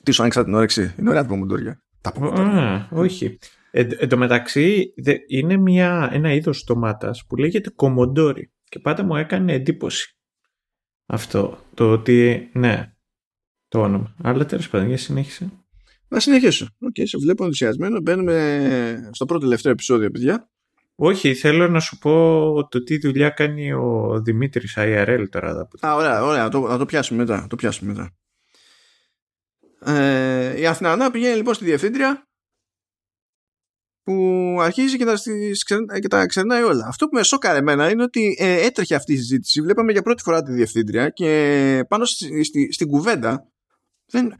Τι 0.04 0.12
σου 0.12 0.22
άνοιξα 0.22 0.44
την 0.44 0.54
όρεξη; 0.54 0.94
Είναι 1.00 1.10
ωραία 1.10 1.22
τα 1.22 1.28
πομοντόρια. 1.28 1.82
Α, 2.02 2.88
όχι. 2.92 3.40
Ε, 3.72 3.88
εν 3.98 4.10
τω 4.10 4.18
μεταξύ 4.18 4.94
είναι 5.28 5.58
μια, 5.58 6.10
ένα 6.12 6.34
είδος 6.34 6.64
ντομάτας 6.64 7.26
που 7.28 7.36
λέγεται 7.36 7.70
κομοντόρι 7.70 8.52
και 8.64 8.80
πάντα 8.80 9.04
μου 9.04 9.16
έκανε 9.16 9.54
εντύπωση 9.54 10.16
αυτό 11.06 11.60
το 11.74 11.92
ότι 11.92 12.50
ναι 12.54 12.94
το 13.68 13.82
όνομα. 13.82 14.16
Αλλά 14.24 14.46
τέλος 14.46 14.70
πάντων 14.70 14.88
για 14.88 14.98
συνέχισε. 14.98 15.50
Να 16.08 16.20
συνεχίσω. 16.20 16.68
OK, 16.80 16.90
okay, 16.98 17.04
σε 17.06 17.18
βλέπω 17.18 17.44
ενθουσιασμένο. 17.44 18.00
Μπαίνουμε 18.00 19.10
στο 19.12 19.26
προτελευταίο 19.26 19.72
επεισόδιο, 19.72 20.12
παιδιά. 20.12 20.50
Όχι, 20.96 21.34
θέλω 21.34 21.68
να 21.68 21.80
σου 21.80 21.98
πω 21.98 22.68
το 22.70 22.84
τι 22.84 22.98
δουλειά 22.98 23.30
κάνει 23.30 23.74
ο 23.74 24.22
Δημήτρης 24.24 24.74
IRL 24.78 25.26
τώρα. 25.30 25.68
Α, 25.80 25.96
ωραία, 25.96 26.24
ωραία. 26.24 26.44
Να 26.44 26.50
το, 26.50 26.60
να 26.60 26.78
το 26.78 26.86
πιάσουμε 26.86 27.20
μετά. 27.20 27.48
το 27.50 27.56
πιάσουμε 27.56 27.94
μετά. 27.94 28.16
Ε, 29.94 30.60
η 30.60 30.66
Αθηνανά 30.66 31.12
πηγαίνει 31.12 31.36
λοιπόν 31.36 31.54
στη 31.54 31.66
διευθύντρια 31.66 32.28
που 34.04 34.58
αρχίζει 34.60 34.98
και 34.98 35.06
τα, 35.06 35.16
και 36.00 36.08
τα 36.08 36.26
ξερνάει 36.26 36.64
όλα. 36.64 36.86
Αυτό 36.88 37.08
που 37.08 37.16
με 37.16 37.24
σώκαρε 37.24 37.58
εμένα 37.58 37.90
είναι 37.90 38.04
ότι 38.04 38.36
ε, 38.40 38.66
έτρεχε 38.66 38.96
αυτή 38.96 39.14
η 39.14 39.18
συζήτηση. 39.18 39.62
Βλέπαμε 39.62 39.92
για 39.92 40.02
πρώτη 40.02 40.24
φορά 40.24 40.44
τη 40.44 40.52
διευθύντρια 40.52 41.10
και 41.10 41.86
πάνω 41.88 42.06
στη, 42.06 42.44
στη, 42.44 42.72
στην 42.72 42.88
κουβέντα 42.88 43.48
δεν, 44.06 44.36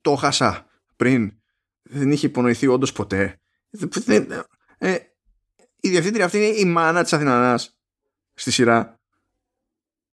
το 0.00 0.14
χάσα 0.14 0.69
πριν. 1.00 1.32
Δεν 1.82 2.10
είχε 2.10 2.26
υπονοηθεί 2.26 2.66
όντως 2.66 2.92
ποτέ. 2.92 3.40
Δεν, 3.70 4.30
ε, 4.78 4.96
η 5.80 5.88
διευθύντρια 5.88 6.24
αυτή 6.24 6.36
είναι 6.36 6.46
η 6.46 6.64
μάνα 6.64 7.02
της 7.02 7.12
Αθηνανάς 7.12 7.78
στη 8.34 8.50
σειρά. 8.50 9.00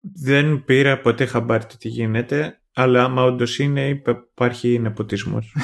Δεν 0.00 0.64
πήρα 0.64 1.00
ποτέ 1.00 1.26
χαμπάρι 1.26 1.66
τι 1.66 1.88
γίνεται, 1.88 2.62
αλλά 2.72 3.04
άμα 3.04 3.22
όντως 3.22 3.58
είναι 3.58 3.88
υπάρχει 3.88 4.78
νεποτισμός. 4.78 5.54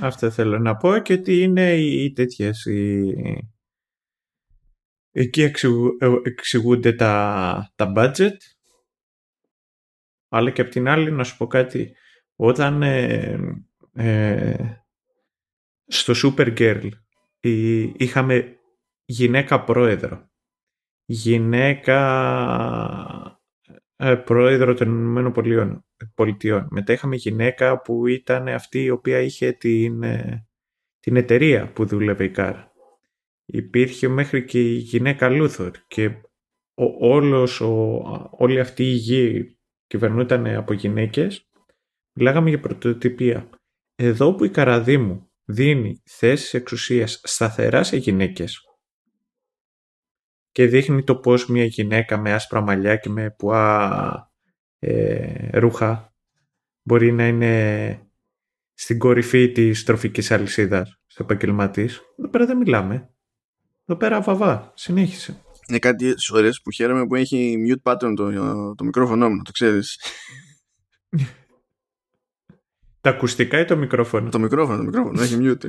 Αυτό 0.00 0.30
θέλω 0.30 0.58
να 0.58 0.76
πω 0.76 0.98
και 0.98 1.12
ότι 1.12 1.42
είναι 1.42 1.74
οι 1.74 2.12
τέτοιες 2.12 2.64
οι... 2.64 3.14
εκεί 5.10 5.50
εξηγούνται 6.22 6.92
τα, 6.92 7.72
τα 7.74 7.92
budget 7.96 8.36
αλλά 10.28 10.50
και 10.50 10.60
απ' 10.60 10.70
την 10.70 10.88
άλλη 10.88 11.12
να 11.12 11.24
σου 11.24 11.36
πω 11.36 11.46
κάτι 11.46 11.96
όταν 12.44 12.82
ε, 12.82 13.38
ε, 13.92 14.56
στο 15.86 16.12
Supergirl 16.22 16.88
είχαμε 17.96 18.56
γυναίκα 19.04 19.64
πρόεδρο. 19.64 20.30
Γυναίκα 21.04 21.98
ε, 23.96 24.14
πρόεδρο 24.14 24.74
των 24.74 24.88
Ηνωμένων 24.88 25.32
Πολιτειών. 26.14 26.66
Μετά 26.70 26.92
είχαμε 26.92 27.16
γυναίκα 27.16 27.80
που 27.80 28.06
ήταν 28.06 28.48
αυτή 28.48 28.82
η 28.82 28.90
οποία 28.90 29.18
είχε 29.18 29.52
την, 29.52 30.02
ε, 30.02 30.46
την 31.00 31.16
εταιρεία 31.16 31.72
που 31.72 31.86
δούλευε 31.86 32.24
η 32.24 32.30
Κάρα. 32.30 32.72
Υπήρχε 33.44 34.08
μέχρι 34.08 34.44
και 34.44 34.60
η 34.60 34.74
γυναίκα 34.74 35.28
Λούθορ 35.28 35.70
και 35.88 36.06
ο, 36.74 37.14
όλος, 37.14 37.60
ο, 37.60 38.02
όλη 38.30 38.60
αυτή 38.60 38.84
η 38.84 38.94
γη 38.94 39.56
κυβερνούταν 39.86 40.46
από 40.46 40.72
γυναίκες. 40.72 41.46
Μιλάγαμε 42.12 42.48
για 42.48 42.60
πρωτοτυπία. 42.60 43.48
Εδώ 43.94 44.34
που 44.34 44.44
η 44.44 44.50
Καραδίμου 44.50 45.30
δίνει 45.44 46.02
θέσεις 46.04 46.54
εξουσίας 46.54 47.20
σταθερά 47.24 47.82
σε 47.82 47.96
γυναίκες 47.96 48.60
και 50.52 50.66
δείχνει 50.66 51.04
το 51.04 51.16
πώς 51.16 51.46
μια 51.46 51.64
γυναίκα 51.64 52.18
με 52.18 52.32
άσπρα 52.32 52.60
μαλλιά 52.60 52.96
και 52.96 53.08
με 53.08 53.30
πουά 53.30 54.32
ε, 54.78 55.58
ρούχα 55.58 56.14
μπορεί 56.82 57.12
να 57.12 57.26
είναι 57.26 58.06
στην 58.74 58.98
κορυφή 58.98 59.52
της 59.52 59.84
τροφικής 59.84 60.30
αλυσίδας 60.30 61.00
στο 61.06 61.22
επαγγελματή. 61.22 61.88
Εδώ 62.18 62.28
πέρα 62.30 62.46
δεν 62.46 62.56
μιλάμε. 62.56 63.10
Εδώ 63.86 63.98
πέρα 63.98 64.20
βαβά. 64.20 64.72
Συνέχισε. 64.74 65.42
Είναι 65.68 65.78
κάτι 65.78 66.14
ώρες 66.32 66.60
που 66.62 66.70
χαίρομαι 66.70 67.06
που 67.06 67.14
έχει 67.14 67.56
mute 67.68 67.92
pattern 67.92 68.12
το, 68.16 68.30
το 68.74 68.84
μικρόφωνο 68.84 69.30
μου, 69.30 69.42
το 69.42 69.50
ξέρεις. 69.50 70.00
Τα 73.02 73.10
ακουστικά 73.10 73.58
ή 73.60 73.64
το 73.64 73.76
μικρόφωνο; 73.76 74.28
Το 74.28 74.38
μικρόφωνο, 74.38 74.76
το 74.76 74.82
μικρόφωνο. 74.84 75.22
Έχει 75.22 75.36
mute. 75.40 75.64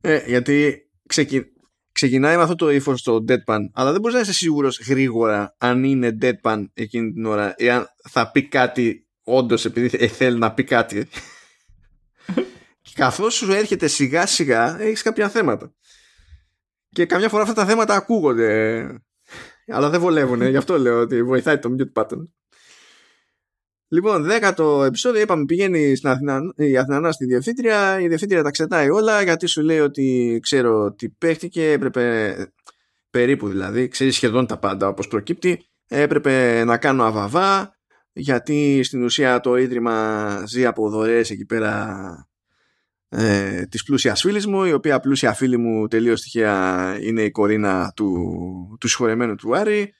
ε, 0.00 0.22
γιατί 0.26 0.88
ξεκι... 1.06 1.44
ξεκινάει 1.92 2.36
με 2.36 2.42
αυτό 2.42 2.54
το 2.54 2.70
ύφος 2.70 3.00
στο 3.00 3.24
deadpan, 3.28 3.58
αλλά 3.72 3.92
δεν 3.92 4.00
μπορείς 4.00 4.16
να 4.16 4.22
είσαι 4.22 4.32
σίγουρος 4.32 4.80
γρήγορα 4.88 5.56
αν 5.58 5.84
είναι 5.84 6.18
deadpan 6.20 6.64
εκείνη 6.74 7.12
την 7.12 7.24
ώρα 7.24 7.54
ή 7.56 7.70
αν 7.70 7.86
θα 8.08 8.30
πει 8.30 8.48
κάτι 8.48 9.08
όντως 9.24 9.64
επειδή 9.64 9.88
θέλει 10.08 10.38
να 10.38 10.52
πει 10.52 10.64
κάτι. 10.64 11.08
και 12.82 12.92
καθώς 13.02 13.34
σου 13.34 13.52
έρχεται 13.52 13.86
σιγά 13.86 14.26
σιγά, 14.26 14.80
έχεις 14.80 15.02
κάποια 15.02 15.28
θέματα. 15.28 15.74
Και 16.88 17.06
καμιά 17.06 17.28
φορά 17.28 17.42
αυτά 17.42 17.54
τα 17.54 17.66
θέματα 17.66 17.94
ακούγονται. 17.94 18.86
Αλλά 19.66 19.90
δεν 19.90 20.00
βολεύουν, 20.00 20.42
γι' 20.42 20.56
αυτό 20.56 20.78
λέω 20.78 21.00
ότι 21.00 21.22
βοηθάει 21.22 21.58
το 21.58 21.74
mute 21.78 22.02
button. 22.02 22.22
Λοιπόν, 23.88 24.22
δέκατο 24.22 24.84
επεισόδιο, 24.84 25.20
είπαμε 25.20 25.44
πηγαίνει 25.44 25.94
στην 25.94 26.08
Αθηνά, 26.08 26.40
η 26.56 26.76
Αθηνανά 26.76 27.12
στη 27.12 27.24
διευθύντρια, 27.24 28.00
η 28.00 28.08
διευθύντρια 28.08 28.42
τα 28.42 28.50
ξετάει 28.50 28.90
όλα 28.90 29.22
γιατί 29.22 29.46
σου 29.46 29.62
λέει 29.62 29.78
ότι 29.78 30.38
ξέρω 30.42 30.84
ότι 30.84 31.08
παίχτηκε, 31.08 31.70
έπρεπε 31.70 32.34
περίπου 33.10 33.48
δηλαδή, 33.48 33.88
ξέρεις 33.88 34.14
σχεδόν 34.14 34.46
τα 34.46 34.58
πάντα 34.58 34.88
όπως 34.88 35.08
προκύπτει, 35.08 35.66
έπρεπε 35.88 36.64
να 36.64 36.76
κάνω 36.76 37.04
αβαβά 37.04 37.76
γιατί 38.12 38.80
στην 38.82 39.04
ουσία 39.04 39.40
το 39.40 39.56
Ίδρυμα 39.56 40.42
ζει 40.46 40.66
από 40.66 40.90
δωρεές 40.90 41.30
εκεί 41.30 41.44
πέρα 41.44 42.28
ε, 43.08 43.62
της 43.66 43.82
πλούσιας 43.82 44.20
φίλης 44.20 44.46
μου, 44.46 44.64
η 44.64 44.72
οποία 44.72 45.00
πλούσια 45.00 45.32
φίλη 45.32 45.56
μου 45.56 45.88
τελείως 45.88 46.20
τυχαία 46.20 46.98
είναι 47.00 47.22
η 47.22 47.30
κορίνα 47.30 47.92
του, 47.96 48.76
του 48.80 48.88
συγχωρεμένου 48.88 49.34
του 49.34 49.56
Άρη 49.56 49.94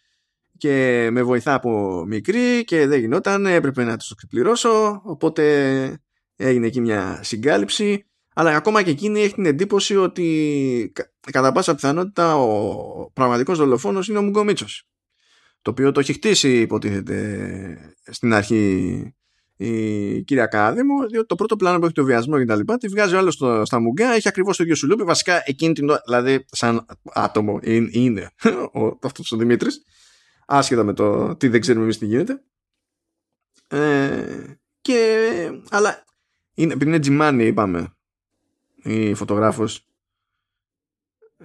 και 0.58 1.08
με 1.12 1.22
βοηθά 1.22 1.54
από 1.54 2.04
μικρή 2.06 2.64
και 2.64 2.86
δεν 2.86 3.00
γινόταν, 3.00 3.46
έπρεπε 3.46 3.84
να 3.84 3.96
το 3.96 4.14
ξεπληρώσω 4.16 5.02
οπότε 5.04 6.00
έγινε 6.36 6.66
εκεί 6.66 6.80
μια 6.80 7.20
συγκάλυψη 7.22 8.06
αλλά 8.34 8.56
ακόμα 8.56 8.82
και 8.82 8.90
εκείνη 8.90 9.20
έχει 9.20 9.34
την 9.34 9.46
εντύπωση 9.46 9.96
ότι 9.96 10.92
κατά 11.32 11.52
πάσα 11.52 11.74
πιθανότητα 11.74 12.36
ο 12.36 13.10
πραγματικός 13.12 13.58
δολοφόνος 13.58 14.08
είναι 14.08 14.18
ο 14.18 14.22
Μουγκομίτσος 14.22 14.88
το 15.62 15.70
οποίο 15.70 15.92
το 15.92 16.00
έχει 16.00 16.12
χτίσει 16.12 16.60
υποτίθεται 16.60 17.94
στην 18.04 18.34
αρχή 18.34 19.14
η 19.56 20.22
κυρία 20.22 20.46
Κάδημο, 20.46 21.06
διότι 21.06 21.26
το 21.26 21.34
πρώτο 21.34 21.56
πλάνο 21.56 21.78
που 21.78 21.84
έχει 21.84 21.94
το 21.94 22.04
βιασμό 22.04 22.38
και 22.38 22.44
τα 22.44 22.56
λοιπά, 22.56 22.76
τη 22.76 22.88
βγάζει 22.88 23.14
ο 23.14 23.18
άλλος 23.18 23.34
στα 23.62 23.80
μουγκά, 23.80 24.12
έχει 24.12 24.28
ακριβώς 24.28 24.56
το 24.56 24.62
ίδιο 24.62 24.74
σουλούπι. 24.74 25.04
Βασικά 25.04 25.42
εκείνη 25.44 25.72
την 25.72 25.88
ώρα, 25.88 26.02
δηλαδή, 26.06 26.44
σαν 26.50 26.86
άτομο, 27.12 27.58
είναι, 27.62 27.88
είναι 27.92 28.30
αυτός 29.02 29.32
ο 29.32 29.36
Δημήτρης 29.36 29.84
άσχετα 30.46 30.84
με 30.84 30.92
το 30.92 31.36
τι 31.36 31.48
δεν 31.48 31.60
ξέρουμε 31.60 31.84
εμείς 31.84 31.98
τι 31.98 32.06
γίνεται. 32.06 32.42
Ε, 33.68 34.54
και, 34.80 35.60
αλλά 35.70 36.04
είναι, 36.54 36.72
επειδή 36.72 36.90
είναι 36.90 36.98
τζιμάνι 36.98 37.46
είπαμε 37.46 37.96
η 38.74 39.14
φωτογράφος 39.14 39.86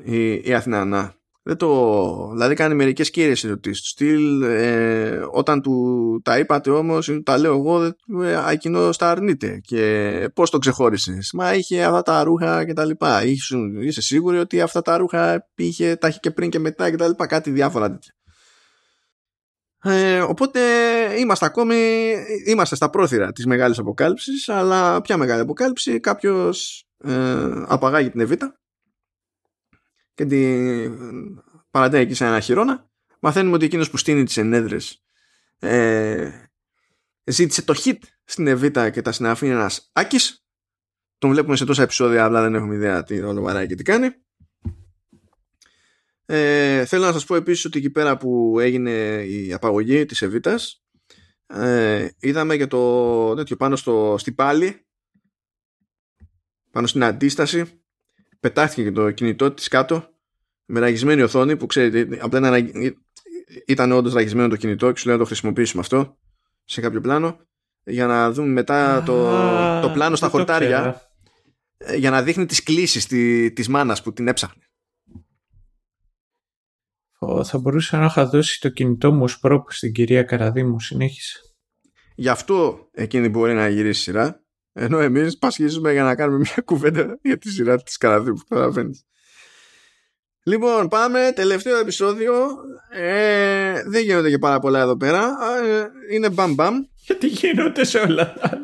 η, 0.03 0.33
η 0.33 0.53
Αθηνανά 0.53 1.21
δεν 1.43 1.57
το, 1.57 2.29
δηλαδή 2.31 2.55
κάνει 2.55 2.75
μερικές 2.75 3.09
κύριες 3.09 3.43
ερωτήσεις. 3.43 3.87
Στυλ 3.87 4.41
ε, 4.41 5.21
όταν 5.31 5.61
του 5.61 6.21
τα 6.23 6.39
είπατε 6.39 6.69
όμως 6.69 7.19
τα 7.23 7.37
λέω 7.37 7.53
εγώ 7.53 7.83
ε, 8.23 8.51
εκείνο 8.51 8.91
στα 8.91 9.11
αρνείται. 9.11 9.59
Και 9.63 10.29
πώς 10.33 10.49
το 10.49 10.57
ξεχώρισες; 10.57 11.31
Μα 11.33 11.53
είχε 11.53 11.83
αυτά 11.83 12.01
τα 12.01 12.23
ρούχα 12.23 12.65
και 12.65 12.73
τα 12.73 12.85
λοιπά. 12.85 13.23
Είσαι, 13.23 13.57
είσαι 13.81 14.01
σίγουρη 14.01 14.37
ότι 14.37 14.61
αυτά 14.61 14.81
τα 14.81 14.97
ρούχα 14.97 15.49
είχε, 15.55 15.95
τα 15.95 16.07
είχε 16.07 16.19
και 16.21 16.31
πριν 16.31 16.49
και 16.49 16.59
μετά 16.59 16.89
και 16.89 16.95
τα 16.95 17.07
λοιπά 17.07 17.25
κάτι 17.25 17.51
διάφορα 17.51 17.91
τέτοια 17.91 18.13
ε, 19.83 20.19
οπότε 20.19 20.61
είμαστε 21.17 21.45
ακόμη 21.45 22.11
είμαστε 22.45 22.75
στα 22.75 22.89
πρόθυρα 22.89 23.31
της 23.31 23.45
μεγάλης 23.45 23.79
αποκάλυψης 23.79 24.49
αλλά 24.49 25.01
ποια 25.01 25.17
μεγάλη 25.17 25.41
αποκάλυψη 25.41 25.99
κάποιος 25.99 26.85
ε, 26.97 27.63
απαγάγει 27.67 28.09
την 28.09 28.19
Εβίτα 28.19 28.59
και 30.13 30.25
την 30.25 31.41
παρατάει 31.71 32.01
εκεί 32.01 32.13
σε 32.13 32.25
ένα 32.25 32.39
χειρόνα 32.39 32.89
μαθαίνουμε 33.19 33.55
ότι 33.55 33.65
εκείνος 33.65 33.89
που 33.89 33.97
στείνει 33.97 34.23
τις 34.23 34.37
ενέδρες 34.37 35.03
ε, 35.59 36.31
ζήτησε 37.23 37.61
το 37.61 37.73
hit 37.83 37.97
στην 38.23 38.47
Εβίτα 38.47 38.89
και 38.89 39.01
τα 39.01 39.11
συναφή 39.11 39.47
ένας 39.47 39.89
Άκης. 39.93 40.45
Τον 41.17 41.29
βλέπουμε 41.29 41.55
σε 41.55 41.65
τόσα 41.65 41.83
επεισόδια 41.83 42.23
αλλά 42.23 42.41
δεν 42.41 42.55
έχουμε 42.55 42.75
ιδέα 42.75 43.03
τι 43.03 43.19
ρόλο 43.19 43.41
βαράει 43.41 43.67
και 43.67 43.75
τι 43.75 43.83
κάνει 43.83 44.09
ε, 46.33 46.85
θέλω 46.85 47.05
να 47.05 47.11
σας 47.11 47.25
πω 47.25 47.35
επίσης 47.35 47.65
ότι 47.65 47.77
εκεί 47.77 47.89
πέρα 47.89 48.17
που 48.17 48.59
έγινε 48.59 49.23
η 49.23 49.53
απαγωγή 49.53 50.05
της 50.05 50.21
Εβίτας 50.21 50.83
ε, 51.47 52.07
είδαμε 52.19 52.57
και 52.57 52.67
το 52.67 53.33
τέτοιο 53.35 53.55
πάνω 53.55 53.75
στο, 53.75 54.15
στη 54.17 54.31
πάλη 54.31 54.85
πάνω 56.71 56.87
στην 56.87 57.03
αντίσταση 57.03 57.65
πετάχτηκε 58.39 58.83
και 58.83 58.91
το 58.91 59.11
κινητό 59.11 59.51
της 59.51 59.67
κάτω 59.67 60.09
με 60.65 60.79
ραγισμένη 60.79 61.21
οθόνη 61.21 61.57
που 61.57 61.65
ξέρετε 61.65 62.17
απλά 62.21 62.57
ήταν 63.65 63.91
όντως 63.91 64.13
ραγισμένο 64.13 64.47
το 64.47 64.55
κινητό 64.55 64.91
και 64.91 64.99
σου 64.99 65.05
λέει 65.05 65.15
να 65.15 65.21
το 65.21 65.27
χρησιμοποιήσουμε 65.27 65.81
αυτό 65.81 66.17
σε 66.63 66.81
κάποιο 66.81 67.01
πλάνο 67.01 67.39
για 67.83 68.05
να 68.05 68.31
δούμε 68.31 68.47
μετά 68.47 69.03
το, 69.03 69.31
το 69.81 69.89
πλάνο 69.89 70.15
στα 70.15 70.29
χορτάρια 70.29 71.01
ε, 71.77 71.95
για 71.95 72.09
να 72.09 72.23
δείχνει 72.23 72.45
τις 72.45 72.63
κλήσεις 72.63 73.07
τη, 73.07 73.51
της 73.51 73.67
μάνας 73.67 74.01
που 74.01 74.13
την 74.13 74.27
έψαχνε 74.27 74.70
θα 77.43 77.57
μπορούσα 77.57 77.97
να 77.97 78.05
είχα 78.05 78.25
δώσει 78.25 78.59
το 78.59 78.69
κινητό 78.69 79.11
μου 79.11 79.23
ως 79.23 79.39
πρόπου 79.39 79.71
στην 79.71 79.91
κυρία 79.91 80.23
Καραδίμου. 80.23 80.79
Συνέχισε. 80.79 81.39
Γι' 82.15 82.29
αυτό 82.29 82.89
εκείνη 82.91 83.29
μπορεί 83.29 83.53
να 83.53 83.67
γυρίσει 83.67 84.01
σειρά 84.01 84.43
Ενώ 84.73 84.99
εμείς 84.99 85.37
πασχίζουμε 85.37 85.91
για 85.91 86.03
να 86.03 86.15
κάνουμε 86.15 86.37
μια 86.37 86.61
κουβέντα 86.65 87.19
για 87.21 87.37
τη 87.37 87.49
σειρά 87.49 87.81
της 87.81 87.97
Καραδίου 87.97 88.33
που 88.33 88.45
καταλαβαίνεις. 88.47 89.05
Λοιπόν, 90.43 90.87
πάμε. 90.87 91.31
Τελευταίο 91.35 91.77
επεισόδιο. 91.77 92.33
Ε, 92.89 93.83
δεν 93.85 94.03
γίνονται 94.03 94.29
και 94.29 94.37
πάρα 94.37 94.59
πολλά 94.59 94.79
εδώ 94.79 94.97
πέρα. 94.97 95.37
Ε, 95.65 96.15
είναι 96.15 96.29
μπαμ 96.29 96.53
μπαμ. 96.53 96.75
Γιατί 96.95 97.27
γίνονται 97.27 97.85
σε 97.85 97.99
όλα 97.99 98.33
τα 98.33 98.49
άλλα 98.51 98.63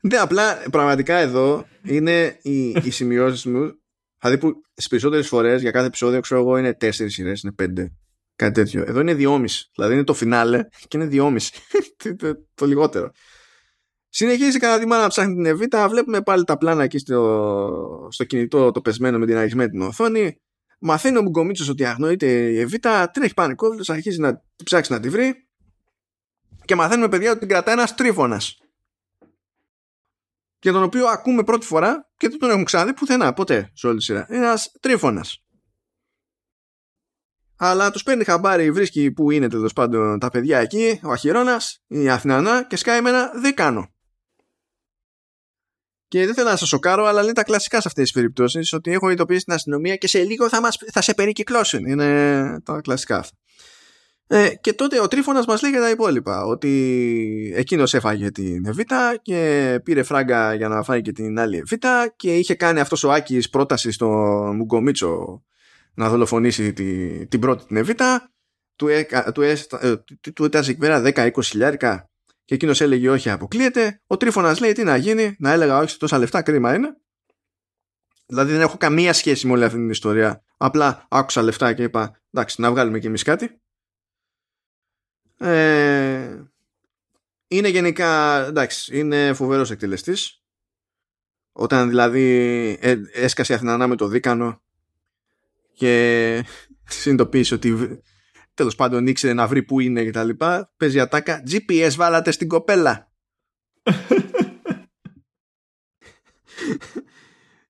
Ναι, 0.00 0.16
απλά 0.16 0.62
πραγματικά 0.70 1.16
εδώ 1.16 1.66
είναι 1.82 2.38
οι, 2.42 2.68
οι 2.68 2.90
σημειώσεις 2.90 3.44
μου. 3.44 3.81
Δηλαδή 4.22 4.40
που 4.40 4.60
στις 4.70 4.88
περισσότερες 4.88 5.28
φορές 5.28 5.60
για 5.60 5.70
κάθε 5.70 5.86
επεισόδιο, 5.86 6.20
ξέρω 6.20 6.40
εγώ, 6.40 6.56
είναι 6.56 6.74
τέσσερις 6.74 7.12
σειρές, 7.14 7.42
είναι 7.42 7.52
πέντε. 7.52 7.92
Κάτι 8.36 8.52
τέτοιο. 8.52 8.84
Εδώ 8.86 9.00
είναι 9.00 9.14
δυόμιση. 9.14 9.70
Δηλαδή 9.74 9.94
είναι 9.94 10.04
το 10.04 10.14
φινάλε 10.14 10.64
και 10.88 10.96
είναι 10.96 11.06
δυόμιση. 11.06 11.52
το, 12.18 12.34
το, 12.54 12.66
λιγότερο. 12.66 13.10
Συνεχίζει 14.08 14.58
κατά 14.58 14.78
τη 14.78 14.86
μάνα 14.86 15.02
να 15.02 15.08
ψάχνει 15.08 15.34
την 15.34 15.46
Εβίτα. 15.46 15.88
Βλέπουμε 15.88 16.22
πάλι 16.22 16.44
τα 16.44 16.58
πλάνα 16.58 16.82
εκεί 16.82 16.98
στο, 16.98 18.08
στο 18.10 18.24
κινητό 18.24 18.70
το 18.70 18.80
πεσμένο 18.80 19.18
με 19.18 19.26
την 19.26 19.36
αρισμένη 19.36 19.70
την 19.70 19.80
οθόνη. 19.80 20.40
Μαθαίνει 20.80 21.18
ο 21.18 21.22
Μουγκομίτσος 21.22 21.68
ότι 21.68 21.84
αγνοείται 21.84 22.26
η 22.26 22.60
Εβίτα. 22.60 23.10
Τρέχει 23.10 23.34
πανικόβλητο, 23.34 23.92
αρχίζει 23.92 24.20
να 24.20 24.42
ψάξει 24.64 24.92
να 24.92 25.00
τη 25.00 25.08
βρει. 25.08 25.48
Και 26.64 26.74
μαθαίνουμε 26.74 27.08
παιδιά 27.08 27.30
ότι 27.30 27.38
την 27.38 27.48
κρατάει 27.48 27.74
ένας 27.74 27.94
τρίφωνας. 27.94 28.61
Για 30.62 30.72
τον 30.72 30.82
οποίο 30.82 31.06
ακούμε 31.06 31.42
πρώτη 31.44 31.66
φορά 31.66 32.10
και 32.16 32.28
δεν 32.28 32.38
τον 32.38 32.48
έχουμε 32.48 32.64
ξαναδεί 32.64 32.94
πουθενά 32.94 33.32
ποτέ 33.32 33.70
σε 33.74 33.86
όλη 33.86 33.96
τη 33.96 34.02
σειρά. 34.02 34.26
Ένας 34.28 34.72
τρίφωνας. 34.80 35.42
Αλλά 37.56 37.90
τους 37.90 38.02
παίρνει 38.02 38.24
χαμπάρι, 38.24 38.70
βρίσκει 38.70 39.12
που 39.12 39.30
είναι 39.30 39.48
τέλος 39.48 39.72
πάντων 39.72 40.18
τα 40.18 40.30
παιδιά 40.30 40.58
εκεί, 40.58 41.00
ο 41.02 41.10
Αχυρώνας, 41.10 41.82
η 41.86 42.08
Αθηνανά 42.08 42.64
και 42.64 42.76
σκάει 42.76 43.00
με 43.00 43.08
ένα 43.08 43.30
δεκάνο. 43.34 43.94
Και 46.08 46.24
δεν 46.24 46.34
θέλω 46.34 46.48
να 46.48 46.56
σας 46.56 46.68
σοκάρω, 46.68 47.04
αλλά 47.04 47.22
λέει 47.22 47.32
τα 47.32 47.44
κλασικά 47.44 47.80
σε 47.80 47.88
αυτές 47.88 48.02
τις 48.02 48.12
περιπτώσεις 48.12 48.72
ότι 48.72 48.92
έχω 48.92 49.10
ειδοποιήσει 49.10 49.44
την 49.44 49.52
αστυνομία 49.52 49.96
και 49.96 50.06
σε 50.06 50.22
λίγο 50.22 50.48
θα, 50.48 50.60
μας, 50.60 50.78
θα 50.92 51.00
σε 51.00 51.14
περικυκλώσουν. 51.14 51.86
Είναι 51.86 52.60
τα 52.60 52.80
κλασικά 52.80 53.18
αυτά. 53.18 53.36
Ε, 54.34 54.54
και 54.60 54.72
τότε 54.72 55.00
ο 55.00 55.08
Τρίφωνας 55.08 55.46
μας 55.46 55.62
λέει 55.62 55.70
για 55.70 55.80
τα 55.80 55.90
υπόλοιπα 55.90 56.44
ότι 56.44 57.52
εκείνος 57.56 57.94
έφαγε 57.94 58.30
την 58.30 58.66
Εβίτα 58.66 59.18
και 59.22 59.80
πήρε 59.84 60.02
φράγκα 60.02 60.54
για 60.54 60.68
να 60.68 60.82
φάει 60.82 61.02
και 61.02 61.12
την 61.12 61.38
άλλη 61.38 61.56
Εβίτα 61.56 62.12
και 62.16 62.36
είχε 62.36 62.54
κάνει 62.54 62.80
αυτός 62.80 63.04
ο 63.04 63.12
Άκης 63.12 63.50
πρόταση 63.50 63.90
στο 63.90 64.08
Μουγκομίτσο 64.54 65.42
να 65.94 66.08
δολοφονήσει 66.08 66.72
τη, 66.72 67.26
την 67.26 67.40
πρώτη 67.40 67.66
την 67.66 67.76
Εβίτα. 67.76 68.32
Του, 68.76 68.88
έκα, 68.88 69.32
του, 69.32 69.42
έστα, 69.42 69.86
ε, 69.86 69.96
του, 70.20 70.32
του 70.32 70.44
εκεί 70.44 70.76
πέρα 70.76 71.02
10-20 71.14 71.30
χιλιάρικα 71.42 72.10
και 72.44 72.54
εκείνος 72.54 72.80
έλεγε 72.80 73.10
όχι 73.10 73.30
αποκλείεται. 73.30 74.00
Ο 74.06 74.16
Τρίφωνας 74.16 74.60
λέει 74.60 74.72
τι 74.72 74.82
να 74.82 74.96
γίνει 74.96 75.36
να 75.38 75.52
έλεγα 75.52 75.78
όχι 75.78 75.96
τόσα 75.96 76.18
λεφτά 76.18 76.42
κρίμα 76.42 76.74
είναι. 76.74 76.88
Δηλαδή 78.26 78.52
δεν 78.52 78.60
έχω 78.60 78.76
καμία 78.76 79.12
σχέση 79.12 79.46
με 79.46 79.52
όλη 79.52 79.64
αυτή 79.64 79.76
την 79.76 79.90
ιστορία. 79.90 80.42
Απλά 80.56 81.06
άκουσα 81.08 81.42
λεφτά 81.42 81.72
και 81.72 81.82
είπα 81.82 82.20
εντάξει 82.30 82.60
να 82.60 82.70
βγάλουμε 82.70 82.98
κι 82.98 83.06
εμείς 83.06 83.22
κάτι 83.22 83.61
ε, 85.42 86.46
είναι 87.48 87.68
γενικά, 87.68 88.44
εντάξει, 88.46 88.98
είναι 88.98 89.32
φοβερός 89.32 89.70
εκτελεστής. 89.70 90.42
Όταν 91.52 91.88
δηλαδή 91.88 92.28
ε, 92.80 92.96
έσκασε 93.12 93.52
η 93.52 93.56
Αθηνανά 93.56 93.86
με 93.86 93.96
το 93.96 94.06
δίκανο 94.06 94.62
και 95.72 96.44
συνειδητοποίησε 96.88 97.54
ότι 97.54 98.00
τέλος 98.54 98.74
πάντων 98.74 99.06
ήξερε 99.06 99.32
να 99.32 99.46
βρει 99.46 99.62
που 99.62 99.80
είναι 99.80 100.04
και 100.04 100.10
τα 100.10 100.24
λοιπά, 100.24 100.72
παίζει 100.76 101.00
ατάκα, 101.00 101.42
GPS 101.50 101.92
βάλατε 101.96 102.30
στην 102.30 102.48
κοπέλα. 102.48 103.12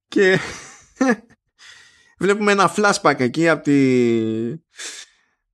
και 0.08 0.38
βλέπουμε 2.22 2.52
ένα 2.52 2.74
flashback 2.76 3.20
εκεί 3.20 3.48
από 3.48 3.62
τη 3.62 3.72
ε, 4.50 4.58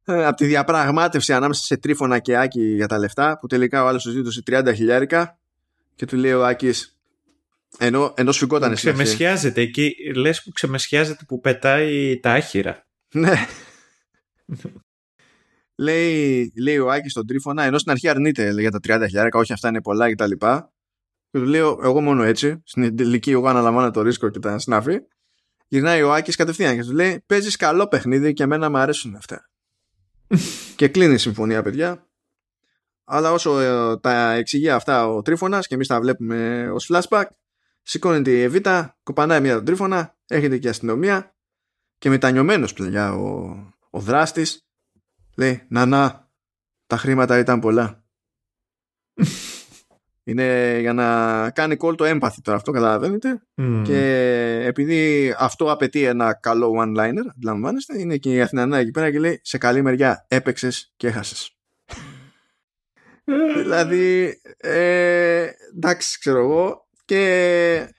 από 0.09 0.37
τη 0.37 0.47
διαπραγμάτευση 0.47 1.33
ανάμεσα 1.33 1.63
σε 1.65 1.77
τρίφωνα 1.77 2.19
και 2.19 2.37
Άκη 2.37 2.75
για 2.75 2.87
τα 2.87 2.99
λεφτά 2.99 3.39
που 3.39 3.47
τελικά 3.47 3.85
ο 3.85 3.87
άλλος 3.87 4.03
τους 4.03 4.13
ζήτησε 4.13 4.43
30 4.47 4.73
χιλιάρικα 4.75 5.39
και 5.95 6.07
του 6.07 6.17
λέει 6.17 6.33
ο 6.33 6.47
Άκης 6.47 6.99
ενώ, 7.79 8.15
ενώ 8.17 8.33
σφυγγόταν 8.33 8.73
εσύ. 8.73 8.87
Ξεμεσιάζεται 8.87 9.61
εκεί, 9.61 9.95
λες 10.15 10.43
που 10.43 10.51
ξεμεσιάζεται 10.51 11.25
που 11.29 11.41
πετάει 11.41 12.21
τα 12.21 12.33
άχυρα. 12.33 12.87
Ναι. 13.13 13.33
λέει, 15.85 16.53
λέει 16.57 16.79
ο 16.79 16.91
Άκης 16.91 17.11
στον 17.11 17.27
τρίφωνα, 17.27 17.63
ενώ 17.63 17.79
στην 17.79 17.91
αρχή 17.91 18.09
αρνείται 18.09 18.53
λέει, 18.53 18.69
για 18.69 18.81
τα 18.81 18.99
30 18.99 19.05
χιλιάρικα, 19.07 19.39
όχι 19.39 19.53
αυτά 19.53 19.69
είναι 19.69 19.83
πολλά 19.83 20.13
κτλ. 20.13 20.31
Και 21.31 21.39
του 21.39 21.45
λέω 21.45 21.81
εγώ 21.83 22.01
μόνο 22.01 22.23
έτσι, 22.23 22.63
στην 22.65 22.97
τελική 22.97 23.31
εγώ 23.31 23.49
αναλαμβάνω 23.49 23.91
το 23.91 24.03
ρίσκο 24.03 24.29
και 24.29 24.39
τα 24.39 24.59
συνάφη. 24.59 24.99
Γυρνάει 25.69 26.03
ο 26.03 26.13
Άκης 26.13 26.37
κατευθείαν 26.37 26.77
και 26.77 26.83
του 26.83 26.93
λέει 26.93 27.23
παίζεις 27.27 27.57
καλό 27.57 27.89
παιχνίδι 27.89 28.33
και 28.33 28.43
εμένα 28.43 28.71
μου 28.71 28.79
αρέσουν 28.79 29.17
αυτά 29.17 29.49
και 30.77 30.89
κλείνει 30.89 31.15
η 31.15 31.19
συμφωνία, 31.19 31.63
παιδιά. 31.63 32.09
Αλλά 33.05 33.33
όσο 33.33 33.59
ε, 33.59 33.99
τα 33.99 34.33
εξηγεί 34.33 34.71
αυτά 34.71 35.09
ο 35.09 35.23
Τρίφωνας 35.23 35.67
και 35.67 35.75
εμείς 35.75 35.87
τα 35.87 36.01
βλέπουμε 36.01 36.71
ως 36.71 36.91
flashback, 36.93 37.25
σηκώνεται 37.83 38.31
η 38.31 38.43
Εβίτα, 38.43 38.99
κοπανάει 39.03 39.41
μια 39.41 39.55
τον 39.55 39.65
Τρίφωνα, 39.65 40.17
έρχεται 40.27 40.59
και 40.59 40.67
η 40.67 40.71
αστυνομία 40.71 41.37
και 41.99 42.09
μετανιωμένος 42.09 42.73
πλέον 42.73 43.21
ο, 43.21 43.75
ο 43.91 44.01
δράστης 44.01 44.67
λέει 45.37 45.67
«Να, 45.69 45.87
να, 45.87 46.31
τα 46.87 46.97
χρήματα 46.97 47.39
ήταν 47.39 47.61
πολλά». 47.61 48.05
Είναι 50.29 50.79
για 50.81 50.93
να 50.93 51.51
κάνει 51.51 51.77
call 51.81 51.97
το 51.97 52.05
empathy 52.05 52.37
τώρα 52.43 52.57
αυτό, 52.57 52.71
καταλαβαίνετε. 52.71 53.43
Και 53.85 54.63
επειδή 54.67 55.35
αυτό 55.39 55.73
απαιτεί 55.73 56.03
ένα 56.03 56.35
καλό 56.35 56.73
one-liner, 56.83 57.27
αντιλαμβάνεστε, 57.31 58.01
είναι 58.01 58.17
και 58.17 58.35
η 58.35 58.41
Αθηνανά 58.41 58.79
εκεί 58.79 58.91
πέρα 58.91 59.11
και 59.11 59.19
λέει 59.19 59.41
σε 59.43 59.59
καλή 59.59 59.83
μεριά 59.83 60.27
έπαιξες 60.29 60.93
και 60.97 61.07
έχασες. 61.07 61.57
δηλαδή, 63.63 64.41
ε, 64.57 65.49
εντάξει, 65.77 66.19
ξέρω 66.19 66.39
εγώ. 66.39 66.89
Και 67.05 67.95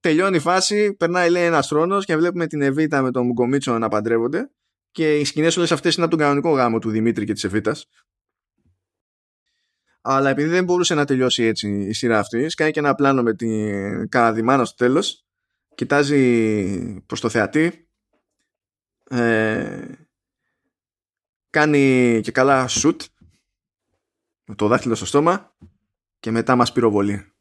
τελειώνει 0.00 0.36
η 0.36 0.40
φάση, 0.40 0.94
περνάει 0.94 1.30
λέει 1.30 1.44
ένας 1.44 1.68
χρόνος 1.68 2.04
και 2.04 2.16
βλέπουμε 2.16 2.46
την 2.46 2.62
Εβίτα 2.62 3.02
με 3.02 3.10
τον 3.10 3.26
Μουγκομίτσο 3.26 3.78
να 3.78 3.88
παντρεύονται. 3.88 4.50
Και 4.90 5.18
οι 5.18 5.24
σκηνές 5.24 5.56
όλες 5.56 5.72
αυτές 5.72 5.94
είναι 5.94 6.04
από 6.04 6.16
τον 6.16 6.24
κανονικό 6.24 6.50
γάμο 6.50 6.78
του 6.78 6.90
Δημήτρη 6.90 7.24
και 7.24 7.32
της 7.32 7.44
Εβίτας 7.44 7.86
αλλά 10.08 10.30
επειδή 10.30 10.48
δεν 10.48 10.64
μπορούσε 10.64 10.94
να 10.94 11.04
τελειώσει 11.04 11.42
έτσι 11.42 11.68
η 11.68 11.92
σειρά 11.92 12.18
αυτή, 12.18 12.48
σκάει 12.48 12.70
και 12.70 12.78
ένα 12.78 12.94
πλάνο 12.94 13.22
με 13.22 13.34
την 13.34 14.08
Καραδιμάνα 14.08 14.64
στο 14.64 14.76
τέλος, 14.76 15.26
κοιτάζει 15.74 17.00
προς 17.06 17.20
το 17.20 17.28
θεατή, 17.28 17.88
ε, 19.10 19.84
κάνει 21.50 22.20
και 22.22 22.32
καλά 22.32 22.68
σουτ 22.68 23.02
με 24.44 24.54
το 24.54 24.66
δάχτυλο 24.66 24.94
στο 24.94 25.06
στόμα 25.06 25.56
και 26.18 26.30
μετά 26.30 26.56
μας 26.56 26.72
πυροβολεί. 26.72 27.32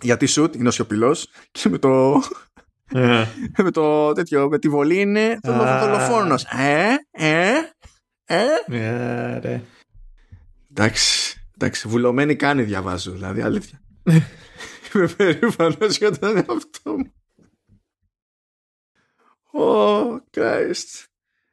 Γιατί 0.00 0.26
σουτ 0.26 0.54
είναι 0.54 0.68
ο 0.68 0.70
σιωπηλός 0.70 1.30
και 1.50 1.68
με 1.68 1.78
το... 1.78 2.22
Yeah. 2.92 2.98
Ε. 2.98 3.26
με 3.62 3.70
το 3.70 4.12
τέτοιο, 4.12 4.48
με 4.48 4.58
τη 4.58 4.68
βολή 4.68 5.00
είναι 5.00 5.38
το 5.42 5.52
δολοφόνος. 5.52 6.44
Ε, 6.44 6.96
ε, 7.10 7.52
ε. 8.24 8.44
Yeah, 8.68 9.60
Εντάξει, 10.78 11.40
εντάξει, 11.54 11.88
βουλωμένη 11.88 12.36
κάνει 12.36 12.62
διαβάζω, 12.62 13.12
δηλαδή 13.12 13.40
αλήθεια. 13.40 13.82
Είμαι 14.94 15.08
περήφανος 15.16 15.96
για 15.96 16.18
τον 16.18 16.36
εαυτό 16.36 16.96
μου. 16.96 17.12
Oh, 19.52 20.16
Christ. 20.30 21.04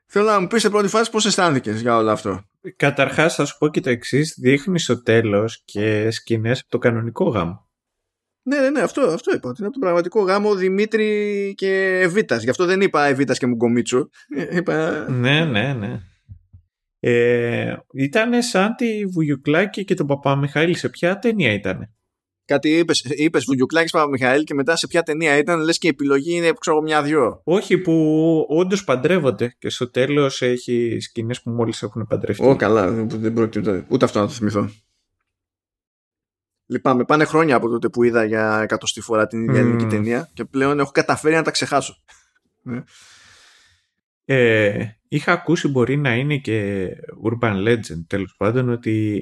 Θέλω 0.06 0.26
να 0.26 0.40
μου 0.40 0.48
πεις 0.48 0.62
σε 0.62 0.70
πρώτη 0.70 0.88
φάση 0.88 1.12
πώς 1.12 1.26
αισθάνθηκες 1.26 1.82
για 1.82 1.98
όλο 1.98 2.12
αυτό. 2.12 2.44
Καταρχάς 2.76 3.36
θα 3.36 3.45
σου 3.45 3.58
πω 3.58 3.68
και 3.68 3.82
το 3.82 3.90
εξής. 3.90 4.36
Δείχνεις 4.40 4.84
στο 4.84 5.04
τέλος 5.04 5.62
και 5.66 6.12
σκηνές 6.12 6.60
από 6.60 6.70
το 6.70 6.78
κανονικό 6.78 7.30
γάμο. 7.30 7.70
Ναι, 8.44 8.60
ναι, 8.60 8.70
ναι, 8.70 8.82
αυτό, 8.82 9.02
αυτό 9.02 9.34
είπα. 9.34 9.50
Ότι 9.50 9.58
είναι 9.58 9.68
από 9.68 9.80
τον 9.80 9.82
πραγματικό 9.82 10.22
γάμο 10.22 10.56
Δημήτρη 10.56 11.54
και 11.58 12.00
Εβίτας. 12.00 12.44
Γι' 12.44 12.50
αυτό 12.50 12.66
δεν 12.66 12.82
είπα 12.82 13.06
Εβίτας 13.06 13.38
και 13.38 13.48
Μουγκομίτσο. 13.48 14.10
Είπα... 14.52 15.06
Ναι, 15.10 15.45
ναι, 15.45 15.74
ναι. 15.74 16.02
Ε, 17.05 17.75
ήταν 17.93 18.41
σαν 18.41 18.75
τη 18.75 19.05
Βουγιουκλάκη 19.05 19.84
και 19.84 19.93
τον 19.93 20.07
Παπαμιχαήλ. 20.07 20.75
Σε 20.75 20.89
ποια 20.89 21.19
ταινία 21.19 21.53
ήταν. 21.53 21.93
Κάτι 22.45 22.69
είπες, 22.69 22.99
είπες 22.99 23.43
Βουγιουκλάκης 23.45 23.91
Παπαμιχαήλ 23.91 24.43
και 24.43 24.53
μετά 24.53 24.75
σε 24.75 24.88
ποια 24.88 25.03
ταινία 25.03 25.38
ήταν, 25.38 25.59
λες 25.59 25.77
και 25.77 25.88
η 25.88 25.89
επιλογή 25.89 26.35
είναι 26.35 26.51
ξέρω 26.59 26.81
μια-δυο. 26.81 27.41
Όχι, 27.43 27.77
που 27.77 28.45
όντως 28.49 28.84
παντρεύονται 28.84 29.55
και 29.59 29.69
στο 29.69 29.89
τέλος 29.89 30.41
έχει 30.41 30.97
σκηνές 30.99 31.41
που 31.41 31.49
μόλις 31.49 31.84
έχουν 31.84 32.07
παντρευτεί. 32.07 32.45
Ω, 32.45 32.55
καλά, 32.55 32.91
δεν 32.91 33.34
πρόκειται 33.34 33.85
ούτε 33.89 34.05
αυτό 34.05 34.19
να 34.19 34.25
το 34.25 34.31
θυμηθώ. 34.31 34.69
Λυπάμαι, 36.65 37.03
πάνε 37.03 37.23
χρόνια 37.25 37.55
από 37.55 37.69
τότε 37.69 37.89
που 37.89 38.03
είδα 38.03 38.23
για 38.23 38.59
εκατοστή 38.61 39.01
φορά 39.01 39.27
την 39.27 39.43
ίδια 39.43 39.59
ελληνική 39.59 39.85
ταινία 39.85 40.30
και 40.34 40.45
πλέον 40.45 40.80
έχω 40.80 40.91
καταφέρει 40.91 41.35
να 41.35 41.41
τα 41.41 41.51
ξεχάσω. 41.51 42.03
Ναι. 44.26 44.36
Ε, 44.36 45.00
είχα 45.08 45.32
ακούσει 45.32 45.68
μπορεί 45.68 45.98
να 45.98 46.16
είναι 46.16 46.38
και 46.38 46.90
urban 47.24 47.68
legend 47.68 48.06
τέλος 48.08 48.36
πάντων 48.38 48.70
ότι 48.70 49.22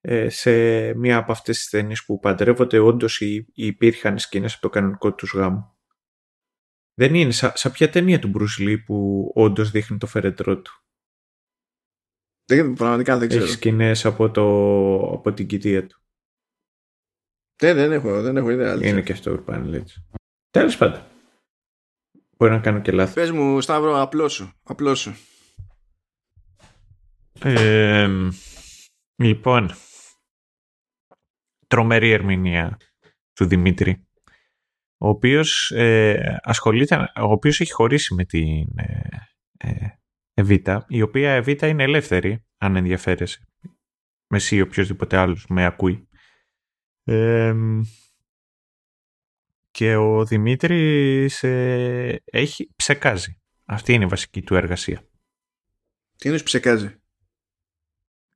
ε, 0.00 0.28
σε 0.28 0.94
μία 0.94 1.16
από 1.16 1.32
αυτές 1.32 1.56
τις 1.58 1.68
ταινίες 1.68 2.04
που 2.04 2.18
παντρεύονται 2.18 2.78
όντως 2.78 3.20
υπήρχαν 3.52 4.18
σκηνές 4.18 4.52
από 4.52 4.62
το 4.62 4.68
κανονικό 4.68 5.14
τους 5.14 5.32
γάμο. 5.32 5.78
Δεν 6.94 7.14
είναι. 7.14 7.30
Σα, 7.30 7.70
ποια 7.70 7.90
ταινία 7.90 8.18
του 8.18 8.32
Bruce 8.34 8.62
Lee 8.62 8.76
που 8.86 9.30
όντως 9.34 9.70
δείχνει 9.70 9.98
το 9.98 10.06
φερετρό 10.06 10.60
του. 10.60 10.84
Δεν, 12.44 12.72
πραγματικά 12.72 13.18
δεν 13.18 13.28
ξέρω. 13.28 13.44
Έχει 13.44 13.52
σκηνές 13.52 14.04
από, 14.04 14.30
το, 14.30 14.44
από 15.12 15.32
την 15.32 15.46
κοιτία 15.46 15.86
του. 15.86 16.00
Δεν, 17.56 17.76
δεν 17.76 17.92
έχω, 17.92 18.22
δεν 18.22 18.36
έχω 18.36 18.50
ιδέα. 18.50 18.74
Είναι 18.74 19.02
και 19.02 19.12
αυτό 19.12 19.36
που 19.36 19.42
πάνε 19.42 19.76
έτσι. 19.76 20.06
Τέλος 20.50 20.76
πάντων. 20.76 21.02
Μπορεί 22.38 22.52
να 22.52 22.58
κάνω 22.58 22.80
και 22.80 22.92
λάθη. 22.92 23.14
Πες 23.14 23.30
μου, 23.30 23.60
Σταύρο, 23.60 24.00
απλό 24.00 24.28
σου. 24.28 24.52
Απλό 24.62 24.94
σου. 24.94 25.16
Ε, 27.40 28.08
λοιπόν, 29.16 29.70
τρομερή 31.66 32.10
ερμηνεία 32.10 32.76
του 33.32 33.46
Δημήτρη 33.46 34.06
ο 34.98 35.08
οποίος 35.08 35.70
ε, 35.70 36.38
ασχολείται, 36.42 36.96
ο 37.16 37.30
οποίος 37.30 37.60
έχει 37.60 37.72
χωρίσει 37.72 38.14
με 38.14 38.24
την 38.24 38.78
ε, 38.78 39.08
ε, 39.56 39.88
Εβίτα, 40.34 40.84
η 40.88 41.02
οποία 41.02 41.32
Εβίτα 41.32 41.66
είναι 41.66 41.82
ελεύθερη, 41.82 42.44
αν 42.58 42.76
ενδιαφέρεσαι. 42.76 43.46
Με 44.28 44.36
εσύ 44.36 44.56
ή 44.56 44.60
οποιοδήποτε 44.60 45.16
άλλος 45.16 45.46
με 45.48 45.64
ακούει. 45.64 46.08
Και 49.76 49.96
ο 49.96 50.24
Δημήτρης 50.24 51.42
ε, 51.42 52.22
έχει 52.24 52.72
ψεκάζει. 52.76 53.40
Αυτή 53.64 53.92
είναι 53.92 54.04
η 54.04 54.08
βασική 54.08 54.42
του 54.42 54.54
εργασία. 54.54 55.08
Τι 56.16 56.28
είναι 56.28 56.38
ψεκάζει; 56.38 57.00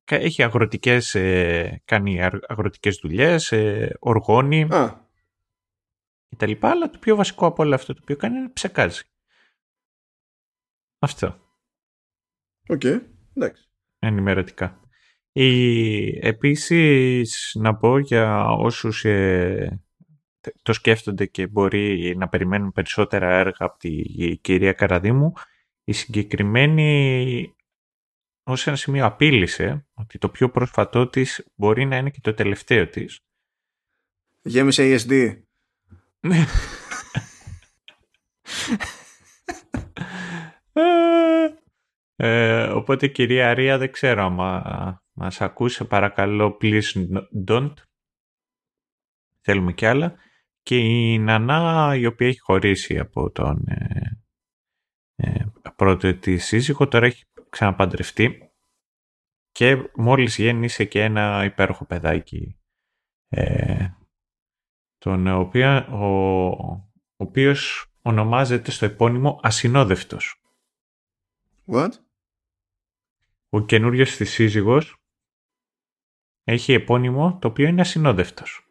Έχει 0.04 0.42
αγροτικές, 0.42 1.14
ε, 1.14 1.82
κάνει 1.84 2.22
αγροτικές 2.22 2.98
δουλειές, 3.02 3.52
ε, 3.52 3.96
οργώνει. 4.00 4.62
Α, 4.62 5.08
κτλ. 6.28 6.52
Αλλά 6.60 6.90
το 6.90 6.98
πιο 6.98 7.16
βασικό 7.16 7.46
από 7.46 7.62
όλο 7.62 7.74
αυτό 7.74 7.94
το 7.94 8.00
οποίο 8.02 8.16
κάνει 8.16 8.38
είναι 8.38 8.48
ψεκάζει. 8.48 9.02
Αυτό. 10.98 11.26
OK, 12.68 12.80
okay. 12.84 13.00
εντάξει. 13.34 13.68
Ενημερωτικά. 13.98 14.80
Η, 15.32 16.26
επίσης 16.26 17.52
να 17.54 17.76
πω 17.76 17.98
για 17.98 18.44
όσους 18.50 19.04
ε, 19.04 19.80
το 20.62 20.72
σκέφτονται 20.72 21.26
και 21.26 21.46
μπορεί 21.46 22.14
να 22.16 22.28
περιμένουν 22.28 22.72
περισσότερα 22.72 23.38
έργα 23.38 23.56
από 23.58 23.78
τη 23.78 24.02
κυρία 24.36 24.72
Καραδίμου, 24.72 25.32
η 25.84 25.92
συγκεκριμένη 25.92 27.54
ως 28.42 28.66
ένα 28.66 28.76
σημείο 28.76 29.06
απείλησε 29.06 29.86
ότι 29.94 30.18
το 30.18 30.28
πιο 30.28 30.50
πρόσφατό 30.50 31.08
της 31.08 31.50
μπορεί 31.54 31.84
να 31.84 31.96
είναι 31.96 32.10
και 32.10 32.20
το 32.22 32.34
τελευταίο 32.34 32.88
της. 32.88 33.20
Γέμισε 34.42 34.96
ESD. 34.96 35.42
Ναι. 36.20 36.44
ε, 42.16 42.62
οπότε 42.62 43.08
κυρία 43.08 43.50
Αρία 43.50 43.78
δεν 43.78 43.92
ξέρω 43.92 44.22
άμα 44.24 45.02
μας 45.12 45.40
ακούσε 45.40 45.84
παρακαλώ 45.84 46.56
please 46.60 46.82
don't 47.46 47.74
θέλουμε 49.40 49.72
κι 49.72 49.86
άλλα 49.86 50.14
και 50.62 50.78
η 50.78 51.18
Νανά 51.18 51.94
η 51.96 52.06
οποία 52.06 52.26
έχει 52.26 52.40
χωρίσει 52.40 52.98
από 52.98 53.30
τον 53.30 53.66
ε, 53.66 54.22
ε, 55.14 55.44
πρώτο 55.76 56.14
τη 56.18 56.38
σύζυγο 56.38 56.88
τώρα 56.88 57.06
έχει 57.06 57.24
ξαναπαντρευτεί 57.48 58.52
και 59.50 59.90
μόλις 59.94 60.36
γέννησε 60.36 60.84
και 60.84 61.02
ένα 61.02 61.44
υπέροχο 61.44 61.84
παιδάκι 61.84 62.58
ε, 63.28 63.88
τον 64.98 65.26
οποίο, 65.26 65.76
ο, 65.76 66.06
ο 66.46 66.90
οποίος 67.16 67.90
ονομάζεται 68.02 68.70
στο 68.70 68.84
επώνυμο 68.84 69.40
Ασυνόδευτος. 69.42 70.42
What? 71.66 71.90
Ο 73.48 73.64
καινούριος 73.64 74.16
της 74.16 74.30
σύζυγος 74.30 74.96
έχει 76.44 76.72
επώνυμο 76.72 77.38
το 77.38 77.48
οποίο 77.48 77.66
είναι 77.66 77.80
Ασυνόδευτος. 77.80 78.69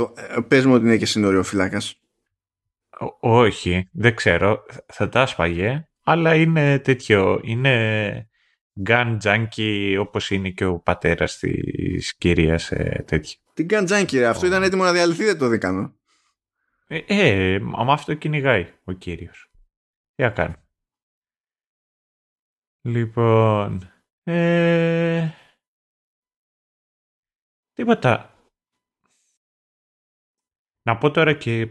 Το, 0.00 0.14
ε, 0.16 0.40
πες 0.48 0.66
μου 0.66 0.74
ότι 0.74 0.84
είναι 0.84 0.96
και 0.96 1.06
συνοριοφυλάκας. 1.06 2.00
Όχι, 3.20 3.88
δεν 3.92 4.14
ξέρω. 4.14 4.64
Θα 4.86 5.08
τα 5.08 5.22
άσπαγε, 5.22 5.88
αλλά 6.02 6.34
είναι 6.34 6.78
τέτοιο, 6.78 7.40
είναι 7.42 8.28
gun 8.86 9.18
junkie 9.22 9.96
όπως 10.00 10.30
είναι 10.30 10.50
και 10.50 10.64
ο 10.64 10.78
πατέρας 10.78 11.38
της 11.38 12.16
κυρίας 12.16 12.70
ε, 12.70 13.04
τέτοιο. 13.06 13.38
Την 13.54 13.68
Καντζάνκι, 13.68 14.18
ρε. 14.18 14.26
Αυτό 14.26 14.46
ήταν 14.46 14.62
έτοιμο 14.62 14.84
να 14.84 14.92
διαλυθεί, 14.92 15.24
δεν 15.24 15.38
το 15.38 15.48
δίκαμε. 15.48 15.92
Ε, 16.86 16.98
ε, 17.06 17.60
άμα 17.74 17.92
αυτό 17.92 18.14
κυνηγάει 18.14 18.66
ο 18.84 18.92
κύριος. 18.92 19.50
Τι 20.14 20.22
να 20.22 20.30
κάνω. 20.30 20.54
Λοιπόν, 22.82 23.92
ε, 24.22 25.28
τίποτα. 27.72 28.34
Να 30.90 30.98
πω 30.98 31.10
τώρα 31.10 31.32
και 31.32 31.68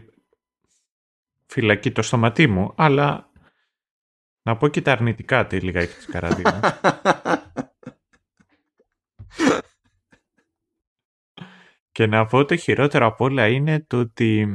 φυλακή 1.46 1.92
το 1.92 2.02
στοματί 2.02 2.46
μου, 2.46 2.74
αλλά 2.76 3.30
να 4.42 4.56
πω 4.56 4.68
και 4.68 4.82
τα 4.82 4.92
αρνητικά 4.92 5.46
τελικά 5.46 5.86
της 5.86 6.06
καραντίνας. 6.06 6.60
Και 11.92 12.06
να 12.06 12.26
πω 12.26 12.44
το 12.44 12.56
χειρότερο 12.56 13.06
από 13.06 13.24
όλα 13.24 13.48
είναι 13.48 13.80
το 13.80 13.98
ότι 13.98 14.48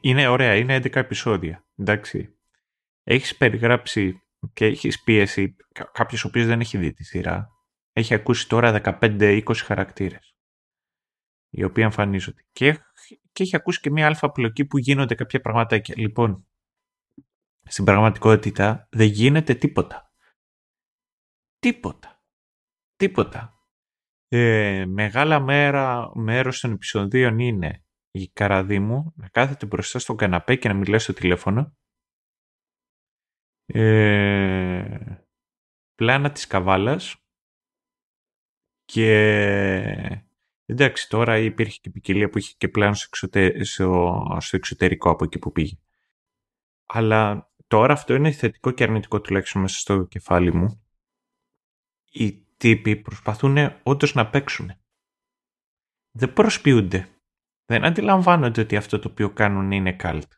είναι 0.00 0.28
ωραία, 0.28 0.56
είναι 0.56 0.76
11 0.76 0.94
επεισόδια, 0.96 1.66
εντάξει. 1.76 2.36
Έχεις 3.02 3.36
περιγράψει 3.36 4.22
και 4.52 4.64
έχεις 4.64 5.02
πίεση 5.02 5.56
κάποιος 5.92 6.24
ο 6.24 6.28
οποίος 6.28 6.46
δεν 6.46 6.60
έχει 6.60 6.78
δει 6.78 6.92
τη 6.92 7.04
σειρά. 7.04 7.50
Έχει 7.92 8.14
ακούσει 8.14 8.48
τώρα 8.48 8.80
15-20 9.00 9.42
χαρακτήρες 9.54 10.36
οι 11.50 11.64
οποίοι 11.64 11.84
εμφανίζονται. 11.86 12.44
Και, 12.52 12.78
και 13.36 13.42
έχει 13.42 13.56
ακούσει 13.56 13.80
και 13.80 13.90
μια 13.90 14.06
αλφα 14.06 14.30
πλοκή 14.32 14.64
που 14.64 14.78
γίνονται 14.78 15.14
κάποια 15.14 15.40
πραγματάκια. 15.40 15.94
Λοιπόν, 15.98 16.46
στην 17.62 17.84
πραγματικότητα 17.84 18.88
δεν 18.90 19.06
γίνεται 19.06 19.54
τίποτα. 19.54 20.12
Τίποτα. 21.58 22.22
Τίποτα. 22.96 23.54
Ε, 24.28 24.84
μεγάλα 24.86 25.40
μέρα, 25.40 26.10
μέρος 26.14 26.60
των 26.60 26.72
επεισοδίων 26.72 27.38
είναι 27.38 27.84
η 28.10 28.28
Καραδίμου 28.28 29.12
να 29.16 29.28
κάθεται 29.28 29.66
μπροστά 29.66 29.98
στον 29.98 30.16
καναπέ 30.16 30.56
και 30.56 30.68
να 30.68 30.74
μιλάει 30.74 30.98
στο 30.98 31.12
τηλέφωνο. 31.12 31.76
Ε, 33.66 35.22
πλάνα 35.94 36.32
της 36.32 36.46
καβάλας 36.46 37.16
και 38.84 40.25
εντάξει 40.66 41.08
τώρα 41.08 41.38
υπήρχε 41.38 41.78
και 41.80 41.90
ποικιλία 41.90 42.28
που 42.28 42.38
είχε 42.38 42.54
και 42.58 42.68
πλάνο 42.68 42.94
στο, 42.94 43.28
στο, 43.60 44.56
εξωτερικό 44.56 45.10
από 45.10 45.24
εκεί 45.24 45.38
που 45.38 45.52
πήγε. 45.52 45.78
Αλλά 46.86 47.50
τώρα 47.66 47.92
αυτό 47.92 48.14
είναι 48.14 48.30
θετικό 48.30 48.70
και 48.70 48.82
αρνητικό 48.82 49.20
τουλάχιστον 49.20 49.62
μέσα 49.62 49.78
στο 49.78 50.04
κεφάλι 50.04 50.54
μου. 50.54 50.86
Η 52.10 52.46
τύποι 52.56 52.96
προσπαθούν 52.96 53.56
όντως 53.82 54.14
να 54.14 54.30
παίξουν. 54.30 54.72
Δεν 56.10 56.32
προσποιούνται. 56.32 57.08
Δεν 57.64 57.84
αντιλαμβάνονται 57.84 58.60
ότι 58.60 58.76
αυτό 58.76 58.98
το 58.98 59.08
οποίο 59.08 59.30
κάνουν 59.30 59.70
είναι 59.70 59.92
καλτ. 59.92 60.32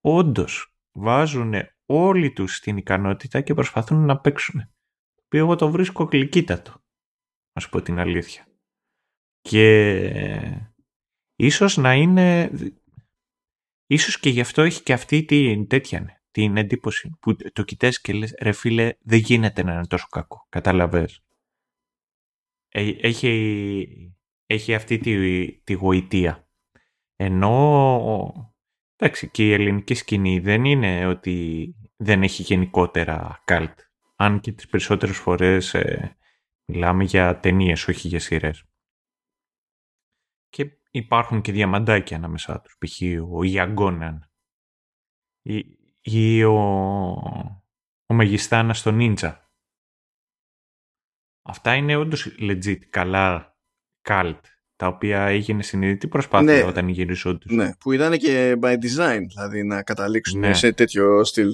Όντως 0.00 0.76
βάζουν 0.92 1.54
όλοι 1.86 2.32
τους 2.32 2.60
την 2.60 2.76
ικανότητα 2.76 3.40
και 3.40 3.54
προσπαθούν 3.54 4.04
να 4.04 4.20
παίξουν. 4.20 4.60
Το 5.14 5.22
οποίο 5.24 5.40
εγώ 5.40 5.56
το 5.56 5.70
βρίσκω 5.70 6.04
γλυκύτατο. 6.04 6.82
Να 7.52 7.60
σου 7.60 7.68
πω 7.68 7.82
την 7.82 7.98
αλήθεια. 7.98 8.46
Και 9.48 10.58
ίσως 11.36 11.76
να 11.76 11.94
είναι... 11.94 12.50
Ίσως 13.86 14.20
και 14.20 14.30
γι' 14.30 14.40
αυτό 14.40 14.62
έχει 14.62 14.82
και 14.82 14.92
αυτή 14.92 15.24
την 15.24 15.66
τέτοια 15.66 16.24
την 16.30 16.56
εντύπωση 16.56 17.16
που 17.20 17.36
το 17.52 17.62
κοιτάς 17.62 18.00
και 18.00 18.12
λες 18.12 18.34
ρε 18.40 18.52
φίλε 18.52 18.92
δεν 19.00 19.18
γίνεται 19.18 19.62
να 19.62 19.72
είναι 19.72 19.86
τόσο 19.86 20.06
κακό. 20.10 20.46
Κατάλαβες. 20.48 21.20
Ε, 22.68 22.90
έχει, 23.00 24.16
έχει 24.46 24.74
αυτή 24.74 24.98
τη, 24.98 25.52
τη 25.52 25.72
γοητεία. 25.72 26.48
Ενώ 27.16 28.54
εντάξει 28.96 29.30
και 29.30 29.48
η 29.48 29.52
ελληνική 29.52 29.94
σκηνή 29.94 30.38
δεν 30.38 30.64
είναι 30.64 31.06
ότι 31.06 31.68
δεν 31.96 32.22
έχει 32.22 32.42
γενικότερα 32.42 33.42
καλτ. 33.44 33.78
Αν 34.16 34.40
και 34.40 34.52
τις 34.52 34.66
περισσότερες 34.66 35.16
φορές 35.16 35.74
ε, 35.74 36.16
μιλάμε 36.64 37.04
για 37.04 37.40
ταινίες, 37.40 37.88
όχι 37.88 38.08
για 38.08 38.20
σειρές. 38.20 38.64
Και 40.94 41.00
υπάρχουν 41.00 41.40
και 41.40 41.52
διαμαντάκια 41.52 42.16
ανάμεσά 42.16 42.60
τους. 42.60 42.76
Π.χ. 42.78 43.00
ο 43.32 43.42
Ιαγκόναν 43.42 44.30
ή 46.00 46.44
ο, 46.44 46.58
ο 48.06 48.14
Μεγιστάνας 48.14 48.78
στο 48.78 48.90
Νίντζα. 48.90 49.50
Αυτά 51.42 51.74
είναι 51.74 51.96
όντως 51.96 52.36
legit 52.38 52.78
καλά 52.90 53.56
cult, 54.02 54.40
τα 54.76 54.86
οποία 54.86 55.26
έγινε 55.26 55.62
συνειδητή 55.62 56.08
προσπάθεια 56.08 56.54
ναι, 56.54 56.62
όταν 56.62 56.88
γυριζόντουσαν. 56.88 57.56
Ναι, 57.56 57.74
που 57.74 57.92
ήταν 57.92 58.18
και 58.18 58.58
by 58.62 58.74
design, 58.74 59.20
δηλαδή 59.28 59.62
να 59.62 59.82
καταλήξουν 59.82 60.40
ναι. 60.40 60.54
σε 60.54 60.72
τέτοιο 60.72 61.24
στυλ. 61.24 61.50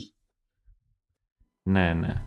Ναι, 1.63 1.95
ναι. 1.95 2.27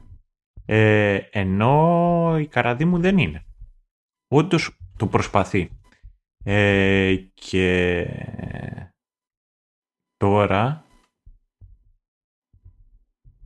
Ε, 0.66 1.16
ενώ 1.16 2.38
η 2.40 2.48
καραδί 2.48 2.86
μου 2.86 3.00
δεν 3.00 3.18
είναι. 3.18 3.46
Όντως 4.28 4.78
το 4.98 5.08
προσπαθεί. 5.08 5.78
Ε, 6.44 7.16
και 7.34 8.06
τώρα 10.18 10.86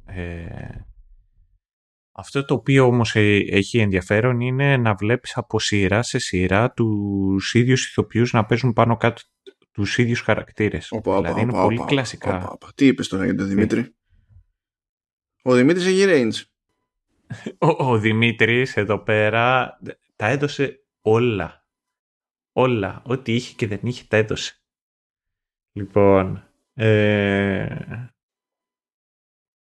ε, 0.05 0.87
αυτό 2.11 2.45
το 2.45 2.53
οποίο 2.53 2.85
όμως 2.85 3.15
ε, 3.15 3.45
έχει 3.49 3.79
ενδιαφέρον 3.79 4.39
είναι 4.39 4.77
να 4.77 4.95
βλέπεις 4.95 5.37
από 5.37 5.59
σειρά 5.59 6.01
σε 6.03 6.17
σειρά 6.17 6.71
τους 6.71 7.53
ίδιους 7.53 7.89
ηθοποιούς 7.89 8.33
να 8.33 8.45
παίζουν 8.45 8.73
πάνω 8.73 8.97
κάτω 8.97 9.21
τους 9.71 9.97
ίδιους 9.97 10.21
χαρακτήρες. 10.21 10.91
Οπα, 10.91 11.21
δηλαδή 11.21 11.41
είναι 11.41 11.51
πολύ 11.51 11.83
κλασικά. 11.85 12.57
Τι 12.75 12.85
είπες 12.85 13.07
τώρα 13.07 13.25
για 13.25 13.35
τον 13.35 13.47
Δημήτρη; 13.47 13.95
Ο 15.41 15.53
Δημήτρης 15.53 15.85
έχει 15.85 16.05
range. 16.07 16.43
Ο, 17.77 17.91
ο 17.91 17.97
Δημήτρης 17.97 18.77
εδώ 18.77 18.99
πέρα 18.99 19.77
τα 20.15 20.27
έδωσε 20.27 20.85
όλα. 21.01 21.56
Όλα. 22.59 23.01
Ό,τι 23.05 23.33
είχε 23.33 23.55
και 23.55 23.67
δεν 23.67 23.79
είχε 23.83 24.05
τα 24.07 24.17
έδωσε. 24.17 24.61
Λοιπόν, 25.71 26.43
ε, 26.73 28.09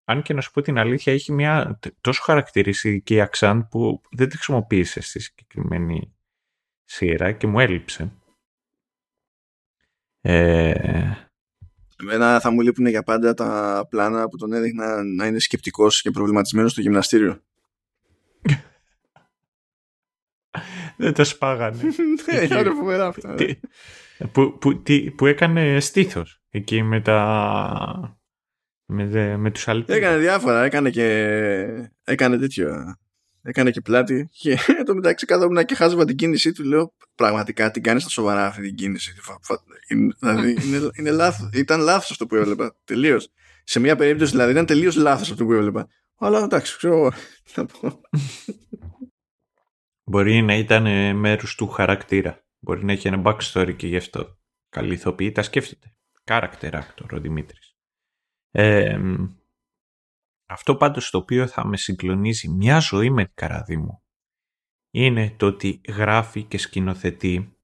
αν 0.03 0.21
και 0.21 0.33
να 0.33 0.41
σου 0.41 0.51
πω 0.51 0.61
την 0.61 0.77
αλήθεια, 0.77 1.13
έχει 1.13 1.31
μια 1.31 1.79
τόσο 2.01 2.21
χαρακτηριστική 2.23 3.21
αξάν 3.21 3.67
που 3.67 4.01
δεν 4.11 4.29
τη 4.29 4.35
χρησιμοποίησε 4.35 5.01
στη 5.01 5.19
συγκεκριμένη 5.19 6.15
σειρά 6.83 7.31
και 7.31 7.47
μου 7.47 7.59
έλειψε. 7.59 8.11
Ε... 10.21 11.11
Εμένα 12.01 12.39
θα 12.39 12.51
μου 12.51 12.61
λείπουν 12.61 12.87
για 12.87 13.03
πάντα 13.03 13.33
τα 13.33 13.85
πλάνα 13.89 14.27
που 14.27 14.37
τον 14.37 14.53
έδειχνα 14.53 15.03
να 15.03 15.25
είναι 15.25 15.39
σκεπτικός 15.39 16.01
και 16.01 16.11
προβληματισμένος 16.11 16.71
στο 16.71 16.81
γυμναστήριο. 16.81 17.41
Δεν 20.97 21.13
το 21.13 21.23
σπάγανε. 21.23 21.77
Ναι, 22.31 22.39
ήταν 22.39 22.75
φοβερά 22.75 23.07
αυτά. 23.07 23.35
Που, 24.31 24.57
που, 24.57 24.83
που 25.15 25.25
έκανε 25.25 25.79
στήθος 25.79 26.41
εκεί 26.49 26.83
με 26.83 27.01
τα 27.01 28.17
με, 28.85 29.37
με 29.37 29.51
τους 29.51 29.67
αλήτες. 29.67 29.95
Έκανε 29.95 30.17
διάφορα, 30.17 30.63
έκανε 30.63 30.89
και 30.89 31.09
έκανε 32.03 32.37
τέτοιο. 32.37 32.97
Έκανε 33.41 33.71
και 33.71 33.81
πλάτη. 33.81 34.29
Και 34.31 34.57
το 34.85 34.95
μεταξύ 34.95 35.25
καθόμουν 35.25 35.65
και 35.65 35.75
χάζευα 35.75 36.05
την 36.05 36.15
κίνησή 36.15 36.51
του. 36.51 36.63
Λέω 36.63 36.93
πραγματικά 37.15 37.71
την 37.71 37.83
κάνεις 37.83 38.01
στα 38.01 38.11
σοβαρά 38.11 38.45
αυτή 38.45 38.61
την 38.61 38.75
κίνηση. 38.75 39.13
Δηλαδή 40.19 40.57
είναι, 40.67 40.89
είναι 40.93 41.11
λάθος. 41.11 41.49
ήταν 41.53 41.79
λάθος 41.79 42.11
αυτό 42.11 42.25
που 42.25 42.35
έβλεπα. 42.35 42.75
Τελείως. 42.83 43.31
Σε 43.63 43.79
μια 43.79 43.95
περίπτωση 43.95 44.31
δηλαδή 44.31 44.51
ήταν 44.51 44.65
τελείως 44.65 44.95
λάθος 44.95 45.31
αυτό 45.31 45.45
που 45.45 45.53
έβλεπα. 45.53 45.87
Αλλά 46.17 46.43
εντάξει, 46.43 46.77
ξέρω 46.77 47.11
Μπορεί 50.09 50.41
να 50.41 50.55
ήταν 50.55 51.15
μέρους 51.15 51.55
του 51.55 51.67
χαρακτήρα. 51.67 52.45
Μπορεί 52.59 52.85
να 52.85 52.91
έχει 52.91 53.07
ένα 53.07 53.21
backstory 53.25 53.75
και 53.77 53.87
γι' 53.87 53.97
αυτό. 53.97 54.37
Καλή 54.69 54.93
ηθοποιή 54.93 55.31
τα 55.31 55.41
σκέφτεται. 55.41 55.95
Character 56.23 56.71
actor 56.71 57.13
ο 57.13 57.19
Δημήτρης 57.19 57.77
αυτό 60.49 60.75
πάντως 60.75 61.09
το 61.09 61.17
οποίο 61.17 61.47
θα 61.47 61.65
με 61.65 61.77
συγκλονίζει 61.77 62.49
μια 62.49 62.79
ζωή 62.79 63.09
με 63.09 63.25
την 63.25 63.33
καραδί 63.35 63.77
μου 63.77 64.03
είναι 64.93 65.35
το 65.37 65.45
ότι 65.45 65.81
γράφει 65.87 66.43
και 66.43 66.57
σκηνοθετεί 66.57 67.57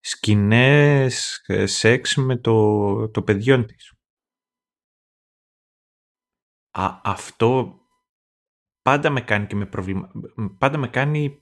σκηνές 0.00 1.44
ε, 1.46 1.66
σεξ 1.66 2.16
με 2.16 2.36
το, 2.36 3.08
το 3.08 3.22
παιδιόν 3.22 3.66
της. 3.66 3.92
Α, 6.70 7.00
αυτό 7.04 7.80
πάντα 8.82 9.10
με 9.10 9.20
κάνει 9.20 9.46
και 9.46 9.54
με 9.54 9.66
προβλημα... 9.66 10.12
πάντα 10.58 10.78
με 10.78 10.88
κάνει 10.88 11.41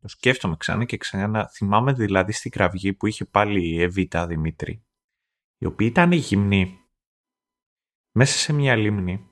το 0.00 0.08
σκέφτομαι 0.08 0.56
ξανά 0.56 0.84
και 0.84 0.96
ξανά 0.96 1.48
θυμάμαι 1.48 1.92
δηλαδή 1.92 2.32
στην 2.32 2.50
κραυγή 2.50 2.92
που 2.92 3.06
είχε 3.06 3.24
πάλι 3.24 3.68
η 3.68 3.82
Εβίτα 3.82 4.26
Δημήτρη 4.26 4.84
η 5.58 5.66
οποία 5.66 5.86
ήταν 5.86 6.12
γυμνή 6.12 6.78
μέσα 8.12 8.38
σε 8.38 8.52
μια 8.52 8.76
λίμνη 8.76 9.30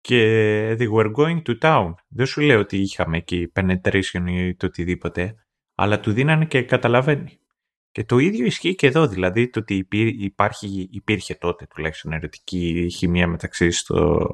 και 0.00 0.76
they 0.78 0.90
were 0.90 1.12
going 1.14 1.42
to 1.42 1.58
town. 1.58 1.94
Δεν 2.08 2.26
σου 2.26 2.40
λέω 2.40 2.58
ότι 2.60 2.78
είχαμε 2.78 3.16
εκεί 3.16 3.52
penetration 3.54 4.24
ή 4.26 4.54
το 4.54 4.66
οτιδήποτε, 4.66 5.34
αλλά 5.74 6.00
του 6.00 6.12
δίνανε 6.12 6.46
και 6.46 6.62
καταλαβαίνει. 6.62 7.38
Και 7.90 8.04
το 8.04 8.18
ίδιο 8.18 8.44
ισχύει 8.44 8.74
και 8.74 8.86
εδώ, 8.86 9.06
δηλαδή 9.06 9.50
το 9.50 9.60
ότι 9.60 9.86
υπάρχει, 10.18 10.88
υπήρχε 10.92 11.34
τότε 11.34 11.66
τουλάχιστον 11.66 12.12
ερωτική 12.12 12.88
χημεία 12.90 13.26
μεταξύ 13.26 13.70
στο, 13.70 14.28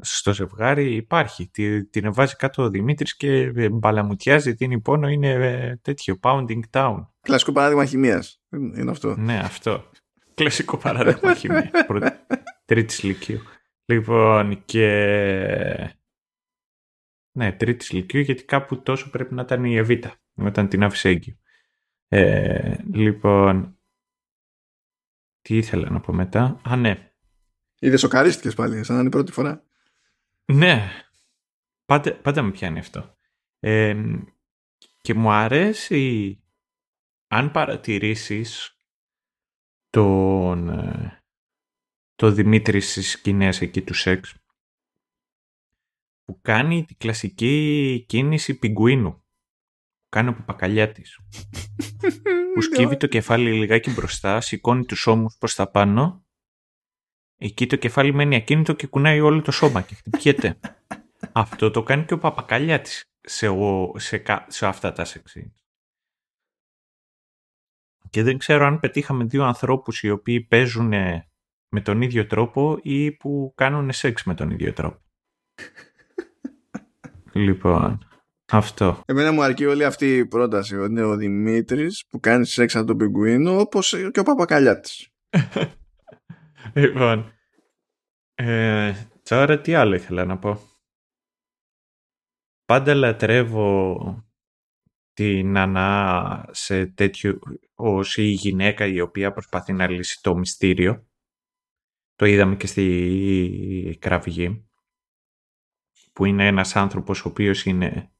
στο 0.00 0.34
ζευγάρι 0.34 0.94
υπάρχει. 0.94 1.50
Την 1.90 2.12
βάζει 2.12 2.36
κάτω 2.36 2.62
ο 2.62 2.70
Δημήτρης 2.70 3.16
και 3.16 3.52
μπαλαμουτιάζει, 3.72 4.54
την 4.54 4.82
πόνο, 4.82 5.08
είναι 5.08 5.30
ε, 5.30 5.76
τέτοιο, 5.76 6.18
pounding 6.22 6.60
town. 6.70 7.06
Κλασικό 7.20 7.52
παράδειγμα 7.52 7.84
χημίας, 7.84 8.42
είναι 8.50 8.90
αυτό. 8.90 9.16
Ναι, 9.16 9.38
αυτό. 9.38 9.90
Κλασικό 10.34 10.76
παράδειγμα 10.76 11.34
χημίας. 11.34 11.70
Τρίτης 12.64 13.02
λυκείου. 13.02 13.40
Λοιπόν, 13.84 14.64
και. 14.64 15.96
Ναι, 17.32 17.52
τρίτης 17.52 17.92
λυκείου, 17.92 18.20
γιατί 18.20 18.44
κάπου 18.44 18.82
τόσο 18.82 19.10
πρέπει 19.10 19.34
να 19.34 19.42
ήταν 19.42 19.64
η 19.64 19.76
Εβίτα, 19.76 20.14
όταν 20.34 20.68
την 20.68 20.82
άφησε 20.82 21.08
έγκυο. 21.08 21.34
Ε, 22.08 22.76
λοιπόν. 22.92 23.74
Τι 25.42 25.56
ήθελα 25.56 25.90
να 25.90 26.00
πω 26.00 26.12
μετά. 26.12 26.60
Α, 26.62 26.76
ναι. 26.76 27.12
Είδες 27.78 28.00
σοκαρίστηκες 28.00 28.54
πάλι, 28.54 28.84
σαν 28.84 28.94
να 28.94 29.00
είναι 29.00 29.08
η 29.08 29.12
πρώτη 29.12 29.32
φορά. 29.32 29.64
Ναι. 30.52 30.90
Πάντα, 31.84 32.16
πάντα 32.16 32.42
με 32.42 32.50
πιάνει 32.50 32.78
αυτό. 32.78 33.14
Ε, 33.58 34.02
και 35.00 35.14
μου 35.14 35.30
αρέσει 35.30 36.34
αν 37.26 37.50
παρατηρήσεις 37.50 38.76
τον, 39.90 40.68
ε, 40.68 41.24
το 42.14 42.30
Δημήτρη 42.30 42.80
στις 42.80 43.10
σκηνές 43.10 43.60
εκεί 43.60 43.82
του 43.82 43.94
σεξ 43.94 44.34
που 46.24 46.40
κάνει 46.40 46.84
τη 46.84 46.94
κλασική 46.94 48.04
κίνηση 48.08 48.58
πιγκουίνου 48.58 49.12
που 49.12 50.08
κάνει 50.08 50.28
ο 50.28 50.34
παπακαλιά 50.34 50.92
της 50.92 51.18
που 52.54 52.60
σκύβει 52.60 52.96
το 52.96 53.06
κεφάλι 53.06 53.52
λιγάκι 53.52 53.90
μπροστά 53.90 54.40
σηκώνει 54.40 54.84
τους 54.84 55.06
ώμους 55.06 55.36
προς 55.38 55.54
τα 55.54 55.70
πάνω 55.70 56.24
εκεί 57.42 57.66
το 57.66 57.76
κεφάλι 57.76 58.14
μένει 58.14 58.36
ακίνητο 58.36 58.72
και 58.72 58.86
κουνάει 58.86 59.20
όλο 59.20 59.42
το 59.42 59.50
σώμα 59.50 59.80
και 59.80 59.94
χτυπιέται 59.94 60.58
αυτό 61.32 61.70
το 61.70 61.82
κάνει 61.82 62.04
και 62.04 62.14
ο 62.14 62.18
παπακαλιά 62.18 62.80
της 62.80 63.04
σε, 63.20 63.48
σε, 63.96 64.22
σε 64.46 64.66
αυτά 64.66 64.92
τα 64.92 65.04
σεξ 65.04 65.36
και 68.10 68.22
δεν 68.22 68.38
ξέρω 68.38 68.66
αν 68.66 68.80
πετύχαμε 68.80 69.24
δύο 69.24 69.44
ανθρώπους 69.44 70.02
οι 70.02 70.10
οποίοι 70.10 70.40
παίζουν 70.40 70.92
με 71.68 71.80
τον 71.82 72.02
ίδιο 72.02 72.26
τρόπο 72.26 72.78
ή 72.82 73.12
που 73.12 73.52
κάνουν 73.56 73.92
σεξ 73.92 74.24
με 74.24 74.34
τον 74.34 74.50
ίδιο 74.50 74.72
τρόπο. 74.72 75.00
λοιπόν, 77.32 78.08
αυτό. 78.52 79.02
Εμένα 79.06 79.32
μου 79.32 79.42
αρκεί 79.42 79.66
όλη 79.66 79.84
αυτή 79.84 80.16
η 80.16 80.26
πρόταση. 80.26 80.74
Είναι 80.74 81.02
ο 81.02 81.16
Δημήτρης 81.16 82.04
που 82.08 82.20
κάνει 82.20 82.46
σεξ 82.46 82.76
από 82.76 82.86
τον 82.86 82.96
πιγκουίνο 82.96 83.60
όπως 83.60 83.96
και 84.12 84.20
ο 84.20 84.22
Παπακαλιάτης. 84.22 85.08
λοιπόν, 86.74 87.32
ε, 88.34 88.92
τώρα 89.22 89.60
τι 89.60 89.74
άλλο 89.74 89.94
ήθελα 89.94 90.24
να 90.24 90.38
πω. 90.38 90.60
Πάντα 92.64 92.94
λατρεύω 92.94 93.98
την 95.12 95.56
ανά 95.56 96.48
σε 96.50 96.86
τέτοιο 96.86 97.38
ως 97.74 98.16
η 98.16 98.22
γυναίκα 98.22 98.86
η 98.86 99.00
οποία 99.00 99.32
προσπαθεί 99.32 99.72
να 99.72 99.90
λύσει 99.90 100.22
το 100.22 100.36
μυστήριο. 100.36 101.08
Το 102.14 102.26
είδαμε 102.26 102.56
και 102.56 102.66
στη 102.66 103.98
κραυγή 104.00 104.68
που 106.12 106.24
είναι 106.24 106.46
ένας 106.46 106.76
άνθρωπος 106.76 107.24
ο 107.24 107.28
οποίος 107.28 107.64
είναι 107.64 108.12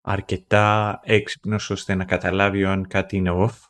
αρκετά 0.00 1.00
έξυπνος 1.02 1.70
ώστε 1.70 1.94
να 1.94 2.04
καταλάβει 2.04 2.64
αν 2.64 2.86
κάτι 2.86 3.16
είναι 3.16 3.30
off 3.34 3.69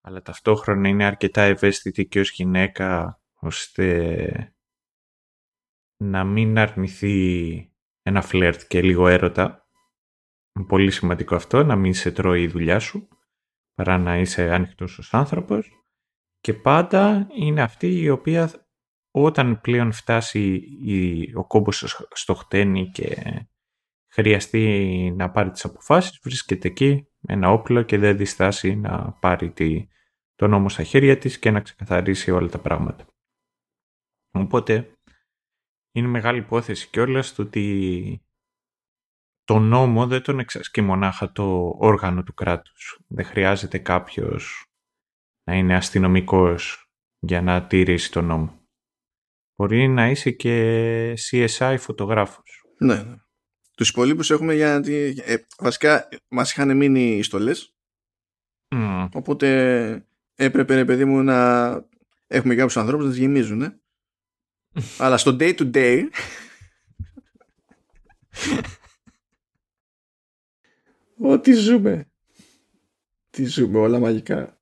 αλλά 0.00 0.22
ταυτόχρονα 0.22 0.88
είναι 0.88 1.04
αρκετά 1.04 1.42
ευαίσθητη 1.42 2.06
και 2.06 2.20
ως 2.20 2.30
γυναίκα 2.30 3.20
ώστε 3.34 4.54
να 5.96 6.24
μην 6.24 6.58
αρνηθεί 6.58 7.72
ένα 8.02 8.22
φλερτ 8.22 8.60
και 8.68 8.82
λίγο 8.82 9.08
έρωτα 9.08 9.60
πολύ 10.66 10.90
σημαντικό 10.90 11.34
αυτό, 11.34 11.64
να 11.64 11.76
μην 11.76 11.94
σε 11.94 12.10
τρώει 12.10 12.42
η 12.42 12.48
δουλειά 12.48 12.78
σου, 12.78 13.08
παρά 13.74 13.98
να 13.98 14.18
είσαι 14.18 14.50
ανοιχτός 14.50 14.98
ως 14.98 15.14
άνθρωπος. 15.14 15.70
Και 16.40 16.54
πάντα 16.54 17.28
είναι 17.34 17.62
αυτή 17.62 18.00
η 18.00 18.08
οποία 18.08 18.68
όταν 19.10 19.60
πλέον 19.60 19.92
φτάσει 19.92 20.54
η, 20.84 21.22
ο 21.34 21.46
κόμπος 21.46 22.06
στο 22.12 22.34
χτένι 22.34 22.90
και 22.90 23.16
χρειαστεί 24.12 25.14
να 25.16 25.30
πάρει 25.30 25.50
τις 25.50 25.64
αποφάσεις, 25.64 26.20
βρίσκεται 26.22 26.68
εκεί 26.68 26.94
με 26.94 27.09
ένα 27.30 27.50
όπλο 27.50 27.82
και 27.82 27.98
δεν 27.98 28.16
διστάσει 28.16 28.76
να 28.76 29.12
πάρει 29.12 29.50
τη, 29.50 29.88
το 30.34 30.46
νόμο 30.46 30.68
στα 30.68 30.82
χέρια 30.82 31.18
της 31.18 31.38
και 31.38 31.50
να 31.50 31.60
ξεκαθαρίσει 31.60 32.30
όλα 32.30 32.48
τα 32.48 32.58
πράγματα. 32.58 33.06
Οπότε 34.30 34.98
είναι 35.94 36.08
μεγάλη 36.08 36.38
υπόθεση 36.38 36.88
κιόλας 36.88 37.34
το 37.34 37.42
ότι 37.42 38.24
το 39.44 39.58
νόμο 39.58 40.06
δεν 40.06 40.22
τον 40.22 40.38
εξασκεί 40.38 40.80
μονάχα 40.80 41.32
το 41.32 41.76
όργανο 41.78 42.22
του 42.22 42.34
κράτους. 42.34 43.00
Δεν 43.08 43.24
χρειάζεται 43.24 43.78
κάποιος 43.78 44.64
να 45.44 45.54
είναι 45.54 45.74
αστυνομικός 45.74 46.90
για 47.18 47.42
να 47.42 47.66
τηρήσει 47.66 48.10
τον 48.10 48.24
νόμο. 48.24 48.58
Μπορεί 49.56 49.88
να 49.88 50.10
είσαι 50.10 50.30
και 50.30 51.12
CSI 51.12 51.76
φωτογράφος. 51.78 52.64
Ναι, 52.78 53.02
ναι. 53.02 53.16
Τους 53.80 53.88
υπολείπους 53.88 54.30
έχουμε 54.30 54.54
για... 54.54 54.82
Ε, 55.24 55.36
βασικά 55.58 56.08
μας 56.28 56.50
είχαν 56.50 56.76
μείνει 56.76 57.16
οι 57.16 57.22
στολές. 57.22 57.74
Οπότε 59.12 60.06
έπρεπε, 60.34 60.74
ρε 60.74 60.84
παιδί 60.84 61.04
μου, 61.04 61.22
να 61.22 61.70
έχουμε 62.26 62.54
κάποιους 62.54 62.76
ανθρώπους 62.76 63.04
να 63.04 63.10
τις 63.10 63.20
γεμίζουν. 63.20 63.80
Αλλά 64.98 65.16
στο 65.16 65.36
day 65.40 65.58
to 65.58 65.70
day 65.74 66.08
Ό,τι 71.18 71.52
ζούμε. 71.52 72.10
Τι 73.30 73.44
ζούμε, 73.44 73.78
όλα 73.78 73.98
μαγικά. 73.98 74.60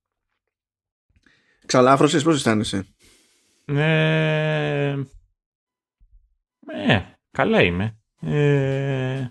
Ξαλάφρωσες, 1.67 2.23
πώς 2.23 2.35
αισθάνεσαι; 2.35 2.87
Ε, 3.65 4.99
ε, 6.67 7.01
καλά 7.31 7.63
είμαι. 7.63 7.98
Ε, 8.21 9.29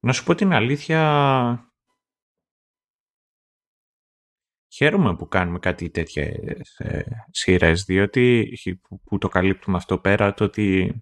να 0.00 0.12
σου 0.12 0.24
πω 0.24 0.34
την 0.34 0.52
αλήθεια, 0.52 1.00
χαίρομαι 4.74 5.16
που 5.16 5.28
κάνουμε 5.28 5.58
κάτι 5.58 5.90
τέτοια 5.90 6.22
ε, 6.76 7.02
σειρές, 7.30 7.84
διότι 7.84 8.58
που, 9.04 9.18
το 9.18 9.28
καλύπτουμε 9.28 9.76
αυτό 9.76 9.98
πέρα, 9.98 10.34
το 10.34 10.44
ότι 10.44 10.94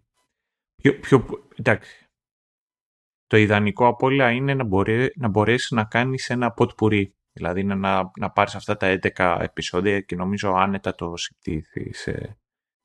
πιο, 0.74 0.98
πιο, 0.98 1.26
εντάξει, 1.56 2.04
το 3.26 3.36
ιδανικό 3.36 3.86
από 3.86 4.06
όλα 4.06 4.30
είναι 4.30 4.54
να, 4.54 4.64
μπορεί, 4.64 5.12
να 5.16 5.28
μπορέσεις 5.28 5.70
να 5.70 5.84
κάνεις 5.84 6.30
ένα 6.30 6.52
ποτπουρί. 6.52 7.16
Δηλαδή 7.32 7.64
να, 7.64 8.10
να 8.18 8.30
πάρεις 8.30 8.54
αυτά 8.54 8.76
τα 8.76 8.98
11 9.02 9.38
επεισόδια 9.40 10.00
και 10.00 10.16
νομίζω 10.16 10.52
άνετα 10.52 10.94
το 10.94 11.16
συμπτήθει 11.16 11.94
σε 11.94 12.38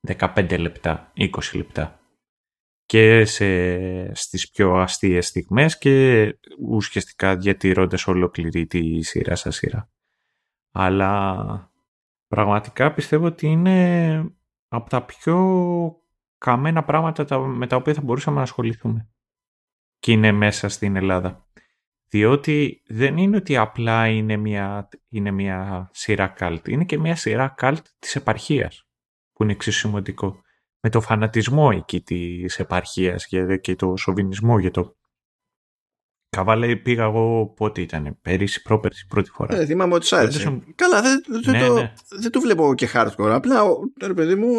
15 0.07 0.59
λεπτά, 0.59 1.11
20 1.15 1.29
λεπτά. 1.53 1.98
Και 2.89 3.25
σε, 3.25 4.15
στις 4.15 4.51
πιο 4.51 4.75
αστείες 4.75 5.27
στιγμές 5.27 5.77
και 5.77 6.27
ουσιαστικά 6.59 7.35
διατηρώντας 7.35 8.07
ολόκληρη 8.07 8.67
τη 8.67 9.01
σειρά 9.01 9.35
sa 9.35 9.47
σειρά. 9.49 9.91
Αλλά 10.71 11.71
πραγματικά 12.27 12.93
πιστεύω 12.93 13.25
ότι 13.25 13.47
είναι 13.47 14.17
από 14.67 14.89
τα 14.89 15.05
πιο 15.05 15.37
καμένα 16.37 16.83
πράγματα 16.83 17.39
με 17.39 17.67
τα 17.67 17.75
οποία 17.75 17.93
θα 17.93 18.01
μπορούσαμε 18.01 18.37
να 18.37 18.43
ασχοληθούμε 18.43 19.09
και 19.99 20.11
είναι 20.11 20.31
μέσα 20.31 20.69
στην 20.69 20.95
Ελλάδα. 20.95 21.47
Διότι 22.07 22.83
δεν 22.87 23.17
είναι 23.17 23.35
ότι 23.35 23.57
απλά 23.57 24.07
είναι 24.07 24.37
μια, 24.37 24.89
είναι 25.09 25.31
μια 25.31 25.89
σειρά 25.93 26.27
καλτ, 26.27 26.67
είναι 26.67 26.85
και 26.85 26.99
μια 26.99 27.15
σειρά 27.15 27.47
καλτ 27.47 27.85
της 27.99 28.15
επαρχίας, 28.15 28.87
που 29.33 29.43
είναι 29.43 29.51
εξίσου 29.51 29.79
σημαντικό. 29.79 30.41
Με 30.81 30.89
το 30.89 31.01
φανατισμό 31.01 31.69
εκεί 31.73 32.01
της 32.01 32.59
επαρχίας 32.59 33.27
και 33.61 33.75
το 33.75 33.95
σοβινισμό 33.97 34.59
για 34.59 34.71
το 34.71 34.97
Καβάλε 36.29 36.75
πήγα 36.75 37.03
εγώ 37.03 37.53
πότε 37.55 37.81
ήταν, 37.81 38.17
πέρυσι, 38.21 38.61
πρόπερσι, 38.61 39.05
πρώτη 39.07 39.29
φορά. 39.29 39.57
Ε, 39.57 39.65
θυμάμαι 39.65 39.93
ότι 39.93 40.05
σ' 40.05 40.13
άρεσε. 40.13 40.61
Καλά, 40.75 41.01
δεν, 41.01 41.23
δεν, 41.43 41.53
ναι, 41.53 41.67
το, 41.67 41.73
ναι. 41.73 41.93
δεν 42.09 42.31
το 42.31 42.39
βλέπω 42.39 42.73
και 42.75 42.89
hardcore. 42.93 43.29
Απλά, 43.31 43.63
ρε 44.01 44.13
παιδί 44.13 44.35
μου, 44.35 44.51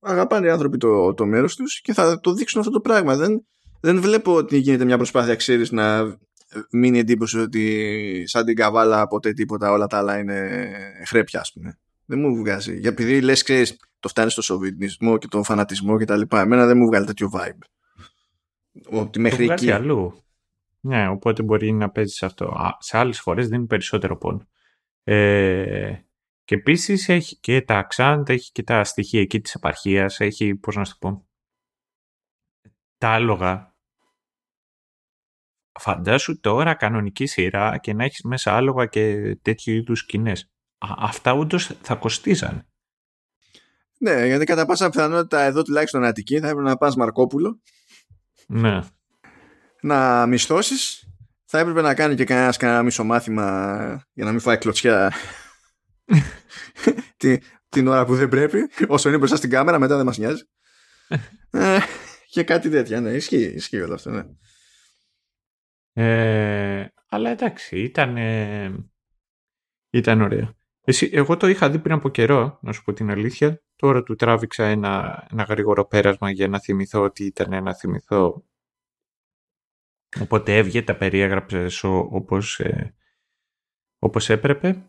αγαπάνε 0.00 0.46
οι 0.46 0.50
άνθρωποι 0.50 0.78
το, 0.78 1.14
το 1.14 1.26
μέρος 1.26 1.56
τους 1.56 1.80
και 1.80 1.92
θα 1.92 2.20
το 2.20 2.32
δείξουν 2.32 2.60
αυτό 2.60 2.72
το 2.72 2.80
πράγμα. 2.80 3.16
Δεν, 3.16 3.46
δεν 3.80 4.00
βλέπω 4.00 4.34
ότι 4.34 4.56
γίνεται 4.56 4.84
μια 4.84 4.96
προσπάθεια, 4.96 5.34
ξέρεις, 5.34 5.70
να 5.70 6.16
μείνει 6.70 6.98
εντύπωση 6.98 7.38
ότι 7.38 8.22
σαν 8.26 8.44
την 8.44 8.56
καβάλα 8.56 9.06
ποτέ 9.06 9.32
τίποτα 9.32 9.70
όλα 9.70 9.86
τα 9.86 9.98
άλλα 9.98 10.18
είναι 10.18 10.70
χρέπια, 11.06 11.40
ας 11.40 11.52
πούμε. 11.52 11.78
Δεν 12.04 12.18
μου 12.18 12.36
βγάζει. 12.36 12.78
Για 12.78 12.90
επειδή 12.90 13.20
λες, 13.20 13.42
ξέρεις, 13.42 13.76
το 14.02 14.08
φτάνει 14.08 14.30
στο 14.30 14.42
σοβινισμό 14.42 15.18
και 15.18 15.26
τον 15.26 15.44
φανατισμό 15.44 15.98
και 15.98 16.04
τα 16.04 16.16
λοιπά. 16.16 16.40
Εμένα 16.40 16.66
δεν 16.66 16.76
μου 16.76 16.86
βγάλει 16.86 17.06
τέτοιο 17.06 17.30
vibe. 17.34 17.66
Ότι 18.90 19.18
μέχρι 19.18 19.46
το 19.46 19.52
εκεί... 19.52 19.70
αλλού. 19.70 20.24
Ναι, 20.80 21.08
οπότε 21.08 21.42
μπορεί 21.42 21.72
να 21.72 21.90
παίζεις 21.90 22.22
αυτό. 22.22 22.44
Α, 22.44 22.76
σε 22.78 22.98
άλλες 22.98 23.20
φορές 23.20 23.48
δίνει 23.48 23.66
περισσότερο 23.66 24.16
πόνο. 24.16 24.46
Ε, 25.04 25.94
και 26.44 26.54
επίσης 26.54 27.08
έχει 27.08 27.36
και 27.36 27.62
τα 27.62 27.88
accent, 27.88 28.22
έχει 28.28 28.52
και 28.52 28.62
τα 28.62 28.84
στοιχεία 28.84 29.20
εκεί 29.20 29.40
της 29.40 29.54
επαρχίας, 29.54 30.20
έχει, 30.20 30.54
πώς 30.54 30.76
να 30.76 30.84
σου 30.84 30.98
το 30.98 31.08
πω, 31.08 31.26
τα 32.98 33.08
άλογα 33.08 33.72
Φαντάσου 35.80 36.40
τώρα 36.40 36.74
κανονική 36.74 37.26
σειρά 37.26 37.78
και 37.78 37.94
να 37.94 38.04
έχεις 38.04 38.22
μέσα 38.22 38.56
άλογα 38.56 38.86
και 38.86 39.36
τέτοιου 39.42 39.74
είδους 39.74 39.98
σκηνές. 39.98 40.50
αυτά 40.78 41.32
όντως 41.32 41.66
θα 41.82 41.94
κοστίζαν. 41.94 42.66
Ναι, 44.02 44.26
γιατί 44.26 44.44
κατά 44.44 44.66
πάσα 44.66 44.88
πιθανότητα 44.88 45.40
εδώ 45.40 45.62
τουλάχιστον 45.62 46.04
Αττική 46.04 46.40
θα 46.40 46.48
έπρεπε 46.48 46.68
να 46.68 46.76
πας 46.76 46.96
Μαρκόπουλο. 46.96 47.60
Ναι. 48.46 48.80
Να 49.80 50.26
μισθώσεις. 50.26 51.06
Θα 51.44 51.58
έπρεπε 51.58 51.80
να 51.80 51.94
κάνει 51.94 52.14
και 52.14 52.24
κανένας 52.24 52.56
κανένα 52.56 52.82
μισό 52.82 53.04
μάθημα 53.04 54.08
για 54.12 54.24
να 54.24 54.30
μην 54.30 54.40
φάει 54.40 54.58
κλωτσιά 54.58 55.12
την 57.68 57.88
ώρα 57.88 58.04
που 58.04 58.14
δεν 58.14 58.28
πρέπει. 58.28 58.68
Όσο 58.88 59.08
είναι 59.08 59.18
μπροστά 59.18 59.36
στην 59.36 59.50
κάμερα, 59.50 59.78
μετά 59.78 59.96
δεν 59.96 60.06
μας 60.06 60.18
νοιάζει. 60.18 60.42
ε, 61.50 61.78
και 62.26 62.42
κάτι 62.42 62.70
τέτοια, 62.70 63.00
ναι. 63.00 63.10
Ισχύει, 63.10 63.52
ισχύει 63.54 63.80
όλο 63.80 63.94
αυτό, 63.94 64.10
ναι. 64.10 64.24
Ε, 65.92 66.86
αλλά 67.08 67.30
εντάξει, 67.30 67.78
ήταν, 67.78 68.16
ήταν 69.90 70.20
ωραίο. 70.20 70.56
Εσύ, 70.84 71.10
εγώ 71.12 71.36
το 71.36 71.46
είχα 71.46 71.70
δει 71.70 71.78
πριν 71.78 71.94
από 71.94 72.08
καιρό, 72.08 72.58
να 72.62 72.72
σου 72.72 72.84
πω 72.84 72.92
την 72.92 73.10
αλήθεια. 73.10 73.62
Τώρα 73.76 74.02
του 74.02 74.14
τράβηξα 74.14 74.64
ένα, 74.64 75.26
ένα 75.30 75.42
γρήγορο 75.42 75.84
πέρασμα 75.86 76.30
για 76.30 76.48
να 76.48 76.60
θυμηθώ 76.60 77.02
ότι 77.02 77.24
ήταν 77.24 77.62
να 77.62 77.74
θυμηθώ. 77.74 78.44
Οπότε 80.20 80.56
έβγε, 80.56 80.82
τα 80.82 80.96
περιέγραψε 80.96 81.66
όπως, 81.86 82.60
ε, 82.60 82.94
όπως 83.98 84.30
έπρεπε. 84.30 84.82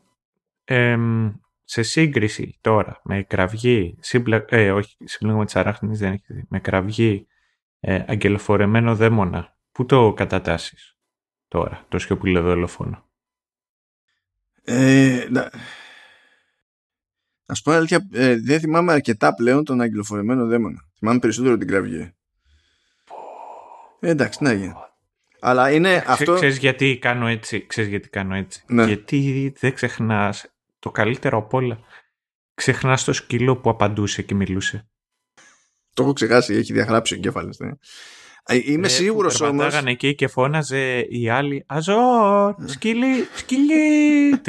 σε 1.63 1.81
σύγκριση 1.81 2.57
τώρα 2.61 3.01
με 3.03 3.23
κραυγή, 3.23 3.97
σύμπλα, 3.99 4.45
ε, 4.49 4.71
όχι, 4.71 4.95
σύμπλεγμα 5.03 5.45
της 5.45 5.55
αράχνης 5.55 5.99
δεν 5.99 6.13
έχεις 6.13 6.35
δει, 6.35 6.45
με 6.49 6.59
κραυγή 6.59 7.27
ε, 7.79 8.03
αγγελοφορεμένο 8.07 8.95
δαίμονα, 8.95 9.57
πού 9.71 9.85
το 9.85 10.13
κατατάσεις 10.13 10.97
τώρα, 11.47 11.85
το 11.89 11.99
σιωπηλό 11.99 12.41
δολοφόνο. 12.41 13.09
Ε, 14.63 15.27
να... 17.45 17.53
Ας 17.53 17.61
πω 17.61 17.71
αλήθεια, 17.71 18.07
ε, 18.13 18.39
δεν 18.39 18.59
θυμάμαι 18.59 18.93
αρκετά 18.93 19.33
πλέον 19.33 19.63
τον 19.63 19.81
αγγελοφορεμένο 19.81 20.45
δαίμονα. 20.45 20.85
Θυμάμαι 20.97 21.19
περισσότερο 21.19 21.57
την 21.57 21.67
κραυγή. 21.67 22.13
Ε, 23.99 24.09
εντάξει, 24.09 24.43
να 24.43 24.53
γίνει. 24.53 24.73
Αλλά 25.39 25.71
είναι 25.71 25.99
Ξέ, 25.99 26.11
αυτό... 26.11 26.33
Ξέρεις 26.33 26.57
γιατί 26.57 26.97
κάνω 26.97 27.27
έτσι, 27.27 27.65
ξέρεις 27.65 27.89
γιατί 27.89 28.09
κάνω 28.09 28.35
έτσι. 28.35 28.63
Ναι. 28.67 28.85
Γιατί 28.85 29.53
δεν 29.59 29.73
ξεχνάς 29.73 30.45
το 30.79 30.91
καλύτερο 30.91 31.37
από 31.37 31.57
όλα. 31.57 31.79
Ξεχνάς 32.53 33.03
το 33.03 33.13
σκύλο 33.13 33.57
που 33.57 33.69
απαντούσε 33.69 34.21
και 34.21 34.35
μιλούσε. 34.35 34.87
Το 35.93 36.03
έχω 36.03 36.13
ξεχάσει, 36.13 36.53
έχει 36.53 36.73
διαγράψει 36.73 37.13
ο 37.13 37.17
εγκέφαλος. 37.17 37.57
Ναι. 37.57 37.71
Είμαι 38.65 38.87
ε, 38.87 38.89
σίγουρος 38.89 39.41
όμω. 39.41 39.67
εκεί 39.85 40.15
και 40.15 40.27
φώναζε 40.27 40.99
η 41.09 41.29
άλλη 41.29 41.63
Αζόρ, 41.67 42.55
σκυλί, 42.65 43.27
σκυλί, 43.35 44.41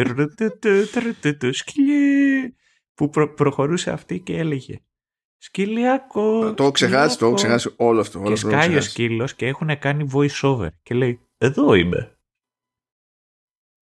σκυλί. 1.53 2.57
Που 2.95 3.11
προχωρούσε 3.11 3.91
αυτή 3.91 4.21
και 4.21 4.37
έλεγε 4.37 4.81
Σκυλιακό. 5.39 6.55
Το 6.55 6.62
έχω 6.62 6.73
ξεχάσει, 6.73 7.19
το 7.19 7.27
έχω 7.27 7.35
ξεχάσει 7.35 7.75
όλο 7.77 8.01
αυτό. 8.01 8.23
Και 8.23 8.37
σκάει 8.37 8.77
ο 8.77 8.81
σκύλος 8.81 9.35
και 9.35 9.47
έχουν 9.47 9.79
κάνει 9.79 10.11
voice 10.12 10.41
over 10.43 10.69
και 10.83 10.95
λέει 10.95 11.21
Εδώ 11.39 11.75
είμαι. 11.75 12.19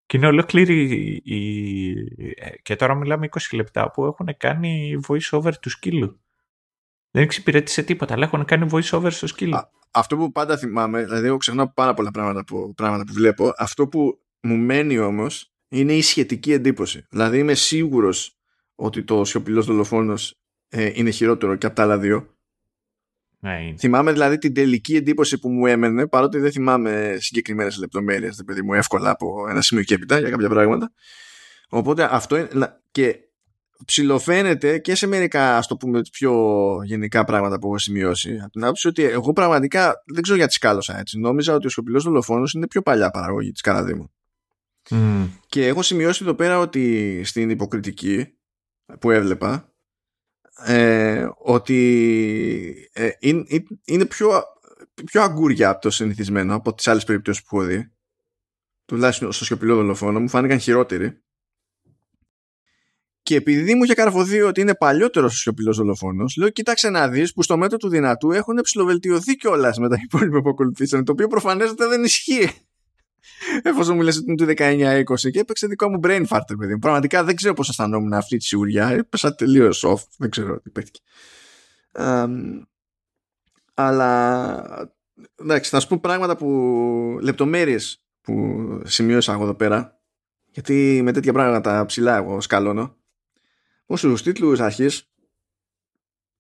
Και 0.05 0.17
είναι 0.17 0.27
ολόκληρη 0.27 0.81
η... 1.23 1.93
Και 2.61 2.75
τώρα 2.75 2.95
μιλάμε 2.95 3.29
20 3.31 3.39
λεπτά 3.51 3.91
που 3.91 4.05
έχουν 4.05 4.37
κάνει 4.37 4.99
voice 5.07 5.29
over 5.31 5.59
του 5.59 5.69
σκύλου. 5.69 6.19
Δεν 7.11 7.23
εξυπηρέτησε 7.23 7.83
τίποτα, 7.83 8.13
αλλά 8.13 8.25
έχουν 8.25 8.45
κάνει 8.45 8.69
voice 8.71 8.97
over 8.97 9.09
στο 9.09 9.27
σκύλο 9.27 9.71
αυτό 9.91 10.17
που 10.17 10.31
πάντα 10.31 10.57
θυμάμαι, 10.57 11.03
δηλαδή 11.03 11.27
εγώ 11.27 11.37
ξεχνάω 11.37 11.73
πάρα 11.73 11.93
πολλά 11.93 12.11
πράγματα 12.11 12.43
που, 12.43 12.73
πράγματα 12.75 13.03
που 13.03 13.13
βλέπω, 13.13 13.53
αυτό 13.57 13.87
που 13.87 14.19
μου 14.41 14.55
μένει 14.55 14.99
όμως 14.99 15.53
είναι 15.69 15.93
η 15.93 16.01
σχετική 16.01 16.53
εντύπωση. 16.53 17.05
Δηλαδή 17.09 17.37
είμαι 17.37 17.53
σίγουρος 17.53 18.38
ότι 18.79 19.03
το 19.03 19.25
σιωπηλός 19.25 19.65
δολοφόνος 19.65 20.39
ε, 20.69 20.91
είναι 20.93 21.09
χειρότερο 21.09 21.55
και 21.55 21.65
από 21.65 21.75
τα 21.75 21.83
άλλα 21.83 21.97
δύο. 21.97 22.33
Ναι, 23.39 23.73
θυμάμαι 23.77 24.11
δηλαδή 24.11 24.37
την 24.37 24.53
τελική 24.53 24.95
εντύπωση 24.95 25.39
που 25.39 25.49
μου 25.49 25.65
έμενε, 25.65 26.07
παρότι 26.07 26.39
δεν 26.39 26.51
θυμάμαι 26.51 27.17
συγκεκριμένες 27.19 27.77
λεπτομέρειες, 27.77 28.35
δεν 28.35 28.45
παιδί 28.45 28.61
μου, 28.61 28.73
εύκολα 28.73 29.09
από 29.09 29.47
ένα 29.49 29.61
σημείο 29.61 29.83
και 29.83 29.93
έπειτα 29.93 30.19
για 30.19 30.29
κάποια 30.29 30.49
πράγματα. 30.49 30.91
Οπότε 31.69 32.07
αυτό 32.11 32.37
είναι. 32.37 32.49
Και 32.91 33.15
ψηλοφαίνεται 33.85 34.77
και 34.77 34.95
σε 34.95 35.07
μερικά, 35.07 35.57
ας 35.57 35.67
το 35.67 35.77
πούμε, 35.77 36.01
πιο 36.11 36.33
γενικά 36.83 37.23
πράγματα 37.23 37.59
που 37.59 37.67
έχω 37.67 37.77
σημειώσει. 37.77 38.37
Από 38.41 38.51
την 38.51 38.63
άποψη 38.63 38.87
ότι 38.87 39.03
εγώ 39.03 39.33
πραγματικά 39.33 40.03
δεν 40.13 40.21
ξέρω 40.21 40.37
γιατί 40.37 40.53
σκάλωσα 40.53 40.99
έτσι. 40.99 41.19
Νόμιζα 41.19 41.53
ότι 41.53 41.67
ο 41.67 41.69
σιωπηλός 41.69 42.03
δολοφόνος 42.03 42.53
είναι 42.53 42.67
πιο 42.67 42.81
παλιά 42.81 43.09
παραγωγή 43.09 43.51
της 43.51 43.61
Καραδίμου. 43.61 44.11
Mm. 44.89 45.27
Και 45.47 45.67
έχω 45.67 45.81
σημειώσει 45.81 46.23
εδώ 46.23 46.33
πέρα 46.33 46.59
ότι 46.59 47.21
στην 47.23 47.49
υποκριτική 47.49 48.38
που 48.99 49.11
έβλεπα 49.11 49.73
ε, 50.65 51.27
ότι 51.37 52.89
ε, 52.93 53.09
είναι, 53.19 53.45
είναι 53.85 54.05
πιο, 54.05 54.43
πιο 55.05 55.21
αγκούρια 55.21 55.69
από 55.69 55.81
το 55.81 55.89
συνηθισμένο 55.89 56.55
από 56.55 56.73
τις 56.73 56.87
άλλες 56.87 57.03
περιπτώσεις 57.03 57.43
που 57.43 57.57
έχω 57.57 57.65
δει 57.65 57.91
τουλάχιστον 58.85 59.31
στο 59.31 59.45
σιωπηλό 59.45 59.75
δολοφόνο 59.75 60.19
μου 60.19 60.29
φάνηκαν 60.29 60.59
χειρότεροι 60.59 61.21
και 63.29 63.35
επειδή 63.35 63.75
μου 63.75 63.83
είχε 63.83 63.93
καρφωθεί 63.93 64.41
ότι 64.41 64.61
είναι 64.61 64.75
παλιότερος 64.75 65.33
ο 65.33 65.37
σιωπηλός 65.37 65.77
δολοφόνος, 65.77 66.35
λέω: 66.35 66.49
Κοίταξε 66.49 66.89
να 66.89 67.09
δεις 67.09 67.33
που 67.33 67.43
στο 67.43 67.57
μέτρο 67.57 67.77
του 67.77 67.89
δυνατού 67.89 68.31
έχουν 68.31 68.59
ψηλοβελτιωθεί 68.61 69.35
κιόλας 69.35 69.77
με 69.77 69.89
τα 69.89 69.97
υπόλοιπα 70.05 70.41
που 70.41 70.49
ακολουθήσαν. 70.49 71.05
Το 71.05 71.11
οποίο 71.11 71.27
προφανέστατα 71.27 71.87
δεν 71.87 72.03
ισχύει. 72.03 72.49
Εφόσον 73.61 73.95
μου 73.95 74.01
λες 74.01 74.17
ότι 74.17 74.31
είναι 74.31 74.45
του 74.45 74.53
19-20 74.57 75.31
και 75.31 75.39
έπαιξε 75.39 75.67
δικό 75.67 75.89
μου 75.89 75.99
brain 76.03 76.25
fart, 76.27 76.41
παιδί 76.57 76.73
μου. 76.73 76.79
Πραγματικά 76.79 77.23
δεν 77.23 77.35
ξέρω 77.35 77.53
πώς 77.53 77.69
αισθανόμουν 77.69 78.13
αυτή 78.13 78.37
τη 78.37 78.43
σιγουριά. 78.43 78.89
Έπεσα 78.89 79.35
τελείως 79.35 79.85
off. 79.87 80.03
Δεν 80.17 80.29
ξέρω 80.29 80.59
τι 80.59 80.69
πέτυχε. 80.69 80.99
Um, 81.93 82.61
αλλά 83.73 84.91
εντάξει, 85.41 85.69
θα 85.69 85.79
σου 85.79 85.87
πω 85.87 85.99
πράγματα 85.99 86.37
που 86.37 86.47
λεπτομέρειες 87.21 88.03
που 88.21 88.55
σημείωσα 88.85 89.33
εγώ 89.33 89.43
εδώ 89.43 89.55
πέρα. 89.55 89.99
Γιατί 90.51 91.01
με 91.03 91.11
τέτοια 91.11 91.33
πράγματα 91.33 91.85
ψηλά 91.85 92.17
εγώ 92.17 92.41
σκαλώνω. 92.41 92.97
Ω 93.85 93.97
στους 93.97 94.21
τίτλους 94.21 94.59
αρχής 94.59 95.09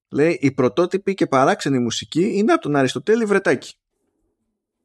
λέει 0.09 0.37
η 0.41 0.51
πρωτότυπη 0.51 1.13
και 1.13 1.27
παράξενη 1.27 1.79
μουσική 1.79 2.37
είναι 2.37 2.51
από 2.51 2.61
τον 2.61 2.75
Αριστοτέλη 2.75 3.25
Βρετάκη. 3.25 3.73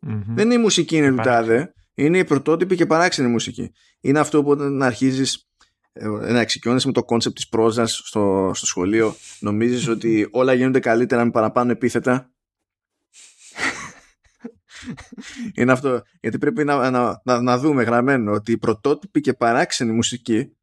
Mm-hmm. 0.06 0.24
Δεν 0.26 0.44
είναι 0.44 0.55
η 0.55 0.59
μουσική 0.59 0.96
είναι 0.96 1.10
του 1.10 1.16
τάδε, 1.22 1.74
είναι 1.94 2.18
η 2.18 2.24
πρωτότυπη 2.24 2.76
και 2.76 2.86
παράξενη 2.86 3.28
μουσική. 3.28 3.72
Είναι 4.00 4.18
αυτό 4.18 4.42
που 4.42 4.50
όταν 4.50 4.82
αρχίζεις 4.82 5.48
ε, 5.96 6.08
να 6.08 6.40
εξοικειώνεσαι 6.40 6.86
με 6.86 6.92
το 6.92 7.04
concept 7.05 7.35
της 7.34 7.48
πρόζας 7.48 8.02
στο, 8.04 8.50
στο 8.54 8.66
σχολείο 8.66 9.16
νομίζεις 9.40 9.88
ότι 9.88 10.28
όλα 10.30 10.52
γίνονται 10.54 10.80
καλύτερα 10.80 11.24
με 11.24 11.30
παραπάνω 11.30 11.70
επίθετα 11.70 12.30
είναι 15.54 15.72
αυτό 15.72 16.02
γιατί 16.20 16.38
πρέπει 16.38 16.64
να, 16.64 16.90
να, 16.90 17.20
να, 17.24 17.40
να 17.40 17.58
δούμε 17.58 17.82
γραμμένο 17.82 18.32
ότι 18.32 18.52
η 18.52 18.58
πρωτότυπη 18.58 19.20
και 19.20 19.32
παράξενη 19.32 19.92
μουσική 19.92 20.56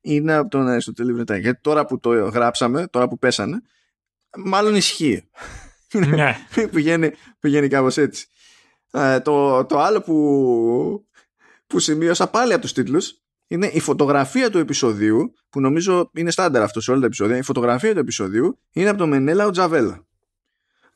είναι 0.00 0.34
από 0.34 0.48
τον 0.48 0.68
Αριστοτέλη 0.68 1.12
Βρετάκη 1.12 1.40
γιατί 1.40 1.60
τώρα 1.60 1.86
που 1.86 2.00
το 2.00 2.10
γράψαμε 2.10 2.86
τώρα 2.86 3.08
που 3.08 3.18
πέσανε 3.18 3.62
μάλλον 4.36 4.74
ισχύει 4.74 5.28
Ναι. 5.92 6.36
πηγαίνει, 6.74 7.10
πηγαίνει 7.40 7.68
κάπως 7.68 7.96
έτσι 7.96 8.26
ε, 8.94 9.20
το, 9.20 9.64
το 9.64 9.78
άλλο 9.78 10.00
που, 10.00 11.06
που 11.66 11.78
σημείωσα 11.78 12.30
πάλι 12.30 12.52
από 12.52 12.62
τους 12.62 12.72
τίτλους 12.72 13.22
είναι 13.46 13.66
η 13.66 13.80
φωτογραφία 13.80 14.50
του 14.50 14.58
επεισοδίου 14.58 15.32
που 15.50 15.60
νομίζω 15.60 16.10
είναι 16.14 16.30
στάνταρ 16.30 16.62
αυτό 16.62 16.80
σε 16.80 16.90
όλα 16.90 17.00
τα 17.00 17.06
επεισόδια 17.06 17.36
η 17.36 17.42
φωτογραφία 17.42 17.92
του 17.92 17.98
επεισοδίου 17.98 18.58
είναι 18.72 18.88
από 18.88 18.98
τον 18.98 19.08
Μενέλα 19.08 19.50
Τζαβέλα 19.50 20.06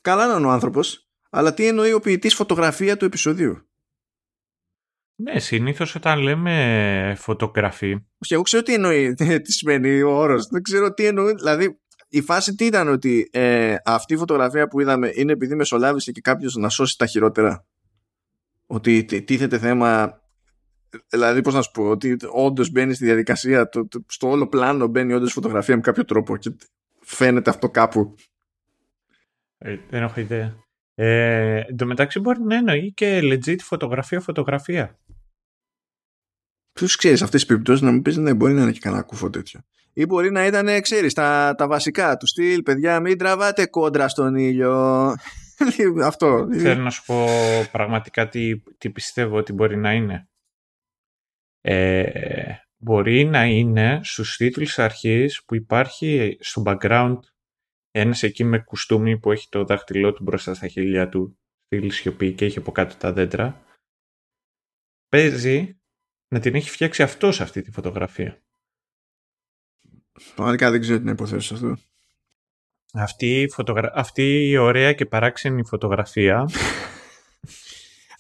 καλά 0.01 0.27
να 0.27 0.37
είναι 0.37 0.47
ο 0.47 0.51
άνθρωπος 0.51 1.09
αλλά 1.31 1.55
τι 1.55 1.67
εννοεί 1.67 1.93
ο 1.93 2.01
ποιητής 2.01 2.35
φωτογραφία 2.35 2.97
του 2.97 3.05
επεισοδίου; 3.05 3.69
Ναι, 5.15 5.39
συνήθως 5.39 5.95
όταν 5.95 6.19
λέμε 6.19 7.15
φωτογραφή. 7.19 7.93
Όχι, 7.93 8.35
εγώ 8.35 8.43
ξέρω 8.43 8.63
τι 8.63 8.75
εννοεί, 8.75 9.15
τι 9.45 9.53
σημαίνει 9.53 10.03
ο 10.03 10.11
όρος. 10.11 10.47
Δεν 10.47 10.63
ξέρω 10.63 10.95
τι 10.95 11.07
εννοεί. 11.07 11.35
Δηλαδή, 11.35 11.81
η 12.09 12.21
φάση 12.21 12.55
τι 12.55 12.65
ήταν 12.65 12.89
ότι 12.89 13.29
ε, 13.33 13.75
αυτή 13.85 14.15
η 14.15 14.17
φωτογραφία 14.17 14.69
που 14.69 14.81
είδαμε 14.81 15.11
είναι 15.15 15.33
επειδή 15.33 15.55
μεσολάβησε 15.55 16.13
και 16.13 16.21
κάποιος 16.21 16.55
να 16.55 16.69
σώσει 16.69 16.99
τα 16.99 17.07
χειρότερα; 17.07 17.67
Ότι 18.71 19.05
τίθεται 19.05 19.59
θέμα 19.59 20.21
δηλαδή 21.09 21.43
πώς 21.43 21.55
να 21.55 21.63
σου 21.63 21.71
πω 21.71 21.89
ότι 21.89 22.17
όντως 22.33 22.71
μπαίνει 22.71 22.95
στη 22.95 23.05
διαδικασία 23.05 23.69
το, 23.69 23.89
το, 23.89 24.05
στο 24.09 24.29
όλο 24.29 24.49
πλάνο 24.49 24.87
μπαίνει 24.87 25.13
όντως 25.13 25.33
φωτογραφία 25.33 25.77
με 25.77 25.81
κάποιο 25.81 26.05
τρόπο 26.05 26.37
και 26.37 26.57
φαίνεται 27.01 27.51
αυτό 27.51 27.71
κάπου 27.71 28.15
Ε, 29.59 29.77
δεν 29.91 30.03
έχω 30.03 30.21
ιδέα. 30.21 30.55
Ε, 30.95 31.59
εν 31.59 31.77
τω 31.77 31.87
μεταξύ 31.87 32.21
μπορεί 32.21 32.43
να 32.43 32.57
εννοεί 32.57 32.93
και 32.93 33.21
legit 33.23 33.59
φωτογραφία-φωτογραφία. 33.61 34.99
Ποιος 36.73 36.97
ξέρεις 36.97 37.23
αυτές 37.23 37.41
τις 37.41 37.49
περιπτώσεις 37.49 37.83
να 37.83 37.91
μου 37.91 38.03
πεις 38.03 38.17
ναι, 38.17 38.35
μπορεί 38.35 38.53
να 38.53 38.63
είναι 38.63 38.73
και 38.73 38.79
κανένα 38.79 39.03
κούφο 39.03 39.31
τέτοιο. 39.31 39.61
Ή 39.93 40.07
μπορεί 40.07 40.31
να 40.31 40.47
ήταν, 40.47 40.81
ξέρεις, 40.81 41.15
τα, 41.15 41.55
τα 41.57 41.67
βασικά 41.67 42.17
του 42.17 42.27
στυλ, 42.27 42.63
παιδιά, 42.63 43.01
μην 43.01 43.19
τραβάτε 43.19 43.67
κόντρα 43.67 44.09
στον 44.09 44.35
ήλιο. 44.35 45.15
Αυτό. 46.05 46.49
Θέλω 46.53 46.83
να 46.83 46.91
σου 46.91 47.05
πω 47.05 47.27
πραγματικά 47.73 48.29
τι, 48.29 48.61
τι 48.61 48.91
πιστεύω 48.91 49.37
ότι 49.37 49.53
μπορεί 49.53 49.77
να 49.77 49.93
είναι. 49.93 50.29
Ε, 51.61 52.55
μπορεί 52.77 53.25
να 53.25 53.45
είναι 53.45 54.01
στους 54.03 54.37
τίτλους 54.37 54.79
αρχής 54.79 55.45
που 55.45 55.55
υπάρχει 55.55 56.39
στο 56.41 56.63
background 56.67 57.19
ένας 57.91 58.23
εκεί 58.23 58.45
με 58.45 58.59
κουστούμι 58.59 59.19
που 59.19 59.33
έχει 59.33 59.49
το 59.49 59.65
δάχτυλό 59.65 60.13
του 60.13 60.23
μπροστά 60.23 60.55
στα 60.55 60.69
χείλια 60.69 61.09
του 61.09 61.39
στη 61.67 61.91
σιωπή 61.91 62.35
και 62.35 62.45
έχει 62.45 62.59
από 62.59 62.73
κάτω 62.73 62.97
τα 62.97 63.13
δέντρα 63.13 63.65
παίζει 65.09 65.81
να 66.29 66.41
την 66.41 66.55
έχει 66.55 66.71
φτιάξει 66.71 67.03
αυτός 67.03 67.41
αυτή 67.41 67.63
τη 67.63 67.71
φωτογραφία. 67.71 68.43
Πραγματικά 70.35 70.71
δεν 70.71 70.81
ξέρω 70.81 70.99
τι 70.99 71.05
να 71.05 71.11
υποθέσω 71.11 71.55
αυτό. 71.55 71.77
Αυτή 72.93 73.41
η, 73.41 73.51
φωτογρα... 73.51 73.91
αυτή 73.95 74.49
η 74.49 74.57
ωραία 74.57 74.93
και 74.93 75.07
παράξενη 75.07 75.65
φωτογραφία 75.65 76.45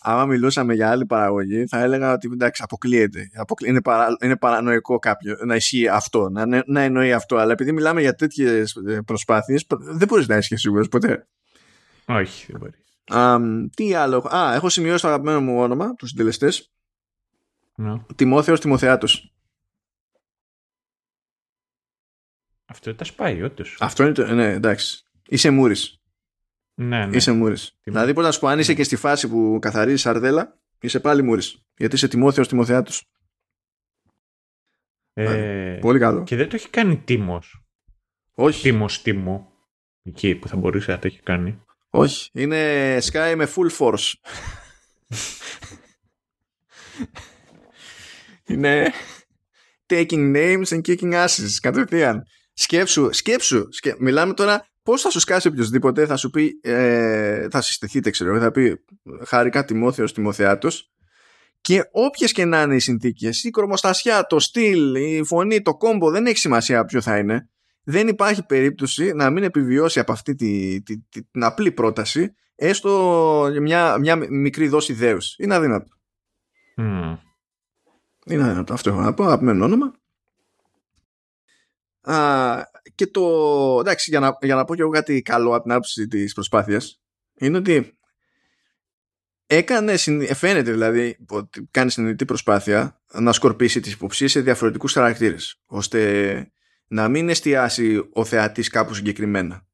Άμα 0.01 0.27
μιλούσαμε 0.27 0.74
για 0.74 0.90
άλλη 0.90 1.07
παραγωγή, 1.07 1.66
θα 1.66 1.78
έλεγα 1.82 2.12
ότι 2.12 2.28
εντάξει, 2.32 2.62
αποκλείεται. 2.65 3.31
Είναι, 3.66 3.82
παρα... 3.82 4.07
είναι 4.23 4.36
παρανοϊκό 4.36 4.99
κάποιο 4.99 5.36
να 5.47 5.55
ισχύει 5.55 5.89
αυτό, 5.89 6.28
να, 6.28 6.62
να 6.66 6.81
εννοεί 6.81 7.12
αυτό. 7.12 7.36
Αλλά 7.36 7.53
επειδή 7.53 7.73
μιλάμε 7.73 8.01
για 8.01 8.15
τέτοιες 8.15 8.77
προσπάθειες, 9.05 9.66
δεν 9.81 10.09
μπορείς 10.09 10.27
να 10.27 10.36
είσαι 10.36 10.57
σίγουρος 10.57 10.89
ποτέ. 10.89 11.27
Όχι, 12.07 12.47
δεν 12.53 12.61
μπορεί. 12.61 12.73
Um, 13.11 13.66
τι 13.77 13.95
άλλο. 13.95 14.19
Α, 14.19 14.55
έχω 14.55 14.69
σημειώσει 14.69 15.03
το 15.03 15.09
αγαπημένο 15.09 15.40
μου 15.40 15.61
όνομα, 15.61 15.95
τους 15.95 16.09
συντελεστές. 16.09 16.73
No. 17.82 18.01
Τιμόθεος 18.16 18.61
Τιμοθεάτος. 18.61 19.32
Αυτό 22.70 22.95
τα 22.95 23.05
σπάει, 23.05 23.43
όντως. 23.43 23.77
Αυτό 23.81 24.03
είναι 24.03 24.12
το. 24.12 24.35
Ναι, 24.35 24.53
εντάξει. 24.53 25.03
Είσαι 25.28 25.51
μούρης. 25.51 26.01
Ναι, 26.74 27.07
ναι. 27.07 27.16
Είσαι 27.16 27.32
μούρης. 27.32 27.78
Δηλαδή, 27.82 28.12
πώς 28.12 28.24
να 28.24 28.32
σου 28.32 28.40
πω, 28.40 28.47
αν 28.47 28.59
είσαι 28.59 28.74
και 28.74 28.85
στη 28.85 28.97
φάση 28.97 29.28
που 29.28 29.59
καθαρίζει 29.61 29.97
σαρδέλα, 29.97 30.59
είσαι 30.81 31.01
πάλι 31.01 31.23
μούρης. 31.23 31.62
Γιατί 31.77 31.95
είσαι 31.95 32.09
Τιμόθεος 32.09 32.49
Τιμοθεάτο. 32.49 32.93
Ε, 35.12 35.78
Πολύ 35.81 35.99
καλό. 35.99 36.23
Και 36.23 36.36
δεν 36.36 36.49
το 36.49 36.57
έχει 36.57 36.69
κάνει 36.69 36.97
τίμος. 36.97 37.62
Όχι. 38.35 38.62
Τίμος, 38.62 39.03
τίμο. 39.03 39.53
Εκεί 40.03 40.35
που 40.35 40.49
θα 40.49 40.57
μπορούσε 40.57 40.90
να 40.90 40.99
το 40.99 41.07
έχει 41.07 41.23
κάνει. 41.23 41.62
Όχι. 41.90 42.31
Είναι 42.32 42.97
Sky 42.99 43.35
με 43.36 43.49
full 43.55 43.70
force. 43.78 44.12
είναι 48.49 48.93
taking 49.86 50.36
names 50.36 50.66
and 50.66 50.81
kicking 50.81 51.27
asses 51.27 51.49
κατευθείαν. 51.61 52.23
Σκέψου, 52.61 53.09
σκέψου. 53.13 53.67
Σκε... 53.71 53.97
Μιλάμε 53.99 54.35
τώρα 54.35 54.67
πώς 54.83 55.03
θα 55.03 55.11
σου 55.11 55.21
σκάσει 55.21 55.49
οποιοδήποτε, 55.49 56.07
θα 56.07 56.17
σου 56.17 56.31
πει, 56.31 56.61
ε, 56.63 57.49
θα 57.51 57.61
συστηθείτε, 57.61 58.11
ξέρω, 58.11 58.39
θα 58.39 58.51
πει 58.51 58.85
χάρηκα 59.27 59.65
Τιμόθεος 59.65 60.13
Τιμοθεάτος 60.13 60.93
και 61.61 61.89
όποιες 61.93 62.33
και 62.33 62.45
να 62.45 62.63
είναι 62.63 62.75
οι 62.75 62.79
συνθήκες, 62.79 63.45
η 63.45 63.51
κρομοστασιά, 63.51 64.27
το 64.27 64.39
στυλ, 64.39 64.95
η 64.95 65.23
φωνή, 65.25 65.63
το 65.63 65.77
κόμπο, 65.77 66.11
δεν 66.11 66.27
έχει 66.27 66.39
σημασία 66.39 66.85
ποιο 66.85 67.01
θα 67.01 67.19
είναι. 67.19 67.49
Δεν 67.83 68.09
υπάρχει 68.09 68.47
περίπτωση 68.47 69.13
να 69.13 69.31
μην 69.31 69.43
επιβιώσει 69.43 70.01
από 70.01 70.13
αυτή 70.13 70.35
τη, 70.35 70.83
τη, 70.83 70.99
τη, 70.99 71.23
την 71.23 71.45
απλή 71.45 71.73
πρόταση 71.73 72.35
έστω 72.55 73.51
μια, 73.61 73.99
μια 73.99 74.17
μικρή 74.17 74.69
δόση 74.69 74.93
δέους. 74.93 75.35
Είναι 75.39 75.55
αδύνατο. 75.55 75.89
Mm. 76.77 77.19
Είναι 78.27 78.43
αδύνατο. 78.43 78.73
Αυτό 78.73 78.91
έχω 78.91 79.01
να 79.01 79.15
πω. 79.15 79.25
Αγαπημένο 79.25 79.65
όνομα. 79.65 79.93
Α, 82.13 82.63
και 82.95 83.07
το 83.07 83.23
εντάξει 83.81 84.11
για 84.11 84.21
να, 84.21 84.37
για 84.41 84.55
να 84.55 84.65
πω 84.65 84.75
και 84.75 84.83
εγώ 84.83 84.91
κάτι 84.91 85.23
καλό 85.23 85.55
από 85.55 85.63
την 85.63 85.73
άποψη 85.73 86.07
της 86.07 86.35
προσπάθειας 86.35 87.01
είναι 87.39 87.57
ότι 87.57 87.99
έκανε, 89.47 89.97
φαίνεται 90.35 90.71
δηλαδή 90.71 91.17
ότι 91.29 91.69
κάνει 91.71 91.91
συνειδητή 91.91 92.25
προσπάθεια 92.25 93.01
να 93.13 93.33
σκορπίσει 93.33 93.81
τις 93.81 93.93
υποψίες 93.93 94.31
σε 94.31 94.41
διαφορετικούς 94.41 94.93
χαρακτήρες 94.93 95.61
ώστε 95.67 96.53
να 96.89 97.09
μην 97.09 97.29
εστιάσει 97.29 98.09
ο 98.13 98.25
θεατής 98.25 98.69
κάπου 98.69 98.95
συγκεκριμένα. 98.95 99.67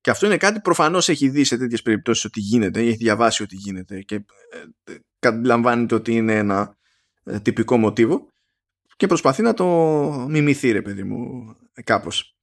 Και 0.00 0.10
αυτό 0.10 0.26
είναι 0.26 0.36
κάτι 0.36 0.60
προφανώς 0.60 1.08
έχει 1.08 1.28
δει 1.28 1.44
σε 1.44 1.56
τέτοιες 1.56 1.82
περιπτώσεις 1.82 2.24
ότι 2.24 2.40
γίνεται, 2.40 2.80
έχει 2.80 2.96
διαβάσει 2.96 3.42
ότι 3.42 3.56
γίνεται 3.56 4.00
και 4.00 4.14
ε, 4.14 4.94
αντιλαμβάνεται 5.18 5.94
ότι 5.94 6.12
είναι 6.12 6.34
ένα 6.34 6.76
ε, 7.24 7.40
τυπικό 7.40 7.76
μοτίβο 7.76 8.32
και 8.98 9.06
προσπαθεί 9.06 9.42
να 9.42 9.54
το 9.54 9.66
μιμηθεί 10.28 10.70
ρε 10.70 10.82
παιδί 10.82 11.02
μου 11.02 11.56
κάπως. 11.84 12.36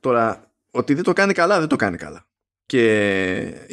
Τώρα, 0.00 0.52
ότι 0.70 0.94
δεν 0.94 1.02
το 1.02 1.12
κάνει 1.12 1.32
καλά, 1.32 1.58
δεν 1.58 1.68
το 1.68 1.76
κάνει 1.76 1.96
καλά. 1.96 2.26
Και 2.66 3.66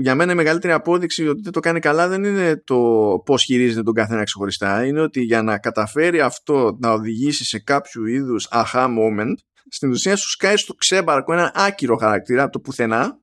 για 0.00 0.14
μένα 0.14 0.32
η 0.32 0.34
μεγαλύτερη 0.34 0.72
απόδειξη 0.72 1.28
ότι 1.28 1.40
δεν 1.42 1.52
το 1.52 1.60
κάνει 1.60 1.80
καλά 1.80 2.08
δεν 2.08 2.24
είναι 2.24 2.56
το 2.56 2.76
πώς 3.24 3.42
χειρίζεται 3.42 3.82
τον 3.82 3.94
καθένα 3.94 4.24
ξεχωριστά. 4.24 4.86
Είναι 4.86 5.00
ότι 5.00 5.20
για 5.20 5.42
να 5.42 5.58
καταφέρει 5.58 6.20
αυτό 6.20 6.76
να 6.80 6.92
οδηγήσει 6.92 7.44
σε 7.44 7.58
κάποιο 7.58 8.06
είδους 8.06 8.48
aha 8.50 8.86
moment, 8.86 9.34
στην 9.68 9.90
ουσία 9.90 10.16
σου 10.16 10.30
σκάει 10.30 10.56
στο 10.56 10.74
ξέμπαρκο 10.74 11.32
ένα 11.32 11.52
άκυρο 11.54 11.96
χαρακτήρα 11.96 12.42
από 12.42 12.52
το 12.52 12.60
πουθενά, 12.60 13.18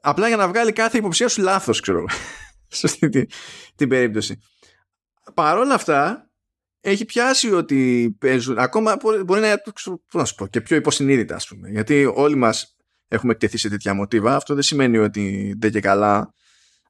απλά 0.00 0.28
για 0.28 0.36
να 0.36 0.48
βγάλει 0.48 0.72
κάθε 0.72 0.98
υποψία 0.98 1.28
σου 1.28 1.42
λάθος, 1.42 1.80
ξέρω, 1.80 2.04
σε 2.68 2.86
αυτή 2.86 3.08
την, 3.08 3.26
την 3.74 3.88
περίπτωση. 3.88 4.40
Παρόλα 5.34 5.74
αυτά, 5.74 6.29
έχει 6.80 7.04
πιάσει 7.04 7.52
ότι 7.52 8.10
παίζουν, 8.18 8.58
ακόμα 8.58 8.96
μπορεί 9.24 9.40
να, 9.40 9.62
να 10.12 10.24
σου 10.24 10.34
πω, 10.34 10.46
και 10.46 10.60
πιο 10.60 10.76
υποσυνείδητα, 10.76 11.34
ας 11.34 11.46
πούμε. 11.48 11.68
Γιατί 11.68 12.12
όλοι 12.14 12.36
μας 12.36 12.76
έχουμε 13.08 13.32
εκτεθεί 13.32 13.56
σε 13.56 13.68
τέτοια 13.68 13.94
μοτίβα. 13.94 14.36
Αυτό 14.36 14.54
δεν 14.54 14.62
σημαίνει 14.62 14.98
ότι 14.98 15.54
δεν 15.58 15.70
και 15.70 15.80
καλά 15.80 16.34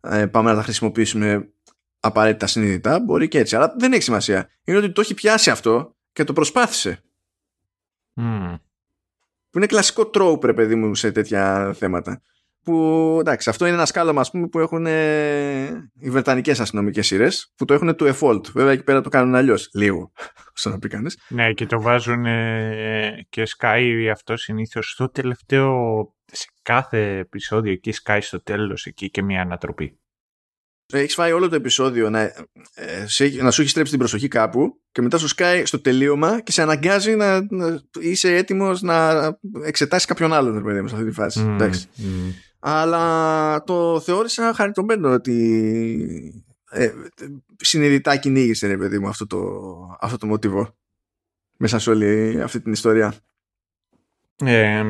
ε, 0.01 0.27
πάμε 0.27 0.51
να 0.51 0.57
τα 0.57 0.62
χρησιμοποιήσουμε 0.62 1.53
απαραίτητα 2.01 2.47
συνείδητα. 2.47 3.01
Μπορεί 3.01 3.29
και 3.29 3.39
έτσι. 3.39 3.57
Αλλά 3.57 3.75
δεν 3.79 3.93
έχει 3.93 4.03
σημασία. 4.03 4.49
Είναι 4.65 4.79
ότι 4.79 4.93
το 4.93 5.01
έχει 5.01 5.15
πιάσει 5.15 5.51
αυτό 5.51 5.97
και 6.12 6.25
το 6.25 6.33
προσπάθησε. 6.33 7.03
Mm. 8.17 8.55
Που 9.51 9.59
είναι 9.59 9.67
κλασικό 9.67 10.07
τρόπου, 10.07 10.55
παιδί 10.55 10.75
μου, 10.75 10.95
σε 10.95 11.12
τέτοια 11.12 11.73
θέματα 11.79 12.23
που 12.62 13.16
εντάξει, 13.20 13.51
αυτό 13.51 13.66
είναι 13.66 13.74
ένα 13.74 13.87
σκάλωμα 13.87 14.24
πούμε, 14.31 14.49
που 14.49 14.59
έχουν 14.59 14.87
ε, 14.87 15.91
οι 16.01 16.11
βρετανικές 16.11 16.61
αστυνομικές 16.61 17.07
σειρές 17.07 17.53
που 17.57 17.65
το 17.65 17.74
έχουν 17.74 17.97
του 17.97 18.07
default. 18.15 18.51
Βέβαια 18.53 18.73
εκεί 18.73 18.82
πέρα 18.82 19.01
το 19.01 19.09
κάνουν 19.09 19.35
αλλιώς. 19.35 19.70
Λίγο, 19.73 20.12
όσο 20.57 20.70
να 20.70 20.78
πει 20.78 20.89
κανείς. 20.89 21.19
Ναι, 21.28 21.53
και 21.53 21.66
το 21.66 21.81
βάζουν 21.81 22.27
ε, 22.27 23.27
και 23.28 23.45
σκάει 23.45 24.11
αυτό 24.11 24.37
συνήθως 24.37 24.91
στο 24.91 25.11
τελευταίο. 25.11 25.74
Σε 26.32 26.47
κάθε 26.62 27.19
επεισόδιο 27.19 27.73
εκεί 27.73 27.93
σκάει 27.93 28.20
στο 28.20 28.43
τέλος 28.43 28.87
εκεί 28.87 29.11
και 29.11 29.23
μια 29.23 29.41
ανατροπή. 29.41 29.99
Έχεις 30.93 31.15
φάει 31.15 31.32
όλο 31.32 31.49
το 31.49 31.55
επεισόδιο 31.55 32.11
να, 32.11 32.20
ε, 32.20 33.07
να 33.41 33.51
σου 33.51 33.61
έχει 33.61 33.70
στρέψει 33.70 33.91
την 33.91 33.99
προσοχή 33.99 34.28
κάπου 34.28 34.81
και 34.93 35.03
μετά 35.03 35.19
σου 35.19 35.28
σκάει 35.28 35.65
στο 35.65 35.81
τελείωμα 35.81 36.41
και 36.41 36.53
σε 36.53 36.62
αναγκάζει 36.62 37.15
να, 37.15 37.47
να 37.51 37.81
είσαι 38.01 38.35
έτοιμος 38.37 38.82
να 38.82 39.28
εξετάσεις 39.65 40.07
κάποιον 40.07 40.32
άλλον, 40.32 40.65
παιδί 40.65 40.89
σε 40.89 40.95
αυτή 40.95 41.07
τη 41.07 41.12
φάση. 41.12 41.41
Mm, 41.47 41.53
εντάξει. 41.55 41.89
Mm 41.99 42.49
αλλά 42.61 43.65
το 43.65 44.01
θεώρησα 44.01 44.55
χαριτωμένο 44.55 45.12
ότι 45.12 46.45
ε, 46.70 46.93
συνειδητά 47.57 48.16
κυνήγησε 48.16 48.66
ρε 48.66 48.77
παιδί 48.77 48.99
μου 48.99 49.09
αυτό 49.09 49.27
το, 49.27 49.39
αυτό 50.01 50.16
το 50.16 50.27
μοτίβο 50.27 50.77
μέσα 51.57 51.78
σε 51.78 51.91
όλη 51.91 52.41
αυτή 52.43 52.61
την 52.61 52.73
ιστορία. 52.73 53.15
Ε, 54.37 54.82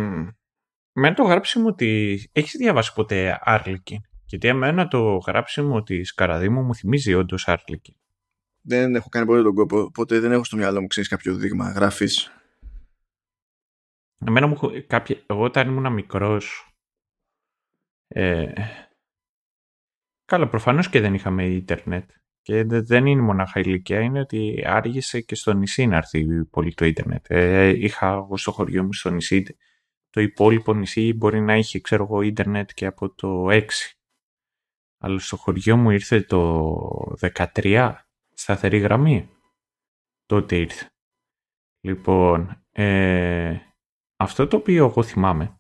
με 0.93 1.15
το 1.15 1.23
γράψιμο 1.23 1.67
ότι 1.67 2.21
έχεις 2.33 2.55
διαβάσει 2.59 2.93
ποτέ 2.93 3.39
Άρλικη; 3.43 4.01
Γιατί 4.25 4.49
εμένα 4.49 4.89
το 4.89 5.17
γράψιμο 5.17 5.83
τη 5.83 6.01
Καραδίμου 6.01 6.63
μου 6.63 6.75
θυμίζει 6.75 7.15
όντως 7.15 7.49
Άρλικη. 7.49 7.97
Δεν 8.63 8.95
έχω 8.95 9.09
κάνει 9.09 9.27
πολύ 9.27 9.43
τον 9.43 9.55
κόπο, 9.55 9.81
οπότε 9.81 10.19
δεν 10.19 10.33
έχω 10.33 10.45
στο 10.45 10.57
μυαλό 10.57 10.81
μου 10.81 10.87
ξέρεις 10.87 11.09
κάποιο 11.09 11.35
δείγμα 11.35 11.71
γράφεις. 11.71 12.33
Εμένα 14.27 14.47
μου, 14.47 14.59
κάποια, 14.87 15.23
εγώ 15.27 15.43
όταν 15.43 15.69
ήμουν 15.69 15.93
μικρός 15.93 16.70
ε, 18.13 18.53
καλά, 20.25 20.49
προφανώς 20.49 20.89
και 20.89 21.01
δεν 21.01 21.15
είχαμε 21.15 21.47
ίντερνετ. 21.47 22.11
Και 22.43 22.65
δεν 22.65 23.07
είναι 23.07 23.23
μονάχα 23.23 23.61
ηλικία, 23.61 24.01
είναι 24.01 24.21
ότι 24.21 24.63
άργησε 24.67 25.21
και 25.21 25.35
στο 25.35 25.53
νησί 25.53 25.87
να 25.87 25.97
έρθει 25.97 26.45
πολύ 26.45 26.75
το 26.75 26.85
ίντερνετ. 26.85 27.25
Ε, 27.29 27.69
είχα 27.69 28.13
εγώ 28.13 28.37
στο 28.37 28.53
χωριό 28.53 28.85
μου 28.85 28.93
στο 28.93 29.11
νησί, 29.11 29.57
το 30.11 30.21
υπόλοιπο 30.21 30.75
νησί 30.75 31.13
μπορεί 31.13 31.41
να 31.41 31.57
είχε, 31.57 31.81
ξέρω 31.81 32.05
εγώ, 32.05 32.23
ίντερνετ 32.23 32.71
και 32.75 32.87
από 32.87 33.15
το 33.15 33.47
6. 33.51 33.63
Αλλά 34.99 35.19
στο 35.19 35.37
χωριό 35.37 35.77
μου 35.77 35.91
ήρθε 35.91 36.21
το 36.21 37.17
13, 37.21 37.95
σταθερή 38.35 38.79
γραμμή. 38.79 39.29
Τότε 40.27 40.57
ήρθε. 40.57 40.91
Λοιπόν, 41.81 42.65
ε, 42.73 43.57
αυτό 44.17 44.47
το 44.47 44.57
οποίο 44.57 44.87
εγώ 44.87 45.03
θυμάμαι 45.03 45.60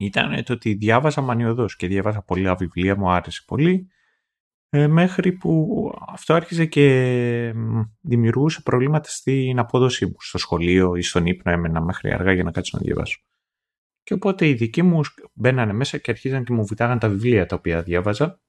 ήταν 0.00 0.44
το 0.44 0.52
ότι 0.52 0.74
διάβαζα 0.74 1.20
μανιωδώς 1.20 1.76
και 1.76 1.86
διάβαζα 1.86 2.22
πολλά 2.22 2.54
βιβλία, 2.54 2.96
μου 2.96 3.10
άρεσε 3.10 3.42
πολύ, 3.46 3.90
ε, 4.68 4.86
μέχρι 4.86 5.32
που 5.32 5.92
αυτό 6.06 6.34
άρχιζε 6.34 6.66
και 6.66 7.54
δημιουργούσε 8.00 8.62
προβλήματα 8.62 9.10
στην 9.10 9.58
απόδοσή 9.58 10.06
μου. 10.06 10.16
Στο 10.18 10.38
σχολείο 10.38 10.94
ή 10.94 11.02
στον 11.02 11.26
ύπνο 11.26 11.52
έμενα 11.52 11.80
μέχρι 11.80 12.12
αργά 12.12 12.32
για 12.32 12.44
να 12.44 12.50
κάτσω 12.50 12.76
να 12.78 12.82
διαβάσω. 12.84 13.20
Και 14.02 14.14
οπότε 14.14 14.48
οι 14.48 14.54
δικοί 14.54 14.82
μου 14.82 15.00
μπαίνανε 15.34 15.72
μέσα 15.72 15.98
και 15.98 16.10
αρχίζαν 16.10 16.44
και 16.44 16.52
μου 16.52 16.64
βιτάγαν 16.64 16.98
τα 16.98 17.08
βιβλία 17.08 17.46
τα 17.46 17.56
οποία 17.56 17.82
διάβαζα 17.82 18.40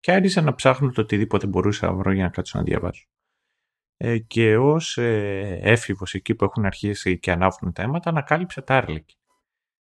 και 0.00 0.12
άρχισα 0.12 0.40
να 0.40 0.54
ψάχνω 0.54 0.90
το 0.90 1.00
οτιδήποτε 1.00 1.46
μπορούσα 1.46 1.86
να 1.86 1.92
βρω 1.92 2.12
για 2.12 2.22
να 2.22 2.30
κάτσω 2.30 2.58
να 2.58 2.64
διαβάσω. 2.64 3.08
Ε, 3.96 4.18
και 4.18 4.56
ως 4.56 4.98
ε, 4.98 5.58
έφηβος 5.62 6.14
εκεί 6.14 6.34
που 6.34 6.44
έχουν 6.44 6.64
αρχίσει 6.64 7.18
και 7.18 7.30
ανάβουν 7.30 7.72
τα 7.72 7.82
αίματα 7.82 8.10
ανακάλυψα 8.10 8.64
τα 8.64 8.76
άρλικη 8.76 9.17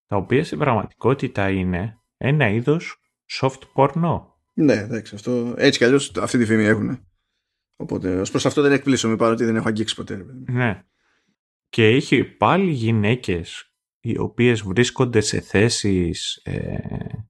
τα 0.10 0.16
οποία 0.18 0.44
στην 0.44 0.58
πραγματικότητα 0.58 1.50
είναι 1.50 2.00
ένα 2.18 2.50
είδος 2.50 3.00
soft 3.40 3.60
porno. 3.76 4.22
Ναι, 4.54 4.74
εντάξει, 4.74 5.16
αυτό, 5.16 5.54
έτσι 5.58 5.80
κι 5.80 5.86
αλλιώς 5.86 6.12
αυτή 6.18 6.38
τη 6.38 6.46
φήμη 6.46 6.64
έχουν. 6.64 7.08
Οπότε, 7.76 8.20
ως 8.20 8.30
προς 8.32 8.46
αυτό 8.46 8.62
δεν 8.62 8.72
εκπλήσω 8.72 9.10
με 9.10 9.16
παρότι 9.16 9.46
δεν 9.46 9.56
έχω 9.56 9.68
αγγίξει 9.68 9.96
ποτέ. 9.96 10.26
Ναι. 10.46 10.84
Και 11.70 11.88
έχει 11.88 12.24
πάλι 12.24 12.72
γυναίκες 12.72 13.74
οι 14.00 14.18
οποίες 14.18 14.62
βρίσκονται 14.62 15.22
σε 15.22 15.40
θέσεις 15.40 16.36
ε, 16.44 17.28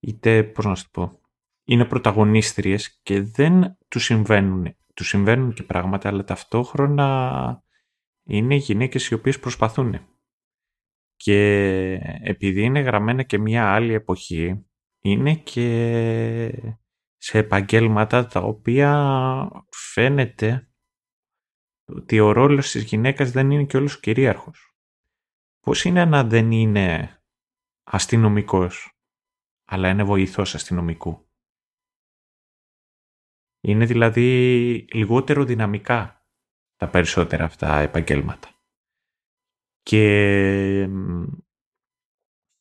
είτε, 0.00 0.42
πώς 0.42 0.64
να 0.64 0.74
σου 0.74 0.90
πω, 0.90 1.20
είναι 1.64 1.84
πρωταγωνίστριες 1.84 3.00
και 3.02 3.22
δεν 3.22 3.76
τους 3.88 4.04
συμβαίνουν. 4.04 4.76
Τους 4.94 5.08
συμβαίνουν 5.08 5.52
και 5.52 5.62
πράγματα, 5.62 6.08
αλλά 6.08 6.24
ταυτόχρονα 6.24 7.62
είναι 8.24 8.54
γυναίκες 8.54 9.08
οι 9.08 9.14
οποίες 9.14 9.38
προσπαθούν. 9.38 10.17
Και 11.20 11.40
επειδή 12.22 12.62
είναι 12.62 12.80
γραμμένα 12.80 13.22
και 13.22 13.38
μια 13.38 13.74
άλλη 13.74 13.92
εποχή, 13.92 14.66
είναι 15.00 15.34
και 15.34 16.74
σε 17.16 17.38
επαγγέλματα 17.38 18.26
τα 18.26 18.40
οποία 18.40 18.90
φαίνεται 19.70 20.70
ότι 21.84 22.20
ο 22.20 22.32
ρόλος 22.32 22.70
της 22.70 22.82
γυναίκας 22.82 23.30
δεν 23.30 23.50
είναι 23.50 23.64
και 23.64 23.76
όλος 23.76 24.00
κυρίαρχος. 24.00 24.76
Πώς 25.60 25.84
είναι 25.84 26.04
να 26.04 26.24
δεν 26.24 26.52
είναι 26.52 27.18
αστυνομικός, 27.82 28.98
αλλά 29.64 29.88
είναι 29.88 30.04
βοηθός 30.04 30.54
αστυνομικού; 30.54 31.30
Είναι 33.60 33.84
δηλαδή 33.84 34.30
λιγότερο 34.92 35.44
δυναμικά 35.44 36.26
τα 36.76 36.88
περισσότερα 36.88 37.44
αυτά 37.44 37.78
επαγγέλματα. 37.78 38.57
Και 39.88 40.88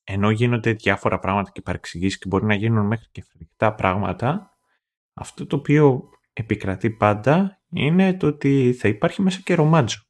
ενώ 0.03 0.29
γίνονται 0.29 0.73
διάφορα 0.73 1.19
πράγματα 1.19 1.51
και 1.51 1.61
παρεξηγήσεις 1.61 2.19
και 2.19 2.27
μπορεί 2.27 2.45
να 2.45 2.53
γίνουν 2.53 2.85
μέχρι 2.85 3.07
και 3.11 3.23
φρικτά 3.23 3.73
πράγματα, 3.75 4.57
αυτό 5.13 5.45
το 5.45 5.55
οποίο 5.55 6.09
επικρατεί 6.33 6.91
πάντα 6.91 7.61
είναι 7.69 8.17
το 8.17 8.27
ότι 8.27 8.73
θα 8.73 8.87
υπάρχει 8.87 9.21
μέσα 9.21 9.41
και 9.41 9.55
ρομάτζο. 9.55 10.01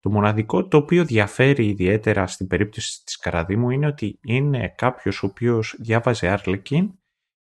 Το 0.00 0.10
μοναδικό 0.10 0.68
το 0.68 0.76
οποίο 0.76 1.04
διαφέρει 1.04 1.66
ιδιαίτερα 1.66 2.26
στην 2.26 2.46
περίπτωση 2.46 3.04
της 3.04 3.16
Καραδίμου 3.16 3.70
είναι 3.70 3.86
ότι 3.86 4.18
είναι 4.22 4.68
κάποιος 4.68 5.22
ο 5.22 5.26
οποίος 5.26 5.76
διάβαζε 5.78 6.38
Arlequin 6.38 6.88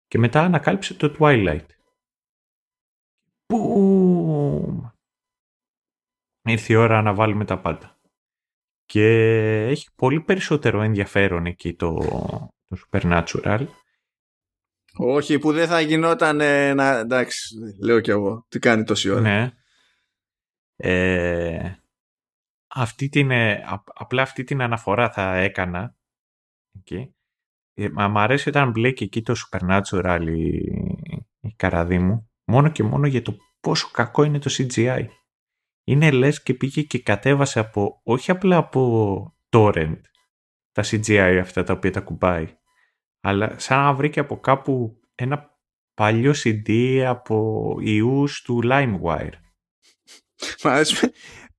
και 0.06 0.18
μετά 0.18 0.42
ανακάλυψε 0.42 0.94
το 0.94 1.16
Twilight. 1.18 1.66
Που 3.46 4.92
ήρθε 6.42 6.72
η 6.72 6.76
ώρα 6.76 7.02
να 7.02 7.14
βάλουμε 7.14 7.44
τα 7.44 7.60
πάντα. 7.60 7.95
Και 8.86 9.06
έχει 9.70 9.88
πολύ 9.96 10.20
περισσότερο 10.20 10.82
ενδιαφέρον 10.82 11.46
εκεί 11.46 11.74
το, 11.74 11.94
το 12.64 12.76
Supernatural. 12.90 13.66
Όχι, 14.96 15.38
που 15.38 15.52
δεν 15.52 15.68
θα 15.68 15.80
γινόταν 15.80 16.36
να... 16.76 16.98
Εντάξει, 16.98 17.54
λέω 17.82 18.00
κι 18.00 18.10
εγώ. 18.10 18.46
Τι 18.48 18.58
κάνει 18.58 18.84
τόση 18.84 19.10
ώρα. 19.10 19.20
Ναι. 19.20 19.50
Ε, 20.76 21.74
αυτή 22.66 23.08
την, 23.08 23.30
ε, 23.30 23.64
απλά 23.94 24.22
αυτή 24.22 24.44
την 24.44 24.62
αναφορά 24.62 25.10
θα 25.10 25.36
έκανα. 25.36 25.96
Εκεί. 26.78 27.14
Ε, 27.74 27.88
μ' 27.88 28.18
αρέσει 28.18 28.48
όταν 28.48 28.70
μπλέκει 28.70 29.04
εκεί 29.04 29.22
το 29.22 29.34
Supernatural 29.36 30.24
η, 30.26 30.56
η 31.40 31.54
καραδί 31.56 31.98
μου. 31.98 32.30
Μόνο 32.44 32.70
και 32.70 32.82
μόνο 32.82 33.06
για 33.06 33.22
το 33.22 33.36
πόσο 33.60 33.90
κακό 33.92 34.22
είναι 34.22 34.38
το 34.38 34.50
CGI 34.58 35.06
είναι 35.88 36.10
λες 36.10 36.42
και 36.42 36.54
πήγε 36.54 36.82
και 36.82 36.98
κατέβασε 36.98 37.58
από, 37.58 38.00
όχι 38.04 38.30
απλά 38.30 38.56
από 38.56 39.34
torrent, 39.50 40.00
τα 40.72 40.84
CGI 40.86 41.38
αυτά 41.40 41.62
τα 41.62 41.72
οποία 41.72 41.90
τα 41.90 42.00
κουμπάει. 42.00 42.56
Αλλά 43.20 43.58
σαν 43.58 43.78
να 43.78 43.94
βρήκε 43.94 44.20
από 44.20 44.40
κάπου 44.40 45.00
ένα 45.14 45.50
παλιό 45.94 46.34
CD 46.44 46.98
από 47.06 47.76
ιούς 47.80 48.42
του 48.42 48.60
LimeWire. 48.64 49.32
Μ' 50.62 50.68
αρέσει. 50.68 51.10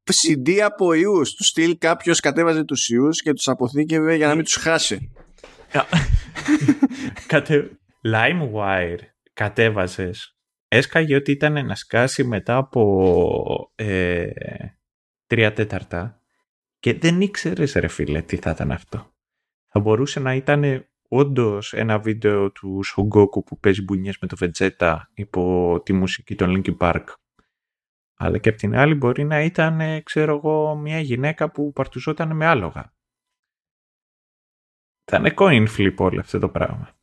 CD 0.03 0.57
από 0.57 0.93
ιούς. 0.93 1.33
Του 1.33 1.43
στυλ 1.43 1.77
κάποιος 1.77 2.19
κατέβαζε 2.19 2.63
τους 2.63 2.89
ιούς 2.89 3.21
και 3.21 3.33
τους 3.33 3.47
αποθήκευε 3.47 4.15
για 4.15 4.27
να 4.27 4.35
μην 4.35 4.43
τους 4.43 4.55
χάσει. 4.55 5.11
Κατε... 7.27 7.79
LimeWire 8.13 8.99
κατέβαζες. 9.33 10.36
Έσκαγε 10.67 11.15
ότι 11.15 11.31
ήταν 11.31 11.65
να 11.65 11.75
σκάσει 11.75 12.23
μετά 12.23 12.57
από 12.57 13.71
ε, 13.75 14.29
τρία 15.25 15.53
τέταρτα 15.53 16.21
και 16.79 16.93
δεν 16.93 17.21
ήξερες 17.21 17.73
ρε 17.73 17.87
φίλε 17.87 18.21
τι 18.21 18.35
θα 18.35 18.49
ήταν 18.49 18.71
αυτό. 18.71 19.11
Θα 19.65 19.79
μπορούσε 19.79 20.19
να 20.19 20.33
ήταν 20.33 20.87
όντως 21.07 21.73
ένα 21.73 21.99
βίντεο 21.99 22.51
του 22.51 22.83
Σογκόκου 22.83 23.43
που 23.43 23.59
παίζει 23.59 23.83
μπουνιές 23.83 24.17
με 24.19 24.27
το 24.27 24.35
Βετζέτα 24.35 25.11
υπό 25.13 25.81
τη 25.83 25.93
μουσική 25.93 26.35
των 26.35 26.53
Linkin 26.55 26.77
Park. 26.77 27.03
Αλλά 28.17 28.37
και 28.37 28.49
απ' 28.49 28.57
την 28.57 28.75
άλλη 28.75 28.95
μπορεί 28.95 29.23
να 29.23 29.41
ήταν, 29.41 30.03
ξέρω 30.03 30.35
εγώ, 30.35 30.75
μια 30.75 30.99
γυναίκα 30.99 31.51
που 31.51 31.71
παρτουζόταν 31.71 32.35
με 32.35 32.45
άλογα. 32.45 32.93
Θα 35.03 35.17
είναι 35.17 35.33
coin 35.37 35.67
flip 35.77 35.95
όλο 35.97 36.19
αυτό 36.19 36.39
το 36.39 36.49
πράγμα. 36.49 36.96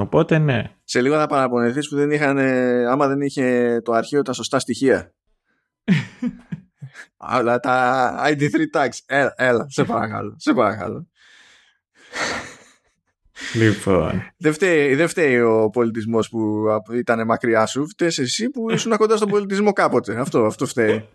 Οπότε 0.00 0.38
ναι. 0.38 0.62
Σε 0.84 1.00
λίγο 1.00 1.16
θα 1.16 1.26
παραπονεθείς 1.26 1.88
που 1.88 1.96
δεν 1.96 2.10
είχαν, 2.10 2.38
άμα 2.88 3.08
δεν 3.08 3.20
είχε 3.20 3.80
το 3.84 3.92
αρχείο 3.92 4.22
τα 4.22 4.32
σωστά 4.32 4.58
στοιχεία. 4.58 5.14
Αλλά 7.16 7.60
τα 7.60 8.14
ID3 8.26 8.54
tags. 8.72 8.98
Έλα, 9.06 9.34
έλα, 9.36 9.66
σε 9.68 9.84
παρακαλώ. 9.84 10.34
Σε 10.38 10.52
παρακαλώ. 10.52 11.08
Λοιπόν. 13.54 14.22
Δεν 14.36 14.52
φταίει, 14.52 14.94
δεν 14.94 15.08
φταίει 15.08 15.40
ο 15.40 15.70
πολιτισμός 15.70 16.28
που 16.28 16.64
ήταν 16.92 17.26
μακριά 17.26 17.66
σου. 17.66 17.88
Φταίεις 17.88 18.18
εσύ 18.18 18.50
που 18.50 18.70
ήσουν 18.70 18.96
κοντά 18.96 19.16
στον 19.16 19.28
πολιτισμό 19.28 19.72
κάποτε. 19.72 20.20
Αυτό, 20.20 20.44
αυτό 20.44 20.66
φταίει. 20.66 21.08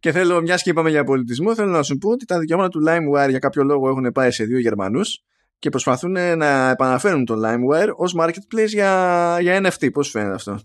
Και 0.00 0.12
θέλω, 0.12 0.40
μιας 0.40 0.62
και 0.62 0.70
είπαμε 0.70 0.90
για 0.90 1.04
πολιτισμό, 1.04 1.54
θέλω 1.54 1.70
να 1.70 1.82
σου 1.82 1.98
πω 1.98 2.10
ότι 2.10 2.24
τα 2.24 2.38
δικαιώματα 2.38 2.68
του 2.68 2.80
LimeWire 2.86 3.28
για 3.28 3.38
κάποιο 3.38 3.64
λόγο 3.64 3.88
έχουν 3.88 4.12
πάει 4.12 4.30
σε 4.30 4.44
δύο 4.44 4.58
Γερμανούς 4.58 5.22
και 5.58 5.70
προσπαθούν 5.70 6.12
να 6.12 6.70
επαναφέρουν 6.70 7.24
το 7.24 7.34
LimeWire 7.44 7.90
ως 7.96 8.14
marketplace 8.18 8.66
για, 8.66 9.36
για 9.40 9.60
NFT. 9.62 9.92
Πώς 9.92 10.10
φαίνεται 10.10 10.34
αυτό; 10.34 10.58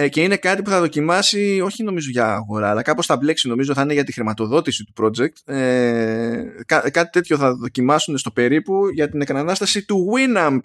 Ε, 0.00 0.08
και 0.08 0.22
είναι 0.22 0.36
κάτι 0.36 0.62
που 0.62 0.70
θα 0.70 0.80
δοκιμάσει, 0.80 1.60
όχι 1.64 1.82
νομίζω 1.82 2.10
για 2.10 2.34
αγορά, 2.34 2.70
αλλά 2.70 2.82
κάπως 2.82 3.06
θα 3.06 3.16
μπλέξει 3.16 3.48
νομίζω 3.48 3.74
θα 3.74 3.82
είναι 3.82 3.92
για 3.92 4.04
τη 4.04 4.12
χρηματοδότηση 4.12 4.84
του 4.84 4.92
project. 5.02 5.52
Ε, 5.54 6.44
κά, 6.66 6.90
κάτι 6.90 7.10
τέτοιο 7.10 7.36
θα 7.36 7.54
δοκιμάσουν 7.54 8.18
στο 8.18 8.30
περίπου 8.30 8.88
για 8.88 9.08
την 9.08 9.20
επανάσταση 9.20 9.84
του 9.84 10.06
Winamp. 10.14 10.58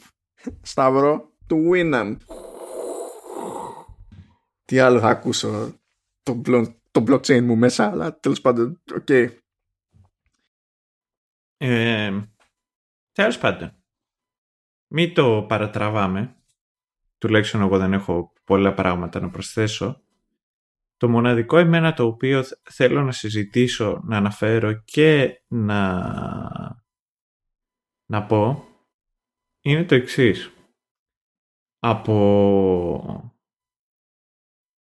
Σταύρο, 0.61 1.31
του 1.47 1.69
Winamp. 1.73 2.17
Τι 4.65 4.79
άλλο 4.79 4.99
θα 4.99 5.09
ακούσω 5.09 5.73
το, 6.23 6.41
το 6.91 7.03
blockchain 7.07 7.41
μου 7.41 7.55
μέσα, 7.55 7.89
αλλά 7.89 8.19
τέλος 8.19 8.41
πάντων, 8.41 8.81
OK. 8.95 9.05
Okay. 9.07 9.27
Ε, 11.57 12.21
τέλος 13.11 13.37
πάντων, 13.37 13.83
μην 14.87 15.13
το 15.13 15.45
παρατραβάμε. 15.47 16.35
Τουλάχιστον 17.17 17.61
εγώ 17.61 17.77
δεν 17.77 17.93
έχω 17.93 18.33
πολλά 18.43 18.73
πράγματα 18.73 19.19
να 19.19 19.29
προσθέσω. 19.29 20.01
Το 20.97 21.09
μοναδικό 21.09 21.57
εμένα 21.57 21.93
το 21.93 22.05
οποίο 22.05 22.43
θέλω 22.63 23.03
να 23.03 23.11
συζητήσω, 23.11 24.01
να 24.03 24.17
αναφέρω 24.17 24.73
και 24.73 25.41
να, 25.47 26.01
να 28.05 28.25
πω 28.25 28.67
είναι 29.61 29.83
το 29.83 29.95
εξής. 29.95 30.53
Από, 31.79 33.31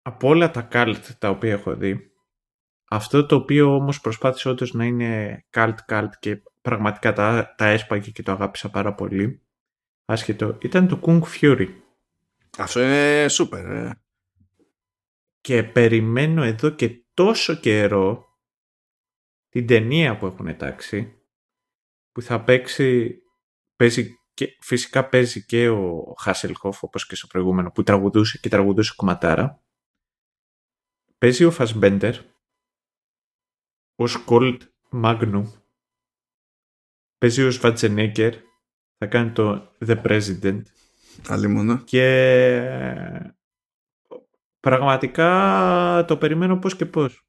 από 0.02 0.28
όλα 0.28 0.52
τα 0.52 0.68
cult 0.72 1.02
τα 1.20 1.30
οποία 1.30 1.54
έχω 1.54 1.76
δει, 1.76 2.15
αυτό 2.90 3.26
το 3.26 3.36
οποίο 3.36 3.76
όμως 3.76 4.02
προσπάθησε 4.02 4.50
όντως 4.50 4.74
να 4.74 4.86
είναι 4.86 5.44
cult 5.54 5.76
cult 5.88 6.10
και 6.20 6.42
πραγματικά 6.62 7.14
τα, 7.14 7.54
τα 7.58 7.66
έσπαγε 7.66 8.12
και 8.12 8.24
το 8.24 8.32
αγάπησα 8.32 8.70
πάρα 8.70 8.94
πολύ, 8.94 9.42
άσχετο, 10.06 10.58
ήταν 10.62 10.88
το 10.88 11.00
Kung 11.04 11.22
Fury. 11.22 11.68
Αυτό 12.58 12.82
είναι 12.82 13.28
σούπερ. 13.28 13.66
Ε. 13.66 14.00
Και 15.42 15.64
περιμένω 15.64 16.44
εδώ 16.44 16.70
και 16.70 17.04
τόσο 17.14 17.56
καιρό 17.56 18.26
την 19.50 19.68
ταινία 19.68 20.18
που 20.18 20.26
έχουν 20.26 20.58
τάξει 20.58 21.20
που 22.12 22.22
θα 22.22 22.44
παίξει, 22.44 23.22
παίζει 23.76 24.20
και, 24.34 24.58
φυσικά 24.60 25.10
παίζει 25.10 25.46
και 25.46 25.70
ο 25.70 26.16
Χάσελχοφ 26.20 26.84
όπως 26.84 27.08
και 27.08 27.16
στο 27.16 27.28
προηγούμενο 27.28 27.72
που 27.72 27.84
τραγουδούσε 27.84 28.38
και 28.38 28.50
τραγουδούσε 28.50 28.94
κομματάρα. 28.96 29.64
Παίζει 31.18 31.44
ο 31.44 31.52
Φασμπέντερ 31.52 32.16
ο 33.96 34.08
Σκόλτ 34.08 34.62
Μάγνου 34.90 35.54
παίζει 37.18 37.44
ο 37.44 37.52
Σβατζενέκερ 37.52 38.34
θα 38.98 39.06
κάνει 39.06 39.32
το 39.32 39.76
The 39.86 40.02
President 40.04 40.62
Άλλη 41.28 41.84
Και 41.84 42.06
πραγματικά 44.60 46.06
το 46.08 46.18
περιμένω 46.18 46.58
πώς 46.60 46.76
και 46.76 46.86
πώς. 46.86 47.26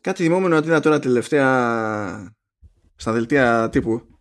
Κάτι 0.00 0.22
θυμόμενο 0.22 0.56
ότι 0.56 0.66
είδα 0.66 0.80
τώρα 0.80 0.98
τελευταία 0.98 2.34
στα 2.96 3.12
δελτία 3.12 3.68
τύπου 3.68 4.18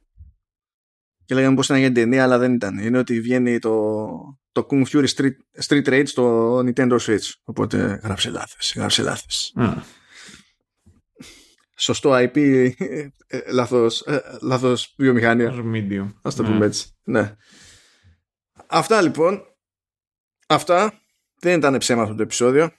και 1.26 1.36
λέγαμε 1.36 1.56
πως 1.56 1.66
ήταν 1.66 1.78
για 1.78 1.92
την 1.92 1.96
ταινία 1.96 2.24
αλλά 2.24 2.38
δεν 2.38 2.54
ήταν. 2.54 2.78
Είναι 2.78 2.98
ότι 2.98 3.22
βγαίνει 3.22 3.60
το, 3.60 4.08
το 4.52 4.68
Kung 4.70 4.86
Fury 4.86 5.08
Street, 5.08 5.64
Street 5.68 5.88
Rage 5.88 6.08
στο 6.08 6.58
Nintendo 6.60 6.98
Switch. 7.00 7.32
Οπότε 7.44 8.00
γράψε 8.04 8.30
λάθος. 8.30 8.74
Γράψε 8.76 9.02
λάθος. 9.02 9.54
Σωστό 11.76 12.12
IP, 12.14 12.38
ε, 12.78 13.10
ε, 13.28 13.52
λάθος, 13.52 14.02
ε, 14.02 14.38
λάθος 14.42 14.94
βιομηχανία. 14.98 15.54
Medium. 15.74 16.14
Ας 16.22 16.36
το 16.36 16.44
πούμε 16.44 16.58
ναι. 16.58 16.66
έτσι. 16.66 16.88
Ναι. 17.04 17.36
Αυτά 18.68 19.02
λοιπόν. 19.02 19.44
Αυτά. 20.48 21.00
Δεν 21.40 21.58
ήταν 21.58 21.78
ψέμα 21.78 22.02
αυτό 22.02 22.16
το 22.16 22.22
επεισόδιο. 22.22 22.72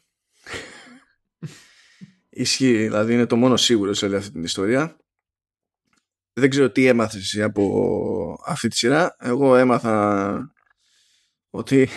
Ισχύει, 2.28 2.76
δηλαδή 2.76 3.12
είναι 3.12 3.26
το 3.26 3.36
μόνο 3.36 3.56
σίγουρο 3.56 3.94
σε 3.94 4.04
όλη 4.04 4.16
αυτή 4.16 4.30
την 4.30 4.42
ιστορία. 4.42 4.96
Δεν 6.32 6.50
ξέρω 6.50 6.70
τι 6.70 6.86
έμαθες 6.86 7.20
εσύ 7.20 7.42
από 7.42 8.42
αυτή 8.46 8.68
τη 8.68 8.76
σειρά. 8.76 9.16
Εγώ 9.18 9.56
έμαθα 9.56 10.54
ότι 11.50 11.88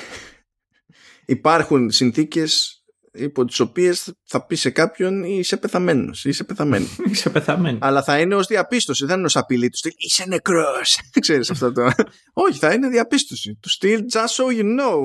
υπάρχουν 1.25 1.91
συνθήκες 1.91 2.78
υπό 3.19 3.45
τις 3.45 3.59
οποίες 3.59 4.13
θα 4.23 4.45
πεις 4.45 4.59
σε 4.59 4.69
κάποιον 4.69 5.23
είσαι 5.23 5.57
πεθαμένος. 5.57 6.25
Είσαι 6.25 6.43
πεθαμένο. 6.43 6.85
είσαι 7.11 7.29
πεθαμένο. 7.29 7.77
Αλλά 7.81 8.03
θα 8.03 8.19
είναι 8.19 8.35
ως 8.35 8.47
διαπίστωση, 8.47 9.05
δεν 9.05 9.17
είναι 9.17 9.25
ως 9.25 9.35
απειλή 9.35 9.69
του 9.69 9.77
στυλ. 9.77 9.91
Είσαι 9.95 10.25
νεκρός. 10.27 10.99
Ξέρεις 11.19 11.49
αυτό 11.49 11.71
το. 11.71 11.91
Όχι, 12.33 12.59
θα 12.59 12.73
είναι 12.73 12.87
διαπίστωση. 12.87 13.57
Του 13.61 13.69
στυλ, 13.69 14.05
just 14.13 14.43
so 14.43 14.59
you 14.59 14.79
know. 14.79 14.99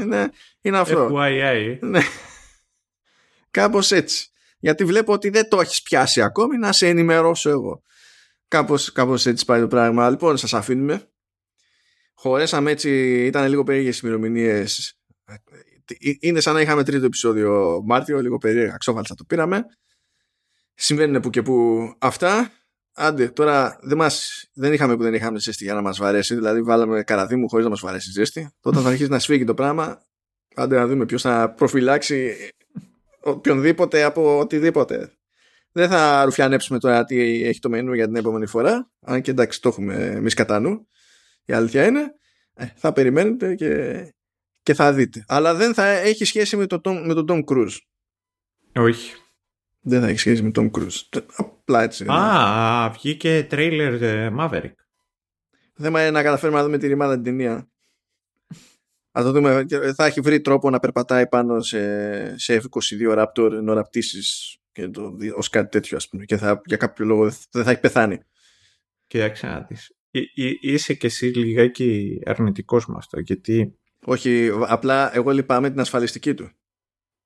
είναι, 0.00 0.30
είναι 0.60 0.78
αυτό. 0.78 1.10
FYI. 1.12 1.78
Ναι. 1.80 2.00
Κάπως 3.50 3.90
έτσι. 3.90 4.28
Γιατί 4.58 4.84
βλέπω 4.84 5.12
ότι 5.12 5.28
δεν 5.28 5.48
το 5.48 5.60
έχεις 5.60 5.82
πιάσει 5.82 6.22
ακόμη 6.22 6.56
να 6.56 6.72
σε 6.72 6.88
ενημερώσω 6.88 7.50
εγώ. 7.50 7.82
Κάπως 8.48 8.92
κάπως 8.92 9.26
έτσι 9.26 9.44
πάει 9.44 9.60
το 9.60 9.66
πράγμα. 9.66 10.10
Λοιπόν, 10.10 10.36
σας 10.36 10.54
αφήνουμε. 10.54 11.10
Χωρέσαμε 12.14 12.70
έτσι, 12.70 13.24
ήταν 13.26 13.48
λίγο 13.48 13.62
περίεργες 13.62 13.98
ημερομηνίες 13.98 14.94
είναι 16.20 16.40
σαν 16.40 16.54
να 16.54 16.60
είχαμε 16.60 16.84
τρίτο 16.84 17.04
επεισόδιο 17.04 17.80
Μάρτιο, 17.84 18.20
λίγο 18.20 18.38
περίεργα, 18.38 18.76
ξόφαλτσα 18.76 19.14
το 19.14 19.24
πήραμε. 19.24 19.64
Συμβαίνουν 20.74 21.20
που 21.20 21.30
και 21.30 21.42
που 21.42 21.78
αυτά. 21.98 22.50
Άντε, 22.94 23.28
τώρα 23.28 23.78
δεν, 23.82 23.96
μας, 23.96 24.44
δεν 24.54 24.72
είχαμε 24.72 24.96
που 24.96 25.02
δεν 25.02 25.14
είχαμε 25.14 25.38
ζέστη 25.38 25.64
για 25.64 25.74
να 25.74 25.82
μας 25.82 25.98
βαρέσει. 25.98 26.34
Δηλαδή, 26.34 26.62
βάλαμε 26.62 27.02
καραδί 27.02 27.44
χωρίς 27.48 27.64
να 27.64 27.70
μας 27.70 27.80
βαρέσει 27.80 28.10
ζέστη. 28.10 28.50
Τότε 28.60 28.80
θα 28.80 28.88
αρχίσει 28.88 29.10
να 29.10 29.18
σφίγγει 29.18 29.44
το 29.44 29.54
πράγμα. 29.54 30.02
Άντε 30.54 30.76
να 30.76 30.86
δούμε 30.86 31.06
ποιος 31.06 31.22
θα 31.22 31.54
προφυλάξει 31.54 32.36
οποιονδήποτε 33.20 34.02
από 34.02 34.38
οτιδήποτε. 34.38 35.12
Δεν 35.72 35.88
θα 35.88 36.24
ρουφιανέψουμε 36.24 36.78
τώρα 36.78 37.04
τι 37.04 37.44
έχει 37.44 37.58
το 37.58 37.68
μενού 37.68 37.92
για 37.92 38.06
την 38.06 38.16
επόμενη 38.16 38.46
φορά. 38.46 38.90
Αν 39.00 39.20
και 39.20 39.30
εντάξει, 39.30 39.60
το 39.60 39.68
έχουμε 39.68 39.94
εμείς 39.94 40.34
κατά 40.34 40.60
νου. 40.60 40.88
Η 41.44 41.52
αλήθεια 41.52 41.86
είναι. 41.86 42.14
Ε, 42.54 42.66
θα 42.76 42.92
περιμένετε 42.92 43.54
και 43.54 44.02
και 44.62 44.74
θα 44.74 44.92
δείτε. 44.92 45.24
Αλλά 45.28 45.54
δεν 45.54 45.74
θα 45.74 45.86
έχει 45.86 46.24
σχέση 46.24 46.56
με, 46.56 46.66
το, 46.66 46.80
με 46.94 47.14
τον 47.14 47.24
Tom 47.28 47.44
Cruise. 47.44 47.76
Όχι. 48.74 49.14
Δεν 49.80 50.00
θα 50.00 50.08
έχει 50.08 50.18
σχέση 50.18 50.42
με 50.42 50.50
τον 50.50 50.70
Cruise. 50.78 51.22
Απλά 51.36 51.82
έτσι. 51.82 52.04
Α, 52.08 52.88
ναι. 52.88 52.94
βγήκε 52.94 53.46
τρέιλερ 53.48 53.94
Maverick. 54.38 54.74
Το 55.72 55.82
θέμα 55.82 56.00
είναι 56.00 56.10
να 56.10 56.22
καταφέρουμε 56.22 56.58
να 56.58 56.64
δούμε 56.64 56.78
τη 56.78 56.86
ρημάδα 56.86 57.14
την 57.14 57.22
ταινία. 57.22 57.70
Θα 59.12 59.22
το 59.22 59.32
δούμε. 59.32 59.66
Θα 59.96 60.04
έχει 60.04 60.20
βρει 60.20 60.40
τρόπο 60.40 60.70
να 60.70 60.78
περπατάει 60.78 61.28
πάνω 61.28 61.60
σε, 61.60 62.38
σε 62.38 62.62
F-22 62.62 63.18
Raptor 63.18 63.52
ενώ 63.52 63.72
ραπτήσεις 63.72 64.56
και 64.72 64.88
το, 64.88 65.16
ως 65.34 65.48
κάτι 65.48 65.68
τέτοιο 65.68 65.96
ας 65.96 66.08
πούμε 66.08 66.24
και 66.24 66.36
θα, 66.36 66.60
για 66.64 66.76
κάποιο 66.76 67.04
λόγο 67.04 67.30
δεν 67.50 67.64
θα 67.64 67.70
έχει 67.70 67.80
πεθάνει. 67.80 68.18
Κοίταξε 69.06 69.46
να 69.46 69.60
δεις. 69.60 69.94
Είσαι 70.60 70.94
και 70.94 71.06
εσύ 71.06 71.26
λιγάκι 71.26 72.20
αρνητικός 72.24 72.86
με 72.86 72.94
αυτό 72.98 73.20
γιατί... 73.20 73.74
Όχι, 74.04 74.50
απλά 74.66 75.16
εγώ 75.16 75.30
λυπάμαι 75.30 75.70
την 75.70 75.80
ασφαλιστική 75.80 76.34
του. 76.34 76.50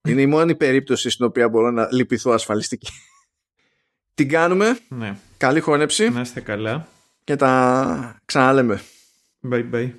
Είναι 0.09 0.21
η 0.21 0.27
μόνη 0.27 0.55
περίπτωση 0.55 1.11
στην 1.11 1.25
οποία 1.25 1.49
μπορώ 1.49 1.71
να 1.71 1.89
λυπηθώ 1.93 2.31
ασφαλιστική. 2.31 2.91
Την 4.15 4.29
κάνουμε. 4.29 4.79
Ναι. 4.89 5.17
Καλή 5.37 5.61
χώνεψη. 5.61 6.11
Να 6.11 6.21
είστε 6.21 6.41
καλά. 6.41 6.89
Και 7.25 7.37
τα 7.37 8.21
ξαναλέμε. 8.25 8.81
Bye 9.51 9.65
bye. 9.73 9.91